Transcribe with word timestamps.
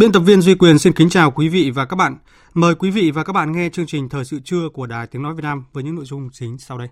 Biên 0.00 0.12
tập 0.12 0.20
viên 0.20 0.40
Duy 0.40 0.54
Quyền 0.54 0.78
xin 0.78 0.92
kính 0.92 1.08
chào 1.08 1.30
quý 1.30 1.48
vị 1.48 1.70
và 1.70 1.84
các 1.84 1.96
bạn. 1.96 2.16
Mời 2.54 2.74
quý 2.74 2.90
vị 2.90 3.10
và 3.10 3.24
các 3.24 3.32
bạn 3.32 3.52
nghe 3.52 3.68
chương 3.68 3.86
trình 3.86 4.08
Thời 4.08 4.24
sự 4.24 4.40
trưa 4.44 4.68
của 4.72 4.86
Đài 4.86 5.06
Tiếng 5.06 5.22
Nói 5.22 5.34
Việt 5.34 5.42
Nam 5.42 5.64
với 5.72 5.84
những 5.84 5.94
nội 5.94 6.04
dung 6.04 6.28
chính 6.32 6.58
sau 6.58 6.78
đây. 6.78 6.88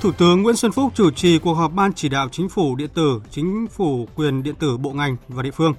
Thủ 0.00 0.12
tướng 0.12 0.42
Nguyễn 0.42 0.56
Xuân 0.56 0.72
Phúc 0.72 0.92
chủ 0.94 1.10
trì 1.10 1.38
cuộc 1.38 1.54
họp 1.54 1.72
Ban 1.72 1.92
chỉ 1.92 2.08
đạo 2.08 2.28
Chính 2.32 2.48
phủ 2.48 2.76
điện 2.76 2.90
tử, 2.94 3.20
Chính 3.30 3.66
phủ 3.70 4.08
quyền 4.14 4.42
điện 4.42 4.54
tử 4.54 4.76
bộ 4.76 4.92
ngành 4.92 5.16
và 5.28 5.42
địa 5.42 5.50
phương. 5.50 5.74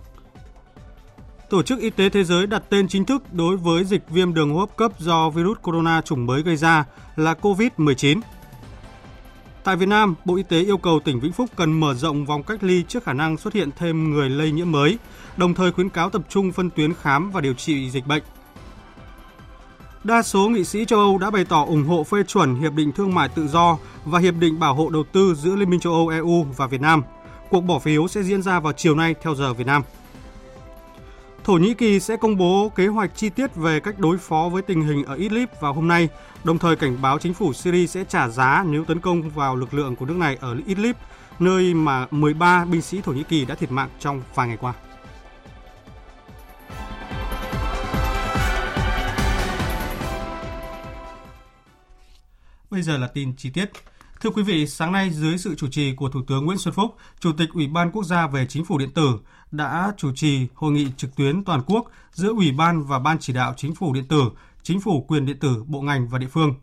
Tổ 1.52 1.64
chức 1.64 1.80
Y 1.80 1.90
tế 1.90 2.10
Thế 2.10 2.24
giới 2.24 2.48
đặt 2.48 2.64
tên 2.70 2.88
chính 2.88 3.06
thức 3.06 3.24
đối 3.34 3.58
với 3.58 3.84
dịch 3.84 4.10
viêm 4.10 4.34
đường 4.34 4.54
hô 4.54 4.60
hấp 4.60 4.78
cấp 4.78 4.92
do 5.00 5.30
virus 5.30 5.58
corona 5.62 6.02
chủng 6.02 6.26
mới 6.26 6.42
gây 6.42 6.56
ra 6.56 6.86
là 7.16 7.34
COVID-19. 7.42 8.22
Tại 9.64 9.76
Việt 9.76 9.86
Nam, 9.86 10.16
Bộ 10.26 10.36
Y 10.36 10.44
tế 10.44 10.62
yêu 10.64 10.78
cầu 10.78 11.00
tỉnh 11.00 11.20
Vĩnh 11.20 11.34
Phúc 11.34 11.50
cần 11.56 11.80
mở 11.80 11.94
rộng 11.94 12.26
vòng 12.26 12.44
cách 12.44 12.64
ly 12.64 12.84
trước 12.88 13.04
khả 13.04 13.14
năng 13.14 13.38
xuất 13.38 13.54
hiện 13.54 13.70
thêm 13.78 14.12
người 14.12 14.30
lây 14.30 14.52
nhiễm 14.52 14.72
mới, 14.72 14.98
đồng 15.38 15.54
thời 15.54 15.72
khuyến 15.72 15.90
cáo 15.90 16.10
tập 16.10 16.22
trung 16.30 16.52
phân 16.52 16.70
tuyến 16.70 16.94
khám 16.94 17.32
và 17.32 17.42
điều 17.42 17.54
trị 17.54 17.90
dịch 17.90 18.08
bệnh. 18.08 18.24
Đa 20.04 20.22
số 20.22 20.50
nghị 20.50 20.64
sĩ 20.64 20.86
châu 20.86 21.00
Âu 21.00 21.18
đã 21.18 21.30
bày 21.30 21.46
tỏ 21.46 21.66
ủng 21.66 21.84
hộ 21.84 22.04
phê 22.04 22.24
chuẩn 22.28 22.56
Hiệp 22.56 22.74
định 22.74 22.92
Thương 22.92 23.16
mại 23.16 23.30
Tự 23.30 23.48
do 23.48 23.78
và 24.06 24.20
Hiệp 24.20 24.36
định 24.36 24.60
Bảo 24.60 24.76
hộ 24.76 24.90
Đầu 24.90 25.04
tư 25.12 25.36
giữa 25.36 25.56
Liên 25.56 25.70
minh 25.70 25.80
châu 25.80 25.94
Âu 25.94 26.08
EU 26.08 26.44
và 26.58 26.68
Việt 26.68 26.82
Nam. 26.82 27.04
Cuộc 27.50 27.62
bỏ 27.62 27.80
phiếu 27.80 28.08
sẽ 28.08 28.24
diễn 28.24 28.42
ra 28.42 28.60
vào 28.60 28.74
chiều 28.74 28.96
nay 28.96 29.16
theo 29.22 29.36
giờ 29.36 29.54
Việt 29.54 29.68
Nam. 29.68 29.84
Thổ 31.44 31.53
Nhĩ 31.53 31.73
Kỳ 31.73 32.00
sẽ 32.00 32.17
công 32.17 32.38
bố 32.38 32.72
kế 32.75 32.88
hoạch 32.88 33.16
chi 33.16 33.30
tiết 33.30 33.56
về 33.56 33.80
cách 33.80 34.00
đối 34.00 34.17
phó 34.17 34.50
với 34.52 34.61
tình 34.61 34.81
hình 34.81 35.03
ở 35.03 35.16
Idlib 35.16 35.50
vào 35.59 35.73
hôm 35.73 35.88
nay, 35.88 36.09
đồng 36.44 36.58
thời 36.58 36.75
cảnh 36.75 37.02
báo 37.02 37.20
chính 37.20 37.33
phủ 37.33 37.53
Syria 37.53 37.88
sẽ 37.88 38.03
trả 38.03 38.28
giá 38.28 38.66
nếu 38.67 38.86
tấn 38.86 39.00
công 39.00 39.30
vào 39.30 39.56
lực 39.56 39.73
lượng 39.73 39.95
của 39.95 40.06
nước 40.06 40.17
này 40.17 40.38
ở 40.42 40.58
Idlib, 40.66 40.95
nơi 41.39 41.73
mà 41.73 42.08
13 42.11 42.66
binh 42.66 42.81
sĩ 42.81 43.02
Thổ 43.02 43.11
Nhĩ 43.11 43.23
Kỳ 43.23 43.45
đã 43.45 43.56
thiệt 43.56 43.72
mạng 43.72 43.89
trong 44.00 44.22
vài 44.36 44.48
ngày 44.48 44.58
qua. 44.58 44.73
Bây 52.70 52.81
giờ 52.81 52.98
là 52.98 53.08
tin 53.08 53.36
chi 53.36 53.50
tiết. 53.50 53.72
Thưa 54.22 54.30
quý 54.30 54.44
vị, 54.44 54.67
sáng 54.67 54.92
nay 54.92 55.09
dưới 55.09 55.37
sự 55.37 55.55
chủ 55.55 55.67
trì 55.67 55.95
của 55.95 56.10
Thủ 56.10 56.21
tướng 56.27 56.45
Nguyễn 56.45 56.58
Xuân 56.58 56.73
Phúc, 56.73 56.95
Chủ 57.20 57.32
tịch 57.37 57.49
Ủy 57.54 57.67
ban 57.67 57.92
Quốc 57.92 58.04
gia 58.04 58.27
về 58.27 58.45
Chính 58.49 58.66
phủ 58.66 58.77
điện 58.77 58.92
tử 58.92 59.20
đã 59.52 59.94
chủ 59.98 60.12
trì 60.16 60.48
hội 60.54 60.72
nghị 60.72 60.88
trực 60.98 61.16
tuyến 61.16 61.44
toàn 61.44 61.62
quốc 61.67 61.92
giữa 62.12 62.30
Ủy 62.30 62.52
ban 62.52 62.84
và 62.84 63.00
Ban 63.00 63.20
chỉ 63.20 63.34
đạo 63.34 63.54
Chính 63.58 63.76
phủ 63.76 63.94
điện 63.94 64.06
tử, 64.08 64.23
Chính 64.64 64.80
phủ 64.82 65.06
quyền 65.08 65.26
điện 65.26 65.39
tử, 65.39 65.64
bộ 65.67 65.82
ngành 65.82 66.08
và 66.08 66.20
địa 66.20 66.28
phương. 66.28 66.54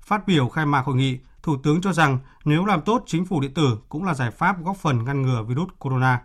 Phát 0.00 0.26
biểu 0.26 0.48
khai 0.48 0.66
mạc 0.66 0.84
hội 0.84 0.96
nghị, 0.96 1.18
Thủ 1.42 1.56
tướng 1.62 1.80
cho 1.80 1.92
rằng 1.92 2.18
nếu 2.44 2.64
làm 2.64 2.80
tốt 2.80 3.02
chính 3.06 3.26
phủ 3.26 3.40
điện 3.40 3.54
tử 3.54 3.78
cũng 3.88 4.04
là 4.04 4.14
giải 4.14 4.30
pháp 4.30 4.64
góp 4.64 4.76
phần 4.76 5.04
ngăn 5.04 5.22
ngừa 5.22 5.42
virus 5.42 5.68
corona. 5.78 6.20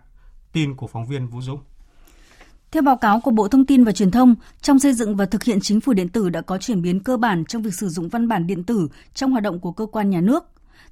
Tin 0.52 0.76
của 0.76 0.88
phóng 0.88 1.06
viên 1.06 1.28
Vũ 1.28 1.42
Dũng. 1.42 1.60
Theo 2.72 2.84
báo 2.84 2.98
cáo 2.98 3.22
của 3.22 3.32
Bộ 3.32 3.48
Thông 3.48 3.66
tin 3.66 3.84
và 3.84 3.92
Truyền 3.92 4.12
thông, 4.12 4.36
trong 4.62 4.80
xây 4.80 4.94
dựng 4.94 5.16
và 5.16 5.26
thực 5.26 5.44
hiện 5.44 5.60
chính 5.62 5.82
phủ 5.82 5.94
điện 5.94 6.10
tử 6.10 6.30
đã 6.30 6.42
có 6.42 6.58
chuyển 6.58 6.82
biến 6.82 7.04
cơ 7.04 7.18
bản 7.18 7.46
trong 7.46 7.62
việc 7.62 7.74
sử 7.74 7.90
dụng 7.90 8.10
văn 8.10 8.28
bản 8.28 8.48
điện 8.48 8.64
tử 8.64 8.88
trong 9.14 9.32
hoạt 9.32 9.44
động 9.44 9.60
của 9.60 9.72
cơ 9.72 9.86
quan 9.86 10.10
nhà 10.10 10.22
nước. 10.22 10.44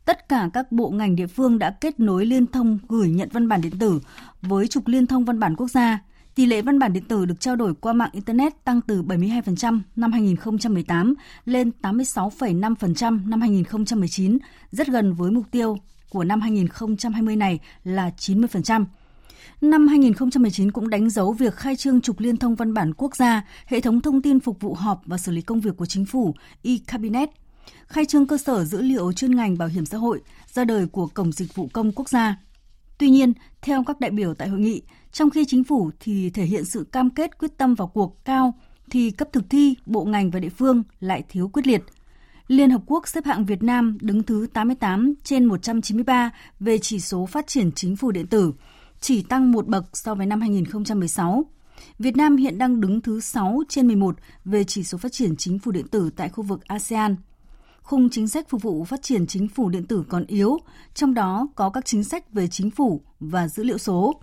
Tất 0.06 0.30
cả 0.30 0.50
các 0.54 0.72
bộ 0.72 0.90
ngành 0.90 1.16
địa 1.16 1.28
phương 1.28 1.60
đã 1.60 1.72
kết 1.82 2.00
nối 2.00 2.26
liên 2.26 2.48
thông 2.48 2.80
gửi 2.90 3.10
nhận 3.10 3.30
văn 3.32 3.48
bản 3.48 3.62
điện 3.62 3.80
tử 3.80 4.00
với 4.42 4.68
trục 4.68 4.88
liên 4.88 5.08
thông 5.08 5.26
văn 5.26 5.40
bản 5.40 5.56
quốc 5.56 5.68
gia. 5.68 6.00
Tỷ 6.36 6.46
lệ 6.46 6.62
văn 6.62 6.80
bản 6.80 6.94
điện 6.94 7.04
tử 7.04 7.26
được 7.26 7.40
trao 7.40 7.56
đổi 7.56 7.74
qua 7.76 7.94
mạng 7.94 8.10
Internet 8.14 8.64
tăng 8.64 8.82
từ 8.82 9.04
72% 9.04 9.80
năm 9.96 10.12
2018 10.12 11.14
lên 11.46 11.72
86,5% 11.82 13.30
năm 13.30 13.42
2019, 13.42 14.38
rất 14.72 14.88
gần 14.88 15.14
với 15.14 15.32
mục 15.32 15.46
tiêu 15.52 15.78
của 16.10 16.24
năm 16.24 16.42
2020 16.42 17.36
này 17.36 17.60
là 17.84 18.12
90%. 18.18 18.86
Năm 19.62 19.88
2019 19.88 20.72
cũng 20.72 20.90
đánh 20.90 21.10
dấu 21.10 21.34
việc 21.34 21.56
khai 21.56 21.76
trương 21.76 22.02
trục 22.02 22.20
liên 22.20 22.38
thông 22.38 22.56
văn 22.56 22.74
bản 22.74 22.94
quốc 22.94 23.16
gia, 23.16 23.42
hệ 23.66 23.82
thống 23.82 24.02
thông 24.02 24.22
tin 24.22 24.40
phục 24.40 24.62
vụ 24.62 24.74
họp 24.74 25.02
và 25.06 25.18
xử 25.18 25.32
lý 25.32 25.42
công 25.42 25.62
việc 25.62 25.78
của 25.78 25.86
chính 25.86 26.06
phủ, 26.06 26.36
e-cabinet, 26.64 27.30
khai 27.88 28.06
trương 28.06 28.28
cơ 28.28 28.38
sở 28.38 28.64
dữ 28.64 28.82
liệu 28.82 29.12
chuyên 29.12 29.36
ngành 29.36 29.58
bảo 29.58 29.68
hiểm 29.68 29.86
xã 29.86 29.98
hội, 29.98 30.22
ra 30.54 30.66
đời 30.66 30.88
của 30.88 31.08
Cổng 31.08 31.32
Dịch 31.32 31.56
vụ 31.56 31.70
Công 31.74 31.92
Quốc 31.92 32.10
gia. 32.10 32.36
Tuy 32.98 33.10
nhiên, 33.10 33.34
theo 33.62 33.84
các 33.84 34.00
đại 34.00 34.12
biểu 34.12 34.34
tại 34.34 34.48
hội 34.48 34.60
nghị, 34.60 34.82
trong 35.12 35.30
khi 35.30 35.46
chính 35.46 35.64
phủ 35.64 35.92
thì 36.00 36.30
thể 36.30 36.46
hiện 36.46 36.66
sự 36.66 36.86
cam 36.92 37.10
kết 37.10 37.38
quyết 37.38 37.58
tâm 37.58 37.76
vào 37.76 37.88
cuộc 37.88 38.26
cao, 38.26 38.54
thì 38.90 39.12
cấp 39.12 39.28
thực 39.34 39.50
thi, 39.50 39.76
bộ 39.86 40.06
ngành 40.06 40.32
và 40.32 40.40
địa 40.40 40.50
phương 40.50 40.84
lại 41.00 41.24
thiếu 41.30 41.48
quyết 41.48 41.68
liệt. 41.68 41.84
Liên 42.48 42.70
Hợp 42.70 42.82
Quốc 42.86 43.08
xếp 43.08 43.26
hạng 43.26 43.46
Việt 43.46 43.64
Nam 43.64 43.98
đứng 44.02 44.24
thứ 44.24 44.48
88 44.54 45.14
trên 45.24 45.46
193 45.46 46.32
về 46.60 46.78
chỉ 46.78 47.00
số 47.00 47.26
phát 47.26 47.48
triển 47.48 47.72
chính 47.72 47.96
phủ 47.96 48.12
điện 48.12 48.28
tử, 48.28 48.54
chỉ 49.00 49.22
tăng 49.22 49.52
một 49.52 49.68
bậc 49.68 49.98
so 49.98 50.16
với 50.16 50.26
năm 50.26 50.42
2016. 50.42 51.46
Việt 52.00 52.18
Nam 52.18 52.38
hiện 52.38 52.58
đang 52.58 52.82
đứng 52.82 53.02
thứ 53.02 53.20
6 53.20 53.64
trên 53.70 53.88
11 53.88 54.16
về 54.46 54.64
chỉ 54.64 54.84
số 54.84 54.98
phát 54.98 55.12
triển 55.12 55.36
chính 55.36 55.60
phủ 55.60 55.72
điện 55.72 55.88
tử 55.88 56.10
tại 56.16 56.30
khu 56.30 56.44
vực 56.44 56.64
ASEAN. 56.68 57.16
Khung 57.86 58.10
chính 58.10 58.28
sách 58.28 58.50
phục 58.50 58.62
vụ 58.62 58.84
phát 58.84 59.02
triển 59.02 59.28
chính 59.28 59.48
phủ 59.48 59.70
điện 59.70 59.86
tử 59.86 60.04
còn 60.10 60.26
yếu, 60.26 60.58
trong 60.94 61.14
đó 61.14 61.48
có 61.56 61.70
các 61.70 61.86
chính 61.86 62.04
sách 62.04 62.34
về 62.34 62.48
chính 62.48 62.72
phủ 62.72 63.02
và 63.20 63.48
dữ 63.48 63.64
liệu 63.64 63.78
số. 63.78 64.14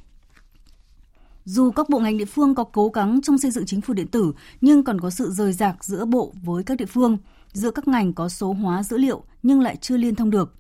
Dù 1.44 1.70
các 1.70 1.88
bộ 1.88 1.98
ngành 1.98 2.18
địa 2.18 2.24
phương 2.24 2.54
có 2.54 2.64
cố 2.64 2.88
gắng 2.88 3.20
trong 3.22 3.38
xây 3.38 3.50
dựng 3.50 3.66
chính 3.66 3.80
phủ 3.80 3.94
điện 3.94 4.06
tử, 4.06 4.32
nhưng 4.60 4.84
còn 4.84 5.00
có 5.00 5.10
sự 5.10 5.30
rời 5.30 5.52
rạc 5.52 5.84
giữa 5.84 6.04
bộ 6.04 6.32
với 6.42 6.62
các 6.64 6.78
địa 6.78 6.86
phương, 6.86 7.18
giữa 7.52 7.70
các 7.70 7.88
ngành 7.88 8.12
có 8.12 8.28
số 8.28 8.52
hóa 8.52 8.82
dữ 8.82 8.98
liệu 8.98 9.24
nhưng 9.42 9.60
lại 9.60 9.76
chưa 9.76 9.96
liên 9.96 10.14
thông 10.14 10.30
được. 10.30 10.54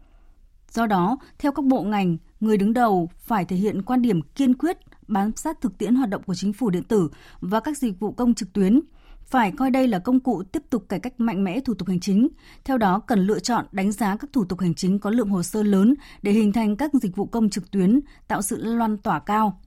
Do 0.70 0.86
đó, 0.86 1.18
theo 1.38 1.52
các 1.52 1.64
bộ 1.64 1.82
ngành, 1.82 2.16
người 2.40 2.56
đứng 2.56 2.72
đầu 2.72 3.10
phải 3.18 3.44
thể 3.44 3.56
hiện 3.56 3.82
quan 3.82 4.02
điểm 4.02 4.22
kiên 4.22 4.54
quyết 4.54 4.78
bám 5.08 5.36
sát 5.36 5.60
thực 5.60 5.78
tiễn 5.78 5.94
hoạt 5.94 6.08
động 6.08 6.22
của 6.22 6.34
chính 6.34 6.52
phủ 6.52 6.70
điện 6.70 6.84
tử 6.84 7.08
và 7.40 7.60
các 7.60 7.78
dịch 7.78 8.00
vụ 8.00 8.12
công 8.12 8.34
trực 8.34 8.52
tuyến, 8.52 8.80
phải 9.26 9.52
coi 9.52 9.70
đây 9.70 9.88
là 9.88 9.98
công 9.98 10.20
cụ 10.20 10.42
tiếp 10.52 10.62
tục 10.70 10.88
cải 10.88 11.00
cách 11.00 11.20
mạnh 11.20 11.44
mẽ 11.44 11.60
thủ 11.60 11.74
tục 11.74 11.88
hành 11.88 12.00
chính. 12.00 12.28
Theo 12.64 12.78
đó, 12.78 12.98
cần 12.98 13.26
lựa 13.26 13.38
chọn 13.38 13.66
đánh 13.72 13.92
giá 13.92 14.16
các 14.16 14.30
thủ 14.32 14.44
tục 14.44 14.60
hành 14.60 14.74
chính 14.74 14.98
có 14.98 15.10
lượng 15.10 15.28
hồ 15.28 15.42
sơ 15.42 15.62
lớn 15.62 15.94
để 16.22 16.32
hình 16.32 16.52
thành 16.52 16.76
các 16.76 16.90
dịch 16.94 17.16
vụ 17.16 17.26
công 17.26 17.50
trực 17.50 17.70
tuyến, 17.70 18.00
tạo 18.28 18.42
sự 18.42 18.64
loan 18.64 18.98
tỏa 18.98 19.18
cao. 19.18 19.60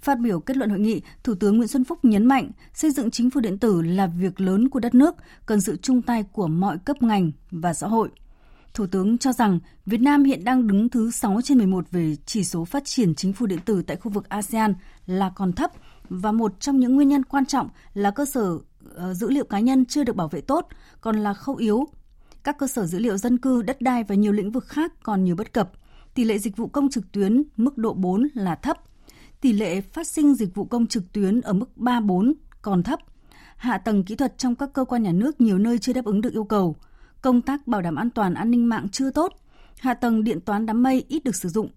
Phát 0.00 0.18
biểu 0.20 0.40
kết 0.40 0.56
luận 0.56 0.70
hội 0.70 0.78
nghị, 0.78 1.00
Thủ 1.24 1.34
tướng 1.34 1.56
Nguyễn 1.56 1.68
Xuân 1.68 1.84
Phúc 1.84 1.98
nhấn 2.02 2.26
mạnh 2.26 2.50
xây 2.74 2.90
dựng 2.90 3.10
chính 3.10 3.30
phủ 3.30 3.40
điện 3.40 3.58
tử 3.58 3.82
là 3.82 4.06
việc 4.06 4.40
lớn 4.40 4.68
của 4.68 4.80
đất 4.80 4.94
nước, 4.94 5.14
cần 5.46 5.60
sự 5.60 5.76
chung 5.76 6.02
tay 6.02 6.24
của 6.32 6.46
mọi 6.46 6.78
cấp 6.78 7.02
ngành 7.02 7.32
và 7.50 7.74
xã 7.74 7.86
hội. 7.86 8.08
Thủ 8.74 8.86
tướng 8.86 9.18
cho 9.18 9.32
rằng 9.32 9.58
Việt 9.86 10.00
Nam 10.00 10.24
hiện 10.24 10.44
đang 10.44 10.66
đứng 10.66 10.88
thứ 10.88 11.10
6 11.10 11.40
trên 11.44 11.58
11 11.58 11.90
về 11.90 12.16
chỉ 12.26 12.44
số 12.44 12.64
phát 12.64 12.82
triển 12.84 13.14
chính 13.14 13.32
phủ 13.32 13.46
điện 13.46 13.58
tử 13.64 13.82
tại 13.82 13.96
khu 13.96 14.10
vực 14.10 14.28
ASEAN 14.28 14.74
là 15.06 15.30
còn 15.34 15.52
thấp 15.52 15.70
và 16.08 16.32
một 16.32 16.60
trong 16.60 16.80
những 16.80 16.94
nguyên 16.94 17.08
nhân 17.08 17.24
quan 17.24 17.46
trọng 17.46 17.68
là 17.94 18.10
cơ 18.10 18.24
sở 18.24 18.58
Ờ, 18.98 19.14
dữ 19.14 19.30
liệu 19.30 19.44
cá 19.44 19.60
nhân 19.60 19.84
chưa 19.84 20.04
được 20.04 20.16
bảo 20.16 20.28
vệ 20.28 20.40
tốt, 20.40 20.68
còn 21.00 21.16
là 21.16 21.34
khâu 21.34 21.56
yếu. 21.56 21.86
Các 22.42 22.58
cơ 22.58 22.66
sở 22.66 22.86
dữ 22.86 22.98
liệu 22.98 23.16
dân 23.16 23.38
cư, 23.38 23.62
đất 23.62 23.80
đai 23.80 24.04
và 24.04 24.14
nhiều 24.14 24.32
lĩnh 24.32 24.50
vực 24.50 24.66
khác 24.66 24.92
còn 25.02 25.24
nhiều 25.24 25.36
bất 25.36 25.52
cập. 25.52 25.72
Tỷ 26.14 26.24
lệ 26.24 26.38
dịch 26.38 26.56
vụ 26.56 26.66
công 26.66 26.90
trực 26.90 27.12
tuyến 27.12 27.42
mức 27.56 27.78
độ 27.78 27.94
4 27.94 28.28
là 28.34 28.54
thấp. 28.54 28.76
Tỷ 29.40 29.52
lệ 29.52 29.80
phát 29.80 30.06
sinh 30.06 30.34
dịch 30.34 30.54
vụ 30.54 30.64
công 30.64 30.86
trực 30.86 31.12
tuyến 31.12 31.40
ở 31.40 31.52
mức 31.52 31.70
3-4 31.76 32.32
còn 32.62 32.82
thấp. 32.82 33.00
Hạ 33.56 33.78
tầng 33.78 34.04
kỹ 34.04 34.14
thuật 34.14 34.38
trong 34.38 34.54
các 34.54 34.72
cơ 34.72 34.84
quan 34.84 35.02
nhà 35.02 35.12
nước 35.12 35.40
nhiều 35.40 35.58
nơi 35.58 35.78
chưa 35.78 35.92
đáp 35.92 36.04
ứng 36.04 36.20
được 36.20 36.32
yêu 36.32 36.44
cầu– 36.44 36.76
công 37.22 37.42
tác 37.42 37.66
bảo 37.66 37.82
đảm 37.82 37.94
an 37.94 38.10
toàn 38.10 38.34
an 38.34 38.50
ninh 38.50 38.68
mạng 38.68 38.88
chưa 38.92 39.10
tốt, 39.10 39.32
hạ 39.78 39.94
tầng 39.94 40.24
điện 40.24 40.40
toán 40.40 40.66
đám 40.66 40.82
mây 40.82 41.04
ít 41.08 41.24
được 41.24 41.34
sử 41.34 41.48
dụng. 41.48 41.70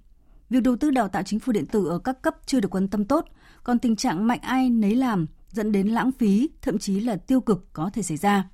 Việc 0.50 0.64
đầu 0.64 0.76
tư 0.76 0.92
đào 0.92 1.08
tạo 1.08 1.24
chính 1.24 1.40
phủ 1.40 1.52
điện 1.52 1.66
tử 1.66 1.88
ở 1.88 2.00
các 2.00 2.22
cấp 2.22 2.36
chưa 2.46 2.60
được 2.60 2.76
quan 2.76 2.88
tâm 2.88 3.06
tốt, 3.06 3.26
còn 3.64 3.80
tình 3.80 3.96
trạng 3.96 4.28
mạnh 4.28 4.40
ai 4.42 4.70
nấy 4.70 4.96
làm, 4.96 5.28
dẫn 5.52 5.72
đến 5.72 5.88
lãng 5.88 6.12
phí, 6.12 6.50
thậm 6.62 6.78
chí 6.78 7.00
là 7.00 7.16
tiêu 7.16 7.42
cực 7.42 7.74
có 7.74 7.90
thể 7.94 8.02
xảy 8.02 8.18
ra. 8.18 8.50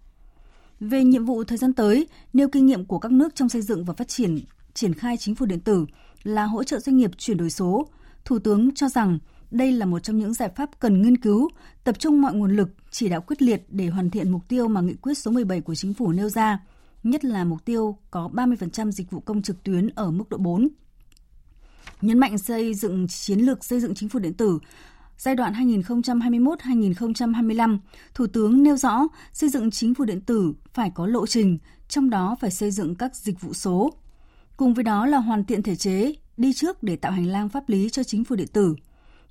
Về 0.79 1.03
nhiệm 1.03 1.25
vụ 1.25 1.43
thời 1.43 1.57
gian 1.57 1.73
tới, 1.73 2.07
nêu 2.33 2.47
kinh 2.49 2.65
nghiệm 2.65 2.85
của 2.85 2.99
các 2.99 3.11
nước 3.11 3.35
trong 3.35 3.49
xây 3.49 3.61
dựng 3.61 3.85
và 3.85 3.93
phát 3.93 4.07
triển 4.07 4.39
triển 4.73 4.93
khai 4.93 5.17
chính 5.17 5.35
phủ 5.35 5.45
điện 5.45 5.59
tử 5.59 5.85
là 6.23 6.45
hỗ 6.45 6.63
trợ 6.63 6.79
doanh 6.79 6.97
nghiệp 6.97 7.11
chuyển 7.17 7.37
đổi 7.37 7.49
số, 7.49 7.87
Thủ 8.27 8.39
tướng 8.39 8.75
cho 8.75 8.89
rằng 8.89 9.19
đây 9.51 9.71
là 9.71 9.85
một 9.85 9.99
trong 9.99 10.17
những 10.17 10.33
giải 10.33 10.49
pháp 10.55 10.69
cần 10.79 11.01
nghiên 11.01 11.17
cứu, 11.17 11.49
tập 11.83 11.99
trung 11.99 12.21
mọi 12.21 12.33
nguồn 12.33 12.55
lực, 12.55 12.69
chỉ 12.91 13.09
đạo 13.09 13.21
quyết 13.21 13.41
liệt 13.41 13.65
để 13.69 13.87
hoàn 13.87 14.09
thiện 14.09 14.31
mục 14.31 14.41
tiêu 14.47 14.67
mà 14.67 14.81
nghị 14.81 14.93
quyết 14.93 15.17
số 15.17 15.31
17 15.31 15.61
của 15.61 15.75
chính 15.75 15.93
phủ 15.93 16.11
nêu 16.11 16.29
ra, 16.29 16.59
nhất 17.03 17.25
là 17.25 17.43
mục 17.43 17.65
tiêu 17.65 17.97
có 18.11 18.29
30% 18.33 18.91
dịch 18.91 19.11
vụ 19.11 19.19
công 19.19 19.41
trực 19.41 19.63
tuyến 19.63 19.89
ở 19.95 20.11
mức 20.11 20.29
độ 20.29 20.37
4. 20.37 20.67
Nhấn 22.01 22.19
mạnh 22.19 22.37
xây 22.37 22.73
dựng 22.73 23.07
chiến 23.07 23.39
lược 23.39 23.65
xây 23.65 23.79
dựng 23.79 23.95
chính 23.95 24.09
phủ 24.09 24.19
điện 24.19 24.33
tử 24.33 24.59
giai 25.17 25.35
đoạn 25.35 25.53
2021-2025, 25.53 27.77
Thủ 28.13 28.27
tướng 28.27 28.63
nêu 28.63 28.77
rõ 28.77 29.07
xây 29.33 29.49
dựng 29.49 29.71
chính 29.71 29.93
phủ 29.93 30.05
điện 30.05 30.21
tử 30.21 30.53
phải 30.73 30.91
có 30.95 31.07
lộ 31.07 31.27
trình, 31.27 31.57
trong 31.87 32.09
đó 32.09 32.35
phải 32.39 32.51
xây 32.51 32.71
dựng 32.71 32.95
các 32.95 33.15
dịch 33.15 33.41
vụ 33.41 33.53
số. 33.53 33.93
Cùng 34.57 34.73
với 34.73 34.83
đó 34.83 35.05
là 35.05 35.17
hoàn 35.17 35.43
thiện 35.43 35.63
thể 35.63 35.75
chế, 35.75 36.13
đi 36.37 36.53
trước 36.53 36.83
để 36.83 36.95
tạo 36.95 37.11
hành 37.11 37.25
lang 37.25 37.49
pháp 37.49 37.69
lý 37.69 37.89
cho 37.89 38.03
chính 38.03 38.23
phủ 38.23 38.35
điện 38.35 38.47
tử. 38.53 38.75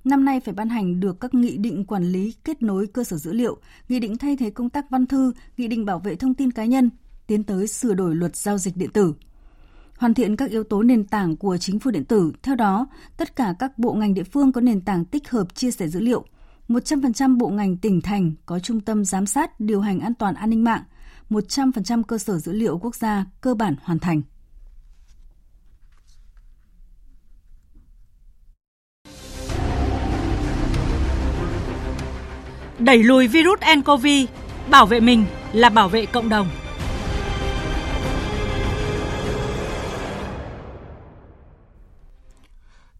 Năm 0.03 0.25
nay 0.25 0.39
phải 0.39 0.53
ban 0.53 0.69
hành 0.69 0.99
được 0.99 1.19
các 1.19 1.33
nghị 1.33 1.57
định 1.57 1.85
quản 1.85 2.03
lý 2.03 2.33
kết 2.43 2.61
nối 2.61 2.87
cơ 2.87 3.03
sở 3.03 3.17
dữ 3.17 3.33
liệu, 3.33 3.57
nghị 3.89 3.99
định 3.99 4.17
thay 4.17 4.37
thế 4.37 4.49
công 4.49 4.69
tác 4.69 4.89
văn 4.89 5.07
thư, 5.07 5.33
nghị 5.57 5.67
định 5.67 5.85
bảo 5.85 5.99
vệ 5.99 6.15
thông 6.15 6.33
tin 6.33 6.51
cá 6.51 6.65
nhân, 6.65 6.89
tiến 7.27 7.43
tới 7.43 7.67
sửa 7.67 7.93
đổi 7.93 8.15
luật 8.15 8.35
giao 8.35 8.57
dịch 8.57 8.77
điện 8.77 8.91
tử. 8.91 9.13
Hoàn 9.97 10.13
thiện 10.13 10.35
các 10.35 10.49
yếu 10.49 10.63
tố 10.63 10.83
nền 10.83 11.03
tảng 11.03 11.35
của 11.35 11.57
chính 11.57 11.79
phủ 11.79 11.91
điện 11.91 12.05
tử, 12.05 12.31
theo 12.43 12.55
đó, 12.55 12.87
tất 13.17 13.35
cả 13.35 13.53
các 13.59 13.77
bộ 13.77 13.93
ngành 13.93 14.13
địa 14.13 14.23
phương 14.23 14.51
có 14.51 14.61
nền 14.61 14.81
tảng 14.81 15.05
tích 15.05 15.29
hợp 15.29 15.55
chia 15.55 15.71
sẻ 15.71 15.87
dữ 15.87 15.99
liệu. 15.99 16.25
100% 16.67 17.37
bộ 17.37 17.47
ngành 17.47 17.77
tỉnh 17.77 18.01
thành 18.01 18.33
có 18.45 18.59
trung 18.59 18.81
tâm 18.81 19.05
giám 19.05 19.25
sát 19.25 19.59
điều 19.59 19.81
hành 19.81 19.99
an 19.99 20.13
toàn 20.13 20.35
an 20.35 20.49
ninh 20.49 20.63
mạng, 20.63 20.83
100% 21.29 22.03
cơ 22.03 22.17
sở 22.17 22.37
dữ 22.37 22.51
liệu 22.51 22.77
quốc 22.77 22.95
gia 22.95 23.25
cơ 23.41 23.53
bản 23.53 23.75
hoàn 23.83 23.99
thành. 23.99 24.21
Đẩy 32.79 33.03
lùi 33.03 33.27
virus 33.27 33.59
nCoV, 33.77 34.05
bảo 34.71 34.85
vệ 34.85 34.99
mình 34.99 35.25
là 35.53 35.69
bảo 35.69 35.89
vệ 35.89 36.05
cộng 36.05 36.29
đồng. 36.29 36.47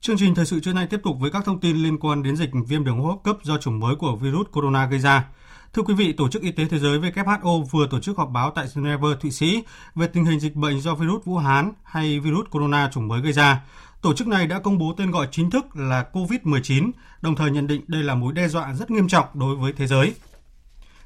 Chương 0.08 0.18
trình 0.18 0.36
thời 0.36 0.46
sự 0.46 0.60
trưa 0.60 0.74
nay 0.74 0.88
tiếp 0.88 1.00
tục 1.04 1.18
với 1.20 1.32
các 1.32 1.46
thông 1.46 1.60
tin 1.60 1.78
liên 1.78 1.98
quan 1.98 2.24
đến 2.24 2.36
dịch 2.36 2.50
viêm 2.68 2.84
đường 2.84 3.00
hô 3.00 3.08
hấp 3.08 3.24
cấp 3.24 3.38
do 3.44 3.58
chủng 3.58 3.80
mới 3.80 3.96
của 3.96 4.16
virus 4.16 4.48
corona 4.52 4.86
gây 4.86 5.00
ra. 5.00 5.28
Thưa 5.74 5.82
quý 5.82 5.94
vị, 5.94 6.14
Tổ 6.14 6.30
chức 6.30 6.42
Y 6.42 6.52
tế 6.52 6.66
Thế 6.66 6.80
giới 6.80 7.00
WHO 7.00 7.64
vừa 7.64 7.88
tổ 7.88 8.00
chức 8.00 8.18
họp 8.18 8.30
báo 8.30 8.52
tại 8.52 8.68
Geneva, 8.76 9.08
Thụy 9.22 9.32
Sĩ 9.32 9.64
về 9.96 10.08
tình 10.08 10.26
hình 10.26 10.40
dịch 10.40 10.56
bệnh 10.56 10.82
do 10.82 10.96
virus 10.96 11.26
Vũ 11.26 11.38
Hán 11.38 11.72
hay 11.84 12.20
virus 12.20 12.48
corona 12.50 12.90
chủng 12.94 13.08
mới 13.08 13.22
gây 13.22 13.34
ra. 13.34 13.64
Tổ 14.02 14.14
chức 14.14 14.28
này 14.28 14.48
đã 14.48 14.60
công 14.60 14.78
bố 14.78 14.94
tên 14.98 15.12
gọi 15.12 15.28
chính 15.32 15.50
thức 15.50 15.66
là 15.76 16.06
COVID-19, 16.14 16.92
đồng 17.22 17.36
thời 17.36 17.52
nhận 17.52 17.68
định 17.68 17.82
đây 17.88 18.04
là 18.04 18.16
mối 18.16 18.34
đe 18.34 18.48
dọa 18.48 18.74
rất 18.74 18.92
nghiêm 18.92 19.08
trọng 19.08 19.26
đối 19.34 19.56
với 19.56 19.74
thế 19.74 19.88
giới. 19.88 20.14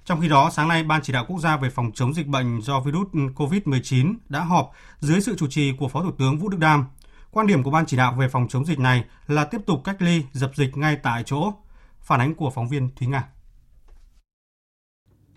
Trong 0.06 0.22
khi 0.22 0.28
đó, 0.28 0.50
sáng 0.54 0.68
nay, 0.68 0.84
Ban 0.84 1.02
chỉ 1.02 1.14
đạo 1.14 1.26
quốc 1.28 1.40
gia 1.40 1.58
về 1.58 1.70
phòng 1.70 1.92
chống 1.94 2.14
dịch 2.14 2.28
bệnh 2.28 2.62
do 2.62 2.80
virus 2.80 3.08
COVID-19 3.12 4.16
đã 4.30 4.40
họp 4.40 4.72
dưới 5.00 5.22
sự 5.22 5.36
chủ 5.38 5.48
trì 5.48 5.74
của 5.80 5.88
Phó 5.88 6.04
Thủ 6.04 6.12
tướng 6.18 6.38
Vũ 6.38 6.50
Đức 6.50 6.58
Đam. 6.60 6.86
Quan 7.32 7.48
điểm 7.48 7.64
của 7.64 7.72
Ban 7.72 7.86
chỉ 7.86 7.98
đạo 7.98 8.16
về 8.20 8.28
phòng 8.28 8.48
chống 8.48 8.66
dịch 8.66 8.80
này 8.80 9.04
là 9.28 9.46
tiếp 9.46 9.62
tục 9.66 9.82
cách 9.84 10.02
ly, 10.02 10.24
dập 10.32 10.52
dịch 10.56 10.78
ngay 10.78 10.98
tại 11.04 11.24
chỗ. 11.26 11.54
Phản 12.00 12.20
ánh 12.20 12.36
của 12.36 12.50
phóng 12.50 12.70
viên 12.70 12.90
Thúy 12.96 13.08
Nga. 13.08 13.28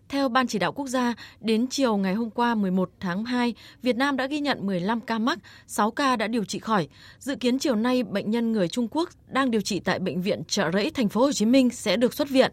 Theo 0.09 0.29
Ban 0.29 0.47
chỉ 0.47 0.59
đạo 0.59 0.73
quốc 0.73 0.87
gia, 0.87 1.15
đến 1.41 1.67
chiều 1.71 1.97
ngày 1.97 2.15
hôm 2.15 2.31
qua 2.31 2.55
11 2.55 2.91
tháng 3.01 3.25
2, 3.25 3.55
Việt 3.83 3.97
Nam 3.97 4.17
đã 4.17 4.27
ghi 4.27 4.41
nhận 4.41 4.67
15 4.67 5.01
ca 5.01 5.19
mắc, 5.19 5.39
6 5.67 5.91
ca 5.91 6.17
đã 6.17 6.27
điều 6.27 6.45
trị 6.45 6.59
khỏi. 6.59 6.89
Dự 7.19 7.37
kiến 7.37 7.59
chiều 7.59 7.75
nay 7.75 8.03
bệnh 8.03 8.31
nhân 8.31 8.53
người 8.53 8.69
Trung 8.69 8.89
Quốc 8.91 9.09
đang 9.27 9.51
điều 9.51 9.61
trị 9.61 9.81
tại 9.81 9.99
bệnh 9.99 10.23
viện 10.23 10.43
Trợ 10.49 10.71
Rẫy 10.73 10.91
thành 10.91 11.09
phố 11.09 11.21
Hồ 11.21 11.33
Chí 11.33 11.47
Minh 11.47 11.71
sẽ 11.71 11.97
được 11.97 12.15
xuất 12.15 12.29
viện. 12.29 12.53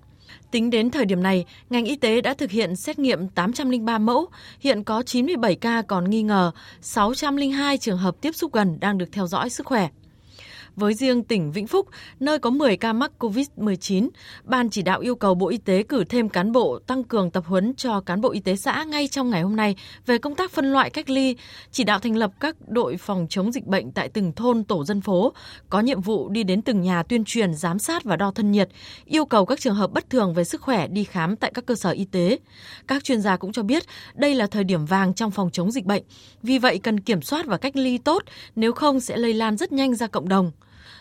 Tính 0.51 0.69
đến 0.69 0.92
thời 0.92 1.06
điểm 1.06 1.24
này, 1.24 1.45
ngành 1.69 1.86
y 1.86 1.95
tế 1.95 2.22
đã 2.22 2.33
thực 2.33 2.51
hiện 2.51 2.75
xét 2.75 3.00
nghiệm 3.00 3.28
803 3.28 3.98
mẫu, 3.98 4.28
hiện 4.60 4.83
có 4.83 5.04
97 5.04 5.56
ca 5.56 5.81
còn 5.81 6.10
nghi 6.10 6.24
ngờ, 6.24 6.51
602 6.81 7.78
trường 7.78 7.98
hợp 7.98 8.16
tiếp 8.22 8.36
xúc 8.36 8.54
gần 8.54 8.78
đang 8.80 8.98
được 8.98 9.10
theo 9.12 9.28
dõi 9.28 9.50
sức 9.50 9.66
khỏe. 9.66 9.89
Với 10.76 10.94
riêng 10.94 11.24
tỉnh 11.24 11.52
Vĩnh 11.52 11.68
Phúc, 11.68 11.88
nơi 12.20 12.40
có 12.40 12.50
10 12.50 12.78
ca 12.78 12.94
mắc 12.94 13.12
COVID-19, 13.20 14.10
Ban 14.44 14.70
chỉ 14.70 14.82
đạo 14.82 15.00
yêu 15.00 15.16
cầu 15.16 15.36
Bộ 15.36 15.50
Y 15.50 15.58
tế 15.58 15.84
cử 15.84 16.04
thêm 16.04 16.30
cán 16.30 16.52
bộ 16.52 16.80
tăng 16.88 17.04
cường 17.04 17.32
tập 17.32 17.44
huấn 17.48 17.74
cho 17.76 18.02
cán 18.02 18.22
bộ 18.22 18.32
y 18.32 18.40
tế 18.40 18.56
xã 18.56 18.84
ngay 18.84 19.08
trong 19.08 19.30
ngày 19.30 19.42
hôm 19.42 19.56
nay 19.56 19.76
về 20.06 20.18
công 20.18 20.36
tác 20.36 20.52
phân 20.52 20.72
loại 20.72 20.90
cách 20.90 21.10
ly, 21.10 21.36
chỉ 21.72 21.84
đạo 21.84 22.00
thành 22.00 22.16
lập 22.16 22.32
các 22.40 22.56
đội 22.68 22.98
phòng 22.98 23.28
chống 23.30 23.52
dịch 23.52 23.66
bệnh 23.66 23.92
tại 23.92 24.10
từng 24.10 24.32
thôn 24.32 24.64
tổ 24.64 24.86
dân 24.86 25.02
phố, 25.02 25.34
có 25.70 25.80
nhiệm 25.80 26.02
vụ 26.02 26.30
đi 26.30 26.44
đến 26.44 26.62
từng 26.62 26.82
nhà 26.82 27.04
tuyên 27.04 27.24
truyền, 27.26 27.54
giám 27.54 27.80
sát 27.80 28.04
và 28.04 28.16
đo 28.16 28.32
thân 28.32 28.52
nhiệt, 28.52 28.70
yêu 29.06 29.26
cầu 29.26 29.46
các 29.46 29.60
trường 29.60 29.76
hợp 29.76 29.92
bất 29.92 30.10
thường 30.10 30.34
về 30.34 30.44
sức 30.44 30.62
khỏe 30.62 30.88
đi 30.88 31.04
khám 31.04 31.36
tại 31.36 31.52
các 31.54 31.66
cơ 31.66 31.76
sở 31.76 31.90
y 31.90 32.06
tế. 32.06 32.40
Các 32.88 33.04
chuyên 33.04 33.22
gia 33.22 33.38
cũng 33.38 33.52
cho 33.52 33.64
biết 33.64 33.84
đây 34.14 34.36
là 34.36 34.48
thời 34.48 34.64
điểm 34.64 34.86
vàng 34.86 35.14
trong 35.14 35.32
phòng 35.32 35.50
chống 35.52 35.72
dịch 35.72 35.86
bệnh, 35.86 36.04
vì 36.44 36.58
vậy 36.58 36.80
cần 36.84 37.00
kiểm 37.00 37.22
soát 37.22 37.46
và 37.46 37.58
cách 37.58 37.76
ly 37.76 37.98
tốt, 37.98 38.24
nếu 38.56 38.72
không 38.72 39.00
sẽ 39.00 39.18
lây 39.18 39.34
lan 39.34 39.58
rất 39.58 39.72
nhanh 39.72 39.96
ra 39.96 40.08
cộng 40.08 40.30
đồng. 40.30 40.52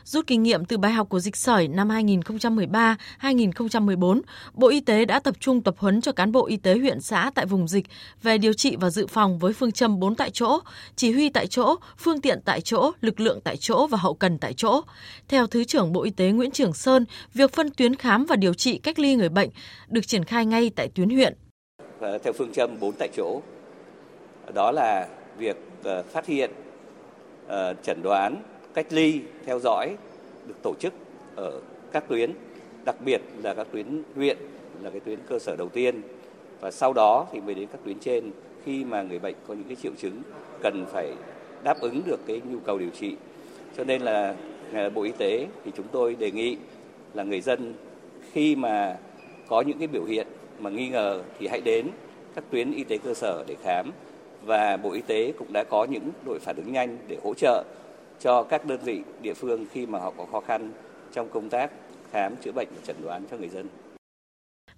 Rút 0.05 0.27
kinh 0.27 0.43
nghiệm 0.43 0.65
từ 0.65 0.79
bài 0.79 0.93
học 0.93 1.09
của 1.09 1.21
dịch 1.21 1.37
sởi 1.37 1.69
năm 1.69 1.89
2013-2014, 1.89 4.21
Bộ 4.55 4.69
Y 4.69 4.81
tế 4.81 5.05
đã 5.05 5.21
tập 5.21 5.35
trung 5.41 5.63
tập 5.63 5.75
huấn 5.79 6.01
cho 6.01 6.13
cán 6.13 6.33
bộ 6.33 6.47
y 6.47 6.57
tế 6.57 6.79
huyện 6.79 7.01
xã 7.01 7.31
tại 7.35 7.47
vùng 7.47 7.69
dịch 7.69 7.87
về 8.23 8.39
điều 8.39 8.53
trị 8.53 8.77
và 8.81 8.91
dự 8.91 9.07
phòng 9.07 9.39
với 9.39 9.53
phương 9.53 9.73
châm 9.73 10.01
4 10.01 10.15
tại 10.15 10.31
chỗ, 10.31 10.59
chỉ 10.97 11.13
huy 11.13 11.29
tại 11.29 11.47
chỗ, 11.47 11.75
phương 11.99 12.21
tiện 12.21 12.41
tại 12.45 12.61
chỗ, 12.61 12.91
lực 13.01 13.21
lượng 13.21 13.41
tại 13.45 13.57
chỗ 13.57 13.87
và 13.87 13.99
hậu 13.99 14.15
cần 14.15 14.39
tại 14.39 14.55
chỗ. 14.57 14.81
Theo 15.29 15.47
Thứ 15.47 15.65
trưởng 15.65 15.93
Bộ 15.93 16.03
Y 16.03 16.11
tế 16.11 16.31
Nguyễn 16.31 16.51
Trường 16.51 16.73
Sơn, 16.73 17.05
việc 17.35 17.53
phân 17.53 17.71
tuyến 17.71 17.97
khám 17.97 18.27
và 18.27 18.37
điều 18.37 18.55
trị 18.55 18.79
cách 18.79 18.99
ly 18.99 19.15
người 19.15 19.29
bệnh 19.29 19.51
được 19.89 20.07
triển 20.07 20.25
khai 20.25 20.47
ngay 20.47 20.71
tại 20.77 20.89
tuyến 20.95 21.11
huyện. 21.11 21.35
Theo 22.01 22.33
phương 22.39 22.53
châm 22.53 22.81
4 22.81 22.93
tại 22.99 23.09
chỗ, 23.17 23.41
đó 24.55 24.71
là 24.71 25.09
việc 25.39 25.57
ờ, 25.83 26.03
phát 26.03 26.27
hiện, 26.27 26.51
ờ, 27.47 27.75
chẩn 27.83 28.03
đoán, 28.03 28.43
cách 28.75 28.87
ly, 28.91 29.21
theo 29.47 29.59
dõi 29.59 29.97
được 30.47 30.55
tổ 30.63 30.75
chức 30.81 30.93
ở 31.37 31.61
các 31.93 32.05
tuyến, 32.09 32.33
đặc 32.85 32.97
biệt 33.05 33.21
là 33.43 33.55
các 33.55 33.67
tuyến 33.73 34.03
huyện 34.17 34.37
là 34.83 34.91
cái 34.91 35.01
tuyến 35.01 35.19
cơ 35.29 35.39
sở 35.39 35.57
đầu 35.57 35.69
tiên 35.69 36.03
và 36.61 36.71
sau 36.71 36.93
đó 36.93 37.27
thì 37.33 37.41
mới 37.41 37.55
đến 37.55 37.69
các 37.73 37.81
tuyến 37.85 37.99
trên 37.99 38.31
khi 38.65 38.85
mà 38.85 39.03
người 39.03 39.19
bệnh 39.19 39.35
có 39.49 39.55
những 39.55 39.65
cái 39.65 39.77
triệu 39.83 39.93
chứng 39.99 40.23
cần 40.63 40.87
phải 40.93 41.13
đáp 41.65 41.81
ứng 41.81 42.03
được 42.07 42.21
cái 42.27 42.41
nhu 42.51 42.59
cầu 42.59 42.79
điều 42.79 42.91
trị. 43.01 43.17
Cho 43.77 43.85
nên 43.85 44.03
là 44.03 44.35
à, 44.73 44.89
Bộ 44.89 45.03
Y 45.03 45.13
tế 45.19 45.47
thì 45.65 45.73
chúng 45.77 45.87
tôi 45.93 46.15
đề 46.15 46.31
nghị 46.31 46.57
là 47.15 47.23
người 47.23 47.41
dân 47.41 47.75
khi 48.33 48.57
mà 48.57 48.97
có 49.49 49.61
những 49.61 49.79
cái 49.79 49.89
biểu 49.89 50.05
hiện 50.05 50.27
mà 50.59 50.71
nghi 50.71 50.89
ngờ 50.89 51.23
thì 51.39 51.47
hãy 51.47 51.61
đến 51.61 51.87
các 52.35 52.45
tuyến 52.51 52.73
y 52.73 52.85
tế 52.85 52.99
cơ 52.99 53.15
sở 53.15 53.45
để 53.47 53.57
khám 53.63 53.91
và 54.45 54.77
Bộ 54.77 54.91
Y 54.91 55.01
tế 55.01 55.33
cũng 55.39 55.53
đã 55.53 55.65
có 55.71 55.85
những 55.85 56.11
đội 56.27 56.39
phản 56.39 56.57
ứng 56.57 56.73
nhanh 56.73 56.99
để 57.09 57.17
hỗ 57.23 57.35
trợ 57.35 57.65
cho 58.21 58.43
các 58.43 58.67
đơn 58.67 58.81
vị 58.85 59.01
địa 59.23 59.35
phương 59.35 59.67
khi 59.73 59.87
mà 59.87 59.99
họ 59.99 60.13
có 60.17 60.27
khó 60.33 60.41
khăn 60.41 60.73
trong 61.13 61.29
công 61.31 61.49
tác 61.49 61.71
khám 62.13 62.37
chữa 62.37 62.53
bệnh 62.53 62.69
và 62.71 62.83
chẩn 62.87 62.97
đoán 63.03 63.25
cho 63.31 63.37
người 63.37 63.49
dân. 63.49 63.67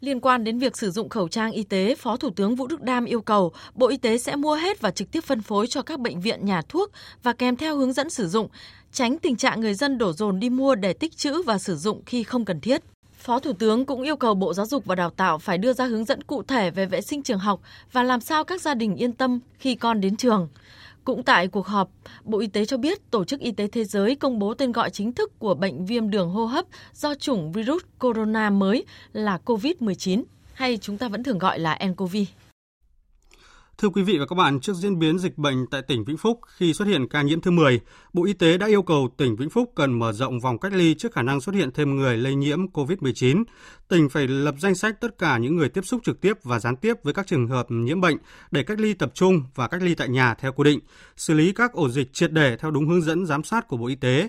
Liên 0.00 0.20
quan 0.20 0.44
đến 0.44 0.58
việc 0.58 0.76
sử 0.76 0.90
dụng 0.90 1.08
khẩu 1.08 1.28
trang 1.28 1.52
y 1.52 1.62
tế, 1.62 1.94
Phó 1.94 2.16
Thủ 2.16 2.30
tướng 2.30 2.54
Vũ 2.54 2.66
Đức 2.66 2.82
Đam 2.82 3.04
yêu 3.04 3.20
cầu 3.20 3.52
Bộ 3.74 3.88
Y 3.88 3.96
tế 3.96 4.18
sẽ 4.18 4.36
mua 4.36 4.54
hết 4.54 4.80
và 4.80 4.90
trực 4.90 5.10
tiếp 5.12 5.24
phân 5.24 5.42
phối 5.42 5.66
cho 5.66 5.82
các 5.82 6.00
bệnh 6.00 6.20
viện 6.20 6.44
nhà 6.44 6.62
thuốc 6.68 6.90
và 7.22 7.32
kèm 7.32 7.56
theo 7.56 7.76
hướng 7.76 7.92
dẫn 7.92 8.10
sử 8.10 8.28
dụng, 8.28 8.48
tránh 8.92 9.18
tình 9.18 9.36
trạng 9.36 9.60
người 9.60 9.74
dân 9.74 9.98
đổ 9.98 10.12
dồn 10.12 10.40
đi 10.40 10.50
mua 10.50 10.74
để 10.74 10.92
tích 10.92 11.16
trữ 11.16 11.42
và 11.42 11.58
sử 11.58 11.76
dụng 11.76 12.02
khi 12.06 12.22
không 12.22 12.44
cần 12.44 12.60
thiết. 12.60 12.82
Phó 13.18 13.38
Thủ 13.38 13.52
tướng 13.52 13.86
cũng 13.86 14.02
yêu 14.02 14.16
cầu 14.16 14.34
Bộ 14.34 14.54
Giáo 14.54 14.66
dục 14.66 14.84
và 14.84 14.94
Đào 14.94 15.10
tạo 15.10 15.38
phải 15.38 15.58
đưa 15.58 15.72
ra 15.72 15.84
hướng 15.84 16.04
dẫn 16.04 16.22
cụ 16.22 16.42
thể 16.42 16.70
về 16.70 16.86
vệ 16.86 17.00
sinh 17.00 17.22
trường 17.22 17.38
học 17.38 17.60
và 17.92 18.02
làm 18.02 18.20
sao 18.20 18.44
các 18.44 18.60
gia 18.60 18.74
đình 18.74 18.96
yên 18.96 19.12
tâm 19.12 19.40
khi 19.58 19.74
con 19.74 20.00
đến 20.00 20.16
trường. 20.16 20.48
Cũng 21.04 21.22
tại 21.22 21.48
cuộc 21.48 21.66
họp, 21.66 21.90
Bộ 22.24 22.38
Y 22.38 22.46
tế 22.46 22.64
cho 22.64 22.76
biết 22.76 23.10
Tổ 23.10 23.24
chức 23.24 23.40
Y 23.40 23.52
tế 23.52 23.66
Thế 23.66 23.84
giới 23.84 24.16
công 24.16 24.38
bố 24.38 24.54
tên 24.54 24.72
gọi 24.72 24.90
chính 24.90 25.12
thức 25.12 25.38
của 25.38 25.54
bệnh 25.54 25.86
viêm 25.86 26.10
đường 26.10 26.30
hô 26.30 26.44
hấp 26.44 26.64
do 26.94 27.14
chủng 27.14 27.52
virus 27.52 27.82
corona 27.98 28.50
mới 28.50 28.84
là 29.12 29.38
COVID-19 29.44 30.22
hay 30.54 30.76
chúng 30.76 30.98
ta 30.98 31.08
vẫn 31.08 31.22
thường 31.22 31.38
gọi 31.38 31.58
là 31.58 31.78
nCoV. 31.88 32.16
Thưa 33.82 33.88
quý 33.88 34.02
vị 34.02 34.18
và 34.18 34.26
các 34.26 34.34
bạn, 34.34 34.60
trước 34.60 34.72
diễn 34.76 34.98
biến 34.98 35.18
dịch 35.18 35.38
bệnh 35.38 35.66
tại 35.70 35.82
tỉnh 35.82 36.04
Vĩnh 36.04 36.16
Phúc 36.16 36.40
khi 36.56 36.74
xuất 36.74 36.88
hiện 36.88 37.08
ca 37.08 37.22
nhiễm 37.22 37.40
thứ 37.40 37.50
10, 37.50 37.80
Bộ 38.12 38.24
Y 38.24 38.32
tế 38.32 38.58
đã 38.58 38.66
yêu 38.66 38.82
cầu 38.82 39.14
tỉnh 39.16 39.36
Vĩnh 39.36 39.50
Phúc 39.50 39.72
cần 39.74 39.98
mở 39.98 40.12
rộng 40.12 40.40
vòng 40.40 40.58
cách 40.58 40.72
ly 40.72 40.94
trước 40.94 41.12
khả 41.12 41.22
năng 41.22 41.40
xuất 41.40 41.54
hiện 41.54 41.70
thêm 41.74 41.96
người 41.96 42.16
lây 42.16 42.34
nhiễm 42.34 42.66
COVID-19. 42.66 43.44
Tỉnh 43.88 44.08
phải 44.08 44.28
lập 44.28 44.54
danh 44.58 44.74
sách 44.74 45.00
tất 45.00 45.18
cả 45.18 45.38
những 45.38 45.56
người 45.56 45.68
tiếp 45.68 45.80
xúc 45.84 46.00
trực 46.04 46.20
tiếp 46.20 46.32
và 46.42 46.58
gián 46.58 46.76
tiếp 46.76 46.94
với 47.02 47.14
các 47.14 47.26
trường 47.26 47.48
hợp 47.48 47.66
nhiễm 47.70 48.00
bệnh 48.00 48.16
để 48.50 48.62
cách 48.62 48.80
ly 48.80 48.94
tập 48.94 49.10
trung 49.14 49.42
và 49.54 49.68
cách 49.68 49.82
ly 49.82 49.94
tại 49.94 50.08
nhà 50.08 50.34
theo 50.34 50.52
quy 50.52 50.64
định, 50.64 50.80
xử 51.16 51.34
lý 51.34 51.52
các 51.52 51.72
ổ 51.72 51.88
dịch 51.88 52.12
triệt 52.12 52.32
để 52.32 52.56
theo 52.56 52.70
đúng 52.70 52.88
hướng 52.88 53.02
dẫn 53.02 53.26
giám 53.26 53.42
sát 53.42 53.68
của 53.68 53.76
Bộ 53.76 53.86
Y 53.86 53.94
tế. 53.94 54.28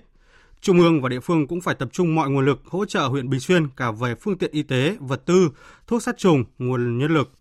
Trung 0.62 0.79
ương 0.79 1.01
và 1.01 1.10
địa 1.10 1.19
phương 1.19 1.48
cũng 1.48 1.62
phải 1.62 1.75
tập 1.75 1.89
trung 1.91 2.15
mọi 2.15 2.29
nguồn 2.29 2.45
lực 2.45 2.62
hỗ 2.65 2.86
trợ 2.86 3.01
huyện 3.01 3.29
Bình 3.29 3.39
Xuyên 3.39 3.67
cả 3.77 3.91
về 3.91 4.15
phương 4.15 4.38
tiện 4.38 4.51
y 4.51 4.63
tế, 4.63 4.98
vật 5.00 5.25
tư, 5.25 5.50
thuốc 5.88 6.03
sát 6.03 6.17
trùng, 6.17 6.43
nguồn 6.57 6.98
nhân 6.98 7.12
lực. 7.12 7.31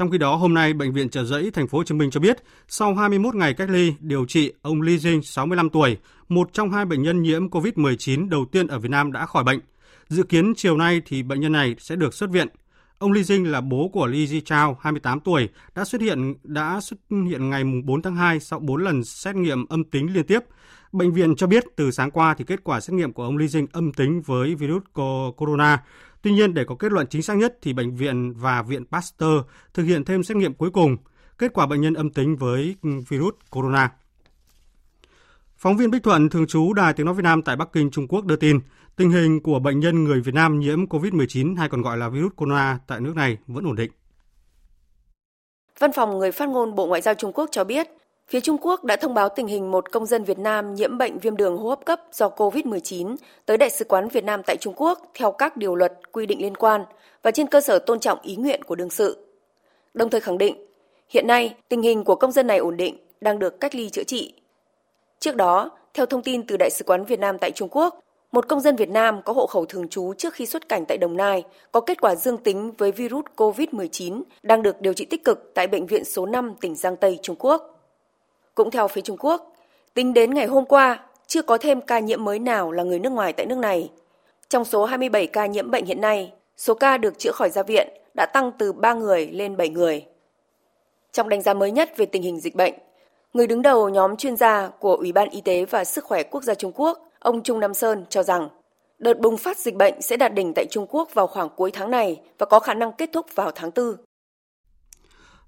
Trong 0.00 0.10
khi 0.10 0.18
đó, 0.18 0.36
hôm 0.36 0.54
nay, 0.54 0.72
Bệnh 0.72 0.92
viện 0.92 1.08
Trợ 1.08 1.24
Giấy 1.24 1.50
Thành 1.50 1.68
phố 1.68 1.78
Hồ 1.78 1.84
Chí 1.84 1.94
Minh 1.94 2.10
cho 2.10 2.20
biết, 2.20 2.36
sau 2.68 2.94
21 2.94 3.34
ngày 3.34 3.54
cách 3.54 3.70
ly 3.70 3.94
điều 4.00 4.24
trị, 4.24 4.52
ông 4.62 4.82
Li 4.82 4.96
Jing, 4.96 5.22
65 5.22 5.70
tuổi, 5.70 5.96
một 6.28 6.50
trong 6.52 6.70
hai 6.70 6.84
bệnh 6.84 7.02
nhân 7.02 7.22
nhiễm 7.22 7.48
COVID-19 7.48 8.28
đầu 8.28 8.44
tiên 8.52 8.66
ở 8.66 8.78
Việt 8.78 8.88
Nam 8.90 9.12
đã 9.12 9.26
khỏi 9.26 9.44
bệnh. 9.44 9.60
Dự 10.08 10.22
kiến 10.22 10.52
chiều 10.56 10.76
nay 10.76 11.02
thì 11.06 11.22
bệnh 11.22 11.40
nhân 11.40 11.52
này 11.52 11.76
sẽ 11.78 11.96
được 11.96 12.14
xuất 12.14 12.30
viện. 12.30 12.48
Ông 12.98 13.12
Li 13.12 13.22
Jing 13.22 13.50
là 13.50 13.60
bố 13.60 13.88
của 13.92 14.06
Li 14.06 14.26
Ji 14.26 14.40
Chao, 14.44 14.78
28 14.80 15.20
tuổi, 15.20 15.48
đã 15.74 15.84
xuất 15.84 16.00
hiện 16.00 16.34
đã 16.42 16.80
xuất 16.80 16.96
hiện 17.10 17.50
ngày 17.50 17.64
4 17.84 18.02
tháng 18.02 18.16
2 18.16 18.40
sau 18.40 18.58
4 18.58 18.76
lần 18.76 19.04
xét 19.04 19.36
nghiệm 19.36 19.66
âm 19.66 19.84
tính 19.84 20.14
liên 20.14 20.26
tiếp. 20.26 20.40
Bệnh 20.92 21.12
viện 21.12 21.36
cho 21.36 21.46
biết 21.46 21.64
từ 21.76 21.90
sáng 21.90 22.10
qua 22.10 22.34
thì 22.34 22.44
kết 22.44 22.64
quả 22.64 22.80
xét 22.80 22.94
nghiệm 22.94 23.12
của 23.12 23.24
ông 23.24 23.36
Li 23.36 23.46
Jing 23.46 23.66
âm 23.72 23.92
tính 23.92 24.22
với 24.22 24.54
virus 24.54 24.82
corona. 25.36 25.82
Tuy 26.22 26.32
nhiên 26.32 26.54
để 26.54 26.64
có 26.64 26.74
kết 26.74 26.92
luận 26.92 27.06
chính 27.06 27.22
xác 27.22 27.34
nhất 27.34 27.58
thì 27.62 27.72
bệnh 27.72 27.96
viện 27.96 28.32
và 28.32 28.62
viện 28.62 28.84
Pasteur 28.86 29.40
thực 29.74 29.82
hiện 29.82 30.04
thêm 30.04 30.22
xét 30.22 30.36
nghiệm 30.36 30.54
cuối 30.54 30.70
cùng. 30.70 30.96
Kết 31.38 31.52
quả 31.52 31.66
bệnh 31.66 31.80
nhân 31.80 31.94
âm 31.94 32.10
tính 32.10 32.36
với 32.36 32.76
virus 33.08 33.34
corona. 33.50 33.90
Phóng 35.56 35.76
viên 35.76 35.90
Bích 35.90 36.02
Thuận, 36.02 36.28
thường 36.28 36.46
trú 36.46 36.72
Đài 36.72 36.92
Tiếng 36.92 37.06
Nói 37.06 37.14
Việt 37.14 37.22
Nam 37.22 37.42
tại 37.42 37.56
Bắc 37.56 37.72
Kinh, 37.72 37.90
Trung 37.90 38.08
Quốc 38.08 38.24
đưa 38.24 38.36
tin, 38.36 38.60
tình 38.96 39.10
hình 39.10 39.40
của 39.42 39.58
bệnh 39.58 39.80
nhân 39.80 40.04
người 40.04 40.20
Việt 40.20 40.34
Nam 40.34 40.58
nhiễm 40.58 40.86
COVID-19 40.86 41.56
hay 41.56 41.68
còn 41.68 41.82
gọi 41.82 41.96
là 41.96 42.08
virus 42.08 42.32
corona 42.36 42.78
tại 42.86 43.00
nước 43.00 43.16
này 43.16 43.38
vẫn 43.46 43.64
ổn 43.64 43.76
định. 43.76 43.90
Văn 45.78 45.90
phòng 45.92 46.18
người 46.18 46.32
phát 46.32 46.48
ngôn 46.48 46.74
Bộ 46.74 46.86
Ngoại 46.86 47.00
giao 47.00 47.14
Trung 47.14 47.32
Quốc 47.32 47.48
cho 47.52 47.64
biết, 47.64 47.86
phía 48.30 48.40
Trung 48.40 48.56
Quốc 48.60 48.84
đã 48.84 48.96
thông 48.96 49.14
báo 49.14 49.28
tình 49.28 49.46
hình 49.46 49.70
một 49.70 49.92
công 49.92 50.06
dân 50.06 50.24
Việt 50.24 50.38
Nam 50.38 50.74
nhiễm 50.74 50.98
bệnh 50.98 51.18
viêm 51.18 51.36
đường 51.36 51.56
hô 51.56 51.68
hấp 51.68 51.84
cấp 51.84 52.00
do 52.12 52.28
COVID-19 52.36 53.16
tới 53.46 53.56
Đại 53.56 53.70
sứ 53.70 53.84
quán 53.84 54.08
Việt 54.08 54.24
Nam 54.24 54.42
tại 54.46 54.56
Trung 54.56 54.74
Quốc 54.76 55.10
theo 55.14 55.32
các 55.32 55.56
điều 55.56 55.74
luật 55.74 55.92
quy 56.12 56.26
định 56.26 56.42
liên 56.42 56.54
quan 56.54 56.84
và 57.22 57.30
trên 57.30 57.46
cơ 57.46 57.60
sở 57.60 57.78
tôn 57.78 58.00
trọng 58.00 58.18
ý 58.22 58.36
nguyện 58.36 58.64
của 58.64 58.74
đương 58.74 58.90
sự. 58.90 59.26
Đồng 59.94 60.10
thời 60.10 60.20
khẳng 60.20 60.38
định, 60.38 60.66
hiện 61.08 61.26
nay 61.26 61.54
tình 61.68 61.82
hình 61.82 62.04
của 62.04 62.14
công 62.14 62.32
dân 62.32 62.46
này 62.46 62.58
ổn 62.58 62.76
định, 62.76 62.96
đang 63.20 63.38
được 63.38 63.60
cách 63.60 63.74
ly 63.74 63.88
chữa 63.90 64.04
trị 64.04 64.34
Trước 65.20 65.36
đó, 65.36 65.70
theo 65.94 66.06
thông 66.06 66.22
tin 66.22 66.46
từ 66.46 66.56
Đại 66.56 66.70
sứ 66.70 66.84
quán 66.84 67.04
Việt 67.04 67.20
Nam 67.20 67.38
tại 67.38 67.50
Trung 67.50 67.68
Quốc, 67.70 68.00
một 68.32 68.48
công 68.48 68.60
dân 68.60 68.76
Việt 68.76 68.90
Nam 68.90 69.22
có 69.24 69.32
hộ 69.32 69.46
khẩu 69.46 69.64
thường 69.64 69.88
trú 69.88 70.14
trước 70.18 70.34
khi 70.34 70.46
xuất 70.46 70.68
cảnh 70.68 70.84
tại 70.88 70.98
Đồng 70.98 71.16
Nai 71.16 71.44
có 71.72 71.80
kết 71.80 72.00
quả 72.00 72.14
dương 72.14 72.38
tính 72.38 72.72
với 72.78 72.92
virus 72.92 73.24
COVID-19 73.36 74.22
đang 74.42 74.62
được 74.62 74.80
điều 74.80 74.92
trị 74.92 75.04
tích 75.04 75.24
cực 75.24 75.50
tại 75.54 75.66
Bệnh 75.66 75.86
viện 75.86 76.04
số 76.04 76.26
5 76.26 76.54
tỉnh 76.60 76.74
Giang 76.74 76.96
Tây, 76.96 77.18
Trung 77.22 77.36
Quốc. 77.38 77.79
Cũng 78.54 78.70
theo 78.70 78.88
phía 78.88 79.00
Trung 79.00 79.16
Quốc, 79.20 79.52
tính 79.94 80.14
đến 80.14 80.34
ngày 80.34 80.46
hôm 80.46 80.64
qua, 80.64 81.00
chưa 81.26 81.42
có 81.42 81.58
thêm 81.58 81.80
ca 81.80 81.98
nhiễm 81.98 82.24
mới 82.24 82.38
nào 82.38 82.72
là 82.72 82.82
người 82.82 82.98
nước 82.98 83.12
ngoài 83.12 83.32
tại 83.32 83.46
nước 83.46 83.58
này. 83.58 83.90
Trong 84.48 84.64
số 84.64 84.84
27 84.84 85.26
ca 85.26 85.46
nhiễm 85.46 85.70
bệnh 85.70 85.84
hiện 85.84 86.00
nay, 86.00 86.32
số 86.56 86.74
ca 86.74 86.98
được 86.98 87.18
chữa 87.18 87.32
khỏi 87.32 87.50
ra 87.50 87.62
viện 87.62 87.88
đã 88.14 88.26
tăng 88.26 88.52
từ 88.58 88.72
3 88.72 88.94
người 88.94 89.26
lên 89.26 89.56
7 89.56 89.68
người. 89.68 90.06
Trong 91.12 91.28
đánh 91.28 91.42
giá 91.42 91.54
mới 91.54 91.70
nhất 91.70 91.96
về 91.96 92.06
tình 92.06 92.22
hình 92.22 92.40
dịch 92.40 92.54
bệnh, 92.54 92.74
Người 93.32 93.46
đứng 93.46 93.62
đầu 93.62 93.88
nhóm 93.88 94.16
chuyên 94.16 94.36
gia 94.36 94.68
của 94.68 94.96
Ủy 94.96 95.12
ban 95.12 95.30
Y 95.30 95.40
tế 95.40 95.64
và 95.64 95.84
Sức 95.84 96.04
khỏe 96.04 96.22
Quốc 96.22 96.44
gia 96.44 96.54
Trung 96.54 96.72
Quốc, 96.74 96.98
ông 97.18 97.42
Trung 97.42 97.60
Nam 97.60 97.74
Sơn 97.74 98.04
cho 98.08 98.22
rằng 98.22 98.48
đợt 98.98 99.20
bùng 99.20 99.36
phát 99.36 99.58
dịch 99.58 99.74
bệnh 99.74 100.02
sẽ 100.02 100.16
đạt 100.16 100.34
đỉnh 100.34 100.52
tại 100.54 100.66
Trung 100.70 100.86
Quốc 100.88 101.14
vào 101.14 101.26
khoảng 101.26 101.48
cuối 101.56 101.70
tháng 101.70 101.90
này 101.90 102.20
và 102.38 102.46
có 102.46 102.60
khả 102.60 102.74
năng 102.74 102.92
kết 102.92 103.10
thúc 103.12 103.26
vào 103.34 103.50
tháng 103.54 103.70
4. 103.76 103.96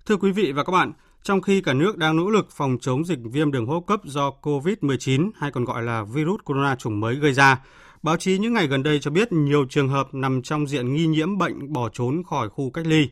Thưa 0.07 0.17
quý 0.17 0.33
vị 0.33 0.53
và 0.53 0.65
các 0.65 0.73
bạn, 0.73 0.93
trong 1.23 1.43
khi 1.43 1.61
cả 1.61 1.75
nước 1.75 1.99
đang 1.99 2.17
nỗ 2.17 2.31
lực 2.31 2.51
phòng 2.51 2.77
chống 2.81 3.05
dịch 3.05 3.19
viêm 3.25 3.53
đường 3.53 3.67
hô 3.67 3.75
hấp 3.75 3.87
cấp 3.87 4.01
do 4.05 4.31
COVID-19 4.43 5.31
hay 5.37 5.51
còn 5.51 5.65
gọi 5.65 5.83
là 5.83 6.05
virus 6.05 6.41
corona 6.45 6.77
chủng 6.77 7.01
mới 7.01 7.15
gây 7.15 7.33
ra, 7.33 7.59
báo 8.03 8.17
chí 8.17 8.39
những 8.39 8.55
ngày 8.55 8.67
gần 8.67 8.83
đây 8.83 9.01
cho 9.01 9.11
biết 9.11 9.33
nhiều 9.33 9.67
trường 9.69 9.89
hợp 9.89 10.15
nằm 10.15 10.43
trong 10.43 10.67
diện 10.67 10.95
nghi 10.95 11.07
nhiễm 11.07 11.39
bệnh 11.39 11.73
bỏ 11.73 11.89
trốn 11.89 12.23
khỏi 12.27 12.49
khu 12.49 12.71
cách 12.71 12.87
ly. 12.87 13.09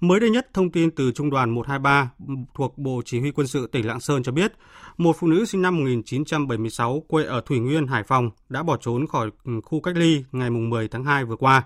Mới 0.00 0.20
đây 0.20 0.30
nhất, 0.30 0.48
thông 0.54 0.70
tin 0.70 0.90
từ 0.90 1.12
Trung 1.12 1.30
đoàn 1.30 1.50
123 1.50 2.10
thuộc 2.54 2.78
Bộ 2.78 3.02
Chỉ 3.04 3.20
huy 3.20 3.30
Quân 3.30 3.46
sự 3.46 3.66
tỉnh 3.66 3.86
Lạng 3.86 4.00
Sơn 4.00 4.22
cho 4.22 4.32
biết, 4.32 4.52
một 4.96 5.16
phụ 5.18 5.26
nữ 5.26 5.44
sinh 5.44 5.62
năm 5.62 5.76
1976 5.76 7.02
quê 7.08 7.24
ở 7.24 7.40
Thủy 7.40 7.58
Nguyên, 7.58 7.86
Hải 7.86 8.02
Phòng 8.02 8.30
đã 8.48 8.62
bỏ 8.62 8.76
trốn 8.76 9.06
khỏi 9.06 9.30
khu 9.64 9.80
cách 9.80 9.96
ly 9.96 10.24
ngày 10.32 10.50
10 10.50 10.88
tháng 10.88 11.04
2 11.04 11.24
vừa 11.24 11.36
qua. 11.36 11.62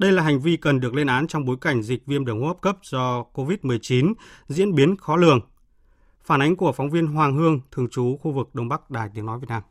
Đây 0.00 0.12
là 0.12 0.22
hành 0.22 0.40
vi 0.40 0.56
cần 0.56 0.80
được 0.80 0.94
lên 0.94 1.06
án 1.06 1.26
trong 1.26 1.44
bối 1.44 1.56
cảnh 1.60 1.82
dịch 1.82 2.06
viêm 2.06 2.24
đường 2.24 2.40
hô 2.40 2.46
hấp 2.46 2.60
cấp 2.60 2.76
do 2.82 3.24
COVID-19 3.34 4.14
diễn 4.48 4.74
biến 4.74 4.96
khó 4.96 5.16
lường. 5.16 5.40
Phản 6.24 6.42
ánh 6.42 6.56
của 6.56 6.72
phóng 6.72 6.90
viên 6.90 7.06
Hoàng 7.06 7.36
Hương, 7.36 7.60
thường 7.72 7.88
trú 7.90 8.16
khu 8.22 8.32
vực 8.32 8.54
Đông 8.54 8.68
Bắc 8.68 8.90
Đài 8.90 9.08
Tiếng 9.14 9.26
Nói 9.26 9.38
Việt 9.38 9.46
Nam. 9.48 9.62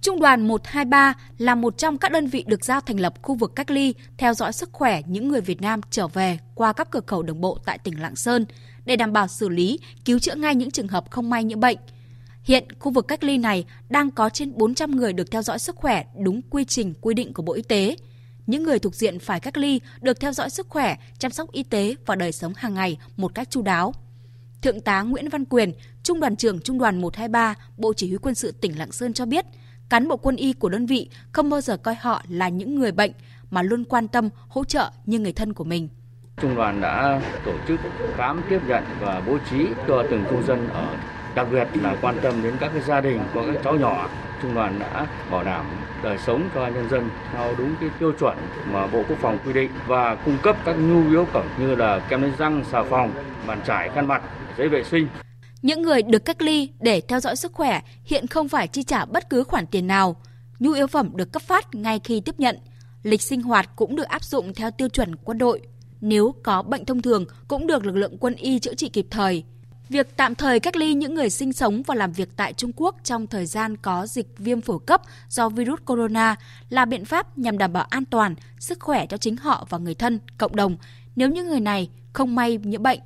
Trung 0.00 0.20
đoàn 0.20 0.48
123 0.48 1.14
là 1.38 1.54
một 1.54 1.78
trong 1.78 1.98
các 1.98 2.12
đơn 2.12 2.26
vị 2.26 2.44
được 2.46 2.64
giao 2.64 2.80
thành 2.80 3.00
lập 3.00 3.14
khu 3.22 3.34
vực 3.34 3.52
cách 3.56 3.70
ly 3.70 3.94
theo 4.18 4.34
dõi 4.34 4.52
sức 4.52 4.68
khỏe 4.72 5.02
những 5.06 5.28
người 5.28 5.40
Việt 5.40 5.62
Nam 5.62 5.80
trở 5.90 6.08
về 6.08 6.38
qua 6.54 6.72
các 6.72 6.90
cửa 6.90 7.00
khẩu 7.06 7.22
đường 7.22 7.40
bộ 7.40 7.58
tại 7.64 7.78
tỉnh 7.78 8.00
Lạng 8.00 8.16
Sơn 8.16 8.46
để 8.84 8.96
đảm 8.96 9.12
bảo 9.12 9.28
xử 9.28 9.48
lý, 9.48 9.78
cứu 10.04 10.18
chữa 10.18 10.34
ngay 10.34 10.54
những 10.54 10.70
trường 10.70 10.88
hợp 10.88 11.10
không 11.10 11.30
may 11.30 11.44
nhiễm 11.44 11.60
bệnh. 11.60 11.78
Hiện 12.42 12.64
khu 12.78 12.92
vực 12.92 13.08
cách 13.08 13.24
ly 13.24 13.38
này 13.38 13.64
đang 13.88 14.10
có 14.10 14.28
trên 14.28 14.58
400 14.58 14.90
người 14.90 15.12
được 15.12 15.30
theo 15.30 15.42
dõi 15.42 15.58
sức 15.58 15.76
khỏe 15.76 16.04
đúng 16.18 16.40
quy 16.50 16.64
trình 16.64 16.94
quy 17.00 17.14
định 17.14 17.32
của 17.32 17.42
Bộ 17.42 17.52
Y 17.52 17.62
tế. 17.62 17.96
Những 18.46 18.62
người 18.62 18.78
thuộc 18.78 18.94
diện 18.94 19.18
phải 19.18 19.40
cách 19.40 19.56
ly 19.56 19.80
được 20.00 20.20
theo 20.20 20.32
dõi 20.32 20.50
sức 20.50 20.68
khỏe, 20.68 20.96
chăm 21.18 21.30
sóc 21.30 21.52
y 21.52 21.62
tế 21.62 21.94
và 22.06 22.14
đời 22.14 22.32
sống 22.32 22.52
hàng 22.56 22.74
ngày 22.74 22.98
một 23.16 23.34
cách 23.34 23.50
chu 23.50 23.62
đáo. 23.62 23.94
Thượng 24.62 24.80
tá 24.80 25.02
Nguyễn 25.02 25.28
Văn 25.28 25.44
Quyền, 25.44 25.72
Trung 26.02 26.20
đoàn 26.20 26.36
trưởng 26.36 26.60
Trung 26.60 26.78
đoàn 26.78 27.00
123, 27.00 27.54
Bộ 27.76 27.92
Chỉ 27.96 28.08
huy 28.08 28.18
quân 28.18 28.34
sự 28.34 28.52
tỉnh 28.52 28.78
Lạng 28.78 28.92
Sơn 28.92 29.12
cho 29.12 29.26
biết– 29.26 29.46
cán 29.88 30.08
bộ 30.08 30.16
quân 30.16 30.36
y 30.36 30.52
của 30.52 30.68
đơn 30.68 30.86
vị 30.86 31.10
không 31.32 31.50
bao 31.50 31.60
giờ 31.60 31.76
coi 31.76 31.94
họ 31.94 32.22
là 32.28 32.48
những 32.48 32.74
người 32.74 32.92
bệnh 32.92 33.12
mà 33.50 33.62
luôn 33.62 33.84
quan 33.84 34.08
tâm, 34.08 34.28
hỗ 34.48 34.64
trợ 34.64 34.90
như 35.06 35.18
người 35.18 35.32
thân 35.32 35.52
của 35.52 35.64
mình. 35.64 35.88
Trung 36.42 36.54
đoàn 36.54 36.80
đã 36.80 37.20
tổ 37.44 37.52
chức 37.68 37.80
khám 38.16 38.42
tiếp 38.50 38.60
nhận 38.68 38.84
và 39.00 39.22
bố 39.26 39.38
trí 39.50 39.66
cho 39.88 40.02
từng 40.10 40.24
công 40.30 40.46
dân 40.46 40.68
ở 40.68 40.96
đặc 41.34 41.46
biệt 41.52 41.68
là 41.82 41.96
quan 42.02 42.18
tâm 42.22 42.42
đến 42.42 42.54
các 42.60 42.70
cái 42.74 42.82
gia 42.82 43.00
đình 43.00 43.20
có 43.34 43.44
các 43.46 43.60
cháu 43.64 43.76
nhỏ. 43.76 44.08
Trung 44.44 44.54
đoàn 44.54 44.78
đã 44.78 45.06
bảo 45.30 45.44
đảm 45.44 45.66
đời 46.02 46.18
sống 46.26 46.48
cho 46.54 46.66
nhân 46.66 46.88
dân 46.90 47.10
theo 47.32 47.54
đúng 47.58 47.74
cái 47.80 47.90
tiêu 48.00 48.12
chuẩn 48.20 48.36
mà 48.72 48.86
Bộ 48.86 49.02
Quốc 49.08 49.18
phòng 49.20 49.38
quy 49.46 49.52
định 49.52 49.70
và 49.86 50.14
cung 50.14 50.38
cấp 50.42 50.56
các 50.64 50.72
nhu 50.72 51.10
yếu 51.10 51.24
phẩm 51.24 51.48
như 51.58 51.74
là 51.74 52.06
kem 52.08 52.22
đánh 52.22 52.32
răng, 52.38 52.64
xà 52.72 52.82
phòng, 52.82 53.12
bàn 53.46 53.60
chải, 53.66 53.90
khăn 53.94 54.06
mặt, 54.06 54.22
giấy 54.58 54.68
vệ 54.68 54.84
sinh. 54.84 55.08
Những 55.62 55.82
người 55.82 56.02
được 56.02 56.24
cách 56.24 56.42
ly 56.42 56.70
để 56.80 57.00
theo 57.00 57.20
dõi 57.20 57.36
sức 57.36 57.52
khỏe 57.52 57.80
hiện 58.04 58.26
không 58.26 58.48
phải 58.48 58.68
chi 58.68 58.82
trả 58.82 59.04
bất 59.04 59.30
cứ 59.30 59.44
khoản 59.44 59.66
tiền 59.66 59.86
nào. 59.86 60.16
Nhu 60.58 60.72
yếu 60.72 60.86
phẩm 60.86 61.10
được 61.14 61.32
cấp 61.32 61.42
phát 61.42 61.74
ngay 61.74 62.00
khi 62.04 62.20
tiếp 62.20 62.34
nhận. 62.38 62.58
Lịch 63.02 63.22
sinh 63.22 63.42
hoạt 63.42 63.70
cũng 63.76 63.96
được 63.96 64.08
áp 64.08 64.24
dụng 64.24 64.54
theo 64.54 64.70
tiêu 64.70 64.88
chuẩn 64.88 65.16
quân 65.16 65.38
đội. 65.38 65.60
Nếu 66.00 66.34
có 66.42 66.62
bệnh 66.62 66.84
thông 66.84 67.02
thường 67.02 67.24
cũng 67.48 67.66
được 67.66 67.86
lực 67.86 67.96
lượng 67.96 68.16
quân 68.20 68.34
y 68.34 68.58
chữa 68.58 68.74
trị 68.74 68.88
kịp 68.88 69.06
thời. 69.10 69.44
Việc 69.88 70.16
tạm 70.16 70.34
thời 70.34 70.60
cách 70.60 70.76
ly 70.76 70.94
những 70.94 71.14
người 71.14 71.30
sinh 71.30 71.52
sống 71.52 71.82
và 71.82 71.94
làm 71.94 72.12
việc 72.12 72.28
tại 72.36 72.52
Trung 72.52 72.72
Quốc 72.76 72.96
trong 73.02 73.26
thời 73.26 73.46
gian 73.46 73.76
có 73.76 74.06
dịch 74.06 74.26
viêm 74.38 74.60
phổi 74.60 74.78
cấp 74.86 75.02
do 75.28 75.48
virus 75.48 75.80
corona 75.84 76.36
là 76.68 76.84
biện 76.84 77.04
pháp 77.04 77.38
nhằm 77.38 77.58
đảm 77.58 77.72
bảo 77.72 77.86
an 77.90 78.04
toàn, 78.04 78.34
sức 78.58 78.80
khỏe 78.80 79.06
cho 79.06 79.16
chính 79.16 79.36
họ 79.36 79.66
và 79.70 79.78
người 79.78 79.94
thân, 79.94 80.18
cộng 80.38 80.56
đồng. 80.56 80.76
Nếu 81.16 81.28
những 81.28 81.48
người 81.48 81.60
này 81.60 81.90
không 82.12 82.34
may 82.34 82.58
nhiễm 82.58 82.82
bệnh. 82.82 83.00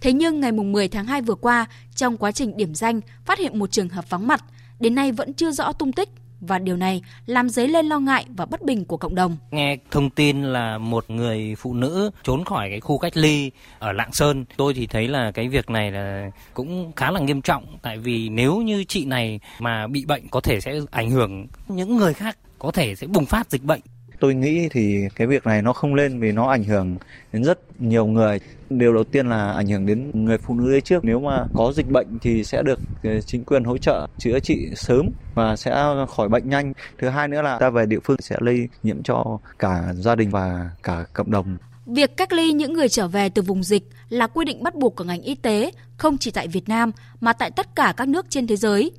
Thế 0.00 0.12
nhưng 0.12 0.40
ngày 0.40 0.52
10 0.52 0.88
tháng 0.88 1.06
2 1.06 1.22
vừa 1.22 1.34
qua, 1.34 1.66
trong 1.94 2.16
quá 2.16 2.32
trình 2.32 2.56
điểm 2.56 2.74
danh 2.74 3.00
phát 3.24 3.38
hiện 3.38 3.58
một 3.58 3.70
trường 3.70 3.88
hợp 3.88 4.10
vắng 4.10 4.26
mặt, 4.26 4.44
đến 4.80 4.94
nay 4.94 5.12
vẫn 5.12 5.32
chưa 5.32 5.52
rõ 5.52 5.72
tung 5.72 5.92
tích 5.92 6.08
và 6.46 6.58
điều 6.58 6.76
này 6.76 7.02
làm 7.26 7.48
dấy 7.48 7.68
lên 7.68 7.86
lo 7.86 7.98
ngại 7.98 8.26
và 8.36 8.46
bất 8.46 8.62
bình 8.62 8.84
của 8.84 8.96
cộng 8.96 9.14
đồng. 9.14 9.36
Nghe 9.50 9.76
thông 9.90 10.10
tin 10.10 10.42
là 10.42 10.78
một 10.78 11.10
người 11.10 11.54
phụ 11.58 11.74
nữ 11.74 12.10
trốn 12.22 12.44
khỏi 12.44 12.70
cái 12.70 12.80
khu 12.80 12.98
cách 12.98 13.16
ly 13.16 13.50
ở 13.78 13.92
Lạng 13.92 14.12
Sơn, 14.12 14.44
tôi 14.56 14.74
thì 14.74 14.86
thấy 14.86 15.08
là 15.08 15.30
cái 15.30 15.48
việc 15.48 15.70
này 15.70 15.90
là 15.90 16.30
cũng 16.54 16.92
khá 16.96 17.10
là 17.10 17.20
nghiêm 17.20 17.42
trọng. 17.42 17.78
Tại 17.82 17.98
vì 17.98 18.28
nếu 18.28 18.56
như 18.56 18.84
chị 18.84 19.04
này 19.04 19.40
mà 19.58 19.86
bị 19.86 20.04
bệnh 20.04 20.28
có 20.28 20.40
thể 20.40 20.60
sẽ 20.60 20.80
ảnh 20.90 21.10
hưởng 21.10 21.46
những 21.68 21.96
người 21.96 22.14
khác 22.14 22.38
có 22.58 22.70
thể 22.70 22.94
sẽ 22.94 23.06
bùng 23.06 23.26
phát 23.26 23.50
dịch 23.50 23.62
bệnh 23.62 23.80
tôi 24.24 24.34
nghĩ 24.34 24.68
thì 24.68 25.08
cái 25.14 25.26
việc 25.26 25.46
này 25.46 25.62
nó 25.62 25.72
không 25.72 25.94
lên 25.94 26.20
vì 26.20 26.32
nó 26.32 26.50
ảnh 26.50 26.64
hưởng 26.64 26.96
đến 27.32 27.44
rất 27.44 27.58
nhiều 27.78 28.06
người. 28.06 28.40
Điều 28.70 28.94
đầu 28.94 29.04
tiên 29.04 29.26
là 29.26 29.52
ảnh 29.52 29.66
hưởng 29.66 29.86
đến 29.86 30.10
người 30.24 30.38
phụ 30.38 30.54
nữ 30.54 30.72
ấy 30.72 30.80
trước. 30.80 31.04
Nếu 31.04 31.20
mà 31.20 31.44
có 31.54 31.72
dịch 31.72 31.90
bệnh 31.90 32.18
thì 32.22 32.44
sẽ 32.44 32.62
được 32.62 32.78
ờ, 33.02 33.20
chính 33.20 33.44
quyền 33.44 33.64
hỗ 33.64 33.78
trợ 33.78 34.06
chữa 34.18 34.38
trị 34.40 34.68
sớm 34.76 35.08
và 35.34 35.56
sẽ 35.56 35.84
khỏi 36.08 36.28
bệnh 36.28 36.50
nhanh. 36.50 36.72
Thứ 36.98 37.08
hai 37.08 37.28
nữa 37.28 37.42
là 37.42 37.58
ta 37.58 37.70
về 37.70 37.86
địa 37.86 37.98
phương 38.04 38.16
sẽ 38.20 38.36
lây 38.40 38.68
nhiễm 38.82 39.02
cho 39.02 39.38
cả 39.58 39.92
gia 39.94 40.14
đình 40.14 40.30
và 40.30 40.70
cả 40.82 41.04
cộng 41.12 41.30
đồng. 41.30 41.56
Việc 41.86 42.16
cách 42.16 42.32
ly 42.32 42.52
những 42.52 42.72
người 42.72 42.88
trở 42.88 43.08
về 43.08 43.28
từ 43.28 43.42
vùng 43.42 43.62
dịch 43.62 43.88
là 44.08 44.26
quy 44.26 44.44
định 44.44 44.62
bắt 44.62 44.74
buộc 44.74 44.96
của 44.96 45.04
ngành 45.04 45.22
y 45.22 45.34
tế, 45.34 45.70
không 45.96 46.18
chỉ 46.18 46.30
tại 46.30 46.48
Việt 46.48 46.68
Nam 46.68 46.90
mà 47.20 47.32
tại 47.32 47.50
tất 47.50 47.76
cả 47.76 47.94
các 47.96 48.08
nước 48.08 48.26
trên 48.28 48.46
thế 48.46 48.56
giới. 48.56 48.92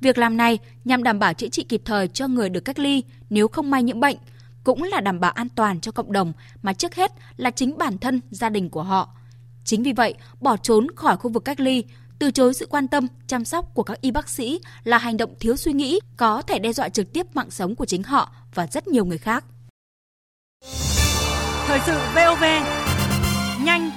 Việc 0.00 0.18
làm 0.18 0.36
này 0.36 0.58
nhằm 0.84 1.02
đảm 1.02 1.18
bảo 1.18 1.34
chữa 1.34 1.48
trị 1.48 1.64
kịp 1.68 1.82
thời 1.84 2.08
cho 2.08 2.28
người 2.28 2.48
được 2.48 2.60
cách 2.60 2.78
ly 2.78 3.02
nếu 3.30 3.48
không 3.48 3.70
may 3.70 3.82
nhiễm 3.82 4.00
bệnh, 4.00 4.16
cũng 4.64 4.82
là 4.82 5.00
đảm 5.00 5.20
bảo 5.20 5.30
an 5.30 5.48
toàn 5.48 5.80
cho 5.80 5.92
cộng 5.92 6.12
đồng 6.12 6.32
mà 6.62 6.72
trước 6.72 6.94
hết 6.94 7.12
là 7.36 7.50
chính 7.50 7.78
bản 7.78 7.98
thân 7.98 8.20
gia 8.30 8.48
đình 8.48 8.70
của 8.70 8.82
họ. 8.82 9.08
Chính 9.64 9.82
vì 9.82 9.92
vậy, 9.92 10.14
bỏ 10.40 10.56
trốn 10.56 10.86
khỏi 10.96 11.16
khu 11.16 11.30
vực 11.30 11.44
cách 11.44 11.60
ly 11.60 11.84
Từ 12.18 12.30
chối 12.30 12.54
sự 12.54 12.66
quan 12.70 12.88
tâm, 12.88 13.06
chăm 13.26 13.44
sóc 13.44 13.70
của 13.74 13.82
các 13.82 14.00
y 14.00 14.10
bác 14.10 14.28
sĩ 14.28 14.60
là 14.84 14.98
hành 14.98 15.16
động 15.16 15.34
thiếu 15.40 15.56
suy 15.56 15.72
nghĩ, 15.72 16.00
có 16.16 16.42
thể 16.42 16.58
đe 16.58 16.72
dọa 16.72 16.88
trực 16.88 17.12
tiếp 17.12 17.26
mạng 17.34 17.50
sống 17.50 17.74
của 17.74 17.84
chính 17.84 18.02
họ 18.02 18.32
và 18.54 18.66
rất 18.66 18.88
nhiều 18.88 19.04
người 19.04 19.18
khác. 19.18 19.44
Thời 21.66 21.80
sự 21.86 21.98
VOV, 22.14 22.44
nhanh, 23.64 23.90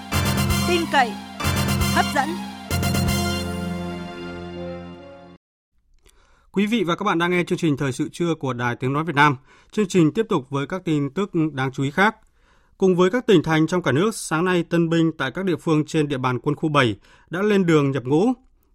tin 0.67 0.81
cậy, 0.91 1.11
hấp 1.95 2.05
dẫn. 2.15 2.44
Quý 6.55 6.65
vị 6.65 6.83
và 6.83 6.95
các 6.95 7.03
bạn 7.03 7.17
đang 7.17 7.31
nghe 7.31 7.43
chương 7.43 7.57
trình 7.57 7.77
Thời 7.77 7.91
sự 7.91 8.09
trưa 8.11 8.35
của 8.35 8.53
Đài 8.53 8.75
Tiếng 8.75 8.93
Nói 8.93 9.03
Việt 9.03 9.15
Nam. 9.15 9.37
Chương 9.71 9.87
trình 9.87 10.11
tiếp 10.11 10.25
tục 10.29 10.49
với 10.49 10.67
các 10.67 10.81
tin 10.85 11.09
tức 11.09 11.31
đáng 11.53 11.71
chú 11.71 11.83
ý 11.83 11.91
khác. 11.91 12.15
Cùng 12.77 12.95
với 12.95 13.09
các 13.09 13.27
tỉnh 13.27 13.43
thành 13.43 13.67
trong 13.67 13.83
cả 13.83 13.91
nước, 13.91 14.15
sáng 14.15 14.45
nay 14.45 14.63
tân 14.63 14.89
binh 14.89 15.11
tại 15.17 15.31
các 15.31 15.45
địa 15.45 15.55
phương 15.55 15.85
trên 15.85 16.07
địa 16.07 16.17
bàn 16.17 16.39
quân 16.39 16.55
khu 16.55 16.69
7 16.69 16.95
đã 17.29 17.41
lên 17.41 17.65
đường 17.65 17.91
nhập 17.91 18.03
ngũ. 18.03 18.25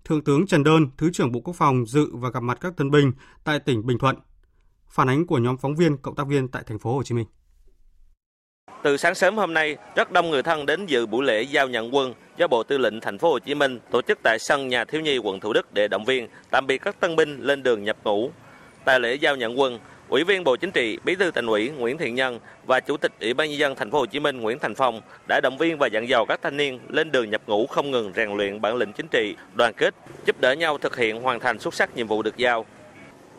Thượng 0.05 0.25
tướng 0.25 0.47
Trần 0.47 0.65
Đơn, 0.65 0.87
Thứ 0.99 1.11
trưởng 1.13 1.33
Bộ 1.33 1.41
Quốc 1.41 1.57
phòng 1.57 1.87
dự 1.87 2.09
và 2.13 2.31
gặp 2.31 2.43
mặt 2.43 2.59
các 2.61 2.77
tân 2.77 2.91
binh 2.91 3.13
tại 3.45 3.59
tỉnh 3.59 3.87
Bình 3.87 3.99
Thuận. 3.99 4.17
Phản 4.89 5.09
ánh 5.09 5.27
của 5.27 5.39
nhóm 5.39 5.57
phóng 5.57 5.77
viên, 5.77 5.97
cộng 5.97 6.15
tác 6.15 6.27
viên 6.27 6.49
tại 6.49 6.63
thành 6.67 6.79
phố 6.79 6.95
Hồ 6.95 7.03
Chí 7.03 7.15
Minh. 7.15 7.27
Từ 8.83 8.97
sáng 8.97 9.15
sớm 9.15 9.37
hôm 9.37 9.55
nay, 9.55 9.77
rất 9.97 10.13
đông 10.13 10.31
người 10.31 10.43
thân 10.43 10.67
đến 10.67 10.87
dự 10.87 11.07
buổi 11.07 11.25
lễ 11.25 11.43
giao 11.43 11.69
nhận 11.69 11.95
quân 11.95 12.15
do 12.37 12.47
Bộ 12.47 12.63
Tư 12.63 12.79
lệnh 12.79 13.01
Thành 13.01 13.19
phố 13.19 13.31
Hồ 13.31 13.39
Chí 13.39 13.55
Minh 13.55 13.81
tổ 13.91 14.03
chức 14.03 14.19
tại 14.23 14.39
sân 14.41 14.69
nhà 14.69 14.85
thiếu 14.85 15.01
nhi 15.01 15.19
quận 15.19 15.41
Thủ 15.41 15.53
Đức 15.53 15.75
để 15.75 15.89
động 15.89 16.05
viên 16.05 16.29
tạm 16.51 16.67
biệt 16.67 16.79
các 16.79 17.01
tân 17.01 17.17
binh 17.17 17.39
lên 17.41 17.63
đường 17.63 17.85
nhập 17.85 17.97
ngũ. 18.05 18.31
Tại 18.85 19.01
lễ 19.01 19.15
giao 19.15 19.37
nhận 19.37 19.61
quân, 19.61 19.79
Ủy 20.09 20.25
viên 20.25 20.45
Bộ 20.45 20.57
Chính 20.57 20.71
trị, 20.71 20.99
Bí 21.05 21.15
thư 21.15 21.31
Thành 21.31 21.47
ủy 21.47 21.69
Nguyễn 21.69 21.99
Thiện 21.99 22.15
Nhân 22.15 22.39
và 22.67 22.81
Chủ 22.81 22.97
tịch 22.97 23.13
Ủy 23.21 23.35
ban 23.35 23.51
nhân 23.51 23.59
dân 23.59 23.75
Thành 23.75 23.91
phố 23.91 23.99
Hồ 23.99 24.07
Chí 24.07 24.21
Minh 24.21 24.41
Nguyễn 24.41 24.59
Thành 24.59 24.75
Phong 24.75 25.01
đã 25.29 25.41
động 25.43 25.59
viên 25.59 25.79
và 25.79 25.87
dặn 25.87 26.09
dò 26.09 26.25
các 26.29 26.43
thanh 26.43 26.57
niên 26.57 26.81
lên 26.89 27.13
đường 27.13 27.31
nhập 27.31 27.43
ngũ 27.47 27.67
không 27.67 27.91
ngừng 27.91 28.13
rèn 28.17 28.37
luyện 28.37 28.61
bản 28.61 28.77
lĩnh 28.77 28.93
chính 28.93 29.09
trị, 29.09 29.35
đoàn 29.55 29.73
kết, 29.77 29.95
giúp 30.27 30.41
đỡ 30.41 30.53
nhau 30.53 30.79
thực 30.79 30.97
hiện 30.97 31.23
hoàn 31.23 31.41
thành 31.41 31.59
xuất 31.59 31.75
sắc 31.75 31.97
nhiệm 31.97 32.07
vụ 32.07 32.23
được 32.23 32.37
giao. 32.37 32.67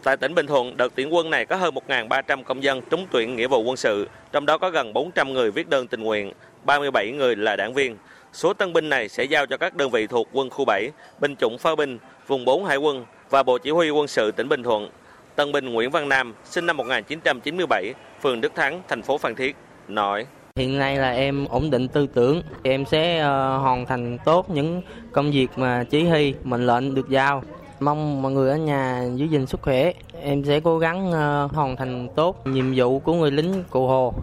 Tại 0.04 0.18
tỉnh 0.18 0.36
Bình 0.36 0.48
Thuận, 0.48 0.78
đợt 0.78 0.92
tuyển 0.96 1.14
quân 1.14 1.30
này 1.30 1.46
có 1.46 1.56
hơn 1.56 1.74
1.300 1.88 2.44
công 2.44 2.64
dân 2.64 2.82
trúng 2.90 3.08
tuyển 3.12 3.36
nghĩa 3.36 3.48
vụ 3.48 3.64
quân 3.64 3.78
sự, 3.78 4.08
trong 4.32 4.46
đó 4.46 4.58
có 4.58 4.70
gần 4.70 4.94
400 4.94 5.34
người 5.34 5.52
viết 5.52 5.70
đơn 5.70 5.88
tình 5.88 6.04
nguyện, 6.04 6.32
37 6.66 7.12
người 7.12 7.36
là 7.36 7.56
đảng 7.56 7.74
viên. 7.74 7.98
Số 8.34 8.54
tân 8.54 8.74
binh 8.74 8.90
này 8.90 9.10
sẽ 9.10 9.24
giao 9.24 9.46
cho 9.46 9.58
các 9.58 9.76
đơn 9.76 9.90
vị 9.90 10.08
thuộc 10.08 10.28
quân 10.34 10.50
khu 10.50 10.66
7, 10.66 10.90
binh 11.20 11.36
chủng 11.36 11.58
pháo 11.58 11.76
binh, 11.76 11.98
vùng 12.28 12.46
4 12.46 12.66
hải 12.66 12.78
quân 12.78 13.06
và 13.30 13.44
Bộ 13.44 13.58
Chỉ 13.58 13.70
huy 13.70 13.90
quân 13.90 14.08
sự 14.08 14.32
tỉnh 14.32 14.50
Bình 14.50 14.64
Thuận. 14.64 14.90
Tân 15.36 15.52
binh 15.52 15.70
Nguyễn 15.70 15.90
Văn 15.90 16.10
Nam, 16.10 16.34
sinh 16.44 16.66
năm 16.66 16.78
1997, 16.78 17.94
phường 18.22 18.42
Đức 18.42 18.56
Thắng, 18.56 18.82
thành 18.88 19.02
phố 19.02 19.18
Phan 19.18 19.36
Thiết, 19.36 19.56
nói. 19.88 20.26
Hiện 20.56 20.80
nay 20.80 20.98
là 20.98 21.12
em 21.12 21.46
ổn 21.50 21.70
định 21.70 21.88
tư 21.88 22.08
tưởng, 22.14 22.42
em 22.64 22.86
sẽ 22.86 23.20
uh, 23.20 23.26
hoàn 23.62 23.86
thành 23.86 24.18
tốt 24.26 24.50
những 24.50 24.82
công 25.12 25.32
việc 25.32 25.48
mà 25.56 25.84
chỉ 25.90 26.04
huy, 26.04 26.34
mệnh 26.44 26.68
lệnh 26.68 26.96
được 26.96 27.10
giao. 27.10 27.44
Mong 27.82 28.22
mọi 28.22 28.32
người 28.32 28.50
ở 28.50 28.56
nhà 28.56 29.04
giữ 29.16 29.26
gìn 29.26 29.46
sức 29.46 29.62
khỏe. 29.62 29.94
Em 30.22 30.44
sẽ 30.44 30.60
cố 30.60 30.80
gắng 30.80 31.08
uh, 31.08 31.52
hoàn 31.52 31.76
thành 31.76 32.08
tốt 32.16 32.48
nhiệm 32.48 32.74
vụ 32.76 33.00
của 33.00 33.14
người 33.14 33.32
lính 33.32 33.64
cụ 33.70 33.88
Hồ. 33.88 34.14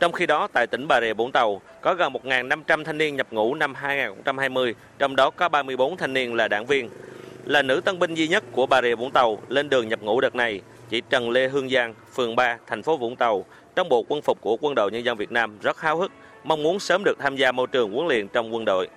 Trong 0.00 0.12
khi 0.12 0.26
đó, 0.26 0.48
tại 0.52 0.66
tỉnh 0.66 0.88
Bà 0.88 1.00
Rịa 1.00 1.14
Vũng 1.14 1.32
Tàu, 1.32 1.60
có 1.80 1.94
gần 1.94 2.12
1.500 2.12 2.84
thanh 2.84 2.98
niên 2.98 3.16
nhập 3.16 3.26
ngũ 3.30 3.54
năm 3.54 3.74
2020, 3.74 4.74
trong 4.98 5.16
đó 5.16 5.30
có 5.30 5.48
34 5.48 5.96
thanh 5.96 6.12
niên 6.12 6.34
là 6.34 6.48
đảng 6.48 6.66
viên. 6.66 6.88
Là 7.44 7.62
nữ 7.62 7.80
tân 7.84 7.98
binh 7.98 8.14
duy 8.14 8.28
nhất 8.28 8.44
của 8.52 8.66
Bà 8.66 8.82
Rịa 8.82 8.94
Vũng 8.94 9.10
Tàu 9.10 9.38
lên 9.48 9.68
đường 9.68 9.88
nhập 9.88 10.02
ngũ 10.02 10.20
đợt 10.20 10.34
này, 10.34 10.60
chị 10.90 11.02
Trần 11.10 11.30
Lê 11.30 11.48
Hương 11.48 11.70
Giang, 11.70 11.94
phường 12.14 12.36
3, 12.36 12.58
thành 12.66 12.82
phố 12.82 12.96
Vũng 12.96 13.16
Tàu, 13.16 13.44
trong 13.76 13.88
bộ 13.88 14.04
quân 14.08 14.22
phục 14.22 14.40
của 14.40 14.56
Quân 14.60 14.74
đội 14.74 14.90
Nhân 14.90 15.04
dân 15.04 15.16
Việt 15.16 15.32
Nam 15.32 15.58
rất 15.62 15.80
háo 15.80 15.96
hức, 15.96 16.12
mong 16.44 16.62
muốn 16.62 16.78
sớm 16.78 17.04
được 17.04 17.18
tham 17.18 17.36
gia 17.36 17.52
môi 17.52 17.66
trường 17.66 17.92
huấn 17.92 18.08
luyện 18.08 18.28
trong 18.28 18.54
quân 18.54 18.64
đội. 18.64 18.88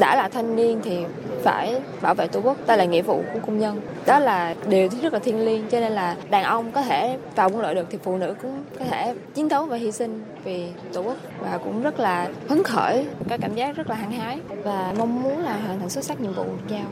Đã 0.00 0.16
là 0.16 0.28
thanh 0.28 0.56
niên 0.56 0.80
thì 0.84 0.98
phải 1.42 1.80
bảo 2.00 2.14
vệ 2.14 2.26
tổ 2.26 2.40
quốc, 2.40 2.56
đây 2.66 2.78
là 2.78 2.84
nghĩa 2.84 3.02
vụ 3.02 3.24
của 3.32 3.38
công 3.46 3.58
nhân. 3.58 3.80
Đó 4.06 4.18
là 4.18 4.54
điều 4.68 4.88
rất 5.02 5.12
là 5.12 5.18
thiêng 5.18 5.44
liêng 5.44 5.68
cho 5.70 5.80
nên 5.80 5.92
là 5.92 6.16
đàn 6.30 6.44
ông 6.44 6.72
có 6.72 6.82
thể 6.82 7.18
vào 7.34 7.50
quân 7.50 7.62
đội 7.62 7.74
được 7.74 7.86
thì 7.90 7.98
phụ 8.02 8.16
nữ 8.16 8.34
cũng 8.42 8.64
có 8.78 8.84
thể 8.84 9.14
chiến 9.34 9.48
đấu 9.48 9.66
và 9.66 9.76
hy 9.76 9.92
sinh 9.92 10.22
vì 10.44 10.68
tổ 10.92 11.02
quốc 11.02 11.16
và 11.40 11.58
cũng 11.64 11.82
rất 11.82 12.00
là 12.00 12.28
phấn 12.48 12.62
khởi, 12.62 13.06
có 13.30 13.38
cảm 13.40 13.54
giác 13.54 13.76
rất 13.76 13.90
là 13.90 13.96
hăng 13.96 14.12
hái 14.12 14.38
và 14.62 14.94
mong 14.98 15.22
muốn 15.22 15.42
là 15.42 15.56
hoàn 15.66 15.80
thành 15.80 15.90
xuất 15.90 16.04
sắc 16.04 16.20
nhiệm 16.20 16.32
vụ 16.32 16.44
được 16.44 16.68
giao. 16.68 16.86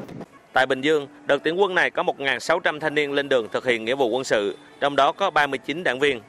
Tại 0.53 0.67
Bình 0.67 0.81
Dương, 0.81 1.07
đợt 1.27 1.39
tuyển 1.45 1.61
quân 1.61 1.75
này 1.75 1.91
có 1.91 2.03
1.600 2.03 2.81
thanh 2.81 2.95
niên 2.95 3.13
lên 3.13 3.29
đường 3.29 3.49
thực 3.53 3.67
hiện 3.67 3.85
nghĩa 3.85 3.95
vụ 3.95 4.09
quân 4.09 4.25
sự, 4.25 4.57
trong 4.81 4.97
đó 4.97 5.13
có 5.13 5.31
39 5.31 5.85
đảng 5.85 5.99
viên. 5.99 6.21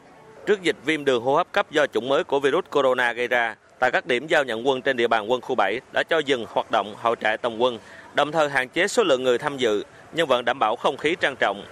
Trước 0.46 0.62
dịch 0.62 0.76
viêm 0.86 1.06
đường 1.06 1.24
hô 1.24 1.36
hấp 1.36 1.52
cấp 1.52 1.72
do 1.72 1.88
chủng 1.88 2.10
mới 2.10 2.24
của 2.24 2.40
virus 2.40 2.66
corona 2.72 3.14
gây 3.14 3.28
ra, 3.28 3.56
tại 3.84 3.92
các 3.92 4.06
điểm 4.06 4.28
giao 4.28 4.44
nhận 4.44 4.68
quân 4.68 4.82
trên 4.82 4.98
địa 4.98 5.08
bàn 5.08 5.32
quân 5.32 5.42
khu 5.42 5.56
7 5.56 5.80
đã 5.94 6.04
cho 6.04 6.20
dừng 6.20 6.46
hoạt 6.50 6.72
động 6.72 6.96
hội 6.98 7.16
trại 7.22 7.38
tổng 7.38 7.62
quân, 7.62 7.78
đồng 8.16 8.32
thời 8.32 8.50
hạn 8.50 8.70
chế 8.70 8.88
số 8.88 9.04
lượng 9.04 9.24
người 9.24 9.38
tham 9.38 9.58
dự, 9.58 9.84
nhưng 10.16 10.28
vẫn 10.28 10.46
đảm 10.46 10.60
bảo 10.60 10.76
không 10.76 10.98
khí 10.98 11.16
trang 11.20 11.36
trọng. 11.40 11.66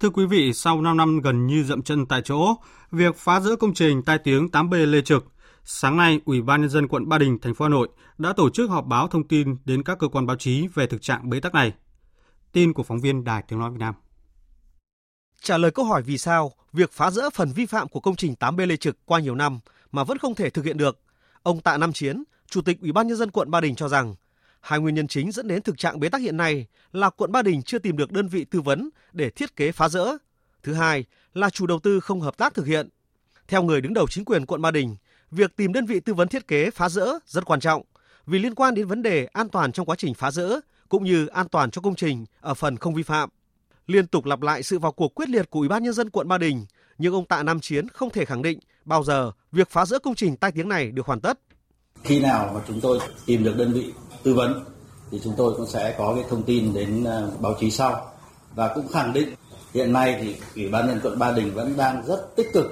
Thưa 0.00 0.10
quý 0.10 0.26
vị, 0.26 0.52
sau 0.52 0.80
5 0.80 0.96
năm 0.96 1.20
gần 1.20 1.46
như 1.46 1.64
dậm 1.64 1.82
chân 1.82 2.06
tại 2.06 2.22
chỗ, 2.24 2.54
việc 2.90 3.16
phá 3.16 3.40
rỡ 3.40 3.56
công 3.56 3.74
trình 3.74 4.02
tai 4.02 4.18
tiếng 4.18 4.48
8B 4.52 4.86
Lê 4.86 5.00
Trực, 5.00 5.24
sáng 5.64 5.96
nay 5.96 6.20
Ủy 6.24 6.42
ban 6.42 6.60
nhân 6.60 6.70
dân 6.70 6.88
quận 6.88 7.08
Ba 7.08 7.18
Đình, 7.18 7.38
thành 7.42 7.54
phố 7.54 7.64
Hà 7.64 7.68
Nội 7.68 7.88
đã 8.18 8.32
tổ 8.32 8.50
chức 8.50 8.70
họp 8.70 8.86
báo 8.86 9.08
thông 9.08 9.28
tin 9.28 9.56
đến 9.64 9.82
các 9.82 9.98
cơ 9.98 10.08
quan 10.08 10.26
báo 10.26 10.36
chí 10.36 10.66
về 10.74 10.86
thực 10.86 11.02
trạng 11.02 11.30
bế 11.30 11.40
tắc 11.40 11.54
này. 11.54 11.72
Tin 12.52 12.72
của 12.72 12.82
phóng 12.82 13.00
viên 13.00 13.24
Đài 13.24 13.42
Tiếng 13.48 13.58
nói 13.58 13.70
Việt 13.70 13.80
Nam. 13.80 13.94
Trả 15.42 15.58
lời 15.58 15.70
câu 15.70 15.84
hỏi 15.84 16.02
vì 16.02 16.18
sao 16.18 16.52
việc 16.72 16.92
phá 16.92 17.10
rỡ 17.10 17.30
phần 17.30 17.52
vi 17.52 17.66
phạm 17.66 17.88
của 17.88 18.00
công 18.00 18.16
trình 18.16 18.34
8B 18.40 18.66
Lê 18.66 18.76
Trực 18.76 18.96
qua 19.06 19.20
nhiều 19.20 19.34
năm 19.34 19.60
mà 19.92 20.04
vẫn 20.04 20.18
không 20.18 20.34
thể 20.34 20.50
thực 20.50 20.64
hiện 20.64 20.76
được, 20.76 21.00
ông 21.42 21.60
Tạ 21.60 21.76
Nam 21.76 21.92
Chiến, 21.92 22.24
Chủ 22.50 22.62
tịch 22.62 22.80
Ủy 22.80 22.92
ban 22.92 23.06
nhân 23.06 23.16
dân 23.16 23.30
quận 23.30 23.50
Ba 23.50 23.60
Đình 23.60 23.74
cho 23.74 23.88
rằng 23.88 24.14
hai 24.60 24.78
nguyên 24.78 24.94
nhân 24.94 25.08
chính 25.08 25.32
dẫn 25.32 25.48
đến 25.48 25.62
thực 25.62 25.78
trạng 25.78 26.00
bế 26.00 26.08
tắc 26.08 26.20
hiện 26.20 26.36
nay 26.36 26.66
là 26.92 27.10
quận 27.10 27.32
Ba 27.32 27.42
Đình 27.42 27.62
chưa 27.62 27.78
tìm 27.78 27.96
được 27.96 28.12
đơn 28.12 28.28
vị 28.28 28.44
tư 28.44 28.60
vấn 28.60 28.90
để 29.12 29.30
thiết 29.30 29.56
kế 29.56 29.72
phá 29.72 29.88
rỡ. 29.88 30.06
Thứ 30.62 30.74
hai 30.74 31.04
là 31.34 31.50
chủ 31.50 31.66
đầu 31.66 31.78
tư 31.78 32.00
không 32.00 32.20
hợp 32.20 32.36
tác 32.36 32.54
thực 32.54 32.66
hiện. 32.66 32.88
Theo 33.48 33.62
người 33.62 33.80
đứng 33.80 33.94
đầu 33.94 34.06
chính 34.10 34.24
quyền 34.24 34.46
quận 34.46 34.62
Ba 34.62 34.70
Đình, 34.70 34.96
việc 35.30 35.56
tìm 35.56 35.72
đơn 35.72 35.86
vị 35.86 36.00
tư 36.00 36.14
vấn 36.14 36.28
thiết 36.28 36.48
kế 36.48 36.70
phá 36.70 36.88
rỡ 36.88 37.06
rất 37.26 37.44
quan 37.44 37.60
trọng 37.60 37.82
vì 38.26 38.38
liên 38.38 38.54
quan 38.54 38.74
đến 38.74 38.86
vấn 38.86 39.02
đề 39.02 39.26
an 39.32 39.48
toàn 39.48 39.72
trong 39.72 39.86
quá 39.86 39.96
trình 39.98 40.14
phá 40.14 40.30
rỡ 40.30 40.60
cũng 40.88 41.04
như 41.04 41.26
an 41.26 41.48
toàn 41.48 41.70
cho 41.70 41.80
công 41.80 41.94
trình 41.94 42.24
ở 42.40 42.54
phần 42.54 42.76
không 42.76 42.94
vi 42.94 43.02
phạm. 43.02 43.28
Liên 43.86 44.06
tục 44.06 44.24
lặp 44.24 44.42
lại 44.42 44.62
sự 44.62 44.78
vào 44.78 44.92
cuộc 44.92 45.14
quyết 45.14 45.28
liệt 45.28 45.50
của 45.50 45.58
Ủy 45.58 45.68
ban 45.68 45.82
nhân 45.82 45.92
dân 45.92 46.10
quận 46.10 46.28
Ba 46.28 46.38
Đình, 46.38 46.66
nhưng 46.98 47.14
ông 47.14 47.26
Tạ 47.26 47.42
Nam 47.42 47.60
Chiến 47.60 47.88
không 47.88 48.10
thể 48.10 48.24
khẳng 48.24 48.42
định 48.42 48.58
bao 48.86 49.04
giờ 49.04 49.32
việc 49.52 49.70
phá 49.70 49.86
rỡ 49.86 49.98
công 49.98 50.14
trình 50.14 50.36
tai 50.36 50.52
tiếng 50.52 50.68
này 50.68 50.90
được 50.90 51.06
hoàn 51.06 51.20
tất. 51.20 51.38
Khi 52.02 52.20
nào 52.20 52.50
mà 52.54 52.60
chúng 52.68 52.80
tôi 52.80 52.98
tìm 53.26 53.44
được 53.44 53.56
đơn 53.56 53.72
vị 53.72 53.92
tư 54.22 54.34
vấn 54.34 54.64
thì 55.10 55.20
chúng 55.24 55.34
tôi 55.36 55.54
cũng 55.56 55.66
sẽ 55.66 55.94
có 55.98 56.14
cái 56.14 56.24
thông 56.30 56.42
tin 56.42 56.74
đến 56.74 57.04
ờ, 57.04 57.30
báo 57.40 57.54
chí 57.60 57.70
sau. 57.70 58.12
Và 58.54 58.72
cũng 58.74 58.88
khẳng 58.88 59.12
định 59.12 59.28
hiện 59.74 59.92
nay 59.92 60.18
thì 60.20 60.36
Ủy 60.62 60.70
ban 60.70 60.86
nhân 60.86 61.00
quận 61.02 61.18
Ba 61.18 61.32
Đình 61.32 61.54
vẫn 61.54 61.76
đang 61.76 62.06
rất 62.06 62.36
tích 62.36 62.52
cực 62.52 62.66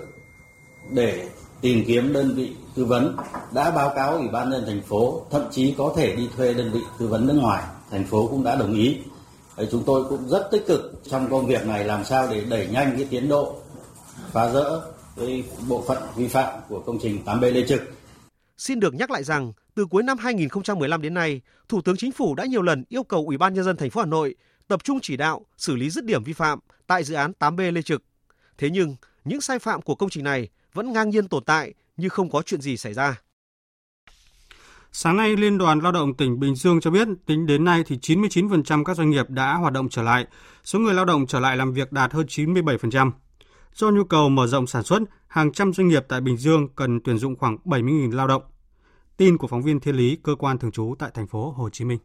để 0.90 1.28
tìm 1.60 1.84
kiếm 1.86 2.12
đơn 2.12 2.34
vị 2.34 2.56
tư 2.74 2.84
vấn. 2.84 3.16
Đã 3.52 3.70
báo 3.70 3.92
cáo 3.96 4.16
ủy 4.16 4.28
ban 4.28 4.50
nhân 4.50 4.64
thành 4.66 4.82
phố 4.82 5.26
thậm 5.30 5.42
chí 5.50 5.74
có 5.78 5.92
thể 5.96 6.16
đi 6.16 6.28
thuê 6.36 6.54
đơn 6.54 6.70
vị 6.72 6.80
tư 6.98 7.08
vấn 7.08 7.26
nước 7.26 7.36
ngoài. 7.40 7.64
Thành 7.90 8.06
phố 8.06 8.26
cũng 8.26 8.44
đã 8.44 8.56
đồng 8.56 8.74
ý. 8.74 8.98
Đấy, 9.56 9.68
chúng 9.70 9.82
tôi 9.86 10.04
cũng 10.04 10.28
rất 10.28 10.48
tích 10.50 10.66
cực 10.66 11.00
trong 11.10 11.30
công 11.30 11.46
việc 11.46 11.66
này 11.66 11.84
làm 11.84 12.04
sao 12.04 12.28
để 12.30 12.40
đẩy 12.40 12.66
nhanh 12.66 12.94
cái 12.96 13.06
tiến 13.10 13.28
độ 13.28 13.56
phá 14.32 14.52
rỡ 14.52 14.80
cái 15.16 15.44
bộ 15.68 15.84
phận 15.88 16.02
vi 16.16 16.28
phạm 16.28 16.60
của 16.68 16.80
công 16.80 16.98
trình 17.02 17.22
8B 17.24 17.52
Lê 17.52 17.66
Trực. 17.68 17.82
Xin 18.56 18.80
được 18.80 18.94
nhắc 18.94 19.10
lại 19.10 19.24
rằng, 19.24 19.52
từ 19.74 19.86
cuối 19.86 20.02
năm 20.02 20.18
2015 20.18 21.02
đến 21.02 21.14
nay, 21.14 21.40
Thủ 21.68 21.80
tướng 21.80 21.96
Chính 21.96 22.12
phủ 22.12 22.34
đã 22.34 22.44
nhiều 22.44 22.62
lần 22.62 22.84
yêu 22.88 23.02
cầu 23.02 23.24
Ủy 23.26 23.38
ban 23.38 23.54
nhân 23.54 23.64
dân 23.64 23.76
thành 23.76 23.90
phố 23.90 24.00
Hà 24.00 24.06
Nội 24.06 24.34
tập 24.68 24.84
trung 24.84 24.98
chỉ 25.02 25.16
đạo 25.16 25.46
xử 25.56 25.76
lý 25.76 25.90
dứt 25.90 26.04
điểm 26.04 26.24
vi 26.24 26.32
phạm 26.32 26.58
tại 26.86 27.04
dự 27.04 27.14
án 27.14 27.32
8B 27.38 27.72
Lê 27.72 27.82
Trực. 27.82 28.02
Thế 28.58 28.70
nhưng, 28.70 28.96
những 29.24 29.40
sai 29.40 29.58
phạm 29.58 29.82
của 29.82 29.94
công 29.94 30.10
trình 30.10 30.24
này 30.24 30.48
vẫn 30.72 30.92
ngang 30.92 31.10
nhiên 31.10 31.28
tồn 31.28 31.44
tại 31.44 31.74
như 31.96 32.08
không 32.08 32.30
có 32.30 32.42
chuyện 32.42 32.60
gì 32.60 32.76
xảy 32.76 32.94
ra. 32.94 33.20
Sáng 34.92 35.16
nay, 35.16 35.36
Liên 35.36 35.58
đoàn 35.58 35.80
Lao 35.80 35.92
động 35.92 36.14
tỉnh 36.14 36.40
Bình 36.40 36.54
Dương 36.54 36.80
cho 36.80 36.90
biết 36.90 37.08
tính 37.26 37.46
đến 37.46 37.64
nay 37.64 37.82
thì 37.86 37.96
99% 37.96 38.84
các 38.84 38.96
doanh 38.96 39.10
nghiệp 39.10 39.30
đã 39.30 39.54
hoạt 39.54 39.72
động 39.72 39.88
trở 39.88 40.02
lại, 40.02 40.26
số 40.64 40.78
người 40.78 40.94
lao 40.94 41.04
động 41.04 41.26
trở 41.26 41.40
lại 41.40 41.56
làm 41.56 41.72
việc 41.72 41.92
đạt 41.92 42.12
hơn 42.12 42.26
97%. 42.26 43.10
Do 43.74 43.90
nhu 43.90 44.04
cầu 44.04 44.28
mở 44.28 44.46
rộng 44.46 44.66
sản 44.66 44.82
xuất, 44.82 45.02
hàng 45.26 45.52
trăm 45.52 45.72
doanh 45.72 45.88
nghiệp 45.88 46.04
tại 46.08 46.20
Bình 46.20 46.36
Dương 46.36 46.68
cần 46.76 47.00
tuyển 47.00 47.18
dụng 47.18 47.36
khoảng 47.36 47.56
70.000 47.64 48.16
lao 48.16 48.28
động. 48.28 48.42
Tin 49.16 49.38
của 49.38 49.46
phóng 49.46 49.62
viên 49.62 49.80
Thiên 49.80 49.96
Lý, 49.96 50.18
cơ 50.22 50.34
quan 50.38 50.58
thường 50.58 50.70
trú 50.70 50.94
tại 50.98 51.10
thành 51.14 51.26
phố 51.26 51.50
Hồ 51.56 51.70
Chí 51.70 51.84
Minh. 51.84 51.98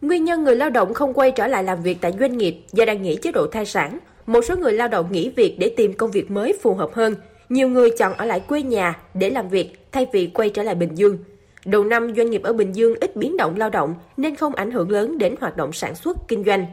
Nguyên 0.00 0.24
nhân 0.24 0.44
người 0.44 0.56
lao 0.56 0.70
động 0.70 0.94
không 0.94 1.14
quay 1.14 1.30
trở 1.30 1.46
lại 1.46 1.64
làm 1.64 1.82
việc 1.82 1.98
tại 2.00 2.12
doanh 2.20 2.38
nghiệp 2.38 2.56
do 2.72 2.84
đang 2.84 3.02
nghỉ 3.02 3.16
chế 3.16 3.32
độ 3.32 3.46
thai 3.52 3.66
sản, 3.66 3.98
một 4.26 4.40
số 4.44 4.56
người 4.56 4.72
lao 4.72 4.88
động 4.88 5.12
nghỉ 5.12 5.32
việc 5.36 5.56
để 5.58 5.74
tìm 5.76 5.92
công 5.92 6.10
việc 6.10 6.30
mới 6.30 6.58
phù 6.62 6.74
hợp 6.74 6.90
hơn. 6.94 7.14
Nhiều 7.48 7.68
người 7.68 7.90
chọn 7.98 8.12
ở 8.12 8.24
lại 8.24 8.40
quê 8.40 8.62
nhà 8.62 8.98
để 9.14 9.30
làm 9.30 9.48
việc 9.48 9.92
thay 9.92 10.06
vì 10.12 10.26
quay 10.26 10.50
trở 10.50 10.62
lại 10.62 10.74
Bình 10.74 10.94
Dương. 10.94 11.18
Đầu 11.64 11.84
năm, 11.84 12.14
doanh 12.16 12.30
nghiệp 12.30 12.42
ở 12.42 12.52
Bình 12.52 12.72
Dương 12.72 12.94
ít 13.00 13.16
biến 13.16 13.36
động 13.36 13.56
lao 13.56 13.70
động 13.70 13.94
nên 14.16 14.36
không 14.36 14.54
ảnh 14.54 14.70
hưởng 14.70 14.90
lớn 14.90 15.18
đến 15.18 15.34
hoạt 15.40 15.56
động 15.56 15.72
sản 15.72 15.94
xuất, 15.94 16.16
kinh 16.28 16.44
doanh. 16.44 16.66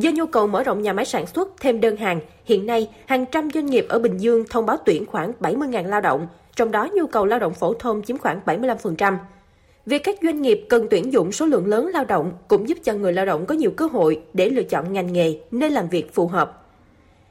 Do 0.00 0.10
nhu 0.14 0.26
cầu 0.26 0.46
mở 0.46 0.62
rộng 0.62 0.82
nhà 0.82 0.92
máy 0.92 1.04
sản 1.04 1.26
xuất 1.26 1.48
thêm 1.60 1.80
đơn 1.80 1.96
hàng, 1.96 2.20
hiện 2.44 2.66
nay 2.66 2.88
hàng 3.06 3.24
trăm 3.32 3.50
doanh 3.54 3.66
nghiệp 3.66 3.86
ở 3.88 3.98
Bình 3.98 4.18
Dương 4.18 4.44
thông 4.50 4.66
báo 4.66 4.76
tuyển 4.84 5.06
khoảng 5.06 5.32
70.000 5.40 5.86
lao 5.88 6.00
động, 6.00 6.26
trong 6.56 6.70
đó 6.70 6.88
nhu 6.94 7.06
cầu 7.06 7.26
lao 7.26 7.38
động 7.38 7.54
phổ 7.54 7.74
thông 7.74 8.02
chiếm 8.02 8.18
khoảng 8.18 8.40
75%. 8.46 9.16
Việc 9.86 10.04
các 10.04 10.18
doanh 10.22 10.42
nghiệp 10.42 10.66
cần 10.68 10.86
tuyển 10.90 11.12
dụng 11.12 11.32
số 11.32 11.46
lượng 11.46 11.66
lớn 11.66 11.90
lao 11.94 12.04
động 12.04 12.32
cũng 12.48 12.68
giúp 12.68 12.78
cho 12.84 12.94
người 12.94 13.12
lao 13.12 13.26
động 13.26 13.46
có 13.46 13.54
nhiều 13.54 13.70
cơ 13.70 13.86
hội 13.86 14.20
để 14.32 14.50
lựa 14.50 14.62
chọn 14.62 14.92
ngành 14.92 15.12
nghề, 15.12 15.38
nơi 15.50 15.70
làm 15.70 15.88
việc 15.88 16.14
phù 16.14 16.26
hợp. 16.26 16.66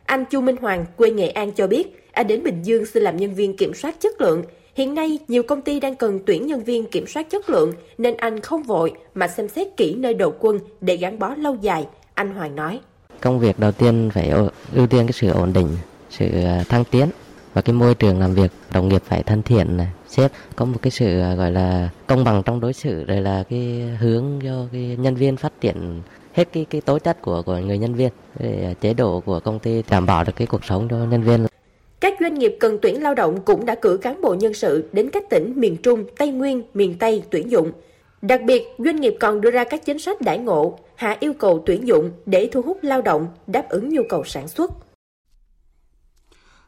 Anh 0.06 0.26
Chu 0.26 0.42
Minh 0.42 0.58
Hoàng, 0.58 0.86
quê 0.98 1.12
Nghệ 1.12 1.30
An 1.30 1.52
cho 1.52 1.68
biết, 1.68 2.08
anh 2.12 2.28
đến 2.28 2.44
Bình 2.44 2.62
Dương 2.64 2.86
xin 2.86 3.04
làm 3.04 3.18
nhân 3.18 3.34
viên 3.34 3.58
kiểm 3.58 3.74
soát 3.74 4.02
chất 4.02 4.22
lượng. 4.22 4.44
Hiện 4.76 4.94
nay, 4.94 5.20
nhiều 5.28 5.44
công 5.44 5.62
ty 5.62 5.80
đang 5.80 5.96
cần 5.96 6.20
tuyển 6.26 6.48
nhân 6.48 6.64
viên 6.64 6.86
kiểm 6.86 7.08
soát 7.08 7.30
chất 7.30 7.50
lượng, 7.50 7.74
nên 7.98 8.18
anh 8.18 8.40
không 8.40 8.64
vội 8.64 8.94
mà 9.14 9.28
xem 9.28 9.48
xét 9.48 9.68
kỹ 9.78 9.96
nơi 9.96 10.14
đầu 10.14 10.34
quân 10.40 10.60
để 10.82 10.98
gắn 10.98 11.20
bó 11.20 11.36
lâu 11.36 11.58
dài, 11.62 11.88
anh 12.18 12.36
Hoàng 12.36 12.56
nói. 12.56 12.80
Công 13.22 13.40
việc 13.40 13.60
đầu 13.60 13.72
tiên 13.72 14.10
phải 14.14 14.30
ưu 14.74 14.88
tiên 14.88 15.08
cái 15.08 15.14
sự 15.14 15.30
ổn 15.30 15.54
định, 15.54 15.78
sự 16.10 16.44
à, 16.44 16.64
thăng 16.70 16.84
tiến 16.92 17.10
và 17.54 17.62
cái 17.62 17.74
môi 17.74 17.96
trường 17.96 18.20
làm 18.20 18.34
việc 18.34 18.52
đồng 18.74 18.90
nghiệp 18.90 19.02
phải 19.06 19.24
thân 19.24 19.42
thiện 19.42 19.78
này 19.78 19.88
sếp 20.08 20.32
có 20.56 20.66
một 20.66 20.78
cái 20.82 20.92
sự 20.92 21.20
à, 21.22 21.34
gọi 21.36 21.52
là 21.52 21.90
công 22.08 22.24
bằng 22.24 22.44
trong 22.46 22.60
đối 22.60 22.74
xử 22.74 23.04
rồi 23.04 23.22
là 23.22 23.44
cái 23.50 23.82
hướng 24.00 24.26
cho 24.44 24.68
cái 24.72 24.96
nhân 25.00 25.16
viên 25.16 25.38
phát 25.38 25.62
triển 25.62 26.02
hết 26.34 26.48
cái 26.54 26.66
cái 26.70 26.82
tố 26.82 27.00
chất 27.00 27.22
của 27.22 27.42
của 27.42 27.58
người 27.58 27.78
nhân 27.78 27.96
viên 27.96 28.10
để 28.40 28.76
chế 28.82 28.94
độ 28.94 29.20
của 29.20 29.40
công 29.40 29.60
ty 29.60 29.84
đảm 29.90 30.06
bảo 30.06 30.24
được 30.24 30.34
cái 30.36 30.48
cuộc 30.48 30.66
sống 30.66 30.88
cho 30.90 30.98
nhân 30.98 31.24
viên 31.24 31.46
các 32.00 32.14
doanh 32.20 32.34
nghiệp 32.34 32.58
cần 32.60 32.78
tuyển 32.82 33.04
lao 33.04 33.16
động 33.16 33.40
cũng 33.46 33.66
đã 33.66 33.76
cử 33.76 33.98
cán 33.98 34.22
bộ 34.22 34.34
nhân 34.34 34.54
sự 34.54 34.90
đến 34.92 35.10
các 35.10 35.24
tỉnh 35.30 35.54
miền 35.56 35.78
Trung, 35.78 36.04
Tây 36.18 36.32
Nguyên, 36.32 36.64
miền 36.74 36.96
Tây 37.00 37.24
tuyển 37.30 37.52
dụng. 37.52 37.72
Đặc 38.22 38.42
biệt, 38.42 38.64
doanh 38.78 38.96
nghiệp 38.96 39.16
còn 39.20 39.42
đưa 39.42 39.52
ra 39.52 39.64
các 39.64 39.86
chính 39.86 40.00
sách 40.00 40.22
đãi 40.22 40.38
ngộ, 40.38 40.78
hạ 40.98 41.18
yêu 41.20 41.34
cầu 41.34 41.64
tuyển 41.66 41.88
dụng 41.88 42.12
để 42.26 42.50
thu 42.52 42.62
hút 42.62 42.78
lao 42.82 43.02
động, 43.02 43.28
đáp 43.48 43.70
ứng 43.70 43.90
nhu 43.90 44.02
cầu 44.10 44.24
sản 44.24 44.48
xuất. 44.48 44.72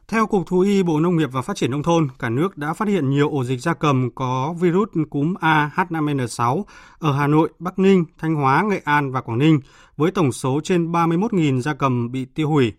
Theo 0.08 0.26
Cục 0.26 0.46
Thú 0.46 0.60
y 0.60 0.82
Bộ 0.82 1.00
Nông 1.00 1.16
nghiệp 1.16 1.28
và 1.32 1.42
Phát 1.42 1.56
triển 1.56 1.70
Nông 1.70 1.82
thôn, 1.82 2.08
cả 2.18 2.28
nước 2.28 2.56
đã 2.58 2.72
phát 2.72 2.88
hiện 2.88 3.10
nhiều 3.10 3.30
ổ 3.30 3.44
dịch 3.44 3.60
gia 3.60 3.74
cầm 3.74 4.10
có 4.14 4.54
virus 4.60 4.88
cúm 5.10 5.34
ah5n6 5.40 6.62
ở 6.98 7.12
Hà 7.12 7.26
Nội, 7.26 7.48
Bắc 7.58 7.78
Ninh, 7.78 8.04
Thanh 8.18 8.34
Hóa, 8.34 8.62
Nghệ 8.62 8.80
An 8.84 9.12
và 9.12 9.20
Quảng 9.20 9.38
Ninh, 9.38 9.60
với 9.96 10.10
tổng 10.10 10.32
số 10.32 10.60
trên 10.64 10.92
31.000 10.92 11.60
gia 11.60 11.74
cầm 11.74 12.12
bị 12.12 12.24
tiêu 12.24 12.48
hủy. 12.48 12.72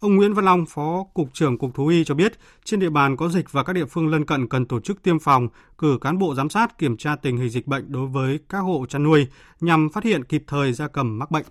Ông 0.00 0.16
Nguyễn 0.16 0.34
Văn 0.34 0.44
Long, 0.44 0.66
Phó 0.66 1.04
Cục 1.14 1.28
trưởng 1.34 1.58
Cục 1.58 1.74
Thú 1.74 1.86
y 1.86 2.04
cho 2.04 2.14
biết, 2.14 2.32
trên 2.64 2.80
địa 2.80 2.90
bàn 2.90 3.16
có 3.16 3.28
dịch 3.28 3.52
và 3.52 3.62
các 3.62 3.72
địa 3.72 3.84
phương 3.84 4.08
lân 4.08 4.24
cận 4.24 4.48
cần 4.48 4.66
tổ 4.66 4.80
chức 4.80 5.02
tiêm 5.02 5.18
phòng, 5.18 5.48
cử 5.78 5.98
cán 6.00 6.18
bộ 6.18 6.34
giám 6.34 6.50
sát 6.50 6.78
kiểm 6.78 6.96
tra 6.96 7.16
tình 7.16 7.36
hình 7.36 7.48
dịch 7.48 7.66
bệnh 7.66 7.92
đối 7.92 8.06
với 8.06 8.38
các 8.48 8.58
hộ 8.58 8.86
chăn 8.88 9.02
nuôi 9.02 9.26
nhằm 9.60 9.88
phát 9.88 10.04
hiện 10.04 10.24
kịp 10.24 10.42
thời 10.46 10.72
gia 10.72 10.88
cầm 10.88 11.18
mắc 11.18 11.30
bệnh. 11.30 11.44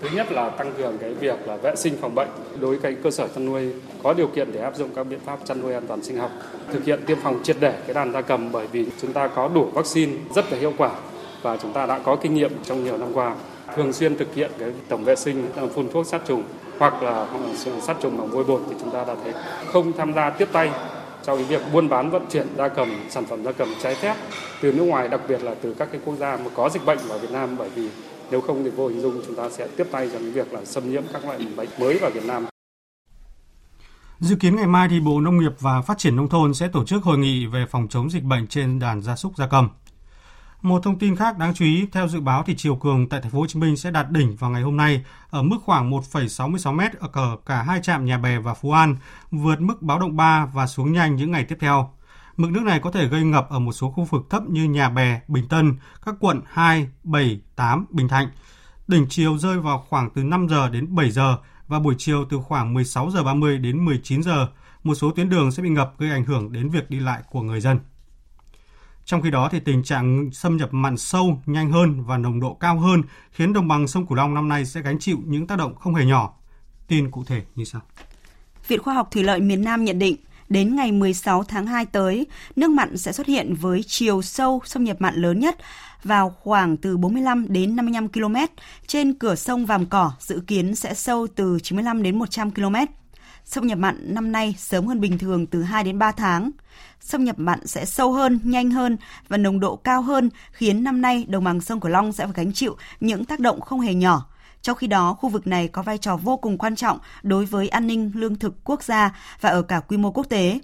Thứ 0.00 0.08
nhất 0.14 0.32
là 0.32 0.50
tăng 0.50 0.72
cường 0.78 0.98
cái 0.98 1.14
việc 1.14 1.38
là 1.46 1.56
vệ 1.56 1.76
sinh 1.76 1.94
phòng 2.00 2.14
bệnh 2.14 2.28
đối 2.60 2.78
với 2.78 2.96
cơ 3.02 3.10
sở 3.10 3.28
chăn 3.28 3.46
nuôi 3.46 3.72
có 4.02 4.14
điều 4.14 4.26
kiện 4.26 4.52
để 4.52 4.60
áp 4.60 4.76
dụng 4.76 4.90
các 4.94 5.04
biện 5.04 5.20
pháp 5.24 5.38
chăn 5.44 5.60
nuôi 5.60 5.74
an 5.74 5.86
toàn 5.88 6.02
sinh 6.02 6.16
học, 6.16 6.30
thực 6.72 6.84
hiện 6.84 7.00
tiêm 7.06 7.18
phòng 7.22 7.40
triệt 7.42 7.56
để 7.60 7.82
cái 7.86 7.94
đàn 7.94 8.12
gia 8.12 8.20
cầm 8.20 8.52
bởi 8.52 8.66
vì 8.66 8.86
chúng 9.00 9.12
ta 9.12 9.28
có 9.28 9.48
đủ 9.48 9.70
vaccine 9.74 10.12
rất 10.34 10.52
là 10.52 10.58
hiệu 10.58 10.72
quả 10.76 10.90
và 11.42 11.56
chúng 11.56 11.72
ta 11.72 11.86
đã 11.86 11.98
có 11.98 12.16
kinh 12.16 12.34
nghiệm 12.34 12.52
trong 12.64 12.84
nhiều 12.84 12.98
năm 12.98 13.08
qua 13.14 13.36
thường 13.76 13.92
xuyên 13.92 14.16
thực 14.16 14.34
hiện 14.34 14.50
cái 14.58 14.72
tổng 14.88 15.04
vệ 15.04 15.16
sinh 15.16 15.46
ờ, 15.56 15.68
phun 15.68 15.88
thuốc 15.92 16.06
sát 16.06 16.22
trùng 16.26 16.42
hoặc 16.78 17.02
là 17.02 17.10
ờ, 17.10 17.80
sát 17.82 17.96
trùng 18.00 18.18
bằng 18.18 18.28
vôi 18.28 18.44
bột 18.44 18.62
thì 18.68 18.74
chúng 18.80 18.90
ta 18.90 19.04
đã 19.04 19.14
thấy 19.24 19.32
không 19.72 19.92
tham 19.92 20.14
gia 20.14 20.30
tiếp 20.30 20.48
tay 20.52 20.70
trong 21.24 21.38
cái 21.38 21.46
việc 21.46 21.62
buôn 21.72 21.88
bán, 21.88 22.10
vận 22.10 22.26
chuyển, 22.30 22.46
gia 22.56 22.68
cầm, 22.68 22.88
sản 23.10 23.24
phẩm 23.24 23.44
gia 23.44 23.52
cầm 23.52 23.68
trái 23.82 23.94
phép 23.94 24.16
từ 24.60 24.72
nước 24.72 24.84
ngoài, 24.84 25.08
đặc 25.08 25.20
biệt 25.28 25.42
là 25.42 25.54
từ 25.62 25.74
các 25.78 25.88
cái 25.92 26.00
quốc 26.04 26.16
gia 26.16 26.36
mà 26.36 26.50
có 26.54 26.68
dịch 26.68 26.84
bệnh 26.86 26.98
vào 27.08 27.18
Việt 27.18 27.30
Nam 27.30 27.56
bởi 27.58 27.68
vì 27.74 27.88
nếu 28.30 28.40
không 28.40 28.64
thì 28.64 28.70
vô 28.70 28.88
hình 28.88 29.00
dung 29.00 29.22
chúng 29.26 29.36
ta 29.36 29.50
sẽ 29.50 29.68
tiếp 29.76 29.86
tay 29.90 30.08
trong 30.12 30.22
cái 30.22 30.30
việc 30.30 30.52
là 30.52 30.64
xâm 30.64 30.90
nhiễm 30.90 31.02
các 31.12 31.24
loại 31.24 31.38
bệnh 31.56 31.68
mới 31.78 31.98
vào 31.98 32.10
Việt 32.10 32.24
Nam. 32.24 32.46
Dự 34.20 34.36
kiến 34.36 34.56
ngày 34.56 34.66
mai 34.66 34.88
thì 34.88 35.00
Bộ 35.00 35.20
Nông 35.20 35.38
nghiệp 35.38 35.52
và 35.60 35.82
Phát 35.82 35.98
triển 35.98 36.16
nông 36.16 36.28
thôn 36.28 36.54
sẽ 36.54 36.68
tổ 36.68 36.84
chức 36.84 37.02
hội 37.02 37.18
nghị 37.18 37.46
về 37.46 37.66
phòng 37.70 37.86
chống 37.90 38.10
dịch 38.10 38.22
bệnh 38.22 38.46
trên 38.46 38.78
đàn 38.78 39.02
gia 39.02 39.16
súc 39.16 39.36
gia 39.36 39.46
cầm. 39.46 39.68
Một 40.64 40.82
thông 40.82 40.98
tin 40.98 41.16
khác 41.16 41.38
đáng 41.38 41.54
chú 41.54 41.64
ý, 41.64 41.86
theo 41.92 42.08
dự 42.08 42.20
báo 42.20 42.42
thì 42.46 42.54
chiều 42.56 42.76
cường 42.76 43.08
tại 43.08 43.20
thành 43.20 43.30
phố 43.30 43.38
Hồ 43.38 43.46
Chí 43.46 43.60
Minh 43.60 43.76
sẽ 43.76 43.90
đạt 43.90 44.10
đỉnh 44.10 44.36
vào 44.36 44.50
ngày 44.50 44.62
hôm 44.62 44.76
nay 44.76 45.04
ở 45.30 45.42
mức 45.42 45.56
khoảng 45.64 45.90
1,66 45.90 46.74
m 46.74 46.80
ở 47.14 47.36
cả 47.46 47.62
hai 47.62 47.80
trạm 47.82 48.04
Nhà 48.04 48.18
Bè 48.18 48.38
và 48.38 48.54
Phú 48.54 48.70
An, 48.70 48.96
vượt 49.30 49.60
mức 49.60 49.82
báo 49.82 49.98
động 49.98 50.16
3 50.16 50.46
và 50.46 50.66
xuống 50.66 50.92
nhanh 50.92 51.16
những 51.16 51.30
ngày 51.30 51.44
tiếp 51.44 51.56
theo. 51.60 51.90
Mực 52.36 52.50
nước 52.50 52.62
này 52.62 52.80
có 52.80 52.90
thể 52.90 53.08
gây 53.08 53.24
ngập 53.24 53.50
ở 53.50 53.58
một 53.58 53.72
số 53.72 53.90
khu 53.90 54.04
vực 54.04 54.26
thấp 54.30 54.42
như 54.48 54.64
Nhà 54.64 54.88
Bè, 54.90 55.20
Bình 55.28 55.48
Tân, 55.48 55.74
các 56.04 56.14
quận 56.20 56.40
2, 56.46 56.88
7, 57.02 57.40
8, 57.56 57.86
Bình 57.90 58.08
Thạnh. 58.08 58.28
Đỉnh 58.88 59.06
chiều 59.08 59.38
rơi 59.38 59.58
vào 59.58 59.84
khoảng 59.88 60.10
từ 60.10 60.22
5 60.22 60.48
giờ 60.48 60.68
đến 60.68 60.94
7 60.94 61.10
giờ 61.10 61.36
và 61.68 61.78
buổi 61.78 61.94
chiều 61.98 62.24
từ 62.30 62.38
khoảng 62.38 62.74
16 62.74 63.10
giờ 63.10 63.22
30 63.22 63.58
đến 63.58 63.84
19 63.84 64.22
giờ. 64.22 64.48
Một 64.84 64.94
số 64.94 65.10
tuyến 65.10 65.28
đường 65.28 65.50
sẽ 65.50 65.62
bị 65.62 65.68
ngập 65.68 65.94
gây 65.98 66.10
ảnh 66.10 66.24
hưởng 66.24 66.52
đến 66.52 66.68
việc 66.70 66.90
đi 66.90 67.00
lại 67.00 67.22
của 67.30 67.42
người 67.42 67.60
dân. 67.60 67.78
Trong 69.04 69.22
khi 69.22 69.30
đó 69.30 69.48
thì 69.52 69.60
tình 69.60 69.82
trạng 69.82 70.30
xâm 70.32 70.56
nhập 70.56 70.68
mặn 70.72 70.96
sâu, 70.96 71.42
nhanh 71.46 71.72
hơn 71.72 72.04
và 72.04 72.18
nồng 72.18 72.40
độ 72.40 72.54
cao 72.54 72.78
hơn 72.78 73.02
khiến 73.30 73.52
đồng 73.52 73.68
bằng 73.68 73.88
sông 73.88 74.06
Cửu 74.06 74.16
Long 74.16 74.34
năm 74.34 74.48
nay 74.48 74.64
sẽ 74.64 74.80
gánh 74.82 74.98
chịu 74.98 75.18
những 75.24 75.46
tác 75.46 75.58
động 75.58 75.74
không 75.74 75.94
hề 75.94 76.04
nhỏ. 76.04 76.34
Tin 76.88 77.10
cụ 77.10 77.24
thể 77.24 77.42
như 77.54 77.64
sau. 77.64 77.80
Viện 78.68 78.82
Khoa 78.82 78.94
học 78.94 79.08
Thủy 79.10 79.22
lợi 79.22 79.40
miền 79.40 79.64
Nam 79.64 79.84
nhận 79.84 79.98
định 79.98 80.16
đến 80.48 80.76
ngày 80.76 80.92
16 80.92 81.44
tháng 81.44 81.66
2 81.66 81.86
tới, 81.86 82.26
nước 82.56 82.70
mặn 82.70 82.96
sẽ 82.96 83.12
xuất 83.12 83.26
hiện 83.26 83.54
với 83.54 83.82
chiều 83.86 84.22
sâu 84.22 84.60
xâm 84.64 84.84
nhập 84.84 84.96
mặn 85.00 85.14
lớn 85.14 85.40
nhất 85.40 85.56
vào 86.02 86.30
khoảng 86.40 86.76
từ 86.76 86.96
45 86.96 87.46
đến 87.48 87.76
55 87.76 88.08
km. 88.08 88.36
Trên 88.86 89.14
cửa 89.14 89.34
sông 89.34 89.66
Vàm 89.66 89.86
Cỏ 89.86 90.12
dự 90.20 90.42
kiến 90.46 90.74
sẽ 90.74 90.94
sâu 90.94 91.26
từ 91.34 91.58
95 91.62 92.02
đến 92.02 92.18
100 92.18 92.50
km. 92.50 92.74
Xâm 93.44 93.66
nhập 93.66 93.78
mặn 93.78 94.14
năm 94.14 94.32
nay 94.32 94.54
sớm 94.58 94.86
hơn 94.86 95.00
bình 95.00 95.18
thường 95.18 95.46
từ 95.46 95.62
2 95.62 95.84
đến 95.84 95.98
3 95.98 96.12
tháng. 96.12 96.50
Xâm 97.04 97.24
nhập 97.24 97.38
mặn 97.38 97.66
sẽ 97.66 97.84
sâu 97.84 98.12
hơn, 98.12 98.40
nhanh 98.44 98.70
hơn 98.70 98.96
và 99.28 99.36
nồng 99.36 99.60
độ 99.60 99.76
cao 99.76 100.02
hơn 100.02 100.30
khiến 100.52 100.84
năm 100.84 101.00
nay 101.00 101.24
đồng 101.28 101.44
bằng 101.44 101.60
sông 101.60 101.80
Cửu 101.80 101.90
Long 101.90 102.12
sẽ 102.12 102.24
phải 102.24 102.32
gánh 102.36 102.52
chịu 102.52 102.76
những 103.00 103.24
tác 103.24 103.40
động 103.40 103.60
không 103.60 103.80
hề 103.80 103.94
nhỏ 103.94 104.26
trong 104.64 104.76
khi 104.76 104.86
đó, 104.86 105.14
khu 105.14 105.28
vực 105.28 105.46
này 105.46 105.68
có 105.68 105.82
vai 105.82 105.98
trò 105.98 106.16
vô 106.16 106.36
cùng 106.36 106.58
quan 106.58 106.76
trọng 106.76 106.98
đối 107.22 107.44
với 107.44 107.68
an 107.68 107.86
ninh 107.86 108.12
lương 108.14 108.36
thực 108.36 108.54
quốc 108.64 108.82
gia 108.82 109.16
và 109.40 109.50
ở 109.50 109.62
cả 109.62 109.80
quy 109.80 109.96
mô 109.96 110.10
quốc 110.10 110.28
tế. 110.28 110.58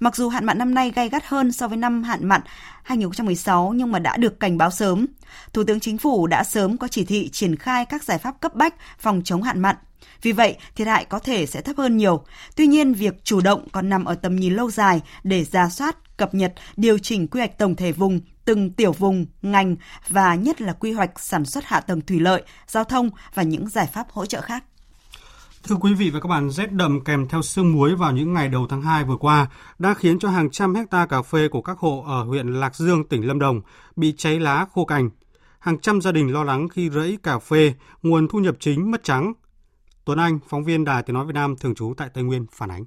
Mặc 0.00 0.16
dù 0.16 0.28
hạn 0.28 0.44
mặn 0.44 0.58
năm 0.58 0.74
nay 0.74 0.90
gay 0.90 1.08
gắt 1.08 1.26
hơn 1.26 1.52
so 1.52 1.68
với 1.68 1.76
năm 1.76 2.02
hạn 2.02 2.28
mặn 2.28 2.40
2016 2.82 3.72
nhưng 3.76 3.92
mà 3.92 3.98
đã 3.98 4.16
được 4.16 4.40
cảnh 4.40 4.58
báo 4.58 4.70
sớm. 4.70 5.06
Thủ 5.52 5.64
tướng 5.64 5.80
Chính 5.80 5.98
phủ 5.98 6.26
đã 6.26 6.44
sớm 6.44 6.76
có 6.76 6.88
chỉ 6.88 7.04
thị 7.04 7.28
triển 7.28 7.56
khai 7.56 7.84
các 7.84 8.02
giải 8.02 8.18
pháp 8.18 8.40
cấp 8.40 8.54
bách 8.54 8.74
phòng 8.98 9.22
chống 9.24 9.42
hạn 9.42 9.60
mặn. 9.60 9.76
Vì 10.22 10.32
vậy, 10.32 10.56
thiệt 10.76 10.86
hại 10.86 11.04
có 11.04 11.18
thể 11.18 11.46
sẽ 11.46 11.60
thấp 11.60 11.76
hơn 11.76 11.96
nhiều. 11.96 12.24
Tuy 12.56 12.66
nhiên, 12.66 12.94
việc 12.94 13.24
chủ 13.24 13.40
động 13.40 13.68
còn 13.72 13.88
nằm 13.88 14.04
ở 14.04 14.14
tầm 14.14 14.36
nhìn 14.36 14.54
lâu 14.54 14.70
dài 14.70 15.00
để 15.24 15.44
ra 15.44 15.68
soát, 15.68 16.16
cập 16.16 16.34
nhật, 16.34 16.54
điều 16.76 16.98
chỉnh 16.98 17.28
quy 17.28 17.40
hoạch 17.40 17.58
tổng 17.58 17.76
thể 17.76 17.92
vùng 17.92 18.20
từng 18.44 18.70
tiểu 18.70 18.92
vùng, 18.92 19.26
ngành 19.42 19.76
và 20.08 20.34
nhất 20.34 20.60
là 20.60 20.72
quy 20.72 20.92
hoạch 20.92 21.20
sản 21.20 21.44
xuất 21.44 21.64
hạ 21.64 21.80
tầng 21.80 22.00
thủy 22.00 22.20
lợi, 22.20 22.42
giao 22.66 22.84
thông 22.84 23.10
và 23.34 23.42
những 23.42 23.68
giải 23.68 23.86
pháp 23.92 24.06
hỗ 24.10 24.26
trợ 24.26 24.40
khác. 24.40 24.64
Thưa 25.62 25.76
quý 25.76 25.94
vị 25.94 26.10
và 26.10 26.20
các 26.20 26.28
bạn, 26.28 26.50
rét 26.50 26.72
đậm 26.72 27.04
kèm 27.04 27.28
theo 27.28 27.42
sương 27.42 27.72
muối 27.72 27.94
vào 27.94 28.12
những 28.12 28.34
ngày 28.34 28.48
đầu 28.48 28.66
tháng 28.70 28.82
2 28.82 29.04
vừa 29.04 29.16
qua 29.16 29.46
đã 29.78 29.94
khiến 29.94 30.18
cho 30.18 30.28
hàng 30.28 30.50
trăm 30.50 30.74
hecta 30.74 31.06
cà 31.06 31.22
phê 31.22 31.48
của 31.48 31.62
các 31.62 31.78
hộ 31.78 32.04
ở 32.06 32.24
huyện 32.24 32.48
Lạc 32.48 32.76
Dương, 32.76 33.08
tỉnh 33.08 33.26
Lâm 33.26 33.38
Đồng 33.38 33.60
bị 33.96 34.14
cháy 34.16 34.40
lá 34.40 34.66
khô 34.74 34.84
cành. 34.84 35.10
Hàng 35.58 35.78
trăm 35.78 36.00
gia 36.00 36.12
đình 36.12 36.32
lo 36.32 36.44
lắng 36.44 36.68
khi 36.68 36.90
rẫy 36.90 37.18
cà 37.22 37.38
phê, 37.38 37.74
nguồn 38.02 38.28
thu 38.28 38.38
nhập 38.38 38.56
chính 38.60 38.90
mất 38.90 39.04
trắng. 39.04 39.32
Tuấn 40.08 40.18
Anh, 40.18 40.38
phóng 40.48 40.64
viên 40.64 40.84
Đài 40.84 41.02
Tiếng 41.02 41.14
Nói 41.14 41.26
Việt 41.26 41.32
Nam 41.34 41.56
thường 41.60 41.74
trú 41.74 41.94
tại 41.96 42.08
Tây 42.14 42.24
Nguyên, 42.24 42.46
phản 42.52 42.70
ánh. 42.70 42.84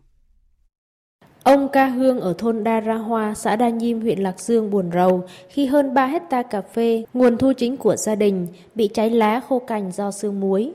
Ông 1.44 1.70
Ca 1.70 1.88
Hương 1.88 2.20
ở 2.20 2.34
thôn 2.38 2.64
Đa 2.64 2.80
Ra 2.80 2.96
Hoa, 2.96 3.34
xã 3.34 3.56
Đa 3.56 3.70
Nhiêm, 3.70 4.00
huyện 4.00 4.20
Lạc 4.20 4.40
Dương 4.40 4.72
buồn 4.72 4.90
rầu 4.94 5.24
khi 5.50 5.66
hơn 5.66 5.94
3 5.94 6.06
hecta 6.06 6.44
cà 6.44 6.62
phê, 6.62 7.06
nguồn 7.14 7.38
thu 7.38 7.54
chính 7.58 7.78
của 7.78 7.96
gia 7.96 8.16
đình, 8.16 8.48
bị 8.76 8.90
cháy 8.94 9.10
lá 9.10 9.40
khô 9.40 9.60
cành 9.60 9.92
do 9.92 10.12
sương 10.12 10.40
muối. 10.40 10.72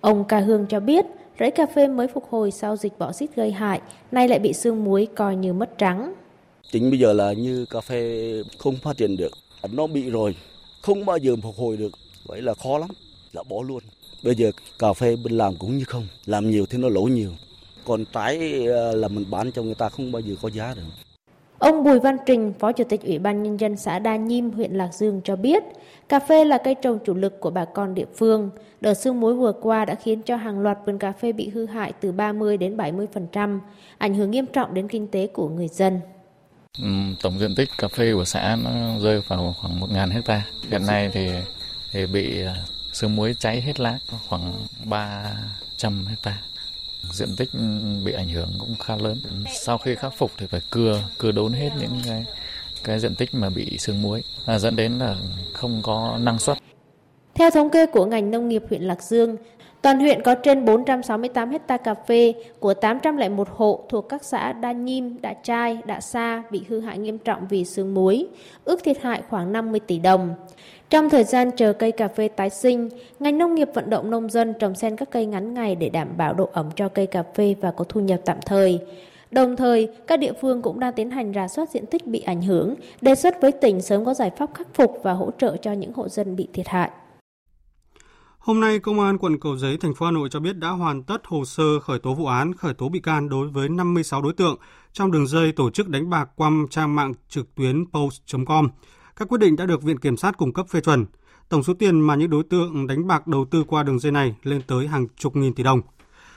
Ông 0.00 0.24
Ca 0.24 0.40
Hương 0.40 0.66
cho 0.66 0.80
biết, 0.80 1.06
rẫy 1.38 1.50
cà 1.50 1.66
phê 1.66 1.88
mới 1.88 2.08
phục 2.08 2.24
hồi 2.30 2.50
sau 2.50 2.76
dịch 2.76 2.98
bọ 2.98 3.12
xít 3.12 3.36
gây 3.36 3.52
hại, 3.52 3.80
nay 4.12 4.28
lại 4.28 4.38
bị 4.38 4.52
sương 4.52 4.84
muối 4.84 5.08
coi 5.16 5.36
như 5.36 5.52
mất 5.52 5.78
trắng. 5.78 6.14
Chính 6.72 6.90
bây 6.90 6.98
giờ 6.98 7.12
là 7.12 7.32
như 7.32 7.66
cà 7.70 7.80
phê 7.80 8.32
không 8.58 8.74
phát 8.82 8.96
triển 8.96 9.16
được, 9.16 9.32
nó 9.72 9.86
bị 9.86 10.10
rồi, 10.10 10.36
không 10.82 11.06
bao 11.06 11.18
giờ 11.18 11.36
phục 11.42 11.54
hồi 11.56 11.76
được, 11.76 11.92
vậy 12.26 12.42
là 12.42 12.54
khó 12.54 12.78
lắm, 12.78 12.90
là 13.32 13.42
bỏ 13.50 13.56
luôn. 13.68 13.82
Bây 14.26 14.34
giờ 14.34 14.50
cà 14.78 14.92
phê 14.92 15.16
bên 15.24 15.32
làm 15.32 15.56
cũng 15.58 15.78
như 15.78 15.84
không, 15.84 16.06
làm 16.26 16.50
nhiều 16.50 16.66
thì 16.70 16.78
nó 16.78 16.88
lỗ 16.88 17.02
nhiều 17.02 17.30
còn 17.84 18.04
trái 18.12 18.66
ờ, 18.66 18.94
là 18.94 19.08
mình 19.08 19.24
bán 19.30 19.52
cho 19.52 19.62
người 19.62 19.74
ta 19.74 19.88
không 19.88 20.12
bao 20.12 20.20
giờ 20.20 20.34
có 20.42 20.50
giá 20.50 20.74
được. 20.76 20.82
Ông 21.58 21.84
Bùi 21.84 22.00
Văn 22.00 22.16
Trình, 22.26 22.52
Phó 22.58 22.72
Chủ 22.72 22.84
tịch 22.84 23.02
Ủy 23.02 23.18
ban 23.18 23.42
Nhân 23.42 23.60
dân 23.60 23.76
xã 23.76 23.98
Đa 23.98 24.16
Nhiêm, 24.16 24.50
huyện 24.50 24.72
Lạc 24.72 24.94
Dương 24.94 25.20
cho 25.24 25.36
biết, 25.36 25.62
cà 26.08 26.20
phê 26.20 26.44
là 26.44 26.58
cây 26.58 26.74
trồng 26.74 26.98
chủ 27.06 27.14
lực 27.14 27.40
của 27.40 27.50
bà 27.50 27.64
con 27.64 27.94
địa 27.94 28.06
phương. 28.16 28.50
Đợt 28.80 28.94
sương 28.94 29.20
muối 29.20 29.34
vừa 29.34 29.52
qua 29.52 29.84
đã 29.84 29.94
khiến 29.94 30.22
cho 30.22 30.36
hàng 30.36 30.60
loạt 30.60 30.78
vườn 30.86 30.98
cà 30.98 31.12
phê 31.12 31.32
bị 31.32 31.48
hư 31.48 31.66
hại 31.66 31.92
từ 32.00 32.12
30 32.12 32.56
đến 32.56 32.76
70%, 32.76 33.60
ảnh 33.98 34.14
hưởng 34.14 34.30
nghiêm 34.30 34.46
trọng 34.46 34.74
đến 34.74 34.88
kinh 34.88 35.08
tế 35.08 35.26
của 35.26 35.48
người 35.48 35.68
dân. 35.68 36.00
Tổng 37.22 37.38
diện 37.38 37.54
tích 37.56 37.68
cà 37.78 37.88
phê 37.88 38.12
của 38.14 38.24
xã 38.24 38.56
nó 38.64 38.70
rơi 39.02 39.22
vào 39.28 39.54
khoảng 39.60 39.80
1.000 39.80 40.10
hecta. 40.10 40.42
Hiện 40.70 40.86
nay 40.86 41.10
thì, 41.12 41.28
thì 41.92 42.06
bị 42.06 42.44
sương 42.96 43.16
muối 43.16 43.34
cháy 43.38 43.60
hết 43.60 43.80
lá 43.80 43.98
khoảng 44.28 44.52
300 44.84 46.06
hecta 46.06 46.38
diện 47.12 47.28
tích 47.36 47.48
bị 48.04 48.12
ảnh 48.12 48.28
hưởng 48.28 48.52
cũng 48.58 48.74
khá 48.80 48.96
lớn 48.96 49.16
sau 49.54 49.78
khi 49.78 49.94
khắc 49.94 50.14
phục 50.18 50.30
thì 50.38 50.46
phải 50.46 50.60
cưa 50.70 51.02
cưa 51.18 51.32
đốn 51.32 51.52
hết 51.52 51.70
những 51.80 52.00
cái 52.06 52.24
cái 52.84 52.98
diện 52.98 53.14
tích 53.14 53.28
mà 53.32 53.50
bị 53.50 53.78
sương 53.78 54.02
muối 54.02 54.22
à, 54.46 54.58
dẫn 54.58 54.76
đến 54.76 54.92
là 54.98 55.16
không 55.52 55.80
có 55.82 56.18
năng 56.20 56.38
suất. 56.38 56.58
Theo 57.34 57.50
thống 57.50 57.70
kê 57.70 57.86
của 57.86 58.06
ngành 58.06 58.30
nông 58.30 58.48
nghiệp 58.48 58.62
huyện 58.68 58.82
Lạc 58.82 59.02
Dương, 59.02 59.36
toàn 59.82 60.00
huyện 60.00 60.22
có 60.22 60.34
trên 60.34 60.64
468 60.64 61.50
hecta 61.50 61.76
cà 61.76 61.94
phê 61.94 62.34
của 62.60 62.74
801 62.74 63.48
hộ 63.50 63.84
thuộc 63.88 64.08
các 64.08 64.24
xã 64.24 64.52
Đa 64.52 64.72
Nhim, 64.72 65.20
Đạ 65.20 65.34
Trai, 65.42 65.78
Đạ 65.86 66.00
Sa 66.00 66.42
bị 66.50 66.62
hư 66.68 66.80
hại 66.80 66.98
nghiêm 66.98 67.18
trọng 67.18 67.48
vì 67.48 67.64
sương 67.64 67.94
muối, 67.94 68.26
ước 68.64 68.80
thiệt 68.84 69.02
hại 69.02 69.22
khoảng 69.28 69.52
50 69.52 69.80
tỷ 69.80 69.98
đồng. 69.98 70.34
Trong 70.90 71.10
thời 71.10 71.24
gian 71.24 71.50
chờ 71.56 71.72
cây 71.72 71.92
cà 71.92 72.08
phê 72.08 72.28
tái 72.28 72.50
sinh, 72.50 72.88
ngành 73.20 73.38
nông 73.38 73.54
nghiệp 73.54 73.68
vận 73.74 73.90
động 73.90 74.10
nông 74.10 74.30
dân 74.30 74.54
trồng 74.60 74.74
xen 74.74 74.96
các 74.96 75.10
cây 75.10 75.26
ngắn 75.26 75.54
ngày 75.54 75.74
để 75.74 75.88
đảm 75.88 76.08
bảo 76.16 76.34
độ 76.34 76.50
ẩm 76.52 76.70
cho 76.76 76.88
cây 76.88 77.06
cà 77.06 77.22
phê 77.34 77.54
và 77.60 77.70
có 77.70 77.84
thu 77.88 78.00
nhập 78.00 78.20
tạm 78.24 78.36
thời. 78.46 78.80
Đồng 79.30 79.56
thời, 79.56 79.88
các 80.06 80.20
địa 80.20 80.32
phương 80.40 80.62
cũng 80.62 80.80
đang 80.80 80.92
tiến 80.92 81.10
hành 81.10 81.32
rà 81.34 81.48
soát 81.48 81.70
diện 81.70 81.86
tích 81.86 82.06
bị 82.06 82.20
ảnh 82.20 82.42
hưởng, 82.42 82.74
đề 83.00 83.14
xuất 83.14 83.34
với 83.40 83.52
tỉnh 83.52 83.82
sớm 83.82 84.04
có 84.04 84.14
giải 84.14 84.30
pháp 84.38 84.50
khắc 84.54 84.74
phục 84.74 85.00
và 85.02 85.12
hỗ 85.12 85.30
trợ 85.38 85.56
cho 85.62 85.72
những 85.72 85.92
hộ 85.92 86.08
dân 86.08 86.36
bị 86.36 86.48
thiệt 86.52 86.68
hại. 86.68 86.90
Hôm 88.38 88.60
nay, 88.60 88.78
Công 88.78 89.00
an 89.00 89.18
quận 89.18 89.40
Cầu 89.40 89.56
Giấy, 89.56 89.76
thành 89.80 89.94
phố 89.94 90.06
Hà 90.06 90.12
Nội 90.12 90.28
cho 90.32 90.40
biết 90.40 90.56
đã 90.56 90.68
hoàn 90.68 91.02
tất 91.02 91.20
hồ 91.24 91.44
sơ 91.44 91.80
khởi 91.80 91.98
tố 91.98 92.14
vụ 92.14 92.26
án, 92.26 92.54
khởi 92.54 92.74
tố 92.74 92.88
bị 92.88 93.00
can 93.00 93.28
đối 93.28 93.48
với 93.48 93.68
56 93.68 94.22
đối 94.22 94.32
tượng 94.32 94.56
trong 94.92 95.12
đường 95.12 95.26
dây 95.26 95.52
tổ 95.52 95.70
chức 95.70 95.88
đánh 95.88 96.10
bạc 96.10 96.28
qua 96.36 96.50
trang 96.70 96.94
mạng 96.94 97.12
trực 97.28 97.54
tuyến 97.54 97.84
post.com. 97.92 98.68
Các 99.18 99.28
quyết 99.28 99.38
định 99.38 99.56
đã 99.56 99.66
được 99.66 99.82
Viện 99.82 99.98
Kiểm 99.98 100.16
sát 100.16 100.36
cung 100.36 100.52
cấp 100.52 100.68
phê 100.68 100.80
chuẩn. 100.80 101.06
Tổng 101.48 101.62
số 101.62 101.74
tiền 101.74 102.00
mà 102.00 102.14
những 102.14 102.30
đối 102.30 102.42
tượng 102.42 102.86
đánh 102.86 103.06
bạc 103.06 103.26
đầu 103.26 103.44
tư 103.50 103.64
qua 103.66 103.82
đường 103.82 103.98
dây 103.98 104.12
này 104.12 104.34
lên 104.42 104.62
tới 104.66 104.86
hàng 104.86 105.06
chục 105.16 105.36
nghìn 105.36 105.54
tỷ 105.54 105.62
đồng. 105.62 105.80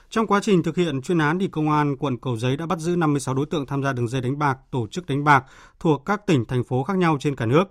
Trong 0.09 0.27
quá 0.27 0.39
trình 0.43 0.63
thực 0.63 0.77
hiện 0.77 1.01
chuyên 1.01 1.17
án 1.17 1.39
thì 1.39 1.47
công 1.47 1.71
an 1.71 1.97
quận 1.97 2.17
Cầu 2.17 2.37
Giấy 2.37 2.57
đã 2.57 2.65
bắt 2.65 2.79
giữ 2.79 2.95
56 2.95 3.35
đối 3.35 3.45
tượng 3.45 3.65
tham 3.65 3.83
gia 3.83 3.93
đường 3.93 4.07
dây 4.07 4.21
đánh 4.21 4.39
bạc, 4.39 4.57
tổ 4.71 4.87
chức 4.87 5.05
đánh 5.05 5.23
bạc 5.23 5.43
thuộc 5.79 6.05
các 6.05 6.27
tỉnh 6.27 6.45
thành 6.45 6.63
phố 6.63 6.83
khác 6.83 6.97
nhau 6.97 7.17
trên 7.19 7.35
cả 7.35 7.45
nước. 7.45 7.63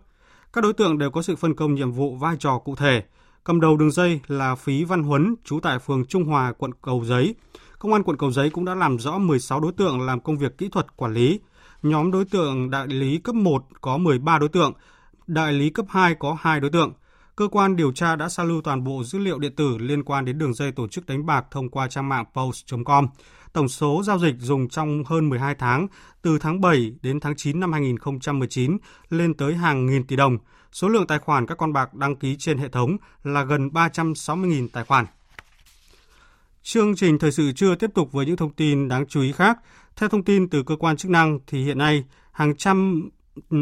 Các 0.53 0.61
đối 0.65 0.73
tượng 0.73 0.99
đều 0.99 1.11
có 1.11 1.23
sự 1.23 1.37
phân 1.37 1.55
công 1.55 1.75
nhiệm 1.75 1.93
vụ 1.93 2.17
vai 2.17 2.37
trò 2.39 2.59
cụ 2.59 2.75
thể. 2.75 3.03
Cầm 3.45 3.61
đầu 3.61 3.77
đường 3.77 3.91
dây 3.91 4.21
là 4.27 4.55
Phí 4.55 4.85
Văn 4.85 5.03
Huấn, 5.03 5.35
trú 5.45 5.61
tại 5.61 5.79
phường 5.79 6.05
Trung 6.07 6.25
Hòa, 6.25 6.53
quận 6.53 6.71
Cầu 6.83 7.05
Giấy. 7.05 7.35
Công 7.79 7.93
an 7.93 8.03
quận 8.03 8.17
Cầu 8.17 8.31
Giấy 8.31 8.51
cũng 8.51 8.65
đã 8.65 8.75
làm 8.75 8.99
rõ 8.99 9.19
16 9.19 9.61
đối 9.61 9.73
tượng 9.73 10.01
làm 10.01 10.21
công 10.21 10.39
việc 10.39 10.59
kỹ 10.59 10.69
thuật 10.69 10.97
quản 10.97 11.15
lý. 11.15 11.41
Nhóm 11.83 12.11
đối 12.11 12.25
tượng 12.25 12.71
đại 12.71 12.87
lý 12.87 13.19
cấp 13.19 13.35
1 13.35 13.65
có 13.81 13.99
13 13.99 14.39
đối 14.39 14.49
tượng, 14.49 14.73
đại 15.29 15.53
lý 15.53 15.71
cấp 15.71 15.87
2 15.89 16.15
có 16.15 16.37
2 16.41 16.61
đối 16.61 16.71
tượng. 16.71 16.93
Cơ 17.37 17.49
quan 17.49 17.77
điều 17.77 17.93
tra 17.93 18.17
đã 18.17 18.29
sao 18.29 18.47
lưu 18.47 18.63
toàn 18.63 18.85
bộ 18.85 19.05
dữ 19.05 19.19
liệu 19.19 19.39
điện 19.39 19.55
tử 19.57 19.79
liên 19.79 20.05
quan 20.05 20.25
đến 20.25 20.39
đường 20.39 20.55
dây 20.55 20.73
tổ 20.73 20.89
chức 20.89 21.07
đánh 21.07 21.27
bạc 21.27 21.47
thông 21.51 21.69
qua 21.69 21.89
trang 21.89 22.09
mạng 22.09 22.25
post.com. 22.35 23.09
Tổng 23.53 23.69
số 23.69 24.03
giao 24.03 24.19
dịch 24.19 24.35
dùng 24.39 24.69
trong 24.69 25.05
hơn 25.07 25.29
12 25.29 25.55
tháng, 25.55 25.87
từ 26.23 26.39
tháng 26.39 26.61
7 26.61 26.93
đến 27.03 27.21
tháng 27.21 27.37
9 27.37 27.61
năm 27.61 27.73
2019 27.73 28.79
lên 29.11 29.35
tới 29.35 29.55
hàng 29.55 29.87
nghìn 29.87 30.07
tỷ 30.07 30.17
đồng. 30.17 30.39
Số 30.73 30.89
lượng 30.89 31.07
tài 31.07 31.19
khoản 31.19 31.47
các 31.47 31.59
con 31.59 31.73
bạc 31.73 31.95
đăng 31.95 32.17
ký 32.17 32.37
trên 32.39 32.59
hệ 32.59 32.69
thống 32.69 32.97
là 33.25 33.45
gần 33.45 33.69
360.000 33.69 34.69
tài 34.73 34.85
khoản. 34.85 35.07
Chương 36.63 36.97
trình 36.97 37.19
thời 37.19 37.33
sự 37.33 37.53
chưa 37.53 37.75
tiếp 37.75 37.91
tục 37.95 38.13
với 38.13 38.27
những 38.27 38.37
thông 38.37 38.53
tin 38.53 38.89
đáng 38.89 39.07
chú 39.07 39.21
ý 39.21 39.33
khác. 39.33 39.59
Theo 39.97 40.09
thông 40.09 40.25
tin 40.25 40.49
từ 40.49 40.63
cơ 40.63 40.77
quan 40.77 40.97
chức 40.97 41.11
năng 41.11 41.39
thì 41.47 41.65
hiện 41.65 41.79
nay 41.79 42.05
hàng 42.33 42.57
trăm 42.57 43.09
ừ, 43.51 43.57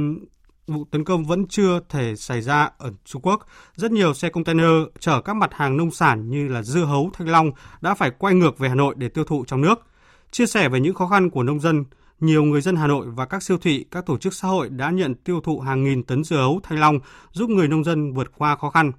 vụ 0.67 0.85
tấn 0.91 1.05
công 1.05 1.25
vẫn 1.25 1.47
chưa 1.49 1.81
thể 1.89 2.17
xảy 2.17 2.43
ra 2.43 2.71
ở 2.79 2.93
Trung 3.05 3.23
Quốc. 3.23 3.47
Rất 3.75 3.93
nhiều 3.93 4.15
xe 4.15 4.29
container 4.29 4.71
chở 4.99 5.21
các 5.21 5.37
mặt 5.37 5.51
hàng 5.55 5.77
nông 5.77 5.91
sản 5.91 6.31
như 6.31 6.49
là 6.49 6.63
dưa 6.63 6.85
hấu, 6.85 7.11
thanh 7.13 7.29
long 7.29 7.51
đã 7.81 7.95
phải 7.95 8.11
quay 8.11 8.35
ngược 8.35 8.59
về 8.59 8.69
Hà 8.69 8.75
Nội 8.75 8.95
để 8.99 9.09
tiêu 9.09 9.25
thụ 9.25 9.45
trong 9.45 9.61
nước. 9.61 9.87
Chia 10.31 10.47
sẻ 10.47 10.69
về 10.69 10.81
những 10.81 10.95
khó 10.95 11.07
khăn 11.07 11.31
của 11.31 11.43
nông 11.43 11.61
dân, 11.61 11.85
nhiều 12.21 12.45
người 12.45 12.61
dân 12.61 12.77
Hà 12.77 12.87
Nội 12.87 13.07
và 13.09 13.27
các 13.27 13.43
siêu 13.43 13.59
thị, 13.59 13.85
các 13.91 14.07
tổ 14.07 14.19
chức 14.19 14.35
xã 14.35 14.49
hội 14.49 14.69
đã 14.69 14.91
nhận 14.91 15.15
tiêu 15.15 15.41
thụ 15.41 15.61
hàng 15.61 15.85
nghìn 15.85 16.03
tấn 16.03 16.25
dưa 16.25 16.37
hấu, 16.37 16.61
thanh 16.63 16.79
long 16.81 16.99
giúp 17.33 17.51
người 17.51 17.69
nông 17.69 17.85
dân 17.85 18.13
vượt 18.13 18.33
qua 18.39 18.57
khó 18.57 18.71
khăn. 18.71 18.93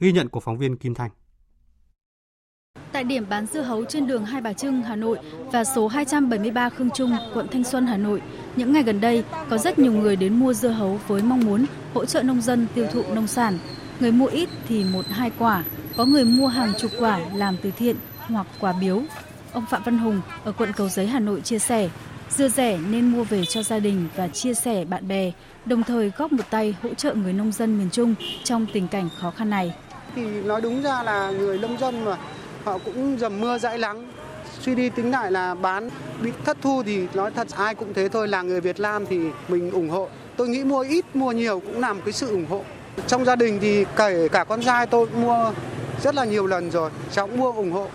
Ghi 0.00 0.12
nhận 0.12 0.28
của 0.28 0.40
phóng 0.40 0.58
viên 0.58 0.76
Kim 0.76 0.94
Thành. 0.94 1.10
Tại 2.92 3.04
điểm 3.04 3.24
bán 3.28 3.46
dưa 3.46 3.62
hấu 3.62 3.84
trên 3.84 4.06
đường 4.06 4.24
Hai 4.24 4.40
Bà 4.40 4.52
Trưng, 4.52 4.82
Hà 4.82 4.96
Nội 4.96 5.18
và 5.52 5.64
số 5.64 5.88
273 5.88 6.70
Khương 6.70 6.90
Trung, 6.90 7.12
quận 7.34 7.46
Thanh 7.50 7.64
Xuân, 7.64 7.86
Hà 7.86 7.96
Nội, 7.96 8.22
những 8.56 8.72
ngày 8.72 8.82
gần 8.82 9.00
đây 9.00 9.24
có 9.50 9.58
rất 9.58 9.78
nhiều 9.78 9.92
người 9.92 10.16
đến 10.16 10.40
mua 10.40 10.54
dưa 10.54 10.68
hấu 10.68 11.00
với 11.08 11.22
mong 11.22 11.40
muốn 11.40 11.66
hỗ 11.94 12.04
trợ 12.04 12.22
nông 12.22 12.40
dân 12.40 12.66
tiêu 12.74 12.86
thụ 12.92 13.02
nông 13.14 13.26
sản. 13.26 13.58
Người 14.00 14.12
mua 14.12 14.26
ít 14.26 14.48
thì 14.68 14.84
một 14.84 15.06
hai 15.10 15.30
quả, 15.38 15.64
có 15.96 16.04
người 16.04 16.24
mua 16.24 16.46
hàng 16.46 16.72
chục 16.78 16.90
quả 16.98 17.20
làm 17.34 17.56
từ 17.62 17.70
thiện 17.70 17.96
hoặc 18.18 18.46
quả 18.60 18.74
biếu. 18.80 19.02
Ông 19.52 19.64
Phạm 19.70 19.82
Văn 19.82 19.98
Hùng 19.98 20.20
ở 20.44 20.52
quận 20.52 20.72
Cầu 20.76 20.88
Giấy, 20.88 21.06
Hà 21.06 21.20
Nội 21.20 21.40
chia 21.40 21.58
sẻ, 21.58 21.88
dưa 22.30 22.48
rẻ 22.48 22.78
nên 22.90 23.06
mua 23.06 23.24
về 23.24 23.44
cho 23.44 23.62
gia 23.62 23.78
đình 23.78 24.08
và 24.16 24.28
chia 24.28 24.54
sẻ 24.54 24.84
bạn 24.84 25.08
bè, 25.08 25.30
đồng 25.64 25.82
thời 25.82 26.12
góp 26.16 26.32
một 26.32 26.44
tay 26.50 26.74
hỗ 26.82 26.94
trợ 26.94 27.14
người 27.14 27.32
nông 27.32 27.52
dân 27.52 27.78
miền 27.78 27.90
Trung 27.90 28.14
trong 28.44 28.66
tình 28.72 28.88
cảnh 28.88 29.08
khó 29.20 29.30
khăn 29.30 29.50
này. 29.50 29.74
Thì 30.16 30.22
nói 30.22 30.60
đúng 30.60 30.82
ra 30.82 31.02
là 31.02 31.30
người 31.30 31.58
nông 31.58 31.78
dân 31.78 32.04
mà 32.04 32.16
họ 32.64 32.78
cũng 32.78 33.18
dầm 33.18 33.40
mưa 33.40 33.58
dãi 33.58 33.78
nắng 33.78 34.12
suy 34.64 34.74
đi 34.74 34.88
tính 34.88 35.10
lại 35.10 35.32
là 35.32 35.54
bán 35.54 35.90
bị 36.22 36.30
thất 36.44 36.56
thu 36.62 36.82
thì 36.82 37.06
nói 37.14 37.30
thật 37.30 37.48
ai 37.56 37.74
cũng 37.74 37.94
thế 37.94 38.08
thôi. 38.08 38.28
Là 38.28 38.42
người 38.42 38.60
Việt 38.60 38.80
Nam 38.80 39.06
thì 39.06 39.18
mình 39.48 39.70
ủng 39.70 39.88
hộ. 39.88 40.08
Tôi 40.36 40.48
nghĩ 40.48 40.64
mua 40.64 40.80
ít, 40.80 41.16
mua 41.16 41.32
nhiều 41.32 41.60
cũng 41.60 41.80
làm 41.80 42.00
cái 42.00 42.12
sự 42.12 42.30
ủng 42.30 42.46
hộ. 42.48 42.64
Trong 43.06 43.24
gia 43.24 43.36
đình 43.36 43.58
thì 43.60 43.84
kể 43.96 44.28
cả 44.28 44.44
con 44.44 44.62
trai 44.62 44.86
tôi 44.86 45.06
cũng 45.06 45.22
mua 45.22 45.52
rất 46.02 46.14
là 46.14 46.24
nhiều 46.24 46.46
lần 46.46 46.70
rồi. 46.70 46.90
Cháu 47.12 47.26
cũng 47.26 47.38
mua 47.38 47.52
ủng 47.52 47.72
hộ. 47.72 47.88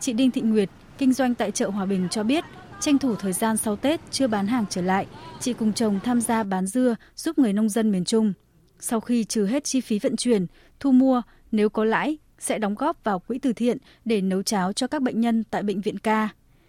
Chị 0.00 0.12
Đinh 0.12 0.30
Thị 0.30 0.40
Nguyệt, 0.40 0.68
kinh 0.98 1.12
doanh 1.12 1.34
tại 1.34 1.50
chợ 1.50 1.68
Hòa 1.68 1.86
Bình 1.86 2.08
cho 2.10 2.22
biết, 2.22 2.44
tranh 2.80 2.98
thủ 2.98 3.14
thời 3.16 3.32
gian 3.32 3.56
sau 3.56 3.76
Tết 3.76 4.00
chưa 4.10 4.26
bán 4.26 4.46
hàng 4.46 4.64
trở 4.70 4.82
lại, 4.82 5.06
chị 5.40 5.52
cùng 5.52 5.72
chồng 5.72 6.00
tham 6.04 6.20
gia 6.20 6.42
bán 6.42 6.66
dưa 6.66 6.96
giúp 7.16 7.38
người 7.38 7.52
nông 7.52 7.68
dân 7.68 7.92
miền 7.92 8.04
Trung. 8.04 8.32
Sau 8.80 9.00
khi 9.00 9.24
trừ 9.24 9.46
hết 9.46 9.64
chi 9.64 9.80
phí 9.80 9.98
vận 9.98 10.16
chuyển, 10.16 10.46
thu 10.80 10.92
mua, 10.92 11.22
nếu 11.52 11.68
có 11.68 11.84
lãi 11.84 12.18
sẽ 12.42 12.58
đóng 12.58 12.74
góp 12.74 12.96
vào 13.04 13.18
quỹ 13.18 13.38
từ 13.38 13.52
thiện 13.52 13.78
để 14.04 14.20
nấu 14.20 14.42
cháo 14.42 14.72
cho 14.72 14.86
các 14.86 15.02
bệnh 15.02 15.20
nhân 15.20 15.44
tại 15.50 15.62
bệnh 15.62 15.80
viện 15.80 15.98
ca. 15.98 16.28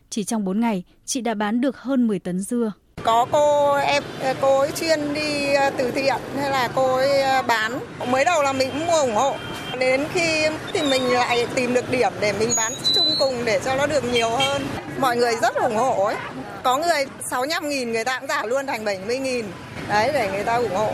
Chỉ 0.10 0.24
trong 0.24 0.46
4 0.46 0.60
ngày, 0.60 0.84
chị 1.06 1.22
đã 1.22 1.34
bán 1.34 1.62
được 1.62 1.78
hơn 1.78 2.08
10 2.08 2.20
tấn 2.20 2.40
dưa. 2.40 2.72
Có 3.04 3.26
cô 3.32 3.74
em 3.74 4.04
cô 4.42 4.60
ấy 4.60 4.72
chuyên 4.72 5.14
đi 5.14 5.54
à, 5.54 5.70
từ 5.70 5.92
thiện 5.92 6.16
hay 6.36 6.52
là 6.52 6.70
cô 6.76 6.96
ấy 6.96 7.22
à, 7.22 7.42
bán. 7.42 7.80
Mới 8.08 8.26
đầu 8.26 8.44
là 8.44 8.54
mình 8.54 8.70
cũng 8.72 8.88
mua 8.88 9.00
ủng 9.00 9.16
hộ. 9.16 9.36
Đến 9.80 10.06
khi 10.14 10.48
thì 10.74 10.82
mình 10.82 11.04
lại 11.04 11.48
tìm 11.56 11.74
được 11.74 11.92
điểm 11.92 12.12
để 12.22 12.34
mình 12.40 12.50
bán 12.58 12.74
chung 12.96 13.08
cùng 13.20 13.46
để 13.46 13.60
cho 13.66 13.76
nó 13.76 13.88
được 13.88 14.04
nhiều 14.14 14.30
hơn. 14.30 14.62
Mọi 15.00 15.18
người 15.18 15.34
rất 15.42 15.56
ủng 15.56 15.76
hộ 15.76 16.06
ấy. 16.06 16.16
Có 16.64 16.78
người 16.78 17.06
65 17.30 17.70
nghìn 17.70 17.92
người 17.92 18.04
ta 18.04 18.20
cũng 18.20 18.30
giả 18.30 18.46
luôn 18.46 18.68
thành 18.68 18.86
70 18.86 19.20
nghìn. 19.20 19.46
Đấy 19.90 20.12
để 20.14 20.32
người 20.32 20.44
ta 20.44 20.56
ủng 20.56 20.76
hộ. 20.76 20.94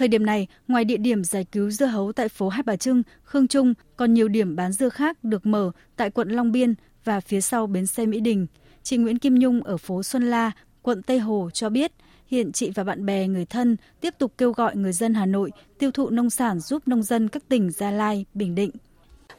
Thời 0.00 0.08
điểm 0.08 0.26
này, 0.26 0.46
ngoài 0.68 0.84
địa 0.84 0.96
điểm 0.96 1.24
giải 1.24 1.44
cứu 1.44 1.70
dưa 1.70 1.86
hấu 1.86 2.12
tại 2.12 2.28
phố 2.28 2.48
Hai 2.48 2.62
Bà 2.62 2.76
Trưng, 2.76 3.02
Khương 3.22 3.48
Trung, 3.48 3.74
còn 3.96 4.14
nhiều 4.14 4.28
điểm 4.28 4.56
bán 4.56 4.72
dưa 4.72 4.88
khác 4.88 5.24
được 5.24 5.46
mở 5.46 5.70
tại 5.96 6.10
quận 6.10 6.28
Long 6.28 6.52
Biên 6.52 6.74
và 7.04 7.20
phía 7.20 7.40
sau 7.40 7.66
bến 7.66 7.86
xe 7.86 8.06
Mỹ 8.06 8.20
Đình. 8.20 8.46
Chị 8.82 8.96
Nguyễn 8.96 9.18
Kim 9.18 9.34
Nhung 9.34 9.62
ở 9.62 9.76
phố 9.76 10.02
Xuân 10.02 10.30
La, 10.30 10.50
quận 10.82 11.02
Tây 11.02 11.18
Hồ 11.18 11.50
cho 11.52 11.68
biết, 11.68 11.92
hiện 12.26 12.52
chị 12.52 12.70
và 12.74 12.84
bạn 12.84 13.06
bè 13.06 13.26
người 13.28 13.44
thân 13.44 13.76
tiếp 14.00 14.14
tục 14.18 14.32
kêu 14.38 14.52
gọi 14.52 14.76
người 14.76 14.92
dân 14.92 15.14
Hà 15.14 15.26
Nội 15.26 15.50
tiêu 15.78 15.90
thụ 15.90 16.10
nông 16.10 16.30
sản 16.30 16.60
giúp 16.60 16.88
nông 16.88 17.02
dân 17.02 17.28
các 17.28 17.42
tỉnh 17.48 17.70
Gia 17.70 17.90
Lai, 17.90 18.24
Bình 18.34 18.54
Định. 18.54 18.70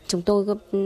Chúng 0.07 0.21
tôi 0.21 0.45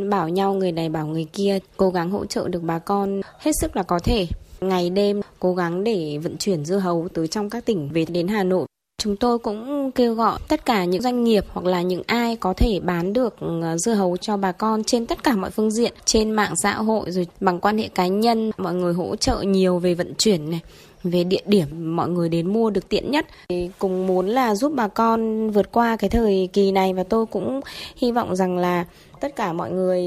bảo 0.10 0.30
nhau 0.30 0.54
người 0.54 0.72
này 0.72 0.90
bảo 0.90 1.08
người 1.08 1.26
kia 1.34 1.60
cố 1.78 1.90
gắng 1.90 2.12
hỗ 2.12 2.26
trợ 2.26 2.48
được 2.48 2.64
bà 2.64 2.80
con 2.80 3.22
hết 3.40 3.52
sức 3.62 3.76
là 3.76 3.84
có 3.84 4.00
thể. 4.04 4.28
Ngày 4.62 4.90
đêm 4.90 5.22
cố 5.40 5.56
gắng 5.56 5.84
để 5.84 6.18
vận 6.24 6.38
chuyển 6.38 6.66
dưa 6.66 6.78
hấu 6.78 7.08
từ 7.14 7.28
trong 7.28 7.50
các 7.50 7.66
tỉnh 7.66 7.90
về 7.90 8.06
đến 8.06 8.28
Hà 8.28 8.44
Nội. 8.44 8.68
Chúng 8.98 9.16
tôi 9.16 9.40
cũng 9.40 9.92
kêu 9.92 10.14
gọi 10.14 10.40
tất 10.48 10.66
cả 10.66 10.86
những 10.86 11.02
doanh 11.02 11.24
nghiệp 11.24 11.46
hoặc 11.54 11.66
là 11.66 11.82
những 11.82 12.04
ai 12.08 12.36
có 12.36 12.54
thể 12.54 12.80
bán 12.80 13.14
được 13.14 13.36
ờ, 13.40 13.78
dưa 13.78 13.94
hấu 13.94 14.18
cho 14.18 14.38
bà 14.38 14.52
con 14.52 14.84
trên 14.84 15.06
tất 15.06 15.24
cả 15.24 15.36
mọi 15.36 15.52
phương 15.52 15.72
diện, 15.72 15.94
trên 16.06 16.32
mạng 16.32 16.54
xã 16.64 16.74
hội 16.74 17.12
rồi 17.12 17.28
bằng 17.40 17.60
quan 17.60 17.78
hệ 17.78 17.88
cá 17.88 18.08
nhân, 18.08 18.52
mọi 18.58 18.74
người 18.74 18.94
hỗ 18.94 19.16
trợ 19.16 19.42
nhiều 19.42 19.80
về 19.80 19.94
vận 19.94 20.14
chuyển 20.18 20.50
này 20.50 20.62
về 21.04 21.24
địa 21.24 21.42
điểm 21.46 21.96
mọi 21.96 22.10
người 22.10 22.30
đến 22.30 22.54
mua 22.54 22.70
được 22.70 22.90
tiện 22.90 23.12
nhất 23.12 23.26
thì 23.50 23.70
cùng 23.80 24.08
muốn 24.08 24.28
là 24.28 24.56
giúp 24.56 24.72
bà 24.76 24.88
con 24.88 25.50
vượt 25.50 25.72
qua 25.72 25.96
cái 25.96 26.10
thời 26.10 26.50
kỳ 26.54 26.72
này 26.72 26.94
và 26.94 27.04
tôi 27.04 27.26
cũng 27.26 27.62
hy 27.96 28.12
vọng 28.12 28.36
rằng 28.36 28.58
là 28.58 28.86
tất 29.20 29.36
cả 29.36 29.54
mọi 29.54 29.72
người 29.72 30.04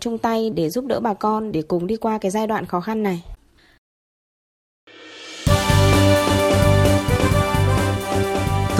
chung 0.00 0.18
tay 0.18 0.50
để 0.50 0.70
giúp 0.70 0.84
đỡ 0.86 1.00
bà 1.00 1.14
con 1.14 1.52
để 1.52 1.62
cùng 1.62 1.86
đi 1.86 1.96
qua 1.96 2.18
cái 2.18 2.30
giai 2.30 2.46
đoạn 2.46 2.66
khó 2.66 2.80
khăn 2.80 3.02
này. 3.02 3.22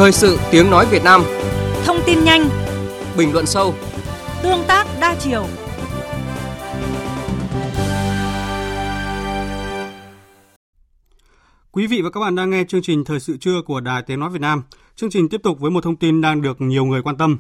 Thời 0.00 0.12
sự 0.12 0.38
tiếng 0.50 0.70
nói 0.70 0.86
Việt 0.90 1.04
Nam 1.04 1.22
Thông 1.84 1.96
tin 2.06 2.24
nhanh 2.24 2.48
Bình 3.16 3.32
luận 3.32 3.46
sâu 3.46 3.74
Tương 4.42 4.64
tác 4.68 4.86
đa 5.00 5.16
chiều 5.20 5.46
Quý 11.72 11.86
vị 11.86 12.00
và 12.02 12.10
các 12.10 12.20
bạn 12.20 12.34
đang 12.34 12.50
nghe 12.50 12.64
chương 12.68 12.82
trình 12.82 13.04
Thời 13.04 13.20
sự 13.20 13.36
trưa 13.36 13.62
của 13.66 13.80
Đài 13.80 14.02
Tiếng 14.02 14.20
Nói 14.20 14.30
Việt 14.30 14.40
Nam. 14.40 14.62
Chương 14.96 15.10
trình 15.10 15.28
tiếp 15.28 15.40
tục 15.42 15.60
với 15.60 15.70
một 15.70 15.84
thông 15.84 15.96
tin 15.96 16.20
đang 16.20 16.42
được 16.42 16.60
nhiều 16.60 16.84
người 16.84 17.02
quan 17.02 17.16
tâm. 17.16 17.38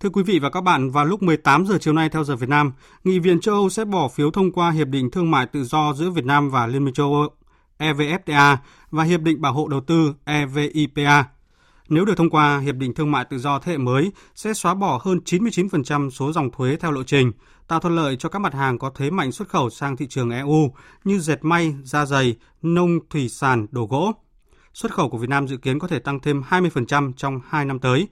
Thưa 0.00 0.08
quý 0.08 0.22
vị 0.22 0.38
và 0.38 0.50
các 0.50 0.60
bạn, 0.60 0.90
vào 0.90 1.04
lúc 1.04 1.22
18 1.22 1.66
giờ 1.66 1.78
chiều 1.80 1.94
nay 1.94 2.08
theo 2.08 2.24
giờ 2.24 2.36
Việt 2.36 2.48
Nam, 2.48 2.72
Nghị 3.04 3.18
viện 3.18 3.40
châu 3.40 3.54
Âu 3.54 3.70
sẽ 3.70 3.84
bỏ 3.84 4.08
phiếu 4.08 4.30
thông 4.30 4.52
qua 4.52 4.70
Hiệp 4.70 4.88
định 4.88 5.10
Thương 5.10 5.30
mại 5.30 5.46
Tự 5.46 5.64
do 5.64 5.92
giữa 5.92 6.10
Việt 6.10 6.24
Nam 6.24 6.50
và 6.50 6.66
Liên 6.66 6.84
minh 6.84 6.94
châu 6.94 7.14
Âu 7.14 7.28
EVFTA 7.78 8.56
và 8.90 9.04
Hiệp 9.04 9.20
định 9.20 9.40
Bảo 9.40 9.52
hộ 9.52 9.68
Đầu 9.68 9.80
tư 9.80 10.14
EVIPA. 10.24 11.24
Nếu 11.92 12.04
được 12.04 12.14
thông 12.16 12.30
qua, 12.30 12.58
Hiệp 12.58 12.74
định 12.74 12.94
Thương 12.94 13.10
mại 13.10 13.24
Tự 13.24 13.38
do 13.38 13.58
thế 13.58 13.72
hệ 13.72 13.78
mới 13.78 14.12
sẽ 14.34 14.54
xóa 14.54 14.74
bỏ 14.74 15.00
hơn 15.04 15.20
99% 15.24 16.10
số 16.10 16.32
dòng 16.32 16.50
thuế 16.50 16.76
theo 16.76 16.90
lộ 16.90 17.02
trình, 17.02 17.32
tạo 17.68 17.80
thuận 17.80 17.96
lợi 17.96 18.16
cho 18.16 18.28
các 18.28 18.38
mặt 18.38 18.54
hàng 18.54 18.78
có 18.78 18.90
thế 18.94 19.10
mạnh 19.10 19.32
xuất 19.32 19.48
khẩu 19.48 19.70
sang 19.70 19.96
thị 19.96 20.06
trường 20.06 20.30
EU 20.30 20.74
như 21.04 21.18
dệt 21.18 21.38
may, 21.44 21.74
da 21.84 22.06
giày, 22.06 22.36
nông 22.62 22.98
thủy 23.10 23.28
sản, 23.28 23.66
đồ 23.70 23.86
gỗ. 23.86 24.12
Xuất 24.74 24.92
khẩu 24.92 25.08
của 25.08 25.18
Việt 25.18 25.28
Nam 25.28 25.48
dự 25.48 25.56
kiến 25.56 25.78
có 25.78 25.88
thể 25.88 25.98
tăng 25.98 26.20
thêm 26.20 26.42
20% 26.50 27.12
trong 27.16 27.40
2 27.48 27.64
năm 27.64 27.78
tới. 27.78 28.08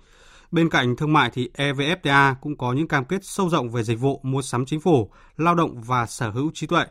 Bên 0.51 0.69
cạnh 0.69 0.97
thương 0.97 1.13
mại 1.13 1.31
thì 1.33 1.51
EVFTA 1.55 2.35
cũng 2.41 2.57
có 2.57 2.73
những 2.73 2.89
cam 2.89 3.05
kết 3.05 3.25
sâu 3.25 3.49
rộng 3.49 3.71
về 3.71 3.83
dịch 3.83 4.01
vụ, 4.01 4.21
mua 4.23 4.43
sắm 4.43 4.65
chính 4.67 4.81
phủ, 4.81 5.11
lao 5.37 5.55
động 5.55 5.83
và 5.83 6.07
sở 6.07 6.31
hữu 6.31 6.51
trí 6.55 6.67
tuệ. 6.67 6.85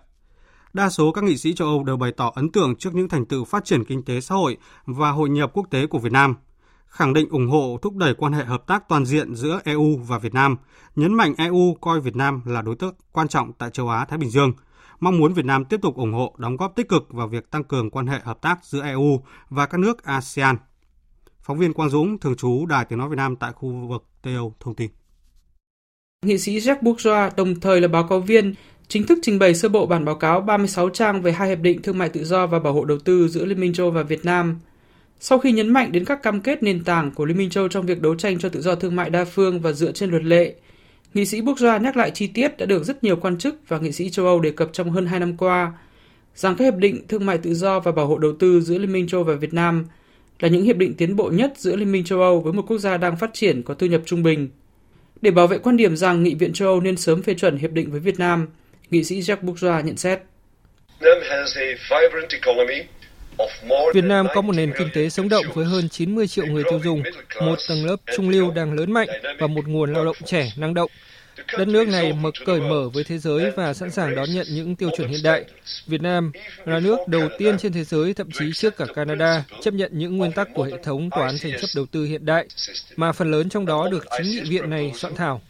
Đa 0.73 0.89
số 0.89 1.11
các 1.11 1.23
nghị 1.23 1.37
sĩ 1.37 1.53
châu 1.53 1.67
Âu 1.67 1.83
đều 1.83 1.97
bày 1.97 2.11
tỏ 2.11 2.31
ấn 2.35 2.51
tượng 2.51 2.75
trước 2.75 2.95
những 2.95 3.09
thành 3.09 3.25
tựu 3.25 3.45
phát 3.45 3.65
triển 3.65 3.83
kinh 3.83 4.03
tế 4.03 4.21
xã 4.21 4.35
hội 4.35 4.57
và 4.85 5.11
hội 5.11 5.29
nhập 5.29 5.51
quốc 5.53 5.67
tế 5.71 5.87
của 5.87 5.99
Việt 5.99 6.11
Nam, 6.11 6.35
khẳng 6.89 7.13
định 7.13 7.29
ủng 7.29 7.47
hộ 7.47 7.77
thúc 7.81 7.95
đẩy 7.95 8.13
quan 8.13 8.33
hệ 8.33 8.45
hợp 8.45 8.67
tác 8.67 8.89
toàn 8.89 9.05
diện 9.05 9.35
giữa 9.35 9.59
EU 9.63 9.97
và 9.97 10.17
Việt 10.17 10.33
Nam, 10.33 10.55
nhấn 10.95 11.13
mạnh 11.13 11.33
EU 11.37 11.77
coi 11.81 12.01
Việt 12.01 12.15
Nam 12.15 12.41
là 12.45 12.61
đối 12.61 12.75
tác 12.75 12.93
quan 13.11 13.27
trọng 13.27 13.53
tại 13.53 13.69
châu 13.69 13.89
Á 13.89 14.05
Thái 14.05 14.17
Bình 14.17 14.29
Dương, 14.29 14.53
mong 14.99 15.17
muốn 15.17 15.33
Việt 15.33 15.45
Nam 15.45 15.65
tiếp 15.65 15.79
tục 15.81 15.95
ủng 15.95 16.13
hộ 16.13 16.35
đóng 16.37 16.57
góp 16.57 16.75
tích 16.75 16.89
cực 16.89 17.07
vào 17.09 17.27
việc 17.27 17.51
tăng 17.51 17.63
cường 17.63 17.89
quan 17.89 18.07
hệ 18.07 18.19
hợp 18.23 18.41
tác 18.41 18.59
giữa 18.63 18.83
EU 18.83 19.21
và 19.49 19.65
các 19.65 19.77
nước 19.77 20.03
ASEAN. 20.03 20.55
Phóng 21.41 21.57
viên 21.57 21.73
Quang 21.73 21.89
Dũng, 21.89 22.19
thường 22.19 22.35
trú 22.35 22.65
Đài 22.65 22.85
Tiếng 22.85 22.99
Nói 22.99 23.09
Việt 23.09 23.15
Nam 23.15 23.35
tại 23.35 23.51
khu 23.53 23.87
vực 23.89 24.03
Tây 24.21 24.35
Âu 24.35 24.55
thông 24.59 24.75
tin. 24.75 24.89
Nghị 26.25 26.37
sĩ 26.37 26.59
Jacques 26.59 26.81
Bourgeois 26.81 27.33
đồng 27.35 27.59
thời 27.59 27.81
là 27.81 27.87
báo 27.87 28.07
cáo 28.07 28.19
viên 28.19 28.53
chính 28.87 29.07
thức 29.07 29.19
trình 29.21 29.39
bày 29.39 29.55
sơ 29.55 29.69
bộ 29.69 29.85
bản 29.85 30.05
báo 30.05 30.15
cáo 30.15 30.41
36 30.41 30.89
trang 30.89 31.21
về 31.21 31.31
hai 31.31 31.49
hiệp 31.49 31.59
định 31.59 31.81
thương 31.81 31.97
mại 31.97 32.09
tự 32.09 32.23
do 32.23 32.47
và 32.47 32.59
bảo 32.59 32.73
hộ 32.73 32.85
đầu 32.85 32.97
tư 32.99 33.27
giữa 33.27 33.45
Liên 33.45 33.59
minh 33.59 33.73
châu 33.73 33.91
và 33.91 34.03
Việt 34.03 34.25
Nam. 34.25 34.59
Sau 35.19 35.39
khi 35.39 35.51
nhấn 35.51 35.69
mạnh 35.69 35.91
đến 35.91 36.05
các 36.05 36.23
cam 36.23 36.41
kết 36.41 36.63
nền 36.63 36.83
tảng 36.83 37.11
của 37.11 37.25
Liên 37.25 37.37
minh 37.37 37.49
châu 37.49 37.67
trong 37.67 37.85
việc 37.85 38.01
đấu 38.01 38.15
tranh 38.15 38.39
cho 38.39 38.49
tự 38.49 38.61
do 38.61 38.75
thương 38.75 38.95
mại 38.95 39.09
đa 39.09 39.25
phương 39.25 39.61
và 39.61 39.71
dựa 39.71 39.91
trên 39.91 40.09
luật 40.09 40.23
lệ, 40.23 40.53
nghị 41.13 41.25
sĩ 41.25 41.41
Bourgeois 41.41 41.81
nhắc 41.81 41.97
lại 41.97 42.11
chi 42.11 42.27
tiết 42.27 42.57
đã 42.57 42.65
được 42.65 42.83
rất 42.83 43.03
nhiều 43.03 43.15
quan 43.15 43.37
chức 43.37 43.55
và 43.67 43.79
nghị 43.79 43.91
sĩ 43.91 44.09
châu 44.09 44.25
Âu 44.25 44.39
đề 44.39 44.51
cập 44.51 44.69
trong 44.73 44.91
hơn 44.91 45.05
2 45.05 45.19
năm 45.19 45.37
qua, 45.37 45.73
rằng 46.35 46.55
các 46.55 46.65
hiệp 46.65 46.75
định 46.75 47.07
thương 47.07 47.25
mại 47.25 47.37
tự 47.37 47.53
do 47.53 47.79
và 47.79 47.91
bảo 47.91 48.07
hộ 48.07 48.17
đầu 48.17 48.33
tư 48.39 48.61
giữa 48.61 48.77
Liên 48.77 48.91
minh 48.91 49.07
châu 49.07 49.23
và 49.23 49.33
Việt 49.33 49.53
Nam 49.53 49.85
là 50.39 50.49
những 50.49 50.63
hiệp 50.63 50.77
định 50.77 50.93
tiến 50.93 51.15
bộ 51.15 51.29
nhất 51.29 51.53
giữa 51.57 51.75
Liên 51.75 51.91
minh 51.91 52.03
châu 52.03 52.21
Âu 52.21 52.39
với 52.41 52.53
một 52.53 52.65
quốc 52.67 52.77
gia 52.77 52.97
đang 52.97 53.17
phát 53.17 53.29
triển 53.33 53.63
có 53.63 53.73
thu 53.73 53.87
nhập 53.87 54.01
trung 54.05 54.23
bình. 54.23 54.49
Để 55.21 55.31
bảo 55.31 55.47
vệ 55.47 55.57
quan 55.57 55.77
điểm 55.77 55.95
rằng 55.95 56.23
Nghị 56.23 56.35
viện 56.35 56.53
châu 56.53 56.67
Âu 56.67 56.81
nên 56.81 56.97
sớm 56.97 57.21
phê 57.21 57.33
chuẩn 57.33 57.57
hiệp 57.57 57.71
định 57.71 57.91
với 57.91 57.99
Việt 57.99 58.19
Nam, 58.19 58.47
nghị 58.91 59.03
sĩ 59.03 59.19
Jacques 59.19 59.41
Bourgeois 59.41 59.85
nhận 59.85 59.97
xét. 59.97 60.19
Việt 63.93 64.03
Nam 64.03 64.27
có 64.33 64.41
một 64.41 64.53
nền 64.55 64.73
kinh 64.77 64.89
tế 64.93 65.09
sống 65.09 65.29
động 65.29 65.45
với 65.53 65.65
hơn 65.65 65.89
90 65.89 66.27
triệu 66.27 66.45
người 66.45 66.63
tiêu 66.69 66.79
dùng, 66.83 67.03
một 67.41 67.55
tầng 67.69 67.85
lớp 67.85 67.95
trung 68.15 68.29
lưu 68.29 68.51
đang 68.51 68.73
lớn 68.73 68.91
mạnh 68.91 69.07
và 69.39 69.47
một 69.47 69.67
nguồn 69.67 69.93
lao 69.93 70.05
động 70.05 70.15
trẻ 70.25 70.51
năng 70.55 70.73
động. 70.73 70.91
Đất 71.57 71.67
nước 71.67 71.87
này 71.87 72.13
mở 72.13 72.31
cởi 72.45 72.59
mở 72.59 72.89
với 72.93 73.03
thế 73.03 73.17
giới 73.17 73.51
và 73.51 73.73
sẵn 73.73 73.91
sàng 73.91 74.15
đón 74.15 74.29
nhận 74.33 74.47
những 74.49 74.75
tiêu 74.75 74.89
chuẩn 74.97 75.09
hiện 75.09 75.19
đại. 75.23 75.45
Việt 75.87 76.01
Nam 76.01 76.31
là 76.65 76.79
nước 76.79 76.97
đầu 77.07 77.29
tiên 77.37 77.57
trên 77.57 77.73
thế 77.73 77.83
giới, 77.83 78.13
thậm 78.13 78.31
chí 78.31 78.53
trước 78.53 78.77
cả 78.77 78.85
Canada, 78.95 79.43
chấp 79.61 79.73
nhận 79.73 79.91
những 79.93 80.17
nguyên 80.17 80.31
tắc 80.31 80.47
của 80.53 80.63
hệ 80.63 80.73
thống 80.83 81.09
tòa 81.09 81.25
án 81.25 81.37
tranh 81.39 81.51
chấp 81.51 81.67
đầu 81.75 81.85
tư 81.85 82.05
hiện 82.05 82.25
đại, 82.25 82.47
mà 82.95 83.11
phần 83.11 83.31
lớn 83.31 83.49
trong 83.49 83.65
đó 83.65 83.87
được 83.91 84.05
chính 84.17 84.31
nghị 84.31 84.49
viện 84.49 84.69
này 84.69 84.91
soạn 84.95 85.15
thảo. 85.15 85.41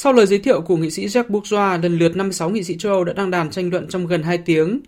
Sau 0.00 0.12
lời 0.12 0.26
giới 0.26 0.38
thiệu 0.38 0.60
của 0.60 0.76
nghị 0.76 0.90
sĩ 0.90 1.06
Jacques 1.06 1.28
Bourgeois, 1.28 1.82
lần 1.82 1.98
lượt 1.98 2.16
56 2.16 2.50
nghị 2.50 2.64
sĩ 2.64 2.76
châu 2.76 2.92
Âu 2.92 3.04
đã 3.04 3.12
đăng 3.12 3.30
đàn 3.30 3.50
tranh 3.50 3.70
luận 3.70 3.88
trong 3.88 4.06
gần 4.06 4.22
2 4.22 4.38
tiếng. 4.38 4.80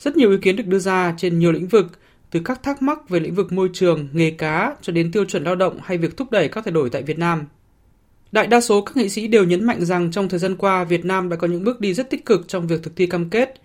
Rất 0.00 0.16
nhiều 0.16 0.30
ý 0.30 0.36
kiến 0.42 0.56
được 0.56 0.66
đưa 0.66 0.78
ra 0.78 1.14
trên 1.18 1.38
nhiều 1.38 1.52
lĩnh 1.52 1.66
vực, 1.66 1.86
từ 2.30 2.40
các 2.44 2.62
thắc 2.62 2.82
mắc 2.82 3.08
về 3.08 3.20
lĩnh 3.20 3.34
vực 3.34 3.52
môi 3.52 3.70
trường, 3.72 4.08
nghề 4.12 4.30
cá 4.30 4.76
cho 4.82 4.92
đến 4.92 5.12
tiêu 5.12 5.24
chuẩn 5.24 5.44
lao 5.44 5.56
động 5.56 5.78
hay 5.82 5.98
việc 5.98 6.16
thúc 6.16 6.30
đẩy 6.30 6.48
các 6.48 6.64
thay 6.64 6.72
đổi 6.72 6.90
tại 6.90 7.02
Việt 7.02 7.18
Nam. 7.18 7.44
Đại 8.32 8.46
đa 8.46 8.60
số 8.60 8.80
các 8.80 8.96
nghị 8.96 9.08
sĩ 9.08 9.28
đều 9.28 9.44
nhấn 9.44 9.64
mạnh 9.64 9.84
rằng 9.84 10.10
trong 10.10 10.28
thời 10.28 10.40
gian 10.40 10.56
qua, 10.56 10.84
Việt 10.84 11.04
Nam 11.04 11.28
đã 11.28 11.36
có 11.36 11.46
những 11.46 11.64
bước 11.64 11.80
đi 11.80 11.94
rất 11.94 12.10
tích 12.10 12.26
cực 12.26 12.48
trong 12.48 12.66
việc 12.66 12.82
thực 12.82 12.96
thi 12.96 13.06
cam 13.06 13.30
kết 13.30 13.60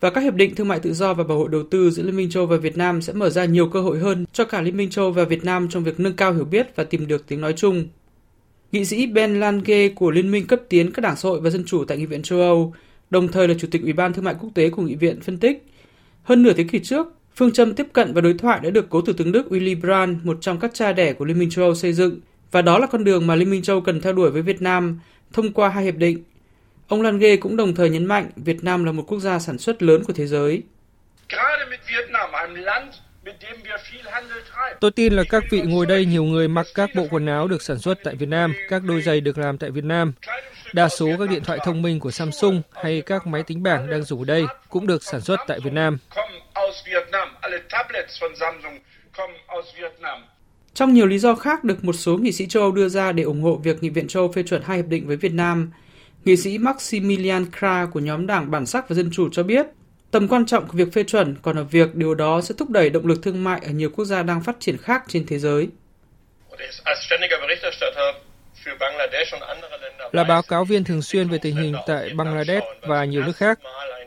và 0.00 0.10
các 0.10 0.20
hiệp 0.20 0.34
định 0.34 0.54
thương 0.54 0.68
mại 0.68 0.80
tự 0.80 0.92
do 0.92 1.14
và 1.14 1.24
bảo 1.24 1.38
hộ 1.38 1.48
đầu 1.48 1.62
tư 1.70 1.90
giữa 1.90 2.02
Liên 2.02 2.16
minh 2.16 2.30
châu 2.30 2.46
và 2.46 2.56
Việt 2.56 2.76
Nam 2.76 3.02
sẽ 3.02 3.12
mở 3.12 3.30
ra 3.30 3.44
nhiều 3.44 3.68
cơ 3.68 3.80
hội 3.80 3.98
hơn 3.98 4.26
cho 4.32 4.44
cả 4.44 4.60
Liên 4.60 4.76
minh 4.76 4.90
châu 4.90 5.10
và 5.10 5.24
Việt 5.24 5.44
Nam 5.44 5.68
trong 5.70 5.84
việc 5.84 6.00
nâng 6.00 6.16
cao 6.16 6.32
hiểu 6.32 6.44
biết 6.44 6.76
và 6.76 6.84
tìm 6.84 7.06
được 7.06 7.26
tiếng 7.26 7.40
nói 7.40 7.52
chung. 7.52 7.86
Nghị 8.72 8.84
sĩ 8.84 9.06
Ben 9.06 9.40
Lange 9.40 9.88
của 9.88 10.10
Liên 10.10 10.30
minh 10.30 10.46
cấp 10.46 10.60
tiến 10.68 10.92
các 10.92 11.00
đảng 11.00 11.16
xã 11.16 11.28
hội 11.28 11.40
và 11.40 11.50
dân 11.50 11.64
chủ 11.64 11.84
tại 11.84 11.98
Nghị 11.98 12.06
viện 12.06 12.22
châu 12.22 12.40
Âu, 12.40 12.74
đồng 13.10 13.28
thời 13.28 13.48
là 13.48 13.54
Chủ 13.58 13.68
tịch 13.70 13.82
Ủy 13.82 13.92
ban 13.92 14.12
Thương 14.12 14.24
mại 14.24 14.34
Quốc 14.40 14.50
tế 14.54 14.70
của 14.70 14.82
Nghị 14.82 14.94
viện 14.94 15.20
phân 15.20 15.38
tích, 15.38 15.66
hơn 16.22 16.42
nửa 16.42 16.52
thế 16.52 16.64
kỷ 16.64 16.78
trước, 16.78 17.06
phương 17.36 17.52
châm 17.52 17.74
tiếp 17.74 17.86
cận 17.92 18.14
và 18.14 18.20
đối 18.20 18.34
thoại 18.34 18.60
đã 18.62 18.70
được 18.70 18.86
Cố 18.90 19.00
Thủ 19.00 19.12
tướng 19.12 19.32
Đức 19.32 19.46
Willy 19.50 19.80
Brandt, 19.80 20.24
một 20.24 20.38
trong 20.40 20.60
các 20.60 20.70
cha 20.74 20.92
đẻ 20.92 21.12
của 21.12 21.24
Liên 21.24 21.38
minh 21.38 21.50
châu 21.50 21.64
Âu 21.64 21.74
xây 21.74 21.92
dựng, 21.92 22.20
và 22.50 22.62
đó 22.62 22.78
là 22.78 22.86
con 22.86 23.04
đường 23.04 23.26
mà 23.26 23.34
Liên 23.34 23.50
minh 23.50 23.62
châu 23.62 23.80
cần 23.80 24.00
theo 24.00 24.12
đuổi 24.12 24.30
với 24.30 24.42
Việt 24.42 24.62
Nam 24.62 25.00
thông 25.32 25.52
qua 25.52 25.68
hai 25.68 25.84
hiệp 25.84 25.96
định. 25.96 26.24
Ông 26.88 27.02
Lange 27.02 27.36
cũng 27.36 27.56
đồng 27.56 27.74
thời 27.74 27.90
nhấn 27.90 28.06
mạnh 28.06 28.30
Việt 28.36 28.64
Nam 28.64 28.84
là 28.84 28.92
một 28.92 29.02
quốc 29.02 29.20
gia 29.20 29.38
sản 29.38 29.58
xuất 29.58 29.82
lớn 29.82 30.04
của 30.04 30.12
thế 30.12 30.26
giới. 30.26 30.62
Tôi 34.80 34.90
tin 34.90 35.12
là 35.12 35.22
các 35.30 35.44
vị 35.50 35.62
ngồi 35.62 35.86
đây 35.86 36.04
nhiều 36.04 36.24
người 36.24 36.48
mặc 36.48 36.66
các 36.74 36.90
bộ 36.94 37.06
quần 37.10 37.26
áo 37.26 37.48
được 37.48 37.62
sản 37.62 37.78
xuất 37.78 37.98
tại 38.04 38.14
Việt 38.14 38.28
Nam, 38.28 38.54
các 38.68 38.82
đôi 38.84 39.02
giày 39.02 39.20
được 39.20 39.38
làm 39.38 39.58
tại 39.58 39.70
Việt 39.70 39.84
Nam. 39.84 40.12
Đa 40.72 40.88
số 40.88 41.08
các 41.18 41.30
điện 41.30 41.42
thoại 41.44 41.58
thông 41.64 41.82
minh 41.82 42.00
của 42.00 42.10
Samsung 42.10 42.62
hay 42.72 43.00
các 43.00 43.26
máy 43.26 43.42
tính 43.42 43.62
bảng 43.62 43.90
đang 43.90 44.02
dùng 44.02 44.18
ở 44.18 44.24
đây 44.24 44.44
cũng 44.68 44.86
được 44.86 45.04
sản 45.04 45.20
xuất 45.20 45.40
tại 45.46 45.60
Việt 45.64 45.72
Nam. 45.72 45.98
Trong 50.74 50.94
nhiều 50.94 51.06
lý 51.06 51.18
do 51.18 51.34
khác 51.34 51.64
được 51.64 51.84
một 51.84 51.92
số 51.92 52.16
nghị 52.16 52.32
sĩ 52.32 52.46
châu 52.46 52.62
Âu 52.62 52.72
đưa 52.72 52.88
ra 52.88 53.12
để 53.12 53.22
ủng 53.22 53.42
hộ 53.42 53.56
việc 53.56 53.82
Nghị 53.82 53.88
viện 53.88 54.08
châu 54.08 54.22
Âu 54.22 54.32
phê 54.32 54.42
chuẩn 54.42 54.62
hai 54.62 54.76
hiệp 54.76 54.86
định 54.86 55.06
với 55.06 55.16
Việt 55.16 55.32
Nam, 55.32 55.70
nghị 56.24 56.36
sĩ 56.36 56.58
Maximilian 56.58 57.46
Krah 57.58 57.88
của 57.92 58.00
nhóm 58.00 58.26
đảng 58.26 58.50
Bản 58.50 58.66
sắc 58.66 58.88
và 58.88 58.94
Dân 58.94 59.10
chủ 59.12 59.28
cho 59.32 59.42
biết 59.42 59.66
Tầm 60.16 60.28
quan 60.28 60.46
trọng 60.46 60.68
của 60.68 60.72
việc 60.72 60.92
phê 60.92 61.04
chuẩn 61.04 61.34
còn 61.42 61.56
ở 61.56 61.64
việc 61.64 61.94
điều 61.94 62.14
đó 62.14 62.40
sẽ 62.40 62.54
thúc 62.58 62.70
đẩy 62.70 62.90
động 62.90 63.06
lực 63.06 63.22
thương 63.22 63.44
mại 63.44 63.60
ở 63.64 63.70
nhiều 63.70 63.90
quốc 63.90 64.04
gia 64.04 64.22
đang 64.22 64.42
phát 64.42 64.56
triển 64.60 64.76
khác 64.78 65.02
trên 65.08 65.26
thế 65.26 65.38
giới. 65.38 65.68
Là 70.12 70.24
báo 70.24 70.42
cáo 70.42 70.64
viên 70.64 70.84
thường 70.84 71.02
xuyên 71.02 71.28
về 71.28 71.38
tình 71.38 71.56
hình 71.56 71.74
tại 71.86 72.10
Bangladesh 72.16 72.64
và 72.80 73.04
nhiều 73.04 73.22
nước 73.22 73.36
khác, 73.36 73.58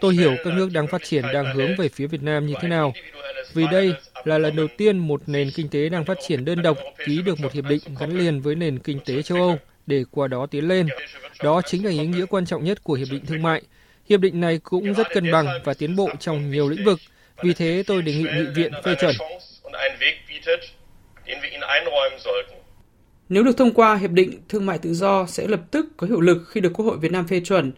tôi 0.01 0.13
hiểu 0.13 0.35
các 0.43 0.53
nước 0.53 0.69
đang 0.73 0.87
phát 0.87 1.03
triển 1.03 1.23
đang 1.33 1.55
hướng 1.55 1.75
về 1.77 1.89
phía 1.89 2.07
Việt 2.07 2.23
Nam 2.23 2.45
như 2.45 2.53
thế 2.61 2.67
nào. 2.67 2.93
Vì 3.53 3.65
đây 3.71 3.93
là 4.23 4.37
lần 4.37 4.55
đầu 4.55 4.67
tiên 4.77 4.97
một 4.97 5.21
nền 5.27 5.49
kinh 5.55 5.69
tế 5.69 5.89
đang 5.89 6.05
phát 6.05 6.17
triển 6.27 6.45
đơn 6.45 6.61
độc 6.61 6.77
ký 7.05 7.21
được 7.21 7.39
một 7.39 7.53
hiệp 7.53 7.65
định 7.65 7.81
gắn 7.99 8.17
liền 8.17 8.41
với 8.41 8.55
nền 8.55 8.79
kinh 8.79 8.99
tế 9.05 9.21
châu 9.21 9.37
Âu 9.37 9.57
để 9.87 10.03
qua 10.11 10.27
đó 10.27 10.45
tiến 10.45 10.67
lên. 10.67 10.87
Đó 11.43 11.61
chính 11.65 11.85
là 11.85 11.91
ý 11.91 12.07
nghĩa 12.07 12.25
quan 12.25 12.45
trọng 12.45 12.63
nhất 12.63 12.83
của 12.83 12.93
hiệp 12.93 13.07
định 13.11 13.25
thương 13.25 13.41
mại– 13.41 13.61
Hiệp 14.09 14.19
định 14.19 14.41
này 14.41 14.59
cũng 14.63 14.93
rất 14.93 15.07
cân 15.13 15.31
bằng 15.31 15.47
và 15.63 15.73
tiến 15.73 15.95
bộ 15.95 16.09
trong 16.19 16.51
nhiều 16.51 16.69
lĩnh 16.69 16.85
vực. 16.85 16.99
Vì 17.43 17.53
thế 17.53 17.83
tôi 17.87 18.01
đề 18.01 18.13
nghị 18.13 18.23
nghị 18.23 18.45
viện 18.55 18.71
phê 18.85 18.95
chuẩn. 19.01 19.15
Nếu 23.29 23.43
được 23.43 23.57
thông 23.57 23.73
qua, 23.73 23.95
Hiệp 23.95 24.11
định 24.11 24.41
Thương 24.49 24.65
mại 24.65 24.77
Tự 24.77 24.93
do 24.93 25.25
sẽ 25.27 25.47
lập 25.47 25.61
tức 25.71 25.85
có 25.97 26.07
hiệu 26.07 26.21
lực 26.21 26.43
khi 26.49 26.61
được 26.61 26.73
Quốc 26.73 26.85
hội 26.85 26.97
Việt 26.97 27.11
Nam 27.11 27.27
phê 27.27 27.39
chuẩn. 27.39 27.71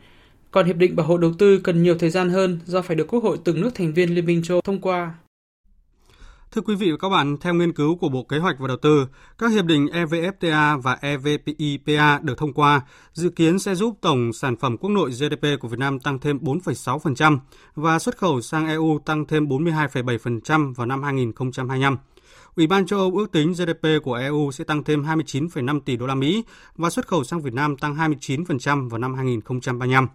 Còn 0.52 0.66
Hiệp 0.66 0.76
định 0.76 0.96
Bảo 0.96 1.08
hộ 1.08 1.18
Đầu 1.18 1.34
tư 1.40 1.62
cần 1.64 1.84
nhiều 1.84 1.98
thời 1.98 2.10
gian 2.10 2.30
hơn 2.30 2.60
do 2.66 2.82
phải 2.82 2.96
được 2.96 3.08
Quốc 3.08 3.24
hội 3.24 3.38
từng 3.44 3.62
nước 3.62 3.72
thành 3.76 3.94
viên 3.94 4.16
Liên 4.16 4.26
minh 4.26 4.44
châu 4.44 4.62
thông 4.62 4.82
qua. 4.82 5.14
Thưa 6.56 6.62
quý 6.62 6.76
vị 6.76 6.92
và 6.92 6.98
các 6.98 7.10
bạn, 7.10 7.38
theo 7.38 7.54
nghiên 7.54 7.74
cứu 7.74 7.96
của 7.96 8.10
Bộ 8.10 8.24
Kế 8.24 8.38
hoạch 8.38 8.60
và 8.60 8.68
Đầu 8.68 8.78
tư, 8.78 9.08
các 9.38 9.52
hiệp 9.52 9.66
định 9.66 9.86
EVFTA 9.86 10.82
và 10.82 10.98
EVPIPA 11.02 12.20
được 12.20 12.38
thông 12.38 12.54
qua 12.54 12.82
dự 13.14 13.30
kiến 13.30 13.60
sẽ 13.60 13.76
giúp 13.76 13.98
tổng 14.02 14.34
sản 14.34 14.56
phẩm 14.56 14.78
quốc 14.78 14.90
nội 14.90 15.12
GDP 15.12 15.60
của 15.60 15.68
Việt 15.68 15.80
Nam 15.80 16.00
tăng 16.00 16.20
thêm 16.20 16.38
4,6% 16.38 17.38
và 17.76 18.00
xuất 18.00 18.18
khẩu 18.18 18.42
sang 18.42 18.68
EU 18.68 19.00
tăng 19.06 19.26
thêm 19.26 19.48
42,7% 19.48 20.74
vào 20.74 20.88
năm 20.88 21.04
2025. 21.04 21.98
Ủy 22.56 22.68
ban 22.68 22.86
châu 22.86 23.00
Âu 23.00 23.12
ước 23.16 23.32
tính 23.32 23.54
GDP 23.54 24.04
của 24.04 24.14
EU 24.14 24.52
sẽ 24.52 24.64
tăng 24.64 24.84
thêm 24.84 25.04
29,5 25.04 25.80
tỷ 25.80 25.98
đô 25.98 26.08
la 26.08 26.16
Mỹ 26.16 26.44
và 26.76 26.90
xuất 26.90 27.08
khẩu 27.08 27.24
sang 27.24 27.42
Việt 27.42 27.54
Nam 27.54 27.78
tăng 27.78 27.96
29% 27.96 28.90
vào 28.90 29.00
năm 29.00 29.14
2035. 29.14 30.08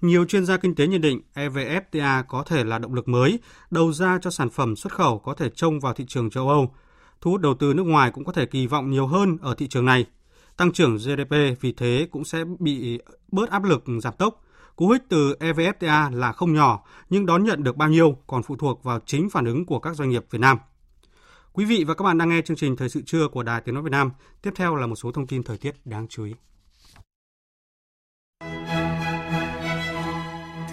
Nhiều 0.00 0.24
chuyên 0.24 0.46
gia 0.46 0.56
kinh 0.56 0.74
tế 0.74 0.86
nhận 0.86 1.00
định 1.00 1.20
EVFTA 1.34 2.22
có 2.28 2.42
thể 2.42 2.64
là 2.64 2.78
động 2.78 2.94
lực 2.94 3.08
mới, 3.08 3.38
đầu 3.70 3.92
ra 3.92 4.18
cho 4.22 4.30
sản 4.30 4.50
phẩm 4.50 4.76
xuất 4.76 4.92
khẩu 4.92 5.18
có 5.18 5.34
thể 5.34 5.50
trông 5.54 5.80
vào 5.80 5.94
thị 5.94 6.04
trường 6.08 6.30
châu 6.30 6.48
Âu. 6.48 6.74
Thu 7.20 7.30
hút 7.30 7.40
đầu 7.40 7.54
tư 7.54 7.74
nước 7.74 7.82
ngoài 7.82 8.10
cũng 8.10 8.24
có 8.24 8.32
thể 8.32 8.46
kỳ 8.46 8.66
vọng 8.66 8.90
nhiều 8.90 9.06
hơn 9.06 9.38
ở 9.42 9.54
thị 9.54 9.68
trường 9.68 9.84
này. 9.84 10.06
Tăng 10.56 10.72
trưởng 10.72 10.96
GDP 10.96 11.60
vì 11.60 11.72
thế 11.72 12.08
cũng 12.10 12.24
sẽ 12.24 12.44
bị 12.58 13.00
bớt 13.32 13.50
áp 13.50 13.64
lực 13.64 13.84
giảm 14.02 14.14
tốc. 14.18 14.44
Cú 14.76 14.88
hích 14.88 15.02
từ 15.08 15.36
EVFTA 15.40 16.16
là 16.16 16.32
không 16.32 16.54
nhỏ, 16.54 16.84
nhưng 17.10 17.26
đón 17.26 17.44
nhận 17.44 17.62
được 17.62 17.76
bao 17.76 17.88
nhiêu 17.88 18.16
còn 18.26 18.42
phụ 18.42 18.56
thuộc 18.56 18.84
vào 18.84 19.00
chính 19.06 19.30
phản 19.30 19.44
ứng 19.44 19.66
của 19.66 19.78
các 19.78 19.96
doanh 19.96 20.10
nghiệp 20.10 20.24
Việt 20.30 20.38
Nam. 20.38 20.58
Quý 21.52 21.64
vị 21.64 21.84
và 21.84 21.94
các 21.94 22.04
bạn 22.04 22.18
đang 22.18 22.28
nghe 22.28 22.42
chương 22.42 22.56
trình 22.56 22.76
Thời 22.76 22.88
sự 22.88 23.02
trưa 23.06 23.28
của 23.28 23.42
Đài 23.42 23.60
Tiếng 23.60 23.74
Nói 23.74 23.84
Việt 23.84 23.92
Nam. 23.92 24.10
Tiếp 24.42 24.50
theo 24.56 24.76
là 24.76 24.86
một 24.86 24.96
số 24.96 25.12
thông 25.12 25.26
tin 25.26 25.42
thời 25.42 25.58
tiết 25.58 25.86
đáng 25.86 26.06
chú 26.08 26.24
ý. 26.24 26.34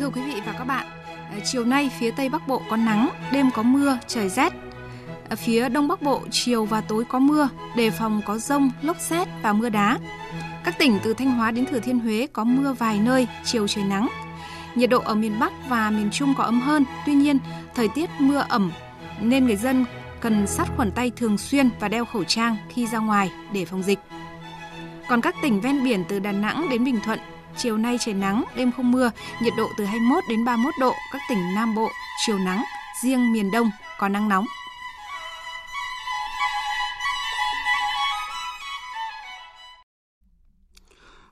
Thưa 0.08 0.22
quý 0.22 0.34
vị 0.34 0.42
và 0.46 0.54
các 0.54 0.64
bạn, 0.64 0.86
ờ, 1.32 1.40
chiều 1.46 1.66
nay 1.66 1.92
phía 2.00 2.12
Tây 2.12 2.30
Bắc 2.30 2.48
Bộ 2.48 2.62
có 2.70 2.78
nắng, 2.78 3.10
đêm 3.32 3.52
có 3.52 3.64
mưa, 3.64 3.98
trời 4.08 4.30
rét. 4.30 4.54
Ở 5.30 5.36
phía 5.36 5.70
Đông 5.70 5.88
Bắc 5.88 6.02
Bộ 6.02 6.22
chiều 6.32 6.66
và 6.66 6.82
tối 6.82 7.06
có 7.10 7.20
mưa, 7.20 7.50
đề 7.76 7.90
phòng 7.90 8.22
có 8.26 8.38
rông, 8.38 8.72
lốc 8.82 8.98
xét 9.00 9.28
và 9.42 9.54
mưa 9.54 9.70
đá. 9.70 9.98
Các 10.64 10.78
tỉnh 10.80 11.00
từ 11.04 11.14
Thanh 11.14 11.32
Hóa 11.32 11.52
đến 11.52 11.66
Thừa 11.66 11.80
Thiên 11.80 12.00
Huế 12.00 12.28
có 12.34 12.44
mưa 12.44 12.74
vài 12.74 13.00
nơi, 13.00 13.28
chiều 13.46 13.68
trời 13.68 13.84
nắng. 13.84 14.08
Nhiệt 14.76 14.90
độ 14.90 15.00
ở 15.00 15.16
miền 15.16 15.40
Bắc 15.40 15.54
và 15.70 15.90
miền 15.90 16.10
Trung 16.12 16.34
có 16.38 16.44
ấm 16.44 16.62
hơn, 16.62 16.84
tuy 17.06 17.14
nhiên 17.14 17.38
thời 17.76 17.88
tiết 17.88 18.10
mưa 18.20 18.46
ẩm 18.50 18.72
nên 19.22 19.46
người 19.46 19.56
dân 19.56 19.86
cần 20.20 20.48
sát 20.48 20.68
khuẩn 20.76 20.92
tay 20.92 21.12
thường 21.16 21.38
xuyên 21.38 21.70
và 21.80 21.88
đeo 21.88 22.06
khẩu 22.06 22.24
trang 22.24 22.58
khi 22.70 22.88
ra 22.88 23.00
ngoài 23.00 23.32
để 23.54 23.66
phòng 23.66 23.84
dịch. 23.84 24.00
Còn 25.10 25.22
các 25.22 25.36
tỉnh 25.42 25.62
ven 25.62 25.84
biển 25.84 26.04
từ 26.08 26.20
Đà 26.20 26.32
Nẵng 26.32 26.70
đến 26.70 26.84
Bình 26.84 27.00
Thuận, 27.06 27.20
chiều 27.58 27.78
nay 27.78 27.98
trời 28.00 28.14
nắng, 28.14 28.44
đêm 28.56 28.72
không 28.72 28.92
mưa, 28.92 29.12
nhiệt 29.42 29.54
độ 29.58 29.70
từ 29.78 29.86
21 29.86 30.24
đến 30.30 30.46
31 30.46 30.74
độ, 30.80 30.94
các 31.14 31.22
tỉnh 31.30 31.56
Nam 31.56 31.76
Bộ 31.76 31.90
chiều 32.26 32.38
nắng, 32.38 32.64
riêng 33.04 33.34
miền 33.34 33.52
Đông 33.52 33.70
có 34.00 34.10
nắng 34.10 34.30
nóng. 34.30 34.46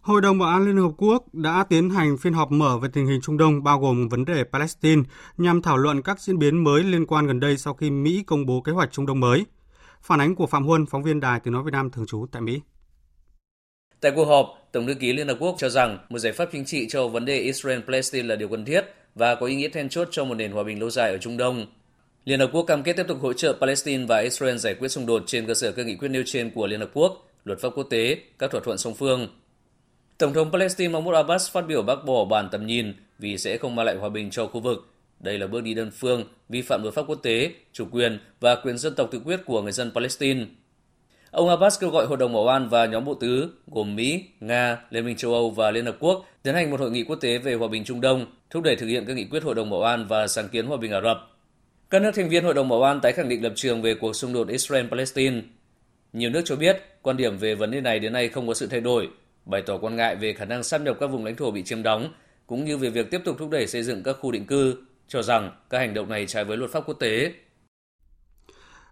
Hội 0.01 0.21
đồng 0.21 0.39
Bảo 0.39 0.49
an 0.49 0.65
Liên 0.65 0.77
Hợp 0.77 0.91
Quốc 0.97 1.23
đã 1.33 1.65
tiến 1.69 1.89
hành 1.89 2.17
phiên 2.17 2.33
họp 2.33 2.51
mở 2.51 2.77
về 2.77 2.89
tình 2.93 3.07
hình 3.07 3.21
Trung 3.21 3.37
Đông 3.37 3.63
bao 3.63 3.79
gồm 3.79 4.07
vấn 4.07 4.25
đề 4.25 4.43
Palestine 4.43 5.03
nhằm 5.37 5.61
thảo 5.61 5.77
luận 5.77 6.01
các 6.01 6.19
diễn 6.19 6.39
biến 6.39 6.63
mới 6.63 6.83
liên 6.83 7.05
quan 7.05 7.27
gần 7.27 7.39
đây 7.39 7.57
sau 7.57 7.73
khi 7.73 7.91
Mỹ 7.91 8.23
công 8.27 8.45
bố 8.45 8.61
kế 8.61 8.71
hoạch 8.71 8.91
Trung 8.91 9.05
Đông 9.05 9.19
mới. 9.19 9.45
Phản 10.01 10.21
ánh 10.21 10.35
của 10.35 10.47
Phạm 10.47 10.65
Huân, 10.65 10.85
phóng 10.85 11.03
viên 11.03 11.19
Đài 11.19 11.39
Tiếng 11.39 11.53
Nói 11.53 11.63
Việt 11.63 11.71
Nam 11.71 11.89
thường 11.89 12.05
trú 12.05 12.25
tại 12.31 12.41
Mỹ. 12.41 12.61
Tại 14.05 14.11
cuộc 14.15 14.25
họp, 14.25 14.69
Tổng 14.71 14.87
thư 14.87 14.93
ký 14.93 15.13
Liên 15.13 15.27
Hợp 15.27 15.37
Quốc 15.39 15.55
cho 15.57 15.69
rằng 15.69 15.97
một 16.09 16.19
giải 16.19 16.33
pháp 16.33 16.49
chính 16.51 16.65
trị 16.65 16.87
cho 16.89 17.07
vấn 17.07 17.25
đề 17.25 17.51
Israel-Palestine 17.51 18.27
là 18.27 18.35
điều 18.35 18.47
cần 18.47 18.65
thiết 18.65 18.85
và 19.15 19.35
có 19.35 19.45
ý 19.45 19.55
nghĩa 19.55 19.69
then 19.69 19.89
chốt 19.89 20.07
cho 20.11 20.25
một 20.25 20.35
nền 20.35 20.51
hòa 20.51 20.63
bình 20.63 20.79
lâu 20.79 20.89
dài 20.89 21.11
ở 21.11 21.17
Trung 21.17 21.37
Đông. 21.37 21.65
Liên 22.25 22.39
Hợp 22.39 22.49
Quốc 22.53 22.63
cam 22.63 22.83
kết 22.83 22.93
tiếp 22.93 23.05
tục 23.07 23.17
hỗ 23.21 23.33
trợ 23.33 23.53
Palestine 23.61 24.05
và 24.05 24.19
Israel 24.19 24.57
giải 24.57 24.75
quyết 24.75 24.87
xung 24.87 25.05
đột 25.05 25.23
trên 25.25 25.45
cơ 25.45 25.53
sở 25.53 25.71
các 25.71 25.85
nghị 25.85 25.95
quyết 25.95 26.07
nêu 26.07 26.23
trên 26.25 26.49
của 26.49 26.67
Liên 26.67 26.79
Hợp 26.79 26.89
Quốc, 26.93 27.29
luật 27.43 27.59
pháp 27.59 27.69
quốc 27.75 27.87
tế, 27.89 28.17
các 28.39 28.51
thỏa 28.51 28.61
thuận 28.61 28.77
song 28.77 28.93
phương. 28.93 29.27
Tổng 30.17 30.33
thống 30.33 30.51
Palestine 30.51 30.93
Mahmoud 30.93 31.15
Abbas 31.15 31.51
phát 31.51 31.67
biểu 31.67 31.81
bác 31.81 32.05
bỏ 32.05 32.25
bản 32.25 32.49
tầm 32.51 32.67
nhìn 32.67 32.93
vì 33.19 33.37
sẽ 33.37 33.57
không 33.57 33.75
mang 33.75 33.85
lại 33.85 33.95
hòa 33.95 34.09
bình 34.09 34.29
cho 34.29 34.47
khu 34.47 34.59
vực. 34.59 34.93
Đây 35.19 35.39
là 35.39 35.47
bước 35.47 35.63
đi 35.63 35.73
đơn 35.73 35.91
phương, 35.91 36.23
vi 36.49 36.61
phạm 36.61 36.81
luật 36.83 36.93
pháp 36.93 37.03
quốc 37.07 37.19
tế, 37.23 37.51
chủ 37.73 37.85
quyền 37.91 38.19
và 38.39 38.55
quyền 38.55 38.77
dân 38.77 38.95
tộc 38.95 39.09
tự 39.11 39.19
quyết 39.25 39.39
của 39.45 39.61
người 39.61 39.71
dân 39.71 39.91
Palestine. 39.95 40.45
Ông 41.35 41.49
Abbas 41.49 41.79
kêu 41.79 41.89
gọi 41.89 42.05
Hội 42.05 42.17
đồng 42.17 42.33
Bảo 42.33 42.47
an 42.47 42.69
và 42.69 42.85
nhóm 42.85 43.05
bộ 43.05 43.13
tứ 43.13 43.49
gồm 43.67 43.95
Mỹ, 43.95 44.23
Nga, 44.39 44.77
Liên 44.89 45.05
minh 45.05 45.17
châu 45.17 45.33
Âu 45.33 45.49
và 45.49 45.71
Liên 45.71 45.85
Hợp 45.85 45.95
Quốc 45.99 46.25
tiến 46.43 46.55
hành 46.55 46.71
một 46.71 46.79
hội 46.79 46.91
nghị 46.91 47.03
quốc 47.03 47.15
tế 47.15 47.37
về 47.37 47.53
hòa 47.53 47.67
bình 47.67 47.83
Trung 47.83 48.01
Đông, 48.01 48.25
thúc 48.49 48.63
đẩy 48.63 48.75
thực 48.75 48.87
hiện 48.87 49.05
các 49.05 49.13
nghị 49.13 49.25
quyết 49.25 49.43
Hội 49.43 49.55
đồng 49.55 49.69
Bảo 49.69 49.81
an 49.81 50.07
và 50.07 50.27
sáng 50.27 50.49
kiến 50.49 50.65
hòa 50.65 50.77
bình 50.77 50.91
Ả 50.91 51.01
Rập. 51.01 51.17
Các 51.89 52.01
nước 52.01 52.11
thành 52.15 52.29
viên 52.29 52.43
Hội 52.43 52.53
đồng 52.53 52.69
Bảo 52.69 52.83
an 52.83 53.01
tái 53.01 53.11
khẳng 53.11 53.29
định 53.29 53.43
lập 53.43 53.53
trường 53.55 53.81
về 53.81 53.93
cuộc 53.93 54.13
xung 54.13 54.33
đột 54.33 54.47
Israel-Palestine. 54.47 55.41
Nhiều 56.13 56.29
nước 56.29 56.41
cho 56.45 56.55
biết 56.55 56.81
quan 57.01 57.17
điểm 57.17 57.37
về 57.37 57.55
vấn 57.55 57.71
đề 57.71 57.81
này 57.81 57.99
đến 57.99 58.13
nay 58.13 58.29
không 58.29 58.47
có 58.47 58.53
sự 58.53 58.67
thay 58.67 58.81
đổi 58.81 59.09
bày 59.45 59.61
tỏ 59.61 59.77
quan 59.77 59.95
ngại 59.95 60.15
về 60.15 60.33
khả 60.33 60.45
năng 60.45 60.63
xâm 60.63 60.83
nhập 60.83 60.97
các 60.99 61.07
vùng 61.07 61.25
lãnh 61.25 61.35
thổ 61.35 61.51
bị 61.51 61.63
chiếm 61.63 61.83
đóng, 61.83 62.13
cũng 62.47 62.65
như 62.65 62.77
về 62.77 62.89
việc 62.89 63.11
tiếp 63.11 63.21
tục 63.25 63.35
thúc 63.39 63.49
đẩy 63.49 63.67
xây 63.67 63.83
dựng 63.83 64.03
các 64.03 64.17
khu 64.19 64.31
định 64.31 64.45
cư, 64.45 64.75
cho 65.07 65.21
rằng 65.21 65.51
các 65.69 65.79
hành 65.79 65.93
động 65.93 66.09
này 66.09 66.25
trái 66.25 66.43
với 66.43 66.57
luật 66.57 66.71
pháp 66.71 66.83
quốc 66.85 66.99
tế. 66.99 67.31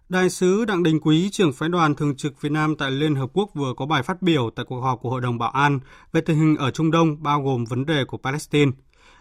Đại 0.08 0.30
sứ 0.30 0.64
Đặng 0.64 0.82
Đình 0.82 1.00
Quý, 1.00 1.30
trưởng 1.30 1.52
phái 1.52 1.68
đoàn 1.68 1.94
thường 1.94 2.16
trực 2.16 2.40
Việt 2.40 2.52
Nam 2.52 2.76
tại 2.76 2.90
Liên 2.90 3.14
Hợp 3.14 3.30
Quốc 3.32 3.50
vừa 3.54 3.74
có 3.76 3.86
bài 3.86 4.02
phát 4.02 4.22
biểu 4.22 4.50
tại 4.56 4.64
cuộc 4.68 4.80
họp 4.80 5.00
của 5.02 5.10
Hội 5.10 5.20
đồng 5.20 5.38
Bảo 5.38 5.50
an 5.50 5.80
về 6.12 6.20
tình 6.20 6.38
hình 6.38 6.56
ở 6.56 6.70
Trung 6.70 6.90
Đông 6.90 7.22
bao 7.22 7.42
gồm 7.42 7.64
vấn 7.64 7.86
đề 7.86 8.04
của 8.04 8.16
Palestine. 8.16 8.72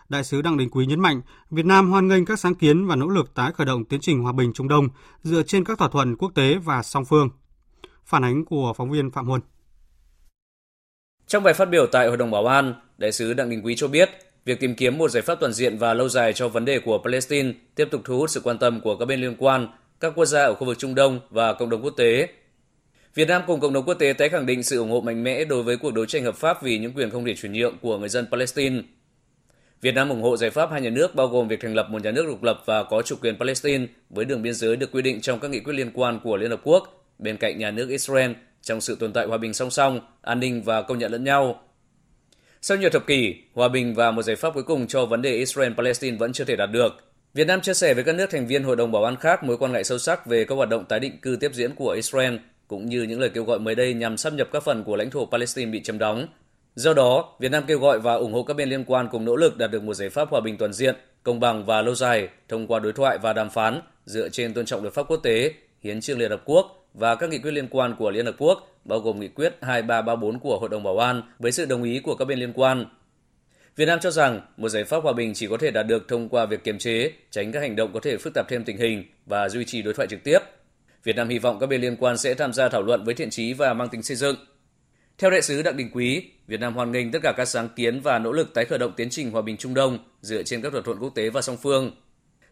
Đại 0.09 0.23
sứ 0.23 0.41
Đặng 0.41 0.57
Đình 0.57 0.69
Quý 0.69 0.85
nhấn 0.85 0.99
mạnh, 0.99 1.21
Việt 1.49 1.65
Nam 1.65 1.91
hoan 1.91 2.07
nghênh 2.07 2.25
các 2.25 2.39
sáng 2.39 2.55
kiến 2.55 2.87
và 2.87 2.95
nỗ 2.95 3.07
lực 3.07 3.33
tái 3.33 3.51
khởi 3.51 3.65
động 3.65 3.85
tiến 3.85 3.99
trình 3.99 4.21
hòa 4.23 4.31
bình 4.31 4.53
Trung 4.53 4.67
Đông 4.67 4.87
dựa 5.23 5.43
trên 5.43 5.63
các 5.63 5.77
thỏa 5.77 5.89
thuận 5.89 6.15
quốc 6.15 6.31
tế 6.35 6.55
và 6.55 6.83
song 6.83 7.05
phương. 7.05 7.29
Phản 8.05 8.23
ánh 8.23 8.45
của 8.45 8.73
phóng 8.77 8.91
viên 8.91 9.11
Phạm 9.11 9.27
Huân. 9.27 9.41
Trong 11.27 11.43
bài 11.43 11.53
phát 11.53 11.69
biểu 11.69 11.85
tại 11.91 12.07
Hội 12.07 12.17
đồng 12.17 12.31
Bảo 12.31 12.45
an, 12.45 12.73
Đại 12.97 13.11
sứ 13.11 13.33
Đặng 13.33 13.49
Đình 13.49 13.65
Quý 13.65 13.75
cho 13.75 13.87
biết, 13.87 14.09
việc 14.45 14.59
tìm 14.59 14.75
kiếm 14.75 14.97
một 14.97 15.11
giải 15.11 15.23
pháp 15.23 15.35
toàn 15.39 15.53
diện 15.53 15.77
và 15.77 15.93
lâu 15.93 16.09
dài 16.09 16.33
cho 16.33 16.47
vấn 16.47 16.65
đề 16.65 16.79
của 16.79 16.97
Palestine 17.03 17.53
tiếp 17.75 17.87
tục 17.91 18.01
thu 18.05 18.17
hút 18.17 18.29
sự 18.29 18.41
quan 18.43 18.57
tâm 18.57 18.81
của 18.81 18.97
các 18.97 19.05
bên 19.05 19.21
liên 19.21 19.35
quan, 19.39 19.67
các 20.03 20.13
quốc 20.15 20.25
gia 20.25 20.43
ở 20.43 20.53
khu 20.53 20.65
vực 20.65 20.79
Trung 20.79 20.95
Đông 20.95 21.19
và 21.29 21.53
cộng 21.53 21.69
đồng 21.69 21.81
quốc 21.81 21.93
tế. 21.97 22.27
Việt 23.15 23.27
Nam 23.27 23.41
cùng 23.47 23.59
cộng 23.59 23.73
đồng 23.73 23.85
quốc 23.85 23.93
tế 23.93 24.13
tái 24.13 24.29
khẳng 24.29 24.45
định 24.45 24.63
sự 24.63 24.77
ủng 24.79 24.91
hộ 24.91 25.01
mạnh 25.01 25.23
mẽ 25.23 25.45
đối 25.45 25.63
với 25.63 25.77
cuộc 25.77 25.93
đấu 25.93 26.05
tranh 26.05 26.23
hợp 26.23 26.35
pháp 26.35 26.63
vì 26.63 26.77
những 26.77 26.93
quyền 26.93 27.09
không 27.09 27.25
thể 27.25 27.35
chuyển 27.35 27.53
nhượng 27.53 27.77
của 27.81 27.97
người 27.97 28.09
dân 28.09 28.27
Palestine. 28.31 28.81
Việt 29.81 29.91
Nam 29.91 30.09
ủng 30.09 30.21
hộ 30.21 30.37
giải 30.37 30.49
pháp 30.49 30.71
hai 30.71 30.81
nhà 30.81 30.89
nước 30.89 31.15
bao 31.15 31.27
gồm 31.27 31.47
việc 31.47 31.59
thành 31.61 31.75
lập 31.75 31.87
một 31.89 32.03
nhà 32.03 32.11
nước 32.11 32.25
độc 32.27 32.43
lập 32.43 32.61
và 32.65 32.83
có 32.83 33.01
chủ 33.01 33.15
quyền 33.21 33.37
Palestine 33.37 33.85
với 34.09 34.25
đường 34.25 34.41
biên 34.41 34.53
giới 34.53 34.75
được 34.75 34.91
quy 34.91 35.01
định 35.01 35.21
trong 35.21 35.39
các 35.39 35.51
nghị 35.51 35.59
quyết 35.59 35.73
liên 35.73 35.91
quan 35.93 36.19
của 36.23 36.37
Liên 36.37 36.49
Hợp 36.49 36.61
Quốc, 36.63 37.05
bên 37.19 37.37
cạnh 37.37 37.59
nhà 37.59 37.71
nước 37.71 37.89
Israel 37.89 38.31
trong 38.61 38.81
sự 38.81 38.97
tồn 38.99 39.13
tại 39.13 39.25
hòa 39.25 39.37
bình 39.37 39.53
song 39.53 39.71
song, 39.71 39.99
an 40.21 40.39
ninh 40.39 40.63
và 40.63 40.81
công 40.81 40.99
nhận 40.99 41.11
lẫn 41.11 41.23
nhau. 41.23 41.61
Sau 42.61 42.77
nhiều 42.77 42.89
thập 42.89 43.07
kỷ, 43.07 43.35
hòa 43.53 43.67
bình 43.67 43.95
và 43.95 44.11
một 44.11 44.21
giải 44.21 44.35
pháp 44.35 44.53
cuối 44.53 44.63
cùng 44.63 44.87
cho 44.87 45.05
vấn 45.05 45.21
đề 45.21 45.43
Israel-Palestine 45.43 46.17
vẫn 46.17 46.33
chưa 46.33 46.43
thể 46.43 46.55
đạt 46.55 46.71
được. 46.71 47.12
Việt 47.33 47.47
Nam 47.47 47.61
chia 47.61 47.73
sẻ 47.73 47.93
với 47.93 48.03
các 48.03 48.15
nước 48.15 48.29
thành 48.29 48.47
viên 48.47 48.63
Hội 48.63 48.75
đồng 48.75 48.91
Bảo 48.91 49.03
an 49.03 49.15
khác 49.15 49.43
mối 49.43 49.57
quan 49.57 49.71
ngại 49.71 49.83
sâu 49.83 49.97
sắc 49.97 50.25
về 50.25 50.45
các 50.45 50.55
hoạt 50.55 50.69
động 50.69 50.85
tái 50.85 50.99
định 50.99 51.17
cư 51.21 51.37
tiếp 51.39 51.51
diễn 51.53 51.75
của 51.75 51.89
Israel, 51.89 52.35
cũng 52.67 52.85
như 52.85 53.03
những 53.03 53.19
lời 53.19 53.29
kêu 53.33 53.43
gọi 53.43 53.59
mới 53.59 53.75
đây 53.75 53.93
nhằm 53.93 54.17
xâm 54.17 54.35
nhập 54.35 54.47
các 54.51 54.63
phần 54.63 54.83
của 54.83 54.95
lãnh 54.95 55.09
thổ 55.09 55.25
Palestine 55.25 55.71
bị 55.71 55.83
chiếm 55.83 55.97
đóng. 55.97 56.27
Do 56.75 56.93
đó, 56.93 57.35
Việt 57.39 57.51
Nam 57.51 57.63
kêu 57.67 57.79
gọi 57.79 57.99
và 57.99 58.13
ủng 58.13 58.33
hộ 58.33 58.43
các 58.43 58.53
bên 58.53 58.69
liên 58.69 58.83
quan 58.87 59.07
cùng 59.11 59.25
nỗ 59.25 59.35
lực 59.35 59.57
đạt 59.57 59.71
được 59.71 59.83
một 59.83 59.93
giải 59.93 60.09
pháp 60.09 60.29
hòa 60.29 60.41
bình 60.41 60.57
toàn 60.57 60.73
diện, 60.73 60.95
công 61.23 61.39
bằng 61.39 61.65
và 61.65 61.81
lâu 61.81 61.95
dài 61.95 62.29
thông 62.49 62.67
qua 62.67 62.79
đối 62.79 62.93
thoại 62.93 63.17
và 63.17 63.33
đàm 63.33 63.49
phán 63.49 63.81
dựa 64.05 64.29
trên 64.29 64.53
tôn 64.53 64.65
trọng 64.65 64.81
luật 64.81 64.93
pháp 64.93 65.03
quốc 65.07 65.19
tế, 65.23 65.53
hiến 65.83 66.01
trương 66.01 66.19
Liên 66.19 66.29
Hợp 66.29 66.41
Quốc, 66.45 66.87
và 66.93 67.15
các 67.15 67.29
nghị 67.29 67.37
quyết 67.37 67.51
liên 67.51 67.67
quan 67.67 67.95
của 67.99 68.11
Liên 68.11 68.25
Hợp 68.25 68.35
Quốc, 68.37 68.77
bao 68.85 68.99
gồm 68.99 69.19
nghị 69.19 69.27
quyết 69.27 69.55
2334 69.61 70.39
của 70.39 70.59
Hội 70.59 70.69
đồng 70.69 70.83
Bảo 70.83 70.97
an 70.97 71.21
với 71.39 71.51
sự 71.51 71.65
đồng 71.65 71.83
ý 71.83 71.99
của 71.99 72.15
các 72.15 72.25
bên 72.25 72.39
liên 72.39 72.53
quan. 72.55 72.85
Việt 73.75 73.85
Nam 73.85 73.99
cho 73.99 74.11
rằng 74.11 74.41
một 74.57 74.69
giải 74.69 74.83
pháp 74.83 75.03
hòa 75.03 75.13
bình 75.13 75.33
chỉ 75.33 75.47
có 75.47 75.57
thể 75.57 75.71
đạt 75.71 75.87
được 75.87 76.07
thông 76.07 76.29
qua 76.29 76.45
việc 76.45 76.63
kiềm 76.63 76.77
chế, 76.77 77.11
tránh 77.31 77.51
các 77.51 77.59
hành 77.59 77.75
động 77.75 77.93
có 77.93 77.99
thể 77.99 78.17
phức 78.17 78.33
tạp 78.33 78.47
thêm 78.49 78.63
tình 78.63 78.77
hình 78.77 79.03
và 79.25 79.49
duy 79.49 79.65
trì 79.65 79.81
đối 79.81 79.93
thoại 79.93 80.07
trực 80.07 80.23
tiếp. 80.23 80.39
Việt 81.03 81.15
Nam 81.15 81.29
hy 81.29 81.39
vọng 81.39 81.57
các 81.59 81.67
bên 81.67 81.81
liên 81.81 81.95
quan 81.95 82.17
sẽ 82.17 82.33
tham 82.33 82.53
gia 82.53 82.69
thảo 82.69 82.81
luận 82.81 83.03
với 83.03 83.15
thiện 83.15 83.29
trí 83.29 83.53
và 83.53 83.73
mang 83.73 83.89
tính 83.89 84.03
xây 84.03 84.17
dựng. 84.17 84.35
Theo 85.17 85.31
đại 85.31 85.41
sứ 85.41 85.61
Đặng 85.61 85.77
Đình 85.77 85.89
Quý, 85.93 86.29
Việt 86.47 86.59
Nam 86.59 86.73
hoan 86.73 86.91
nghênh 86.91 87.11
tất 87.11 87.19
cả 87.23 87.33
các 87.37 87.45
sáng 87.45 87.69
kiến 87.75 88.01
và 88.01 88.19
nỗ 88.19 88.31
lực 88.31 88.53
tái 88.53 88.65
khởi 88.65 88.79
động 88.79 88.93
tiến 88.95 89.09
trình 89.09 89.31
hòa 89.31 89.41
bình 89.41 89.57
Trung 89.57 89.73
Đông 89.73 89.97
dựa 90.21 90.43
trên 90.43 90.61
các 90.61 90.71
thỏa 90.71 90.81
thuận 90.81 90.99
quốc 90.99 91.15
tế 91.15 91.29
và 91.29 91.41
song 91.41 91.57
phương– 91.57 91.91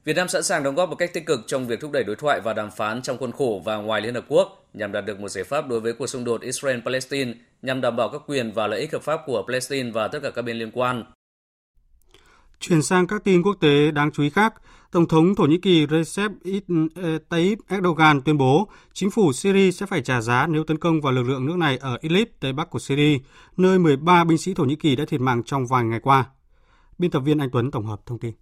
Việt 0.03 0.15
Nam 0.15 0.27
sẵn 0.27 0.43
sàng 0.43 0.63
đóng 0.63 0.75
góp 0.75 0.89
một 0.89 0.95
cách 0.95 1.13
tích 1.13 1.25
cực 1.25 1.39
trong 1.47 1.67
việc 1.67 1.79
thúc 1.79 1.91
đẩy 1.91 2.03
đối 2.03 2.15
thoại 2.15 2.41
và 2.43 2.53
đàm 2.53 2.71
phán 2.71 3.01
trong 3.01 3.17
khuôn 3.17 3.31
khổ 3.31 3.61
và 3.65 3.75
ngoài 3.75 4.01
Liên 4.01 4.13
Hợp 4.13 4.25
Quốc 4.27 4.69
nhằm 4.73 4.91
đạt 4.91 5.05
được 5.05 5.19
một 5.19 5.29
giải 5.29 5.43
pháp 5.43 5.67
đối 5.67 5.79
với 5.79 5.93
cuộc 5.93 6.07
xung 6.07 6.23
đột 6.23 6.41
Israel-Palestine 6.41 7.33
nhằm 7.61 7.81
đảm 7.81 7.95
bảo 7.95 8.09
các 8.09 8.21
quyền 8.27 8.51
và 8.51 8.67
lợi 8.67 8.79
ích 8.79 8.93
hợp 8.93 9.01
pháp 9.01 9.21
của 9.25 9.43
Palestine 9.47 9.91
và 9.91 10.07
tất 10.07 10.19
cả 10.23 10.29
các 10.35 10.41
bên 10.41 10.57
liên 10.57 10.71
quan. 10.73 11.03
Chuyển 12.59 12.81
sang 12.81 13.07
các 13.07 13.23
tin 13.23 13.41
quốc 13.41 13.57
tế 13.59 13.91
đáng 13.91 14.11
chú 14.11 14.23
ý 14.23 14.29
khác, 14.29 14.53
Tổng 14.91 15.07
thống 15.07 15.35
Thổ 15.35 15.43
Nhĩ 15.43 15.57
Kỳ 15.57 15.87
Recep 15.91 16.31
eh, 16.43 17.21
Tayyip 17.29 17.57
Erdogan 17.67 18.21
tuyên 18.21 18.37
bố 18.37 18.69
chính 18.93 19.11
phủ 19.11 19.33
Syria 19.33 19.71
sẽ 19.71 19.85
phải 19.85 20.01
trả 20.01 20.21
giá 20.21 20.47
nếu 20.47 20.63
tấn 20.63 20.77
công 20.77 21.01
vào 21.01 21.13
lực 21.13 21.23
lượng 21.23 21.45
nước 21.45 21.57
này 21.57 21.77
ở 21.77 21.97
Idlib, 22.01 22.27
tây 22.39 22.53
bắc 22.53 22.69
của 22.69 22.79
Syria, 22.79 23.17
nơi 23.57 23.79
13 23.79 24.23
binh 24.23 24.37
sĩ 24.37 24.53
Thổ 24.53 24.63
Nhĩ 24.63 24.75
Kỳ 24.75 24.95
đã 24.95 25.05
thiệt 25.05 25.21
mạng 25.21 25.43
trong 25.45 25.65
vài 25.67 25.83
ngày 25.83 25.99
qua. 25.99 26.25
Biên 26.97 27.11
tập 27.11 27.19
viên 27.19 27.37
Anh 27.37 27.49
Tuấn 27.51 27.71
tổng 27.71 27.85
hợp 27.85 28.01
thông 28.05 28.19
tin. 28.19 28.40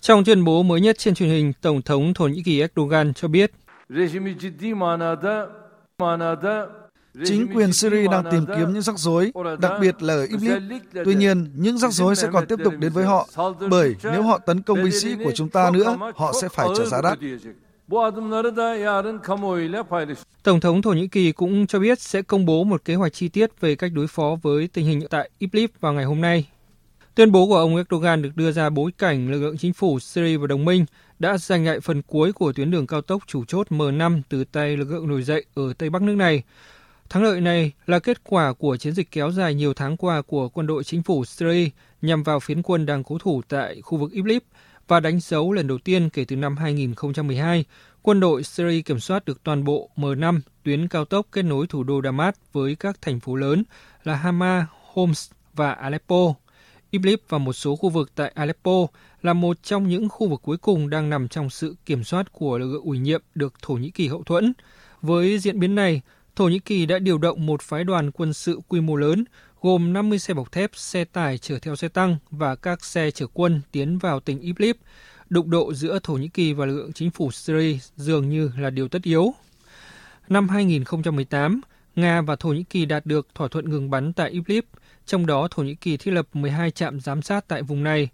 Trong 0.00 0.24
tuyên 0.24 0.44
bố 0.44 0.62
mới 0.62 0.80
nhất 0.80 0.98
trên 0.98 1.14
truyền 1.14 1.28
hình, 1.28 1.52
Tổng 1.60 1.82
thống 1.82 2.14
Thổ 2.14 2.26
Nhĩ 2.26 2.42
Kỳ 2.42 2.60
Erdogan 2.60 3.14
cho 3.14 3.28
biết 3.28 3.52
Chính 7.24 7.46
quyền 7.54 7.72
Syria 7.72 8.06
đang 8.06 8.24
tìm 8.30 8.44
kiếm 8.56 8.72
những 8.72 8.82
rắc 8.82 8.98
rối, 8.98 9.32
đặc 9.60 9.72
biệt 9.80 10.02
là 10.02 10.14
ở 10.14 10.26
Idlib. 10.26 10.82
Tuy 11.04 11.14
nhiên, 11.14 11.50
những 11.54 11.78
rắc 11.78 11.92
rối 11.92 12.16
sẽ 12.16 12.28
còn 12.32 12.46
tiếp 12.46 12.58
tục 12.64 12.74
đến 12.78 12.92
với 12.92 13.04
họ, 13.04 13.28
bởi 13.70 13.96
nếu 14.02 14.22
họ 14.22 14.38
tấn 14.38 14.62
công 14.62 14.82
binh 14.82 15.00
sĩ 15.00 15.14
của 15.24 15.32
chúng 15.34 15.48
ta 15.48 15.70
nữa, 15.70 15.96
họ 16.14 16.32
sẽ 16.42 16.48
phải 16.48 16.68
trả 16.76 16.84
giá 16.84 17.00
đắt. 17.02 17.18
Tổng 20.42 20.60
thống 20.60 20.82
Thổ 20.82 20.92
Nhĩ 20.92 21.08
Kỳ 21.08 21.32
cũng 21.32 21.66
cho 21.66 21.78
biết 21.78 22.00
sẽ 22.00 22.22
công 22.22 22.46
bố 22.46 22.64
một 22.64 22.84
kế 22.84 22.94
hoạch 22.94 23.12
chi 23.12 23.28
tiết 23.28 23.60
về 23.60 23.74
cách 23.74 23.92
đối 23.94 24.06
phó 24.06 24.36
với 24.42 24.68
tình 24.72 24.86
hình 24.86 25.00
tại 25.10 25.30
Idlib 25.38 25.70
vào 25.80 25.92
ngày 25.92 26.04
hôm 26.04 26.20
nay, 26.20 26.46
Tuyên 27.18 27.32
bố 27.32 27.46
của 27.46 27.56
ông 27.56 27.76
Erdogan 27.76 28.22
được 28.22 28.36
đưa 28.36 28.52
ra 28.52 28.70
bối 28.70 28.90
cảnh 28.98 29.30
lực 29.30 29.40
lượng 29.40 29.58
chính 29.58 29.72
phủ 29.72 30.00
Syria 30.00 30.36
và 30.36 30.46
đồng 30.46 30.64
minh 30.64 30.84
đã 31.18 31.38
giành 31.38 31.66
lại 31.66 31.80
phần 31.80 32.02
cuối 32.02 32.32
của 32.32 32.52
tuyến 32.52 32.70
đường 32.70 32.86
cao 32.86 33.00
tốc 33.00 33.22
chủ 33.26 33.44
chốt 33.44 33.66
M5 33.70 34.22
từ 34.28 34.44
tay 34.44 34.76
lực 34.76 34.90
lượng 34.90 35.08
nổi 35.08 35.22
dậy 35.22 35.44
ở 35.54 35.72
Tây 35.78 35.90
Bắc 35.90 36.02
nước 36.02 36.14
này. 36.14 36.42
Thắng 37.10 37.22
lợi 37.22 37.40
này 37.40 37.72
là 37.86 37.98
kết 37.98 38.24
quả 38.24 38.52
của 38.52 38.76
chiến 38.76 38.92
dịch 38.92 39.10
kéo 39.10 39.30
dài 39.30 39.54
nhiều 39.54 39.74
tháng 39.74 39.96
qua 39.96 40.22
của 40.22 40.48
quân 40.48 40.66
đội 40.66 40.84
chính 40.84 41.02
phủ 41.02 41.24
Syria 41.24 41.68
nhằm 42.02 42.22
vào 42.22 42.40
phiến 42.40 42.62
quân 42.62 42.86
đang 42.86 43.04
cố 43.04 43.18
thủ 43.18 43.42
tại 43.48 43.80
khu 43.82 43.98
vực 43.98 44.12
Idlib 44.12 44.42
và 44.88 45.00
đánh 45.00 45.20
dấu 45.20 45.52
lần 45.52 45.66
đầu 45.66 45.78
tiên 45.78 46.10
kể 46.10 46.24
từ 46.24 46.36
năm 46.36 46.56
2012, 46.56 47.64
quân 48.02 48.20
đội 48.20 48.42
Syria 48.42 48.82
kiểm 48.82 49.00
soát 49.00 49.24
được 49.24 49.42
toàn 49.44 49.64
bộ 49.64 49.90
M5, 49.96 50.40
tuyến 50.62 50.88
cao 50.88 51.04
tốc 51.04 51.26
kết 51.32 51.42
nối 51.42 51.66
thủ 51.66 51.82
đô 51.82 52.00
Damas 52.04 52.34
với 52.52 52.74
các 52.74 53.02
thành 53.02 53.20
phố 53.20 53.34
lớn 53.34 53.62
là 54.04 54.14
Hama, 54.14 54.66
Homs 54.92 55.30
và 55.54 55.72
Aleppo. 55.72 56.34
Idlib 56.90 57.18
và 57.28 57.38
một 57.38 57.52
số 57.52 57.76
khu 57.76 57.88
vực 57.88 58.10
tại 58.14 58.32
Aleppo 58.34 58.86
là 59.22 59.32
một 59.32 59.62
trong 59.62 59.88
những 59.88 60.08
khu 60.08 60.28
vực 60.28 60.40
cuối 60.42 60.56
cùng 60.56 60.90
đang 60.90 61.10
nằm 61.10 61.28
trong 61.28 61.50
sự 61.50 61.76
kiểm 61.86 62.04
soát 62.04 62.32
của 62.32 62.58
lực 62.58 62.72
lượng 62.72 62.84
ủy 62.84 62.98
nhiệm 62.98 63.22
được 63.34 63.54
Thổ 63.62 63.74
Nhĩ 63.74 63.90
Kỳ 63.90 64.08
hậu 64.08 64.22
thuẫn. 64.22 64.52
Với 65.02 65.38
diễn 65.38 65.60
biến 65.60 65.74
này, 65.74 66.00
Thổ 66.36 66.48
Nhĩ 66.48 66.58
Kỳ 66.58 66.86
đã 66.86 66.98
điều 66.98 67.18
động 67.18 67.46
một 67.46 67.62
phái 67.62 67.84
đoàn 67.84 68.10
quân 68.10 68.32
sự 68.32 68.60
quy 68.68 68.80
mô 68.80 68.96
lớn 68.96 69.24
gồm 69.60 69.92
50 69.92 70.18
xe 70.18 70.34
bọc 70.34 70.52
thép, 70.52 70.70
xe 70.74 71.04
tải 71.04 71.38
chở 71.38 71.58
theo 71.58 71.76
xe 71.76 71.88
tăng 71.88 72.16
và 72.30 72.54
các 72.54 72.84
xe 72.84 73.10
chở 73.10 73.26
quân 73.32 73.60
tiến 73.72 73.98
vào 73.98 74.20
tỉnh 74.20 74.40
Idlib. 74.40 74.76
Đụng 75.30 75.50
độ 75.50 75.74
giữa 75.74 75.98
Thổ 76.02 76.12
Nhĩ 76.14 76.28
Kỳ 76.28 76.52
và 76.52 76.66
lực 76.66 76.76
lượng 76.76 76.92
chính 76.92 77.10
phủ 77.10 77.30
Syria 77.30 77.78
dường 77.96 78.28
như 78.28 78.50
là 78.58 78.70
điều 78.70 78.88
tất 78.88 79.02
yếu. 79.02 79.34
Năm 80.28 80.48
2018, 80.48 81.60
Nga 81.96 82.20
và 82.20 82.36
Thổ 82.36 82.48
Nhĩ 82.48 82.64
Kỳ 82.70 82.84
đạt 82.84 83.06
được 83.06 83.28
thỏa 83.34 83.48
thuận 83.48 83.70
ngừng 83.70 83.90
bắn 83.90 84.12
tại 84.12 84.30
Idlib, 84.30 84.64
trong 85.08 85.26
đó 85.26 85.48
Thổ 85.50 85.62
Nhĩ 85.62 85.74
Kỳ 85.74 85.96
thiết 85.96 86.10
lập 86.10 86.26
12 86.32 86.70
trạm 86.70 87.00
giám 87.00 87.22
sát 87.22 87.48
tại 87.48 87.62
vùng 87.62 87.84
này. 87.84 88.08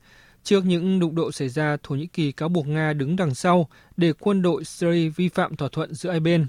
Trước 0.45 0.65
những 0.65 1.01
đụng 1.01 1.15
độ 1.15 1.33
xảy 1.33 1.49
ra, 1.49 1.77
Thổ 1.83 1.95
Nhĩ 1.95 2.07
Kỳ 2.07 2.33
cáo 2.33 2.49
buộc 2.49 2.67
Nga 2.67 2.93
đứng 2.93 3.17
đằng 3.17 3.35
sau 3.35 3.69
để 3.97 4.13
quân 4.13 4.43
đội 4.43 4.65
Syria 4.65 5.09
vi 5.09 5.29
phạm 5.29 5.57
thỏa 5.57 5.69
thuận 5.73 5.95
giữa 5.95 6.11
hai 6.11 6.21
bên. 6.21 6.47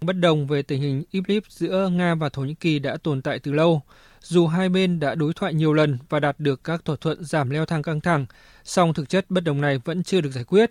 Bất 0.00 0.12
đồng 0.12 0.46
về 0.46 0.62
tình 0.62 0.80
hình 0.80 1.04
Idlib 1.10 1.42
giữa 1.48 1.88
Nga 1.92 2.14
và 2.14 2.28
Thổ 2.28 2.42
Nhĩ 2.42 2.54
Kỳ 2.54 2.78
đã 2.78 2.96
tồn 3.02 3.22
tại 3.22 3.38
từ 3.38 3.52
lâu. 3.52 3.82
Dù 4.20 4.46
hai 4.46 4.68
bên 4.68 5.00
đã 5.00 5.14
đối 5.14 5.34
thoại 5.34 5.54
nhiều 5.54 5.72
lần 5.72 5.98
và 6.08 6.20
đạt 6.20 6.40
được 6.40 6.64
các 6.64 6.84
thỏa 6.84 6.96
thuận 6.96 7.24
giảm 7.24 7.50
leo 7.50 7.66
thang 7.66 7.82
căng 7.82 8.00
thẳng, 8.00 8.26
song 8.64 8.94
thực 8.94 9.08
chất 9.08 9.26
bất 9.28 9.44
đồng 9.44 9.60
này 9.60 9.78
vẫn 9.84 10.02
chưa 10.02 10.20
được 10.20 10.30
giải 10.30 10.44
quyết. 10.44 10.70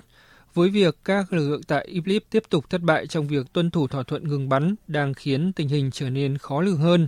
Với 0.54 0.70
việc 0.70 0.98
các 1.06 1.34
lực 1.34 1.50
lượng 1.50 1.64
tại 1.64 1.86
Idlib 1.86 2.22
tiếp 2.30 2.44
tục 2.50 2.70
thất 2.70 2.82
bại 2.82 3.08
trong 3.08 3.28
việc 3.28 3.54
tuân 3.54 3.72
thủ 3.72 3.88
thỏa 3.88 4.04
thuận 4.04 4.28
ngừng 4.28 4.50
bắn 4.50 4.76
đang 4.88 5.14
khiến 5.14 5.54
tình 5.54 5.68
hình 5.68 5.92
trở 5.92 6.10
nên 6.10 6.38
khó 6.38 6.62
lường 6.62 6.78
hơn. 6.78 7.08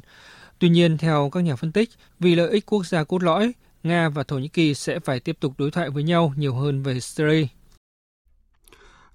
Tuy 0.61 0.69
nhiên, 0.69 0.97
theo 0.97 1.29
các 1.29 1.39
nhà 1.39 1.55
phân 1.55 1.71
tích, 1.71 1.89
vì 2.19 2.35
lợi 2.35 2.51
ích 2.51 2.65
quốc 2.65 2.85
gia 2.85 3.03
cốt 3.03 3.23
lõi, 3.23 3.53
Nga 3.83 4.09
và 4.09 4.23
Thổ 4.23 4.37
Nhĩ 4.37 4.47
Kỳ 4.47 4.73
sẽ 4.73 4.99
phải 4.99 5.19
tiếp 5.19 5.37
tục 5.39 5.53
đối 5.57 5.71
thoại 5.71 5.89
với 5.89 6.03
nhau 6.03 6.33
nhiều 6.37 6.55
hơn 6.55 6.83
về 6.83 6.99
Syria. 6.99 7.47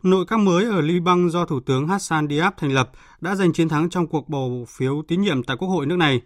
Nội 0.02 0.24
các 0.28 0.38
mới 0.38 0.64
ở 0.64 0.80
Liban 0.80 1.28
do 1.28 1.44
Thủ 1.44 1.60
tướng 1.60 1.88
Hassan 1.88 2.28
Diab 2.28 2.52
thành 2.56 2.72
lập 2.72 2.90
đã 3.20 3.34
giành 3.34 3.52
chiến 3.52 3.68
thắng 3.68 3.90
trong 3.90 4.06
cuộc 4.06 4.28
bầu 4.28 4.66
phiếu 4.68 5.02
tín 5.08 5.22
nhiệm 5.22 5.42
tại 5.42 5.56
Quốc 5.56 5.68
hội 5.68 5.86
nước 5.86 5.96
này. 5.96 6.20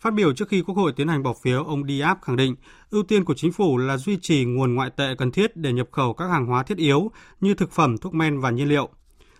Phát 0.00 0.14
biểu 0.14 0.32
trước 0.32 0.48
khi 0.48 0.62
Quốc 0.62 0.74
hội 0.74 0.92
tiến 0.96 1.08
hành 1.08 1.22
bỏ 1.22 1.34
phiếu, 1.42 1.64
ông 1.64 1.88
Diab 1.88 2.16
khẳng 2.22 2.36
định 2.36 2.54
ưu 2.90 3.02
tiên 3.02 3.24
của 3.24 3.34
chính 3.34 3.52
phủ 3.52 3.78
là 3.78 3.96
duy 3.96 4.18
trì 4.22 4.44
nguồn 4.44 4.74
ngoại 4.74 4.90
tệ 4.90 5.14
cần 5.18 5.30
thiết 5.30 5.56
để 5.56 5.72
nhập 5.72 5.88
khẩu 5.92 6.14
các 6.14 6.28
hàng 6.28 6.46
hóa 6.46 6.62
thiết 6.62 6.78
yếu 6.78 7.10
như 7.40 7.54
thực 7.54 7.72
phẩm, 7.72 7.98
thuốc 7.98 8.14
men 8.14 8.40
và 8.40 8.50
nhiên 8.50 8.68
liệu. 8.68 8.88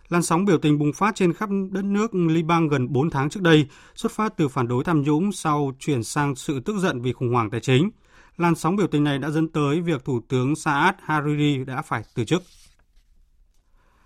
Làn 0.09 0.23
sóng 0.23 0.45
biểu 0.45 0.59
tình 0.59 0.79
bùng 0.79 0.93
phát 0.93 1.15
trên 1.15 1.33
khắp 1.33 1.49
đất 1.71 1.85
nước 1.85 2.15
Liban 2.15 2.69
gần 2.69 2.93
4 2.93 3.11
tháng 3.11 3.31
trước 3.31 3.43
đây, 3.43 3.67
xuất 3.95 4.13
phát 4.13 4.37
từ 4.37 4.49
phản 4.49 4.69
đối 4.69 4.85
tham 4.85 5.03
nhũng 5.03 5.33
sau 5.33 5.73
chuyển 5.79 6.03
sang 6.03 6.35
sự 6.35 6.61
tức 6.61 6.77
giận 6.79 7.03
vì 7.03 7.13
khủng 7.13 7.33
hoảng 7.33 7.51
tài 7.51 7.61
chính. 7.61 7.91
Làn 8.37 8.55
sóng 8.55 8.77
biểu 8.77 8.87
tình 8.87 9.05
này 9.05 9.19
đã 9.19 9.31
dẫn 9.31 9.49
tới 9.49 9.81
việc 9.81 10.05
Thủ 10.05 10.21
tướng 10.29 10.57
Saad 10.57 10.95
Hariri 11.03 11.65
đã 11.65 11.83
phải 11.83 12.03
từ 12.15 12.25
chức. 12.25 12.43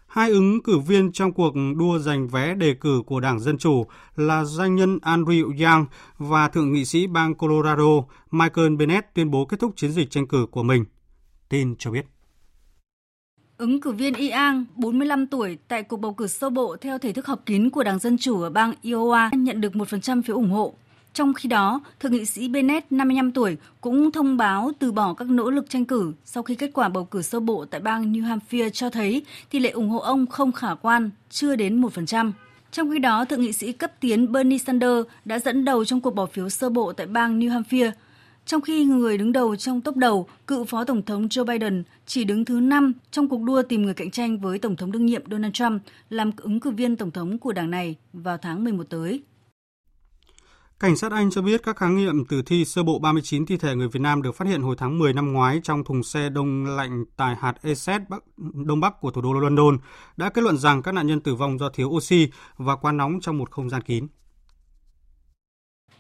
Hai 0.07 0.30
ứng 0.30 0.62
cử 0.62 0.78
viên 0.78 1.12
trong 1.12 1.32
cuộc 1.32 1.55
đua 1.76 1.98
giành 1.98 2.28
vé 2.28 2.55
đề 2.55 2.74
cử 2.74 3.03
của 3.07 3.20
Đảng 3.20 3.40
Dân 3.40 3.59
Chủ 3.59 3.86
là 4.16 4.44
doanh 4.44 4.76
nhân 4.76 4.98
Andrew 5.03 5.64
Yang 5.64 5.86
và 6.18 6.48
Thượng 6.48 6.72
nghị 6.72 6.84
sĩ 6.84 7.07
bang 7.07 7.34
Colorado 7.34 8.05
Michael 8.30 8.76
Bennett 8.76 9.14
tuyên 9.14 9.30
bố 9.30 9.44
kết 9.44 9.61
thúc 9.61 9.72
chiến 9.76 9.92
dịch 9.92 10.11
tranh 10.11 10.26
cử 10.26 10.46
của 10.51 10.62
mình. 10.62 10.84
Tin 11.48 11.76
cho 11.78 11.90
biết. 11.90 12.07
Ứng 13.61 13.80
cử 13.80 13.92
viên 13.92 14.14
Yang, 14.30 14.64
45 14.76 15.26
tuổi, 15.26 15.58
tại 15.68 15.82
cuộc 15.82 15.96
bầu 15.96 16.12
cử 16.12 16.26
sơ 16.26 16.50
bộ 16.50 16.76
theo 16.80 16.98
thể 16.98 17.12
thức 17.12 17.26
họp 17.26 17.46
kín 17.46 17.70
của 17.70 17.82
Đảng 17.82 17.98
Dân 17.98 18.18
Chủ 18.18 18.42
ở 18.42 18.50
bang 18.50 18.74
Iowa 18.82 19.30
nhận 19.36 19.61
được 19.61 19.72
1% 19.72 20.22
phiếu 20.22 20.36
ủng 20.36 20.50
hộ. 20.50 20.74
Trong 21.14 21.34
khi 21.34 21.48
đó, 21.48 21.80
Thượng 22.00 22.12
nghị 22.12 22.24
sĩ 22.24 22.48
Bennett, 22.48 22.92
55 22.92 23.32
tuổi, 23.32 23.56
cũng 23.80 24.12
thông 24.12 24.36
báo 24.36 24.70
từ 24.78 24.92
bỏ 24.92 25.14
các 25.14 25.30
nỗ 25.30 25.50
lực 25.50 25.70
tranh 25.70 25.84
cử 25.84 26.12
sau 26.24 26.42
khi 26.42 26.54
kết 26.54 26.70
quả 26.74 26.88
bầu 26.88 27.04
cử 27.04 27.22
sơ 27.22 27.40
bộ 27.40 27.64
tại 27.64 27.80
bang 27.80 28.12
New 28.12 28.24
Hampshire 28.24 28.70
cho 28.70 28.90
thấy 28.90 29.22
tỷ 29.50 29.58
lệ 29.58 29.70
ủng 29.70 29.88
hộ 29.88 29.98
ông 29.98 30.26
không 30.26 30.52
khả 30.52 30.74
quan, 30.74 31.11
chưa 31.30 31.56
đến 31.56 31.80
1%. 31.80 32.32
Trong 32.72 32.90
khi 32.90 32.98
đó, 32.98 33.24
Thượng 33.24 33.40
nghị 33.40 33.52
sĩ 33.52 33.72
cấp 33.72 33.92
tiến 34.00 34.32
Bernie 34.32 34.58
Sanders 34.58 35.08
đã 35.24 35.38
dẫn 35.38 35.64
đầu 35.64 35.84
trong 35.84 36.00
cuộc 36.00 36.14
bỏ 36.14 36.26
phiếu 36.26 36.48
sơ 36.48 36.68
bộ 36.68 36.92
tại 36.92 37.06
bang 37.06 37.40
New 37.40 37.50
Hampshire, 37.50 37.92
trong 38.47 38.61
khi 38.61 38.84
người 38.84 39.18
đứng 39.18 39.32
đầu 39.32 39.57
trong 39.57 39.80
tốc 39.80 39.97
đầu, 39.97 40.26
cựu 40.47 40.64
Phó 40.64 40.84
Tổng 40.84 41.03
thống 41.03 41.26
Joe 41.26 41.45
Biden 41.45 41.82
chỉ 42.07 42.24
đứng 42.24 42.45
thứ 42.45 42.61
5 42.61 42.93
trong 43.11 43.28
cuộc 43.28 43.43
đua 43.43 43.62
tìm 43.62 43.82
người 43.82 43.95
cạnh 43.95 44.11
tranh 44.11 44.38
với 44.38 44.59
Tổng 44.59 44.76
thống 44.76 44.93
đương 44.93 45.07
nhiệm 45.07 45.30
Donald 45.30 45.53
Trump 45.53 45.82
làm 46.11 46.30
ứng 46.36 46.61
cử 46.61 46.70
viên 46.70 46.97
Tổng 46.97 47.11
thống 47.11 47.38
của 47.38 47.53
đảng 47.53 47.70
này 47.70 47.97
vào 48.12 48.38
tháng 48.43 48.64
11 48.64 48.84
tới. 48.91 49.22
Cảnh 50.80 50.97
sát 50.97 51.12
Anh 51.12 51.30
cho 51.30 51.43
biết 51.43 51.62
các 51.62 51.76
khám 51.76 51.97
nghiệm 51.97 52.24
tử 52.24 52.43
thi 52.43 52.64
sơ 52.64 52.82
bộ 52.82 52.99
39 52.99 53.47
thi 53.47 53.57
thể 53.57 53.74
người 53.74 53.88
Việt 53.88 54.01
Nam 54.01 54.22
được 54.22 54.34
phát 54.34 54.49
hiện 54.49 54.62
hồi 54.62 54.76
tháng 54.78 54.99
10 54.99 55.12
năm 55.12 55.32
ngoái 55.32 55.61
trong 55.62 55.84
thùng 55.84 56.03
xe 56.03 56.28
đông 56.28 56.64
lạnh 56.76 57.05
tại 57.16 57.36
hạt 57.41 57.55
Essex, 57.62 58.01
Bắc, 58.09 58.24
đông 58.66 58.80
bắc 58.80 59.01
của 59.01 59.11
thủ 59.11 59.22
đô 59.22 59.32
London 59.32 59.78
đã 60.16 60.30
kết 60.30 60.43
luận 60.43 60.57
rằng 60.57 60.82
các 60.82 60.93
nạn 60.93 61.07
nhân 61.07 61.20
tử 61.20 61.34
vong 61.34 61.59
do 61.59 61.68
thiếu 61.68 61.88
oxy 61.88 62.28
và 62.57 62.76
quá 62.76 62.93
nóng 62.93 63.20
trong 63.20 63.38
một 63.38 63.51
không 63.51 63.70
gian 63.70 63.82
kín. 63.82 64.07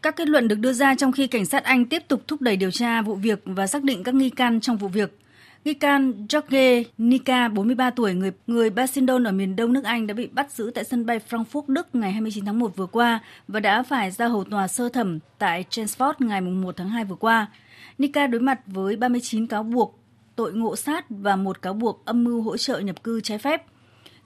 Các 0.02 0.16
kết 0.16 0.28
luận 0.28 0.48
được 0.48 0.58
đưa 0.58 0.72
ra 0.72 0.94
trong 0.94 1.12
khi 1.12 1.26
cảnh 1.26 1.46
sát 1.46 1.64
Anh 1.64 1.86
tiếp 1.86 2.02
tục 2.08 2.22
thúc 2.28 2.40
đẩy 2.40 2.56
điều 2.56 2.70
tra 2.70 3.02
vụ 3.02 3.14
việc 3.14 3.42
và 3.44 3.66
xác 3.66 3.82
định 3.82 4.02
các 4.02 4.14
nghi 4.14 4.30
can 4.30 4.60
trong 4.60 4.76
vụ 4.76 4.88
việc. 4.88 5.18
Nghi 5.64 5.74
can 5.74 6.26
Jorge 6.26 6.84
Nika, 6.98 7.48
43 7.48 7.90
tuổi, 7.90 8.14
người 8.14 8.32
người 8.46 8.70
Basildon 8.70 9.24
ở 9.24 9.32
miền 9.32 9.56
đông 9.56 9.72
nước 9.72 9.84
Anh 9.84 10.06
đã 10.06 10.14
bị 10.14 10.26
bắt 10.26 10.52
giữ 10.52 10.70
tại 10.74 10.84
sân 10.84 11.06
bay 11.06 11.20
Frankfurt, 11.30 11.62
Đức 11.66 11.94
ngày 11.94 12.12
29 12.12 12.44
tháng 12.44 12.58
1 12.58 12.76
vừa 12.76 12.86
qua 12.86 13.20
và 13.48 13.60
đã 13.60 13.82
phải 13.82 14.10
ra 14.10 14.28
hầu 14.28 14.44
tòa 14.44 14.68
sơ 14.68 14.88
thẩm 14.88 15.18
tại 15.38 15.64
Chelmsford 15.70 16.14
ngày 16.18 16.40
1 16.40 16.76
tháng 16.76 16.88
2 16.88 17.04
vừa 17.04 17.16
qua. 17.16 17.46
Nika 17.98 18.26
đối 18.26 18.40
mặt 18.40 18.60
với 18.66 18.96
39 18.96 19.46
cáo 19.46 19.62
buộc 19.62 19.98
tội 20.36 20.52
ngộ 20.52 20.76
sát 20.76 21.04
và 21.08 21.36
một 21.36 21.62
cáo 21.62 21.72
buộc 21.74 22.04
âm 22.04 22.24
mưu 22.24 22.42
hỗ 22.42 22.56
trợ 22.56 22.78
nhập 22.78 23.02
cư 23.02 23.20
trái 23.20 23.38
phép. 23.38 23.62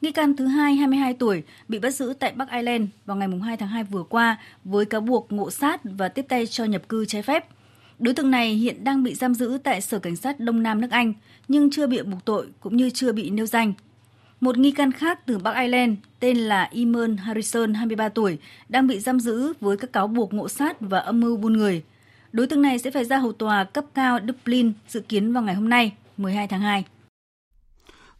Nghi 0.04 0.12
can 0.12 0.36
thứ 0.36 0.46
hai, 0.46 0.74
22 0.74 1.14
tuổi, 1.14 1.42
bị 1.68 1.78
bắt 1.78 1.90
giữ 1.90 2.14
tại 2.18 2.32
Bắc 2.36 2.50
Ireland 2.50 2.88
vào 3.06 3.16
ngày 3.16 3.28
2 3.42 3.56
tháng 3.56 3.68
2 3.68 3.84
vừa 3.84 4.02
qua 4.02 4.38
với 4.64 4.84
cáo 4.84 5.00
buộc 5.00 5.32
ngộ 5.32 5.50
sát 5.50 5.80
và 5.84 6.08
tiếp 6.08 6.26
tay 6.28 6.46
cho 6.46 6.64
nhập 6.64 6.88
cư 6.88 7.04
trái 7.04 7.22
phép. 7.22 7.46
Đối 7.98 8.14
tượng 8.14 8.30
này 8.30 8.54
hiện 8.54 8.84
đang 8.84 9.02
bị 9.02 9.14
giam 9.14 9.34
giữ 9.34 9.58
tại 9.64 9.80
Sở 9.80 9.98
Cảnh 9.98 10.16
sát 10.16 10.40
Đông 10.40 10.62
Nam 10.62 10.80
nước 10.80 10.90
Anh, 10.90 11.12
nhưng 11.48 11.70
chưa 11.70 11.86
bị 11.86 12.02
buộc 12.02 12.24
tội 12.24 12.46
cũng 12.60 12.76
như 12.76 12.90
chưa 12.90 13.12
bị 13.12 13.30
nêu 13.30 13.46
danh. 13.46 13.72
Một 14.40 14.58
nghi 14.58 14.70
can 14.70 14.92
khác 14.92 15.26
từ 15.26 15.38
Bắc 15.38 15.56
Ireland 15.56 15.94
tên 16.20 16.36
là 16.36 16.70
Eamon 16.72 17.16
Harrison, 17.16 17.74
23 17.74 18.08
tuổi, 18.08 18.38
đang 18.68 18.86
bị 18.86 18.98
giam 18.98 19.20
giữ 19.20 19.52
với 19.60 19.76
các 19.76 19.92
cáo 19.92 20.06
buộc 20.06 20.34
ngộ 20.34 20.48
sát 20.48 20.80
và 20.80 20.98
âm 20.98 21.20
mưu 21.20 21.36
buôn 21.36 21.52
người. 21.52 21.82
Đối 22.32 22.46
tượng 22.46 22.62
này 22.62 22.78
sẽ 22.78 22.90
phải 22.90 23.04
ra 23.04 23.18
hầu 23.18 23.32
tòa 23.32 23.64
cấp 23.64 23.84
cao 23.94 24.18
Dublin 24.26 24.72
dự 24.88 25.00
kiến 25.00 25.32
vào 25.32 25.42
ngày 25.42 25.54
hôm 25.54 25.68
nay, 25.68 25.92
12 26.16 26.48
tháng 26.48 26.60
2. 26.60 26.84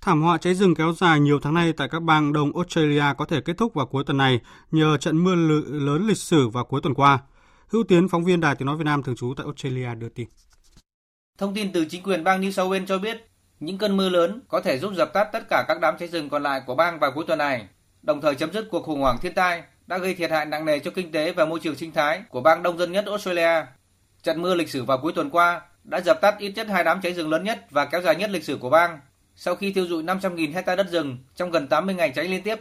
Thảm 0.05 0.23
họa 0.23 0.39
cháy 0.39 0.55
rừng 0.55 0.75
kéo 0.75 0.93
dài 0.93 1.21
nhiều 1.21 1.39
tháng 1.43 1.55
nay 1.55 1.73
tại 1.73 1.89
các 1.89 2.03
bang 2.03 2.33
Đông 2.33 2.57
Australia 2.57 3.05
có 3.19 3.25
thể 3.25 3.41
kết 3.41 3.53
thúc 3.59 3.75
vào 3.75 3.87
cuối 3.87 4.05
tuần 4.07 4.17
này 4.17 4.41
nhờ 4.71 4.97
trận 4.97 5.25
mưa 5.25 5.35
lớn 5.71 6.07
lịch 6.07 6.17
sử 6.17 6.49
vào 6.49 6.65
cuối 6.65 6.81
tuần 6.83 6.95
qua. 6.95 7.19
Hữu 7.69 7.85
Tiến, 7.89 8.09
phóng 8.09 8.25
viên 8.25 8.41
Đài 8.41 8.55
Tiếng 8.55 8.67
Nói 8.67 8.77
Việt 8.77 8.85
Nam 8.85 9.03
thường 9.03 9.17
trú 9.17 9.35
tại 9.37 9.45
Australia 9.45 9.95
đưa 9.95 10.09
tin. 10.09 10.29
Thông 11.39 11.55
tin 11.55 11.73
từ 11.73 11.85
chính 11.85 12.03
quyền 12.03 12.25
bang 12.25 12.41
New 12.41 12.51
South 12.51 12.73
Wales 12.73 12.87
cho 12.87 12.99
biết, 12.99 13.29
những 13.61 13.79
cơn 13.79 13.97
mưa 13.97 14.09
lớn 14.09 14.41
có 14.49 14.61
thể 14.61 14.79
giúp 14.79 14.93
dập 14.95 15.11
tắt 15.15 15.29
tất 15.33 15.43
cả 15.51 15.65
các 15.69 15.79
đám 15.81 15.95
cháy 15.99 16.09
rừng 16.09 16.29
còn 16.29 16.43
lại 16.43 16.63
của 16.67 16.75
bang 16.75 16.99
vào 16.99 17.13
cuối 17.15 17.25
tuần 17.27 17.39
này, 17.39 17.69
đồng 18.03 18.21
thời 18.21 18.35
chấm 18.35 18.53
dứt 18.53 18.69
cuộc 18.71 18.83
khủng 18.83 19.01
hoảng 19.01 19.19
thiên 19.23 19.35
tai 19.35 19.63
đã 19.87 19.99
gây 19.99 20.15
thiệt 20.15 20.31
hại 20.31 20.47
nặng 20.47 20.65
nề 20.65 20.79
cho 20.79 20.91
kinh 20.91 21.13
tế 21.13 21.33
và 21.33 21.45
môi 21.45 21.61
trường 21.61 21.77
sinh 21.77 21.93
thái 21.93 22.23
của 22.31 22.41
bang 22.41 22.63
đông 22.63 22.79
dân 22.79 22.93
nhất 22.93 23.05
Australia. 23.07 23.67
Trận 24.23 24.43
mưa 24.43 24.55
lịch 24.55 24.71
sử 24.71 24.85
vào 24.85 24.99
cuối 24.99 25.13
tuần 25.13 25.31
qua 25.31 25.61
đã 25.85 26.01
dập 26.01 26.21
tắt 26.21 26.35
ít 26.39 26.53
nhất 26.57 26.67
hai 26.69 26.85
đám 26.85 27.01
cháy 27.01 27.15
rừng 27.15 27.31
lớn 27.31 27.45
nhất 27.45 27.67
và 27.71 27.85
kéo 27.85 28.03
dài 28.03 28.17
nhất 28.17 28.31
lịch 28.31 28.45
sử 28.45 28.57
của 28.57 28.71
bang, 28.71 28.99
sau 29.37 29.55
khi 29.57 29.73
thiêu 29.73 29.87
dụi 29.87 30.03
500.000 30.03 30.53
hecta 30.53 30.77
đất 30.77 30.91
rừng 30.91 31.19
trong 31.35 31.51
gần 31.51 31.69
80 31.69 31.95
ngày 31.95 32.13
cháy 32.15 32.29
liên 32.29 32.43
tiếp. 32.43 32.61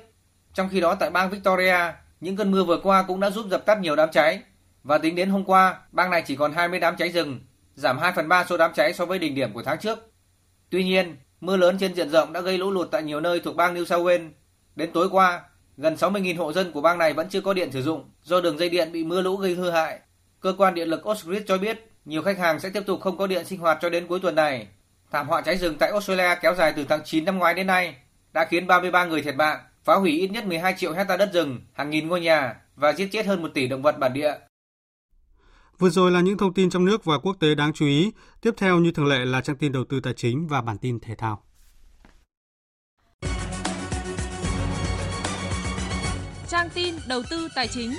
Trong 0.54 0.70
khi 0.70 0.80
đó 0.80 0.96
tại 0.96 1.10
bang 1.10 1.30
Victoria, 1.30 1.78
những 2.22 2.36
cơn 2.36 2.52
mưa 2.52 2.64
vừa 2.64 2.80
qua 2.84 3.04
cũng 3.04 3.20
đã 3.20 3.30
giúp 3.30 3.46
dập 3.52 3.66
tắt 3.66 3.80
nhiều 3.80 3.96
đám 3.96 4.10
cháy 4.12 4.42
và 4.84 4.98
tính 4.98 5.16
đến 5.16 5.30
hôm 5.30 5.46
qua, 5.46 5.80
bang 5.92 6.10
này 6.10 6.24
chỉ 6.26 6.36
còn 6.36 6.54
20 6.54 6.80
đám 6.80 6.96
cháy 6.98 7.10
rừng, 7.10 7.40
giảm 7.76 7.98
2 7.98 8.14
phần 8.16 8.28
3 8.28 8.46
số 8.46 8.58
đám 8.58 8.74
cháy 8.74 8.94
so 8.94 9.06
với 9.06 9.20
đỉnh 9.20 9.36
điểm 9.36 9.54
của 9.54 9.64
tháng 9.64 9.80
trước. 9.80 10.00
Tuy 10.70 10.84
nhiên, 10.84 11.16
mưa 11.42 11.58
lớn 11.58 11.78
trên 11.80 11.96
diện 11.96 12.10
rộng 12.10 12.34
đã 12.34 12.42
gây 12.42 12.58
lũ 12.58 12.72
lụt 12.72 12.92
tại 12.92 13.04
nhiều 13.04 13.20
nơi 13.20 13.40
thuộc 13.40 13.56
bang 13.56 13.76
New 13.76 13.86
South 13.86 14.06
Wales. 14.06 14.30
Đến 14.76 14.92
tối 14.94 15.10
qua, 15.12 15.42
gần 15.78 15.96
60.000 15.96 16.38
hộ 16.38 16.54
dân 16.54 16.72
của 16.72 16.82
bang 16.82 16.98
này 16.98 17.14
vẫn 17.14 17.30
chưa 17.30 17.42
có 17.42 17.54
điện 17.54 17.72
sử 17.72 17.82
dụng 17.82 18.10
do 18.24 18.42
đường 18.42 18.58
dây 18.58 18.70
điện 18.70 18.92
bị 18.92 19.04
mưa 19.04 19.22
lũ 19.22 19.38
gây 19.38 19.56
hư 19.56 19.70
hại. 19.70 20.00
Cơ 20.40 20.54
quan 20.58 20.76
điện 20.76 20.88
lực 20.88 21.06
Ausgrid 21.06 21.42
cho 21.48 21.58
biết 21.58 21.92
nhiều 22.06 22.22
khách 22.22 22.38
hàng 22.38 22.60
sẽ 22.60 22.70
tiếp 22.70 22.84
tục 22.86 23.02
không 23.02 23.18
có 23.18 23.28
điện 23.28 23.46
sinh 23.46 23.60
hoạt 23.60 23.78
cho 23.82 23.90
đến 23.90 24.08
cuối 24.08 24.20
tuần 24.20 24.36
này. 24.36 24.68
Thảm 25.14 25.28
họa 25.28 25.42
cháy 25.42 25.58
rừng 25.58 25.78
tại 25.80 25.92
Australia 25.92 26.36
kéo 26.42 26.56
dài 26.56 26.74
từ 26.76 26.86
tháng 26.90 27.02
9 27.06 27.26
năm 27.26 27.38
ngoái 27.38 27.54
đến 27.54 27.68
nay 27.68 27.96
đã 28.34 28.46
khiến 28.46 28.68
33 28.68 29.06
người 29.06 29.22
thiệt 29.22 29.36
mạng, 29.36 29.60
phá 29.84 29.96
hủy 29.96 30.12
ít 30.12 30.28
nhất 30.28 30.46
12 30.46 30.74
triệu 30.78 30.94
hecta 30.94 31.18
đất 31.18 31.30
rừng, 31.34 31.62
hàng 31.74 31.90
nghìn 31.90 32.08
ngôi 32.08 32.22
nhà 32.22 32.56
và 32.76 32.94
giết 32.94 33.10
chết 33.12 33.26
hơn 33.26 33.42
1 33.42 33.48
tỷ 33.54 33.68
động 33.68 33.82
vật 33.82 34.00
bản 34.00 34.14
địa. 34.14 34.34
Vừa 35.80 35.90
rồi 35.90 36.12
là 36.12 36.22
những 36.22 36.38
thông 36.38 36.54
tin 36.54 36.70
trong 36.70 36.86
nước 36.86 37.06
và 37.06 37.18
quốc 37.18 37.38
tế 37.40 37.56
đáng 37.56 37.74
chú 37.74 37.86
ý. 37.86 38.12
Tiếp 38.42 38.52
theo 38.58 38.80
như 38.80 38.92
thường 38.92 39.06
lệ 39.06 39.26
là 39.26 39.42
trang 39.42 39.56
tin 39.56 39.72
đầu 39.72 39.84
tư 39.90 40.00
tài 40.00 40.14
chính 40.14 40.48
và 40.48 40.62
bản 40.62 40.78
tin 40.78 41.00
thể 41.00 41.16
thao. 41.16 41.44
Trang 46.48 46.70
tin 46.74 46.96
đầu 47.08 47.24
tư 47.30 47.48
tài 47.56 47.68
chính. 47.68 47.94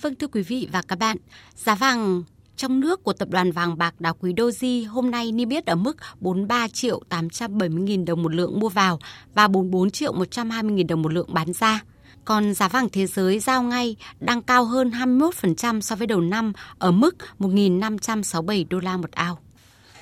Vâng 0.00 0.14
thưa 0.14 0.26
quý 0.26 0.42
vị 0.42 0.68
và 0.72 0.82
các 0.88 0.98
bạn, 0.98 1.16
giá 1.54 1.74
vàng 1.74 2.22
trong 2.56 2.80
nước 2.80 3.04
của 3.04 3.12
tập 3.12 3.28
đoàn 3.30 3.52
vàng 3.52 3.78
bạc 3.78 3.94
đá 4.00 4.12
quý 4.12 4.32
Doji 4.32 4.88
hôm 4.88 5.10
nay 5.10 5.32
niêm 5.32 5.48
yết 5.48 5.66
ở 5.66 5.74
mức 5.74 5.96
43 6.20 6.68
triệu 6.68 7.02
870 7.08 7.82
nghìn 7.82 8.04
đồng 8.04 8.22
một 8.22 8.34
lượng 8.34 8.60
mua 8.60 8.68
vào 8.68 8.98
và 9.34 9.48
44 9.48 9.90
triệu 9.90 10.12
120 10.12 10.72
nghìn 10.72 10.86
đồng 10.86 11.02
một 11.02 11.12
lượng 11.12 11.34
bán 11.34 11.52
ra. 11.52 11.80
Còn 12.24 12.54
giá 12.54 12.68
vàng 12.68 12.88
thế 12.92 13.06
giới 13.06 13.38
giao 13.38 13.62
ngay 13.62 13.96
đang 14.20 14.42
cao 14.42 14.64
hơn 14.64 14.90
21% 14.90 15.80
so 15.80 15.96
với 15.96 16.06
đầu 16.06 16.20
năm 16.20 16.52
ở 16.78 16.90
mức 16.90 17.16
1.567 17.38 18.64
đô 18.70 18.80
la 18.80 18.96
một 18.96 19.10
ao. 19.12 19.38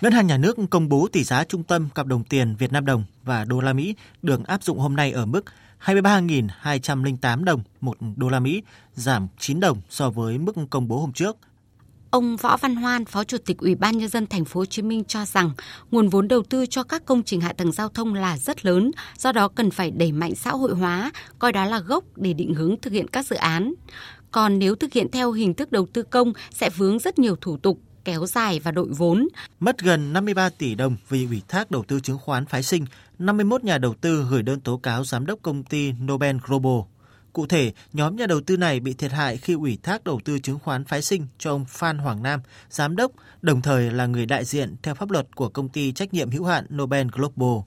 Ngân 0.01 0.13
hàng 0.13 0.27
Nhà 0.27 0.37
nước 0.37 0.57
công 0.71 0.89
bố 0.89 1.09
tỷ 1.13 1.25
giá 1.25 1.45
trung 1.45 1.63
tâm 1.63 1.89
cặp 1.95 2.07
đồng 2.07 2.25
tiền 2.25 2.55
Việt 2.59 2.73
Nam 2.73 2.87
đồng 2.87 3.05
và 3.25 3.45
đô 3.45 3.61
la 3.61 3.73
Mỹ 3.73 3.95
được 4.23 4.47
áp 4.47 4.63
dụng 4.63 4.79
hôm 4.79 4.97
nay 4.97 5.13
ở 5.13 5.27
mức 5.27 5.45
23.208 5.85 7.45
đồng 7.45 7.63
một 7.81 7.97
đô 8.17 8.29
la 8.29 8.41
Mỹ, 8.41 8.63
giảm 8.95 9.29
9 9.39 9.61
đồng 9.61 9.81
so 9.91 10.11
với 10.11 10.39
mức 10.39 10.53
công 10.71 10.89
bố 10.89 10.99
hôm 10.99 11.13
trước. 11.13 11.37
Ông 12.13 12.37
Võ 12.37 12.57
Văn 12.57 12.77
Hoan, 12.77 13.05
Phó 13.05 13.25
Chủ 13.25 13.39
tịch 13.39 13.59
Ủy 13.59 13.75
ban 13.75 13.99
nhân 13.99 14.09
dân 14.09 14.27
thành 14.27 14.45
phố 14.45 14.61
Hồ 14.61 14.65
Chí 14.65 14.83
Minh 14.83 15.05
cho 15.05 15.25
rằng 15.25 15.51
nguồn 15.91 16.09
vốn 16.09 16.29
đầu 16.29 16.43
tư 16.43 16.67
cho 16.67 16.83
các 16.83 17.05
công 17.05 17.23
trình 17.23 17.41
hạ 17.41 17.53
tầng 17.53 17.73
giao 17.73 17.89
thông 17.89 18.15
là 18.15 18.39
rất 18.39 18.65
lớn, 18.65 18.91
do 19.19 19.33
đó 19.33 19.49
cần 19.49 19.71
phải 19.71 19.91
đẩy 19.91 20.13
mạnh 20.13 20.35
xã 20.35 20.51
hội 20.51 20.75
hóa, 20.75 21.13
coi 21.39 21.53
đó 21.53 21.65
là 21.65 21.79
gốc 21.79 22.05
để 22.17 22.33
định 22.33 22.55
hướng 22.55 22.77
thực 22.83 22.93
hiện 22.93 23.09
các 23.09 23.27
dự 23.27 23.37
án. 23.37 23.75
Còn 24.31 24.59
nếu 24.59 24.75
thực 24.75 24.93
hiện 24.93 25.11
theo 25.11 25.33
hình 25.33 25.55
thức 25.55 25.73
đầu 25.73 25.87
tư 25.93 26.03
công 26.03 26.33
sẽ 26.51 26.71
vướng 26.71 26.99
rất 26.99 27.19
nhiều 27.19 27.37
thủ 27.37 27.57
tục, 27.57 27.79
kéo 28.05 28.27
dài 28.27 28.61
và 28.61 28.71
đội 28.71 28.89
vốn. 28.89 29.29
Mất 29.61 29.79
gần 29.79 30.13
53 30.13 30.49
tỷ 30.49 30.75
đồng 30.75 30.97
vì 31.09 31.27
ủy 31.27 31.43
thác 31.49 31.71
đầu 31.71 31.85
tư 31.89 32.01
chứng 32.01 32.19
khoán 32.19 32.47
phái 32.47 32.63
sinh, 32.63 32.87
51 33.19 33.65
nhà 33.65 33.79
đầu 33.79 33.95
tư 33.95 34.27
gửi 34.31 34.43
đơn 34.43 34.61
tố 34.61 34.77
cáo 34.77 35.05
giám 35.05 35.27
đốc 35.27 35.39
công 35.43 35.63
ty 35.63 35.93
Nobel 35.93 36.37
Global. 36.47 36.81
Cụ 37.33 37.47
thể, 37.47 37.73
nhóm 37.93 38.17
nhà 38.17 38.27
đầu 38.27 38.41
tư 38.41 38.57
này 38.57 38.81
bị 38.81 38.95
thiệt 38.95 39.13
hại 39.13 39.37
khi 39.37 39.55
ủy 39.55 39.79
thác 39.83 40.05
đầu 40.05 40.21
tư 40.25 40.39
chứng 40.39 40.59
khoán 40.59 40.85
phái 40.85 41.03
sinh 41.03 41.27
cho 41.39 41.51
ông 41.51 41.65
Phan 41.69 41.99
Hoàng 41.99 42.23
Nam, 42.23 42.41
giám 42.71 42.97
đốc, 42.97 43.13
đồng 43.43 43.63
thời 43.63 43.91
là 43.91 44.07
người 44.07 44.27
đại 44.27 44.45
diện 44.45 44.75
theo 44.83 44.95
pháp 44.95 45.11
luật 45.11 45.37
của 45.37 45.49
công 45.49 45.69
ty 45.69 45.93
trách 45.93 46.15
nhiệm 46.15 46.31
hữu 46.31 46.45
hạn 46.45 46.67
Nobel 46.77 47.07
Global. 47.13 47.65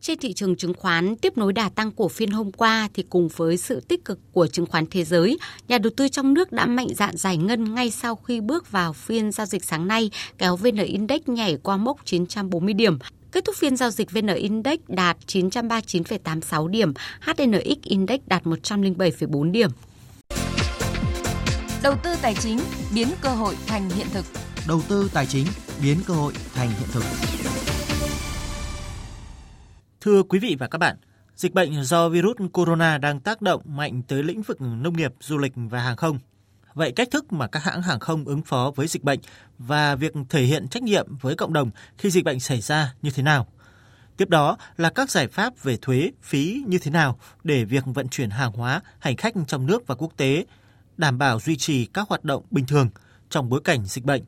Trên 0.00 0.18
thị 0.18 0.32
trường 0.32 0.56
chứng 0.56 0.74
khoán 0.74 1.16
tiếp 1.16 1.38
nối 1.38 1.52
đà 1.52 1.68
tăng 1.68 1.90
của 1.90 2.08
phiên 2.08 2.30
hôm 2.30 2.52
qua 2.52 2.88
thì 2.94 3.02
cùng 3.10 3.28
với 3.36 3.56
sự 3.56 3.80
tích 3.80 4.04
cực 4.04 4.18
của 4.32 4.46
chứng 4.46 4.66
khoán 4.66 4.84
thế 4.90 5.04
giới, 5.04 5.38
nhà 5.68 5.78
đầu 5.78 5.90
tư 5.96 6.08
trong 6.08 6.34
nước 6.34 6.52
đã 6.52 6.66
mạnh 6.66 6.88
dạn 6.94 7.16
giải 7.16 7.36
ngân 7.36 7.74
ngay 7.74 7.90
sau 7.90 8.16
khi 8.16 8.40
bước 8.40 8.70
vào 8.70 8.92
phiên 8.92 9.32
giao 9.32 9.46
dịch 9.46 9.64
sáng 9.64 9.88
nay, 9.88 10.10
kéo 10.38 10.56
VN 10.56 10.76
Index 10.76 11.20
nhảy 11.26 11.56
qua 11.62 11.76
mốc 11.76 11.96
940 12.04 12.74
điểm. 12.74 12.98
Kết 13.36 13.44
thúc 13.44 13.56
phiên 13.56 13.76
giao 13.76 13.90
dịch 13.90 14.10
VN 14.10 14.26
Index 14.26 14.78
đạt 14.88 15.16
939,86 15.26 16.68
điểm, 16.68 16.92
HNX 17.20 17.82
Index 17.82 18.20
đạt 18.26 18.44
107,4 18.44 19.50
điểm. 19.50 19.70
Đầu 21.82 21.94
tư 22.02 22.14
tài 22.22 22.34
chính 22.34 22.58
biến 22.94 23.08
cơ 23.20 23.28
hội 23.28 23.54
thành 23.66 23.90
hiện 23.90 24.06
thực. 24.12 24.24
Đầu 24.68 24.80
tư 24.88 25.10
tài 25.14 25.26
chính 25.26 25.46
biến 25.82 25.98
cơ 26.06 26.14
hội 26.14 26.32
thành 26.54 26.68
hiện 26.68 26.88
thực. 26.92 27.02
Thưa 30.00 30.22
quý 30.22 30.38
vị 30.38 30.56
và 30.58 30.68
các 30.68 30.78
bạn, 30.78 30.96
dịch 31.34 31.54
bệnh 31.54 31.84
do 31.84 32.08
virus 32.08 32.36
corona 32.52 32.98
đang 32.98 33.20
tác 33.20 33.42
động 33.42 33.62
mạnh 33.64 34.02
tới 34.08 34.22
lĩnh 34.22 34.42
vực 34.42 34.60
nông 34.60 34.96
nghiệp, 34.96 35.12
du 35.20 35.38
lịch 35.38 35.52
và 35.54 35.80
hàng 35.80 35.96
không. 35.96 36.18
Vậy 36.76 36.92
cách 36.92 37.08
thức 37.10 37.32
mà 37.32 37.46
các 37.46 37.62
hãng 37.64 37.82
hàng 37.82 38.00
không 38.00 38.24
ứng 38.24 38.42
phó 38.42 38.72
với 38.76 38.86
dịch 38.86 39.04
bệnh 39.04 39.20
và 39.58 39.94
việc 39.94 40.12
thể 40.28 40.42
hiện 40.42 40.68
trách 40.68 40.82
nhiệm 40.82 41.16
với 41.20 41.34
cộng 41.34 41.52
đồng 41.52 41.70
khi 41.98 42.10
dịch 42.10 42.24
bệnh 42.24 42.40
xảy 42.40 42.60
ra 42.60 42.94
như 43.02 43.10
thế 43.10 43.22
nào? 43.22 43.46
Tiếp 44.16 44.28
đó 44.28 44.56
là 44.76 44.90
các 44.90 45.10
giải 45.10 45.28
pháp 45.28 45.62
về 45.62 45.76
thuế, 45.82 46.10
phí 46.22 46.62
như 46.66 46.78
thế 46.78 46.90
nào 46.90 47.18
để 47.44 47.64
việc 47.64 47.84
vận 47.86 48.08
chuyển 48.08 48.30
hàng 48.30 48.52
hóa, 48.52 48.80
hành 48.98 49.16
khách 49.16 49.34
trong 49.46 49.66
nước 49.66 49.86
và 49.86 49.94
quốc 49.94 50.12
tế 50.16 50.44
đảm 50.96 51.18
bảo 51.18 51.40
duy 51.40 51.56
trì 51.56 51.86
các 51.86 52.08
hoạt 52.08 52.24
động 52.24 52.42
bình 52.50 52.66
thường 52.66 52.88
trong 53.30 53.48
bối 53.48 53.60
cảnh 53.64 53.84
dịch 53.84 54.04
bệnh. 54.04 54.22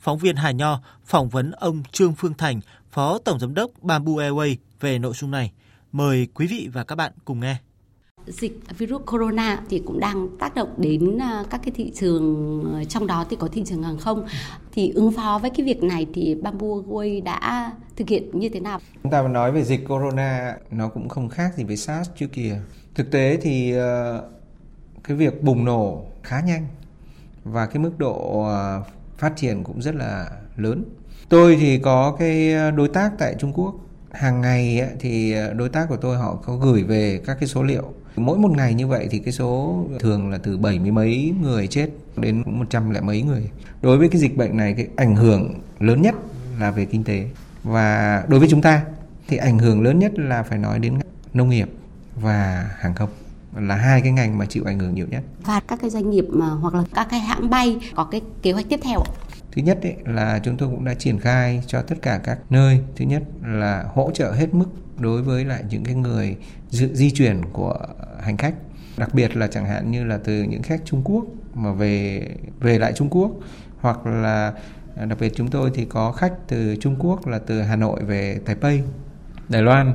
Phóng 0.00 0.18
viên 0.18 0.36
Hà 0.36 0.50
Nho 0.50 0.80
phỏng 1.04 1.28
vấn 1.28 1.50
ông 1.50 1.82
Trương 1.92 2.14
Phương 2.14 2.34
Thành, 2.34 2.60
Phó 2.90 3.18
Tổng 3.18 3.38
Giám 3.38 3.54
đốc 3.54 3.70
Bamboo 3.80 4.12
Airways 4.12 4.56
về 4.80 4.98
nội 4.98 5.12
dung 5.14 5.30
này. 5.30 5.52
Mời 5.92 6.28
quý 6.34 6.46
vị 6.46 6.68
và 6.72 6.84
các 6.84 6.94
bạn 6.94 7.12
cùng 7.24 7.40
nghe. 7.40 7.56
Dịch 8.26 8.60
virus 8.78 9.02
corona 9.06 9.60
thì 9.70 9.82
cũng 9.86 10.00
đang 10.00 10.28
tác 10.38 10.54
động 10.54 10.68
đến 10.76 11.18
à, 11.18 11.44
các 11.50 11.60
cái 11.64 11.72
thị 11.76 11.92
trường 11.94 12.64
ờ, 12.74 12.84
trong 12.84 13.06
đó 13.06 13.24
thì 13.30 13.36
có 13.36 13.48
thị 13.52 13.62
trường 13.66 13.82
hàng 13.82 13.98
không. 13.98 14.26
Thì 14.72 14.90
ứng 14.90 15.12
phó 15.12 15.38
với 15.42 15.50
cái 15.50 15.66
việc 15.66 15.82
này 15.82 16.06
thì 16.14 16.34
Bamboo 16.34 16.66
Airways 16.66 17.22
đã 17.22 17.72
thực 17.96 18.08
hiện 18.08 18.30
như 18.32 18.48
thế 18.48 18.60
nào? 18.60 18.80
Chúng 19.02 19.12
ta 19.12 19.28
nói 19.28 19.52
về 19.52 19.64
dịch 19.64 19.88
corona, 19.88 20.56
nó 20.70 20.88
cũng 20.88 21.08
không 21.08 21.28
khác 21.28 21.52
gì 21.56 21.64
với 21.64 21.76
SARS 21.76 22.10
trước 22.16 22.26
kia. 22.32 22.60
Thực 22.94 23.10
tế 23.10 23.38
thì 23.42 23.72
ờ, 23.72 24.24
cái 25.04 25.16
việc 25.16 25.42
bùng 25.42 25.64
nổ 25.64 26.04
khá 26.22 26.40
nhanh 26.46 26.66
và 27.44 27.66
cái 27.66 27.78
mức 27.78 27.98
độ 27.98 28.42
ờ, 28.42 28.82
phát 29.18 29.32
triển 29.36 29.64
cũng 29.64 29.82
rất 29.82 29.94
là 29.94 30.30
lớn. 30.56 30.84
Tôi 31.28 31.56
thì 31.60 31.78
có 31.78 32.16
cái 32.18 32.54
đối 32.76 32.88
tác 32.88 33.12
tại 33.18 33.34
Trung 33.38 33.52
Quốc 33.52 33.74
hàng 34.10 34.40
ngày 34.40 34.88
thì 35.00 35.34
đối 35.56 35.68
tác 35.68 35.88
của 35.88 35.96
tôi 35.96 36.16
họ 36.16 36.36
có 36.44 36.56
gửi 36.56 36.82
về 36.82 37.20
các 37.26 37.36
cái 37.40 37.48
số 37.48 37.62
liệu 37.62 37.92
mỗi 38.16 38.38
một 38.38 38.50
ngày 38.50 38.74
như 38.74 38.86
vậy 38.86 39.08
thì 39.10 39.18
cái 39.18 39.32
số 39.32 39.84
thường 40.00 40.30
là 40.30 40.38
từ 40.38 40.58
bảy 40.58 40.78
mươi 40.78 40.90
mấy 40.90 41.34
người 41.42 41.66
chết 41.66 41.88
đến 42.16 42.42
một 42.46 42.64
trăm 42.70 42.90
lẻ 42.90 43.00
mấy 43.00 43.22
người 43.22 43.50
đối 43.82 43.98
với 43.98 44.08
cái 44.08 44.20
dịch 44.20 44.36
bệnh 44.36 44.56
này 44.56 44.74
cái 44.76 44.86
ảnh 44.96 45.16
hưởng 45.16 45.54
lớn 45.80 46.02
nhất 46.02 46.14
là 46.60 46.70
về 46.70 46.84
kinh 46.84 47.04
tế 47.04 47.26
và 47.64 48.22
đối 48.28 48.40
với 48.40 48.48
chúng 48.48 48.62
ta 48.62 48.84
thì 49.28 49.36
ảnh 49.36 49.58
hưởng 49.58 49.82
lớn 49.82 49.98
nhất 49.98 50.18
là 50.18 50.42
phải 50.42 50.58
nói 50.58 50.78
đến 50.78 50.98
nông 51.34 51.48
nghiệp 51.48 51.68
và 52.20 52.70
hàng 52.78 52.94
không 52.94 53.10
là 53.56 53.76
hai 53.76 54.00
cái 54.00 54.12
ngành 54.12 54.38
mà 54.38 54.46
chịu 54.46 54.64
ảnh 54.66 54.78
hưởng 54.78 54.94
nhiều 54.94 55.06
nhất. 55.10 55.22
Và 55.44 55.60
các 55.60 55.78
cái 55.80 55.90
doanh 55.90 56.10
nghiệp 56.10 56.24
mà 56.30 56.46
hoặc 56.46 56.74
là 56.74 56.84
các 56.94 57.06
cái 57.10 57.20
hãng 57.20 57.50
bay 57.50 57.78
có 57.94 58.04
cái 58.04 58.20
kế 58.42 58.52
hoạch 58.52 58.66
tiếp 58.68 58.80
theo? 58.82 58.98
Thứ 59.52 59.62
nhất 59.62 59.78
ấy, 59.82 59.96
là 60.04 60.40
chúng 60.44 60.56
tôi 60.56 60.68
cũng 60.68 60.84
đã 60.84 60.94
triển 60.94 61.18
khai 61.18 61.62
cho 61.66 61.82
tất 61.82 62.02
cả 62.02 62.20
các 62.24 62.38
nơi. 62.50 62.80
Thứ 62.96 63.04
nhất 63.04 63.22
là 63.44 63.84
hỗ 63.94 64.10
trợ 64.14 64.32
hết 64.32 64.54
mức 64.54 64.66
đối 64.98 65.22
với 65.22 65.44
lại 65.44 65.64
những 65.70 65.84
cái 65.84 65.94
người 65.94 66.36
di, 66.72 66.88
di 66.94 67.10
chuyển 67.10 67.40
của 67.52 67.76
hành 68.20 68.36
khách. 68.36 68.54
Đặc 68.96 69.14
biệt 69.14 69.36
là 69.36 69.46
chẳng 69.46 69.66
hạn 69.66 69.90
như 69.90 70.04
là 70.04 70.18
từ 70.24 70.42
những 70.42 70.62
khách 70.62 70.80
Trung 70.84 71.02
Quốc 71.04 71.24
mà 71.54 71.72
về 71.72 72.26
về 72.60 72.78
lại 72.78 72.92
Trung 72.92 73.08
Quốc 73.10 73.30
hoặc 73.80 74.06
là 74.06 74.52
à, 74.96 75.04
đặc 75.04 75.18
biệt 75.20 75.32
chúng 75.36 75.48
tôi 75.48 75.70
thì 75.74 75.84
có 75.84 76.12
khách 76.12 76.32
từ 76.48 76.76
Trung 76.76 76.96
Quốc 76.98 77.26
là 77.26 77.38
từ 77.38 77.62
Hà 77.62 77.76
Nội 77.76 78.04
về 78.04 78.38
Taipei, 78.44 78.82
Đài 79.48 79.62
Loan, 79.62 79.92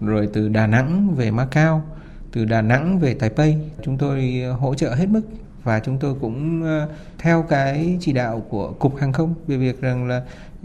rồi 0.00 0.28
từ 0.32 0.48
Đà 0.48 0.66
Nẵng 0.66 1.14
về 1.14 1.30
Macau, 1.30 1.84
từ 2.32 2.44
Đà 2.44 2.62
Nẵng 2.62 2.98
về 2.98 3.14
Taipei. 3.14 3.56
Chúng 3.82 3.98
tôi 3.98 4.42
hỗ 4.58 4.74
trợ 4.74 4.94
hết 4.94 5.08
mức 5.08 5.22
và 5.64 5.80
chúng 5.80 5.98
tôi 5.98 6.14
cũng 6.20 6.62
ờ, 6.62 6.88
theo 7.18 7.42
cái 7.42 7.98
chỉ 8.00 8.12
đạo 8.12 8.42
của 8.48 8.72
cục 8.72 8.96
hàng 8.96 9.12
không 9.12 9.34
về 9.46 9.56
việc 9.56 9.80
rằng 9.80 10.08
là 10.08 10.22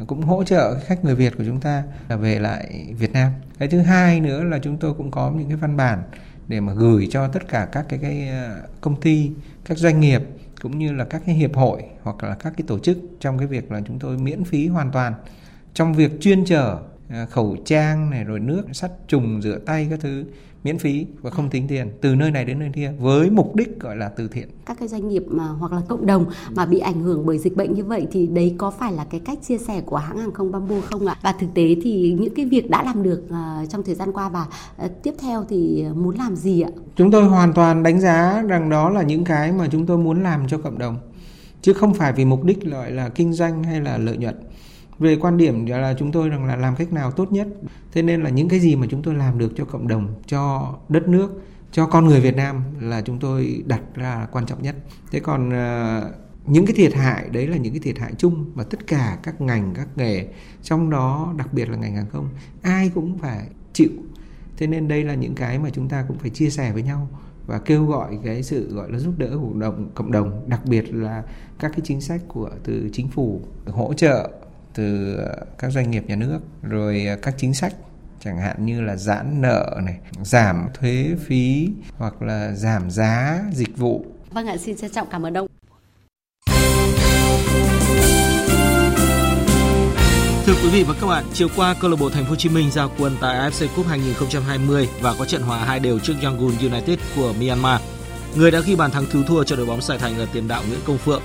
cũng 0.08 0.22
hỗ 0.22 0.43
trợ 0.43 0.80
khách 0.80 1.06
người 1.06 1.16
Việt 1.16 1.38
của 1.38 1.43
chúng 1.46 1.60
ta 1.60 1.84
là 2.10 2.16
về 2.16 2.39
lại 2.39 2.93
Việt 2.98 3.14
Nam. 3.14 3.32
Cái 3.60 3.68
thứ 3.68 3.80
hai 3.80 4.20
nữa 4.20 4.43
là 4.43 4.60
chúng 4.60 4.78
tôi 4.78 4.93
cũng 4.93 5.12
có 5.12 5.32
những 5.32 5.48
cái 5.48 5.58
văn 5.58 5.78
bản 5.78 6.04
để 6.48 6.60
mà 6.60 6.74
gửi 6.74 7.08
cho 7.12 7.28
tất 7.28 7.48
cả 7.48 7.68
các 7.72 7.86
cái, 7.89 8.00
cái 8.02 8.30
ờ, 8.30 8.62
công 8.82 9.02
ty, 9.02 9.32
các 9.66 9.78
doanh 9.78 10.00
nghiệp 10.00 10.22
cũng 10.62 10.80
như 10.80 10.93
là 10.93 11.06
các 11.06 11.22
cái 11.26 11.36
hiệp 11.36 11.56
hội 11.56 11.84
hoặc 12.04 12.24
là 12.24 12.36
các 12.36 12.54
cái 12.58 12.66
tổ 12.68 12.80
chức 12.80 12.98
trong 13.20 13.38
cái 13.38 13.48
việc 13.48 13.72
là 13.72 13.82
chúng 13.88 14.00
tôi 14.00 14.18
miễn 14.18 14.43
phí 14.43 14.68
hoàn 14.68 14.91
toàn 14.91 15.14
trong 15.74 15.93
việc 15.93 16.12
chuyên 16.22 16.46
chở 16.46 16.78
ờ, 17.10 17.26
khẩu 17.26 17.58
trang 17.66 18.10
này 18.10 18.24
rồi 18.24 18.39
nước 18.39 18.64
sắt 18.74 18.91
trùng 19.08 19.41
rửa 19.41 19.60
tay 19.66 19.88
các 19.89 20.00
thứ 20.02 20.26
miễn 20.66 20.78
phí 20.78 21.05
và 21.22 21.30
không 21.30 21.49
tính 21.49 21.68
tiền 21.68 21.91
từ 22.01 22.16
nơi 22.16 22.32
này 22.32 22.45
đến 22.45 22.59
nơi 22.59 22.70
kia 22.74 22.93
với 22.99 23.30
mục 23.30 23.55
đích 23.55 23.80
gọi 23.80 23.95
là 23.95 24.09
từ 24.09 24.28
thiện. 24.28 24.49
Các 24.66 24.78
cái 24.80 24.88
doanh 24.88 25.07
nghiệp 25.07 25.24
mà 25.28 25.47
hoặc 25.47 25.72
là 25.72 25.82
cộng 25.88 26.05
đồng 26.05 26.26
mà 26.55 26.66
bị 26.66 26.80
ảnh 26.80 27.01
hưởng 27.01 27.26
bởi 27.26 27.38
dịch 27.38 27.55
bệnh 27.55 27.74
như 27.74 27.84
vậy 27.84 28.07
thì 28.11 28.28
đấy 28.28 28.55
có 28.57 28.72
phải 28.72 28.93
là 28.93 29.05
cái 29.09 29.20
cách 29.26 29.39
chia 29.47 29.57
sẻ 29.57 29.82
của 29.86 29.97
hãng 29.97 30.18
hàng 30.18 30.32
không 30.32 30.51
Bamboo 30.51 30.76
không 30.91 31.07
ạ? 31.07 31.16
Và 31.22 31.32
thực 31.39 31.47
tế 31.53 31.76
thì 31.84 32.16
những 32.20 32.36
cái 32.36 32.45
việc 32.45 32.70
đã 32.70 32.84
làm 32.84 33.03
được 33.03 33.24
uh, 33.26 33.70
trong 33.70 33.84
thời 33.84 33.95
gian 33.95 34.11
qua 34.13 34.30
và 34.30 34.45
uh, 34.86 34.91
tiếp 35.03 35.13
theo 35.20 35.45
thì 35.49 35.86
muốn 35.95 36.16
làm 36.16 36.36
gì 36.36 36.61
ạ? 36.61 36.70
Chúng 36.95 37.11
tôi 37.11 37.24
hoàn 37.24 37.53
toàn 37.53 37.84
đánh 37.84 37.99
giá 37.99 38.43
rằng 38.47 38.70
đó 38.70 38.89
là 38.89 39.01
những 39.01 39.24
cái 39.24 39.51
mà 39.51 39.68
chúng 39.72 39.86
tôi 39.86 39.97
muốn 39.97 40.24
làm 40.24 40.47
cho 40.47 40.57
cộng 40.57 40.78
đồng 40.78 40.97
chứ 41.61 41.74
không 41.74 41.93
phải 41.93 42.13
vì 42.13 42.26
mục 42.26 42.43
đích 42.43 42.61
gọi 42.61 42.91
là 42.91 43.09
kinh 43.09 43.34
doanh 43.34 43.63
hay 43.63 43.82
là 43.82 43.97
lợi 43.97 44.18
nhuận 44.18 44.36
về 45.00 45.16
quan 45.16 45.38
điểm 45.38 45.66
là 45.66 45.96
chúng 46.00 46.12
tôi 46.12 46.30
rằng 46.30 46.46
là 46.46 46.56
làm 46.56 46.76
cách 46.76 46.93
nào 46.93 47.12
tốt 47.12 47.32
nhất. 47.32 47.48
Thế 47.91 48.02
nên 48.02 48.24
là 48.24 48.30
những 48.30 48.50
cái 48.50 48.60
gì 48.60 48.76
mà 48.76 48.88
chúng 48.89 49.02
tôi 49.02 49.16
làm 49.16 49.38
được 49.38 49.54
cho 49.56 49.66
cộng 49.66 49.88
đồng, 49.88 50.14
cho 50.26 50.74
đất 50.89 51.08
nước, 51.08 51.41
cho 51.72 51.86
con 51.86 52.06
người 52.06 52.22
Việt 52.22 52.36
Nam 52.36 52.64
là 52.80 53.02
chúng 53.02 53.20
tôi 53.20 53.64
đặt 53.66 53.82
ra 53.96 54.16
là 54.16 54.26
quan 54.32 54.46
trọng 54.46 54.62
nhất. 54.62 54.76
Thế 55.12 55.20
còn 55.20 55.50
ờ, 55.50 56.12
những 56.46 56.66
cái 56.66 56.76
thiệt 56.76 56.93
hại, 56.93 57.30
đấy 57.32 57.48
là 57.48 57.58
những 57.58 57.74
cái 57.74 57.80
thiệt 57.80 57.98
hại 58.00 58.14
chung 58.18 58.52
mà 58.56 58.64
tất 58.64 58.88
cả 58.88 59.18
các 59.24 59.41
ngành, 59.41 59.74
các 59.74 59.88
nghề, 59.96 60.28
trong 60.64 60.89
đó 60.89 61.34
đặc 61.38 61.54
biệt 61.54 61.70
là 61.70 61.78
ngành 61.78 61.96
hàng 61.96 62.10
không, 62.12 62.30
ai 62.62 62.91
cũng 62.96 63.18
phải 63.18 63.48
chịu. 63.74 63.91
Thế 64.58 64.68
nên 64.68 64.88
đây 64.88 65.04
là 65.04 65.14
những 65.14 65.36
cái 65.36 65.60
mà 65.60 65.70
chúng 65.70 65.89
ta 65.89 66.06
cũng 66.08 66.18
phải 66.18 66.30
chia 66.30 66.50
sẻ 66.50 66.72
với 66.72 66.84
nhau 66.84 67.08
và 67.48 67.60
kêu 67.60 67.86
gọi 67.86 68.20
cái 68.24 68.43
sự, 68.43 68.76
gọi 68.76 68.91
là, 68.91 69.00
giúp 69.00 69.14
đỡ 69.18 69.30
của 69.30 69.48
cộng 69.48 69.60
đồng 69.60 69.89
cộng 69.93 70.12
đồng, 70.12 70.50
đặc 70.50 70.66
biệt 70.66 70.93
là 70.93 71.24
các 71.60 71.72
cái 71.72 71.82
chính 71.84 72.02
sách 72.02 72.22
của, 72.28 72.50
từ 72.64 72.89
chính 72.93 73.08
phủ 73.08 73.41
hỗ 73.66 73.93
trợ 73.93 74.30
từ 74.76 75.15
ờ, 75.15 75.45
các 75.57 75.71
doanh 75.71 75.91
nghiệp 75.91 76.03
nhà 76.07 76.15
nước 76.15 76.39
rồi 76.61 77.05
ờ, 77.05 77.15
các 77.21 77.36
chính 77.38 77.53
sách 77.53 77.73
chẳng 78.23 78.38
hạn 78.38 78.65
như 78.65 78.82
là 78.82 78.95
giãn 78.95 79.41
nợ 79.41 79.80
này, 79.84 79.97
giảm 80.23 80.67
thuế 80.73 81.15
phí 81.26 81.69
hoặc 81.97 82.21
là 82.21 82.51
giảm 82.51 82.91
giá 82.91 83.43
dịch 83.53 83.78
vụ. 83.78 84.05
Vâng 84.32 84.47
ạ, 84.47 84.57
xin 84.57 84.78
trân 84.78 84.91
trọng 84.91 85.07
cảm 85.11 85.26
ơn 85.26 85.34
ông. 85.34 85.47
Thưa 90.45 90.53
quý 90.63 90.69
vị 90.69 90.84
và 90.84 90.93
các 91.01 91.07
bạn, 91.07 91.23
chiều 91.34 91.47
qua 91.55 91.76
câu 91.82 91.89
lạc 91.91 91.97
bộ 91.99 92.09
Thành 92.09 92.23
phố 92.23 92.30
Hồ 92.30 92.36
Chí 92.36 92.49
Minh 92.49 92.71
ra 92.71 92.88
quân 92.99 93.17
tại 93.21 93.49
AFC 93.49 93.67
Cup 93.76 93.88
2020 93.88 94.89
và 95.01 95.15
có 95.19 95.26
trận 95.26 95.41
hòa 95.41 95.65
hai 95.65 95.80
đều 95.80 95.99
trước 95.99 96.13
Yangon 96.23 96.57
United 96.61 96.99
của 97.15 97.34
Myanmar. 97.39 97.82
Người 98.36 98.51
đã 98.51 98.59
ghi 98.59 98.76
bàn 98.76 98.91
thắng 98.91 99.05
cứu 99.11 99.23
thua 99.23 99.43
cho 99.43 99.55
đội 99.55 99.65
bóng 99.65 99.82
Sài 99.82 99.97
Thành 99.97 100.17
là 100.17 100.26
tiền 100.34 100.47
đạo 100.47 100.63
Nguyễn 100.67 100.80
Công 100.86 100.97
Phượng 100.97 101.21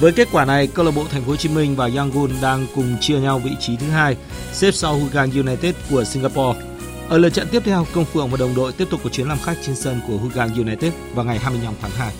với 0.00 0.12
kết 0.12 0.28
quả 0.32 0.44
này, 0.44 0.66
câu 0.66 0.84
lạc 0.84 0.90
bộ 0.96 1.04
Thành 1.10 1.22
phố 1.22 1.30
Hồ 1.30 1.36
Chí 1.36 1.48
Minh 1.48 1.76
và 1.76 1.90
Yangon 1.96 2.30
đang 2.42 2.66
cùng 2.74 2.96
chia 3.00 3.20
nhau 3.20 3.38
vị 3.38 3.50
trí 3.60 3.76
thứ 3.76 3.86
hai, 3.86 4.16
xếp 4.52 4.70
sau 4.72 4.98
Hougang 4.98 5.30
United 5.30 5.74
của 5.90 6.04
Singapore. 6.04 6.60
Ở 7.08 7.18
lượt 7.18 7.28
trận 7.28 7.48
tiếp 7.50 7.62
theo, 7.64 7.86
Công 7.94 8.04
Phượng 8.04 8.28
và 8.28 8.36
đồng 8.36 8.54
đội 8.54 8.72
tiếp 8.72 8.88
tục 8.90 9.00
có 9.04 9.10
chuyến 9.10 9.28
làm 9.28 9.38
khách 9.38 9.56
trên 9.62 9.76
sân 9.76 10.00
của 10.06 10.16
Hougang 10.16 10.54
United 10.54 10.92
vào 11.14 11.24
ngày 11.24 11.38
25 11.38 11.74
tháng 11.82 11.90
2. 11.90 12.14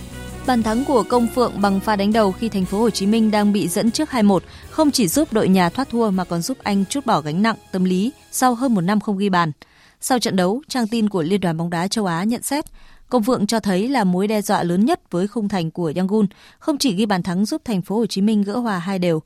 Bàn 0.47 0.63
thắng 0.63 0.85
của 0.85 1.03
Công 1.03 1.29
Phượng 1.35 1.61
bằng 1.61 1.81
pha 1.81 1.97
đánh 1.97 2.13
đầu 2.13 2.33
khi 2.33 2.49
thành 2.49 2.65
phố 2.65 2.79
Hồ 2.79 2.91
Chí 2.91 3.07
Minh 3.07 3.31
đang 3.31 3.53
bị 3.53 3.69
dẫn 3.69 3.91
trước 3.91 4.09
2-1 4.11 4.39
không 4.71 4.91
chỉ 4.91 5.09
giúp 5.09 5.33
đội 5.33 5.49
nhà 5.49 5.69
thoát 5.69 5.89
thua 5.89 6.11
mà 6.11 6.25
còn 6.25 6.43
giúp 6.43 6.59
anh 6.63 6.85
chút 6.91 7.07
bỏ 7.07 7.21
gánh 7.21 7.43
nặng 7.43 7.57
tâm 7.73 7.85
lý 7.85 8.13
sau 8.31 8.55
hơn 8.55 8.75
một 8.75 8.81
năm 8.81 9.01
không 9.01 9.19
ghi 9.19 9.29
bàn. 9.29 9.53
Sau 10.01 10.19
trận 10.19 10.37
đấu, 10.37 10.63
trang 10.69 10.89
tin 10.89 11.09
của 11.09 11.23
Liên 11.23 11.41
đoàn 11.41 11.57
bóng 11.57 11.71
đá 11.71 11.89
châu 11.89 12.07
Á 12.07 12.25
nhận 12.25 12.43
xét 12.43 12.65
Công 13.09 13.23
vượng 13.23 13.47
cho 13.47 13.61
thấy 13.61 13.89
là 13.89 14.05
mối 14.05 14.29
đe 14.29 14.43
dọa 14.43 14.63
lớn 14.63 14.85
nhất 14.85 15.01
với 15.11 15.27
khung 15.27 15.49
thành 15.49 15.71
của 15.71 15.93
Yangon, 15.97 16.27
không 16.59 16.79
chỉ 16.79 16.95
ghi 16.95 17.07
bàn 17.07 17.23
thắng 17.23 17.45
giúp 17.45 17.63
thành 17.65 17.83
phố 17.83 17.97
Hồ 17.97 18.07
Chí 18.07 18.23
Minh 18.23 18.43
gỡ 18.43 18.57
hòa 18.57 18.79
hai 18.79 18.99
đều. 18.99 19.23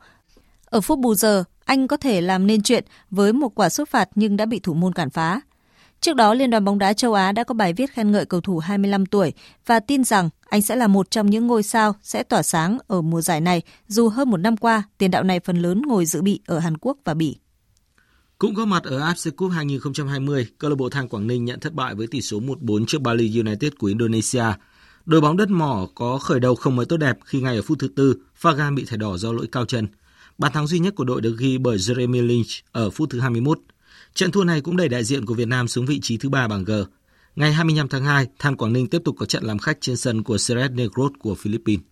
Ở 0.64 0.80
phút 0.80 0.98
bù 0.98 1.14
giờ, 1.14 1.44
anh 1.64 1.88
có 1.88 1.96
thể 1.96 2.20
làm 2.20 2.46
nên 2.46 2.62
chuyện 2.62 2.84
với 3.10 3.32
một 3.32 3.54
quả 3.54 3.68
sút 3.68 3.88
phạt 3.88 4.08
nhưng 4.14 4.36
đã 4.36 4.46
bị 4.46 4.58
thủ 4.58 4.74
môn 4.74 4.92
cản 4.92 5.10
phá. 5.10 5.40
Trước 6.00 6.16
đó, 6.16 6.34
Liên 6.34 6.50
đoàn 6.50 6.64
bóng 6.64 6.78
đá 6.78 6.92
châu 6.92 7.14
Á 7.14 7.32
đã 7.32 7.44
có 7.44 7.54
bài 7.54 7.72
viết 7.72 7.90
khen 7.90 8.12
ngợi 8.12 8.24
cầu 8.24 8.40
thủ 8.40 8.58
25 8.58 9.06
tuổi 9.06 9.32
và 9.66 9.80
tin 9.80 10.04
rằng 10.04 10.28
anh 10.48 10.62
sẽ 10.62 10.76
là 10.76 10.86
một 10.86 11.10
trong 11.10 11.30
những 11.30 11.46
ngôi 11.46 11.62
sao 11.62 11.94
sẽ 12.02 12.22
tỏa 12.22 12.42
sáng 12.42 12.78
ở 12.86 13.02
mùa 13.02 13.20
giải 13.20 13.40
này 13.40 13.62
dù 13.88 14.08
hơn 14.08 14.30
một 14.30 14.36
năm 14.36 14.56
qua 14.56 14.82
tiền 14.98 15.10
đạo 15.10 15.22
này 15.22 15.40
phần 15.40 15.56
lớn 15.56 15.82
ngồi 15.86 16.06
dự 16.06 16.22
bị 16.22 16.40
ở 16.46 16.58
Hàn 16.58 16.76
Quốc 16.78 16.96
và 17.04 17.14
Bỉ. 17.14 17.36
Cũng 18.38 18.54
có 18.54 18.64
mặt 18.64 18.84
ở 18.84 18.98
AFC 19.00 19.30
Cup 19.30 19.52
2020, 19.52 20.46
câu 20.58 20.70
lạc 20.70 20.76
bộ 20.76 20.88
Than 20.88 21.08
Quảng 21.08 21.26
Ninh 21.26 21.44
nhận 21.44 21.60
thất 21.60 21.74
bại 21.74 21.94
với 21.94 22.06
tỷ 22.06 22.22
số 22.22 22.40
1-4 22.40 22.84
trước 22.86 23.02
Bali 23.02 23.40
United 23.40 23.72
của 23.78 23.86
Indonesia. 23.86 24.44
Đội 25.06 25.20
bóng 25.20 25.36
đất 25.36 25.50
mỏ 25.50 25.88
có 25.94 26.18
khởi 26.18 26.40
đầu 26.40 26.54
không 26.54 26.76
mấy 26.76 26.86
tốt 26.86 26.96
đẹp 26.96 27.18
khi 27.24 27.40
ngay 27.40 27.56
ở 27.56 27.62
phút 27.62 27.78
thứ 27.78 27.88
tư, 27.88 28.14
Fagan 28.40 28.74
bị 28.74 28.84
thẻ 28.84 28.96
đỏ 28.96 29.16
do 29.16 29.32
lỗi 29.32 29.46
cao 29.52 29.64
chân. 29.64 29.86
Bàn 30.38 30.52
thắng 30.52 30.66
duy 30.66 30.78
nhất 30.78 30.94
của 30.96 31.04
đội 31.04 31.20
được 31.20 31.38
ghi 31.38 31.58
bởi 31.58 31.78
Jeremy 31.78 32.26
Lynch 32.26 32.46
ở 32.72 32.90
phút 32.90 33.10
thứ 33.10 33.20
21. 33.20 33.58
Trận 34.14 34.30
thua 34.30 34.44
này 34.44 34.60
cũng 34.60 34.76
đẩy 34.76 34.88
đại 34.88 35.04
diện 35.04 35.26
của 35.26 35.34
Việt 35.34 35.48
Nam 35.48 35.68
xuống 35.68 35.86
vị 35.86 36.00
trí 36.00 36.16
thứ 36.16 36.28
ba 36.28 36.48
bảng 36.48 36.64
G. 36.64 36.72
Ngày 37.36 37.52
25 37.52 37.88
tháng 37.88 38.04
2, 38.04 38.26
Than 38.38 38.56
Quảng 38.56 38.72
Ninh 38.72 38.86
tiếp 38.86 39.02
tục 39.04 39.16
có 39.18 39.26
trận 39.26 39.44
làm 39.44 39.58
khách 39.58 39.78
trên 39.80 39.96
sân 39.96 40.22
của 40.22 40.38
Seret 40.38 40.70
Negros 40.70 41.12
của 41.18 41.34
Philippines. 41.34 41.84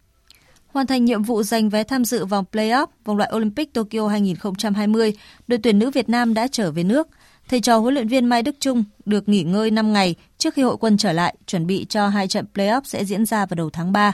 Hoàn 0.76 0.86
thành 0.86 1.04
nhiệm 1.04 1.22
vụ 1.22 1.42
giành 1.42 1.68
vé 1.68 1.84
tham 1.84 2.04
dự 2.04 2.24
vòng 2.24 2.44
play-off 2.52 2.86
vòng 3.04 3.16
loại 3.16 3.30
Olympic 3.36 3.74
Tokyo 3.74 4.08
2020, 4.08 5.12
đội 5.46 5.58
tuyển 5.62 5.78
nữ 5.78 5.90
Việt 5.90 6.08
Nam 6.08 6.34
đã 6.34 6.48
trở 6.52 6.70
về 6.70 6.84
nước. 6.84 7.08
Thầy 7.48 7.60
trò 7.60 7.78
huấn 7.78 7.94
luyện 7.94 8.08
viên 8.08 8.26
Mai 8.26 8.42
Đức 8.42 8.56
Trung 8.60 8.84
được 9.04 9.28
nghỉ 9.28 9.42
ngơi 9.42 9.70
5 9.70 9.92
ngày 9.92 10.14
trước 10.38 10.54
khi 10.54 10.62
hội 10.62 10.76
quân 10.80 10.96
trở 10.96 11.12
lại, 11.12 11.36
chuẩn 11.46 11.66
bị 11.66 11.86
cho 11.88 12.08
hai 12.08 12.28
trận 12.28 12.46
play-off 12.54 12.80
sẽ 12.84 13.04
diễn 13.04 13.26
ra 13.26 13.46
vào 13.46 13.54
đầu 13.54 13.70
tháng 13.70 13.92
3. 13.92 14.12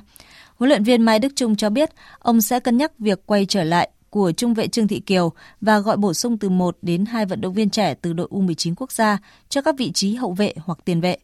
Huấn 0.57 0.69
luyện 0.69 0.85
viên 0.85 1.03
Mai 1.03 1.19
Đức 1.19 1.33
Trung 1.37 1.57
cho 1.57 1.71
biết 1.71 1.91
ông 2.19 2.41
sẽ 2.41 2.61
cân 2.61 2.77
nhắc 2.77 2.99
việc 2.99 3.27
quay 3.27 3.47
trở 3.47 3.65
lại 3.65 3.91
của 4.11 4.33
trung 4.33 4.55
vệ 4.55 4.69
Trương 4.69 4.89
Thị 4.89 5.01
Kiều 5.01 5.33
và 5.61 5.79
gọi 5.79 5.97
bổ 5.97 6.15
sung 6.15 6.39
từ 6.39 6.49
1 6.49 6.77
đến 6.83 7.05
2 7.05 7.27
vận 7.27 7.41
động 7.41 7.55
viên 7.55 7.71
trẻ 7.71 7.95
từ 7.95 8.13
đội 8.13 8.29
U19 8.31 8.75
quốc 8.77 8.93
gia 8.93 9.19
cho 9.49 9.63
các 9.63 9.75
vị 9.79 9.93
trí 9.93 10.15
hậu 10.15 10.33
vệ 10.33 10.55
hoặc 10.65 10.79
tiền 10.85 11.01
vệ. 11.01 11.17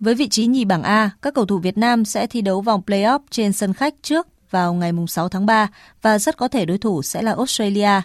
Với 0.00 0.14
vị 0.14 0.28
trí 0.28 0.46
nhì 0.46 0.64
bảng 0.64 0.82
A, 0.82 1.10
các 1.22 1.34
cầu 1.34 1.46
thủ 1.46 1.58
Việt 1.58 1.78
Nam 1.78 2.04
sẽ 2.04 2.26
thi 2.26 2.40
đấu 2.40 2.60
vòng 2.60 2.82
play-off 2.86 3.20
trên 3.30 3.52
sân 3.52 3.72
khách 3.72 3.94
trước 4.02 4.26
vào 4.52 4.74
ngày 4.74 4.92
6 5.08 5.28
tháng 5.28 5.46
3 5.46 5.68
và 6.02 6.18
rất 6.18 6.36
có 6.36 6.48
thể 6.48 6.64
đối 6.64 6.78
thủ 6.78 7.02
sẽ 7.02 7.22
là 7.22 7.32
Australia. 7.32 8.02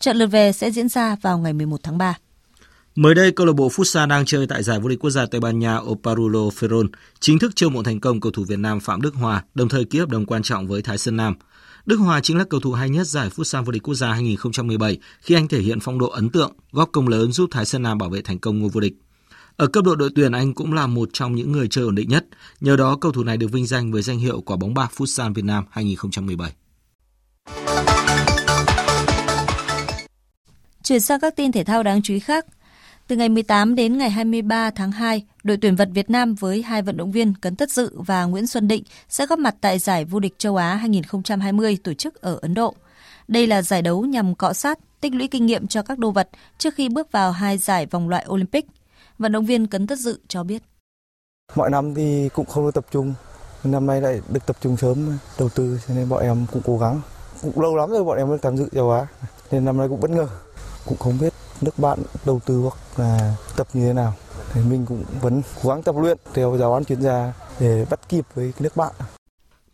Trận 0.00 0.16
lượt 0.16 0.26
về 0.26 0.52
sẽ 0.52 0.70
diễn 0.70 0.88
ra 0.88 1.16
vào 1.22 1.38
ngày 1.38 1.52
11 1.52 1.80
tháng 1.82 1.98
3. 1.98 2.14
Mới 2.94 3.14
đây, 3.14 3.32
câu 3.32 3.46
lạc 3.46 3.52
bộ 3.52 3.68
Futsal 3.68 4.08
đang 4.08 4.24
chơi 4.24 4.46
tại 4.46 4.62
giải 4.62 4.80
vô 4.80 4.88
địch 4.88 4.98
quốc 4.98 5.10
gia 5.10 5.26
Tây 5.26 5.40
Ban 5.40 5.58
Nha 5.58 5.76
Oparulo 5.76 6.40
Ferron 6.40 6.88
chính 7.20 7.38
thức 7.38 7.56
chiêu 7.56 7.70
mộ 7.70 7.82
thành 7.82 8.00
công 8.00 8.20
cầu 8.20 8.32
thủ 8.32 8.44
Việt 8.44 8.58
Nam 8.58 8.80
Phạm 8.80 9.02
Đức 9.02 9.14
Hòa, 9.14 9.44
đồng 9.54 9.68
thời 9.68 9.84
ký 9.84 9.98
hợp 9.98 10.08
đồng 10.08 10.26
quan 10.26 10.42
trọng 10.42 10.66
với 10.66 10.82
Thái 10.82 10.98
Sơn 10.98 11.16
Nam. 11.16 11.34
Đức 11.86 11.96
Hòa 11.96 12.20
chính 12.20 12.38
là 12.38 12.44
cầu 12.50 12.60
thủ 12.60 12.72
hay 12.72 12.90
nhất 12.90 13.06
giải 13.06 13.30
Futsal 13.36 13.64
vô 13.64 13.72
địch 13.72 13.82
quốc 13.82 13.94
gia 13.94 14.12
2017 14.12 14.98
khi 15.20 15.34
anh 15.34 15.48
thể 15.48 15.60
hiện 15.60 15.80
phong 15.80 15.98
độ 15.98 16.08
ấn 16.08 16.30
tượng, 16.30 16.52
góp 16.72 16.88
công 16.92 17.08
lớn 17.08 17.32
giúp 17.32 17.48
Thái 17.52 17.64
Sơn 17.64 17.82
Nam 17.82 17.98
bảo 17.98 18.10
vệ 18.10 18.22
thành 18.22 18.38
công 18.38 18.58
ngôi 18.58 18.70
vô 18.72 18.80
địch. 18.80 18.94
Ở 19.56 19.66
cấp 19.66 19.84
độ 19.84 19.94
đội 19.94 20.10
tuyển 20.14 20.32
anh 20.32 20.54
cũng 20.54 20.72
là 20.72 20.86
một 20.86 21.08
trong 21.12 21.34
những 21.34 21.52
người 21.52 21.68
chơi 21.70 21.84
ổn 21.84 21.94
định 21.94 22.08
nhất, 22.08 22.26
nhờ 22.60 22.76
đó 22.76 22.96
cầu 23.00 23.12
thủ 23.12 23.24
này 23.24 23.36
được 23.36 23.52
vinh 23.52 23.66
danh 23.66 23.92
với 23.92 24.02
danh 24.02 24.18
hiệu 24.18 24.40
quả 24.40 24.56
bóng 24.56 24.74
bạc 24.74 24.92
Futsal 24.96 25.34
Việt 25.34 25.44
Nam 25.44 25.64
2017. 25.70 26.52
Chuyển 30.82 31.00
sang 31.00 31.20
các 31.20 31.36
tin 31.36 31.52
thể 31.52 31.64
thao 31.64 31.82
đáng 31.82 32.02
chú 32.02 32.14
ý 32.14 32.20
khác. 32.20 32.46
Từ 33.06 33.16
ngày 33.16 33.28
18 33.28 33.74
đến 33.74 33.98
ngày 33.98 34.10
23 34.10 34.70
tháng 34.70 34.92
2, 34.92 35.24
đội 35.44 35.56
tuyển 35.56 35.76
vật 35.76 35.88
Việt 35.94 36.10
Nam 36.10 36.34
với 36.34 36.62
hai 36.62 36.82
vận 36.82 36.96
động 36.96 37.12
viên 37.12 37.34
Cấn 37.34 37.56
Tất 37.56 37.70
Dự 37.70 37.90
và 37.94 38.24
Nguyễn 38.24 38.46
Xuân 38.46 38.68
Định 38.68 38.82
sẽ 39.08 39.26
góp 39.26 39.38
mặt 39.38 39.54
tại 39.60 39.78
giải 39.78 40.04
vô 40.04 40.20
địch 40.20 40.34
châu 40.38 40.56
Á 40.56 40.74
2020 40.74 41.78
tổ 41.84 41.94
chức 41.94 42.14
ở 42.14 42.38
Ấn 42.42 42.54
Độ. 42.54 42.74
Đây 43.28 43.46
là 43.46 43.62
giải 43.62 43.82
đấu 43.82 44.04
nhằm 44.04 44.34
cọ 44.34 44.52
sát, 44.52 44.78
tích 45.00 45.14
lũy 45.14 45.28
kinh 45.28 45.46
nghiệm 45.46 45.66
cho 45.66 45.82
các 45.82 45.98
đô 45.98 46.10
vật 46.10 46.28
trước 46.58 46.74
khi 46.74 46.88
bước 46.88 47.12
vào 47.12 47.32
hai 47.32 47.58
giải 47.58 47.86
vòng 47.86 48.08
loại 48.08 48.26
Olympic. 48.28 48.66
Vận 49.18 49.32
động 49.32 49.44
viên 49.44 49.66
Cấn 49.66 49.86
Tất 49.86 49.98
Dự 49.98 50.18
cho 50.28 50.44
biết. 50.44 50.62
Mọi 51.54 51.70
năm 51.70 51.94
thì 51.94 52.28
cũng 52.28 52.46
không 52.46 52.64
được 52.64 52.74
tập 52.74 52.86
trung, 52.90 53.14
năm 53.64 53.86
nay 53.86 54.00
lại 54.00 54.20
được 54.28 54.46
tập 54.46 54.56
trung 54.60 54.76
sớm 54.76 55.18
đầu 55.38 55.48
tư 55.48 55.80
cho 55.88 55.94
nên 55.94 56.08
bọn 56.08 56.22
em 56.22 56.46
cũng 56.52 56.62
cố 56.64 56.78
gắng. 56.78 57.00
Cũng 57.42 57.60
lâu 57.60 57.76
lắm 57.76 57.90
rồi 57.90 58.04
bọn 58.04 58.18
em 58.18 58.28
mới 58.28 58.38
tham 58.38 58.56
dự 58.56 58.68
châu 58.72 58.90
Á, 58.90 59.06
nên 59.50 59.64
năm 59.64 59.78
nay 59.78 59.88
cũng 59.88 60.00
bất 60.00 60.10
ngờ. 60.10 60.28
Cũng 60.86 60.98
không 60.98 61.18
biết 61.20 61.32
nước 61.60 61.78
bạn 61.78 61.98
đầu 62.24 62.40
tư 62.46 62.60
hoặc 62.60 62.76
là 62.96 63.36
tập 63.56 63.66
như 63.72 63.86
thế 63.86 63.92
nào. 63.92 64.14
Thì 64.52 64.60
mình 64.64 64.86
cũng 64.86 65.04
vẫn 65.20 65.42
cố 65.62 65.70
gắng 65.70 65.82
tập 65.82 65.94
luyện 65.98 66.18
theo 66.34 66.56
giáo 66.58 66.74
án 66.74 66.84
chuyên 66.84 67.02
gia 67.02 67.32
để 67.60 67.86
bắt 67.90 68.08
kịp 68.08 68.24
với 68.34 68.52
nước 68.60 68.76
bạn. 68.76 68.92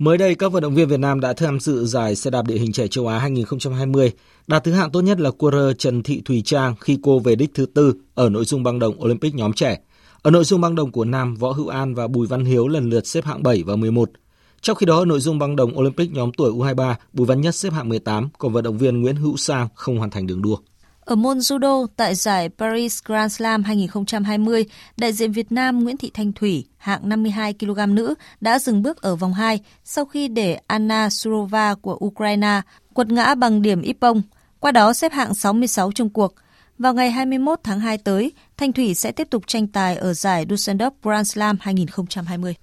Mới 0.01 0.18
đây, 0.18 0.34
các 0.34 0.53
vận 0.53 0.62
động 0.62 0.74
viên 0.74 0.88
Việt 0.88 1.01
Nam 1.01 1.20
đã 1.20 1.32
tham 1.32 1.61
dự 1.61 1.86
giải 1.86 2.16
xe 2.16 2.30
đạp 2.30 2.46
địa 2.46 2.59
hình 2.59 2.72
trẻ 2.72 2.86
châu 2.88 3.07
Á 3.07 3.18
2020. 3.18 4.12
Đạt 4.46 4.64
thứ 4.64 4.72
hạng 4.72 4.90
tốt 4.90 5.01
nhất 5.01 5.20
là 5.20 5.30
cua 5.30 5.72
Trần 5.78 6.03
Thị 6.03 6.22
Thùy 6.24 6.42
Trang 6.44 6.74
khi 6.80 6.98
cô 7.03 7.18
về 7.18 7.36
đích 7.36 7.55
thứ 7.55 7.66
tư 7.66 7.94
ở 8.14 8.28
nội 8.28 8.44
dung 8.44 8.62
băng 8.62 8.78
đồng 8.78 9.03
Olympic 9.03 9.34
nhóm 9.34 9.53
trẻ. 9.53 9.78
Ở 10.22 10.30
nội 10.30 10.44
dung 10.44 10.61
băng 10.61 10.74
đồng 10.74 10.92
của 10.92 11.05
nam, 11.05 11.34
Võ 11.34 11.53
Hữu 11.53 11.68
An 11.68 11.94
và 11.94 12.09
Bùi 12.09 12.26
Văn 12.26 12.44
Hiếu 12.44 12.68
lần 12.68 12.90
lượt 12.90 13.07
xếp 13.07 13.24
hạng 13.24 13.42
7 13.42 13.62
và 13.62 13.76
11. 13.76 14.11
Trong 14.61 14.76
khi 14.76 14.86
đó, 14.86 14.98
ở 14.98 15.05
nội 15.05 15.20
dung 15.20 15.38
băng 15.38 15.57
đồng 15.57 15.78
Olympic 15.78 16.12
nhóm 16.12 16.30
tuổi 16.32 16.53
U23, 16.53 16.94
Bùi 17.12 17.26
Văn 17.26 17.40
Nhất 17.40 17.55
xếp 17.55 17.72
hạng 17.72 17.88
18, 17.88 18.28
còn 18.38 18.53
vận 18.53 18.64
động 18.64 18.78
viên 18.78 19.01
Nguyễn 19.01 19.16
Hữu 19.16 19.36
Sang 19.36 19.68
không 19.74 19.98
hoàn 19.98 20.11
thành 20.11 20.26
đường 20.26 20.42
đua. 20.42 20.57
Ở 21.11 21.17
môn 21.17 21.39
judo 21.39 21.87
tại 21.97 22.15
giải 22.15 22.49
Paris 22.49 23.01
Grand 23.05 23.37
Slam 23.37 23.63
2020, 23.63 24.65
đại 24.97 25.13
diện 25.13 25.33
Việt 25.33 25.53
Nam 25.53 25.85
Nguyễn 25.85 25.97
Thị 25.97 26.11
Thanh 26.15 26.33
Thủy, 26.33 26.67
hạng 26.77 27.09
52 27.09 27.55
kg 27.55 27.95
nữ, 27.95 28.15
đã 28.41 28.59
dừng 28.59 28.83
bước 28.83 29.03
ở 29.03 29.17
vòng 29.17 29.35
2 29.35 29.61
sau 29.85 30.05
khi 30.05 30.29
để 30.29 30.59
Anna 30.67 31.11
Surova 31.11 31.75
của 31.75 31.99
Ukraine 32.05 32.61
quật 32.95 33.09
ngã 33.09 33.35
bằng 33.35 33.63
điểm 33.63 33.83
Ippon, 33.83 34.23
qua 34.61 34.73
đó 34.73 34.93
xếp 34.93 35.13
hạng 35.13 35.35
66 35.35 35.93
trong 35.93 36.11
cuộc. 36.11 36.35
Vào 36.79 36.95
ngày 36.95 37.11
21 37.11 37.61
tháng 37.63 37.81
2 37.81 37.99
tới, 37.99 38.33
Thanh 38.57 38.73
Thủy 38.73 38.95
sẽ 38.95 39.13
tiếp 39.13 39.31
tục 39.31 39.47
tranh 39.47 39.67
tài 39.67 39.97
ở 39.97 40.15
giải 40.15 40.47
Dusseldorf 40.47 40.91
Grand 41.03 41.33
Slam 41.33 41.57
2020. 41.61 42.55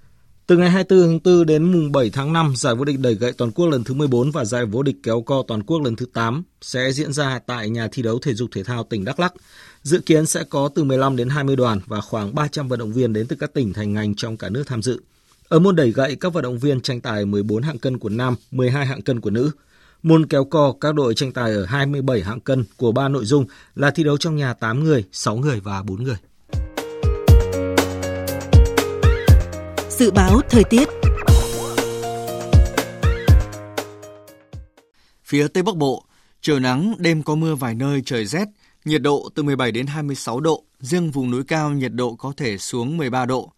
Từ 0.47 0.57
ngày 0.57 0.69
24 0.69 1.07
tháng 1.07 1.19
4 1.23 1.45
đến 1.45 1.63
mùng 1.63 1.91
7 1.91 2.09
tháng 2.09 2.33
5, 2.33 2.53
giải 2.55 2.75
vô 2.75 2.85
địch 2.85 2.99
đẩy 2.99 3.13
gậy 3.13 3.31
toàn 3.31 3.51
quốc 3.51 3.67
lần 3.67 3.83
thứ 3.83 3.93
14 3.93 4.31
và 4.31 4.45
giải 4.45 4.65
vô 4.65 4.83
địch 4.83 4.95
kéo 5.03 5.21
co 5.21 5.43
toàn 5.47 5.63
quốc 5.63 5.81
lần 5.81 5.95
thứ 5.95 6.05
8 6.13 6.43
sẽ 6.61 6.91
diễn 6.91 7.13
ra 7.13 7.39
tại 7.39 7.69
nhà 7.69 7.87
thi 7.91 8.03
đấu 8.03 8.19
thể 8.19 8.33
dục 8.33 8.49
thể 8.53 8.63
thao 8.63 8.83
tỉnh 8.83 9.05
Đắk 9.05 9.19
Lắk. 9.19 9.33
Dự 9.83 9.99
kiến 9.99 10.25
sẽ 10.25 10.43
có 10.49 10.69
từ 10.75 10.83
15 10.83 11.15
đến 11.15 11.29
20 11.29 11.55
đoàn 11.55 11.79
và 11.85 12.01
khoảng 12.01 12.35
300 12.35 12.67
vận 12.67 12.79
động 12.79 12.93
viên 12.93 13.13
đến 13.13 13.27
từ 13.27 13.35
các 13.39 13.53
tỉnh 13.53 13.73
thành 13.73 13.93
ngành 13.93 14.15
trong 14.15 14.37
cả 14.37 14.49
nước 14.49 14.63
tham 14.67 14.81
dự. 14.81 14.99
Ở 15.47 15.59
môn 15.59 15.75
đẩy 15.75 15.91
gậy, 15.91 16.15
các 16.15 16.33
vận 16.33 16.43
động 16.43 16.59
viên 16.59 16.81
tranh 16.81 17.01
tài 17.01 17.25
14 17.25 17.63
hạng 17.63 17.79
cân 17.79 17.97
của 17.97 18.09
nam, 18.09 18.35
12 18.51 18.85
hạng 18.85 19.01
cân 19.01 19.19
của 19.19 19.29
nữ. 19.29 19.51
Môn 20.03 20.25
kéo 20.25 20.45
co, 20.45 20.73
các 20.81 20.95
đội 20.95 21.13
tranh 21.15 21.31
tài 21.31 21.53
ở 21.53 21.65
27 21.65 22.21
hạng 22.21 22.39
cân 22.39 22.65
của 22.77 22.91
ba 22.91 23.07
nội 23.07 23.25
dung 23.25 23.45
là 23.75 23.91
thi 23.91 24.03
đấu 24.03 24.17
trong 24.17 24.35
nhà 24.35 24.53
8 24.53 24.83
người, 24.83 25.03
6 25.11 25.35
người 25.37 25.59
và 25.59 25.83
4 25.83 26.03
người. 26.03 26.17
Dự 29.99 30.11
báo 30.11 30.41
thời 30.49 30.63
tiết 30.63 30.87
Phía 35.23 35.47
Tây 35.47 35.63
Bắc 35.63 35.75
Bộ, 35.75 36.05
trời 36.41 36.59
nắng, 36.59 36.93
đêm 36.97 37.23
có 37.23 37.35
mưa 37.35 37.55
vài 37.55 37.75
nơi, 37.75 38.01
trời 38.05 38.25
rét, 38.25 38.47
nhiệt 38.85 39.01
độ 39.01 39.29
từ 39.35 39.43
17 39.43 39.71
đến 39.71 39.87
26 39.87 40.39
độ, 40.39 40.63
riêng 40.79 41.11
vùng 41.11 41.31
núi 41.31 41.43
cao 41.47 41.69
nhiệt 41.69 41.93
độ 41.93 42.15
có 42.15 42.33
thể 42.37 42.57
xuống 42.57 42.97
13 42.97 43.25
độ. 43.25 43.51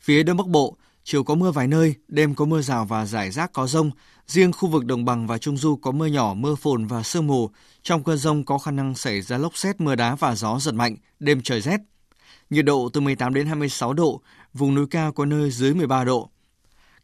Phía 0.00 0.22
Đông 0.22 0.36
Bắc 0.36 0.46
Bộ, 0.46 0.76
chiều 1.04 1.24
có 1.24 1.34
mưa 1.34 1.50
vài 1.50 1.68
nơi, 1.68 1.94
đêm 2.08 2.34
có 2.34 2.44
mưa 2.44 2.60
rào 2.60 2.84
và 2.84 3.06
rải 3.06 3.30
rác 3.30 3.52
có 3.52 3.66
rông, 3.66 3.90
riêng 4.26 4.52
khu 4.52 4.68
vực 4.68 4.84
đồng 4.84 5.04
bằng 5.04 5.26
và 5.26 5.38
trung 5.38 5.56
du 5.56 5.76
có 5.76 5.90
mưa 5.90 6.06
nhỏ, 6.06 6.34
mưa 6.34 6.54
phùn 6.54 6.86
và 6.86 7.02
sương 7.02 7.26
mù. 7.26 7.50
Trong 7.82 8.04
cơn 8.04 8.18
rông 8.18 8.44
có 8.44 8.58
khả 8.58 8.70
năng 8.70 8.94
xảy 8.94 9.20
ra 9.20 9.38
lốc 9.38 9.56
xét, 9.56 9.80
mưa 9.80 9.94
đá 9.94 10.14
và 10.14 10.34
gió 10.34 10.58
giật 10.58 10.74
mạnh, 10.74 10.96
đêm 11.20 11.40
trời 11.42 11.60
rét. 11.60 11.80
Nhiệt 12.50 12.64
độ 12.64 12.88
từ 12.92 13.00
18 13.00 13.34
đến 13.34 13.46
26 13.46 13.92
độ, 13.92 14.20
vùng 14.54 14.74
núi 14.74 14.86
cao 14.90 15.12
có 15.12 15.24
nơi 15.24 15.50
dưới 15.50 15.74
13 15.74 16.04
độ. 16.04 16.30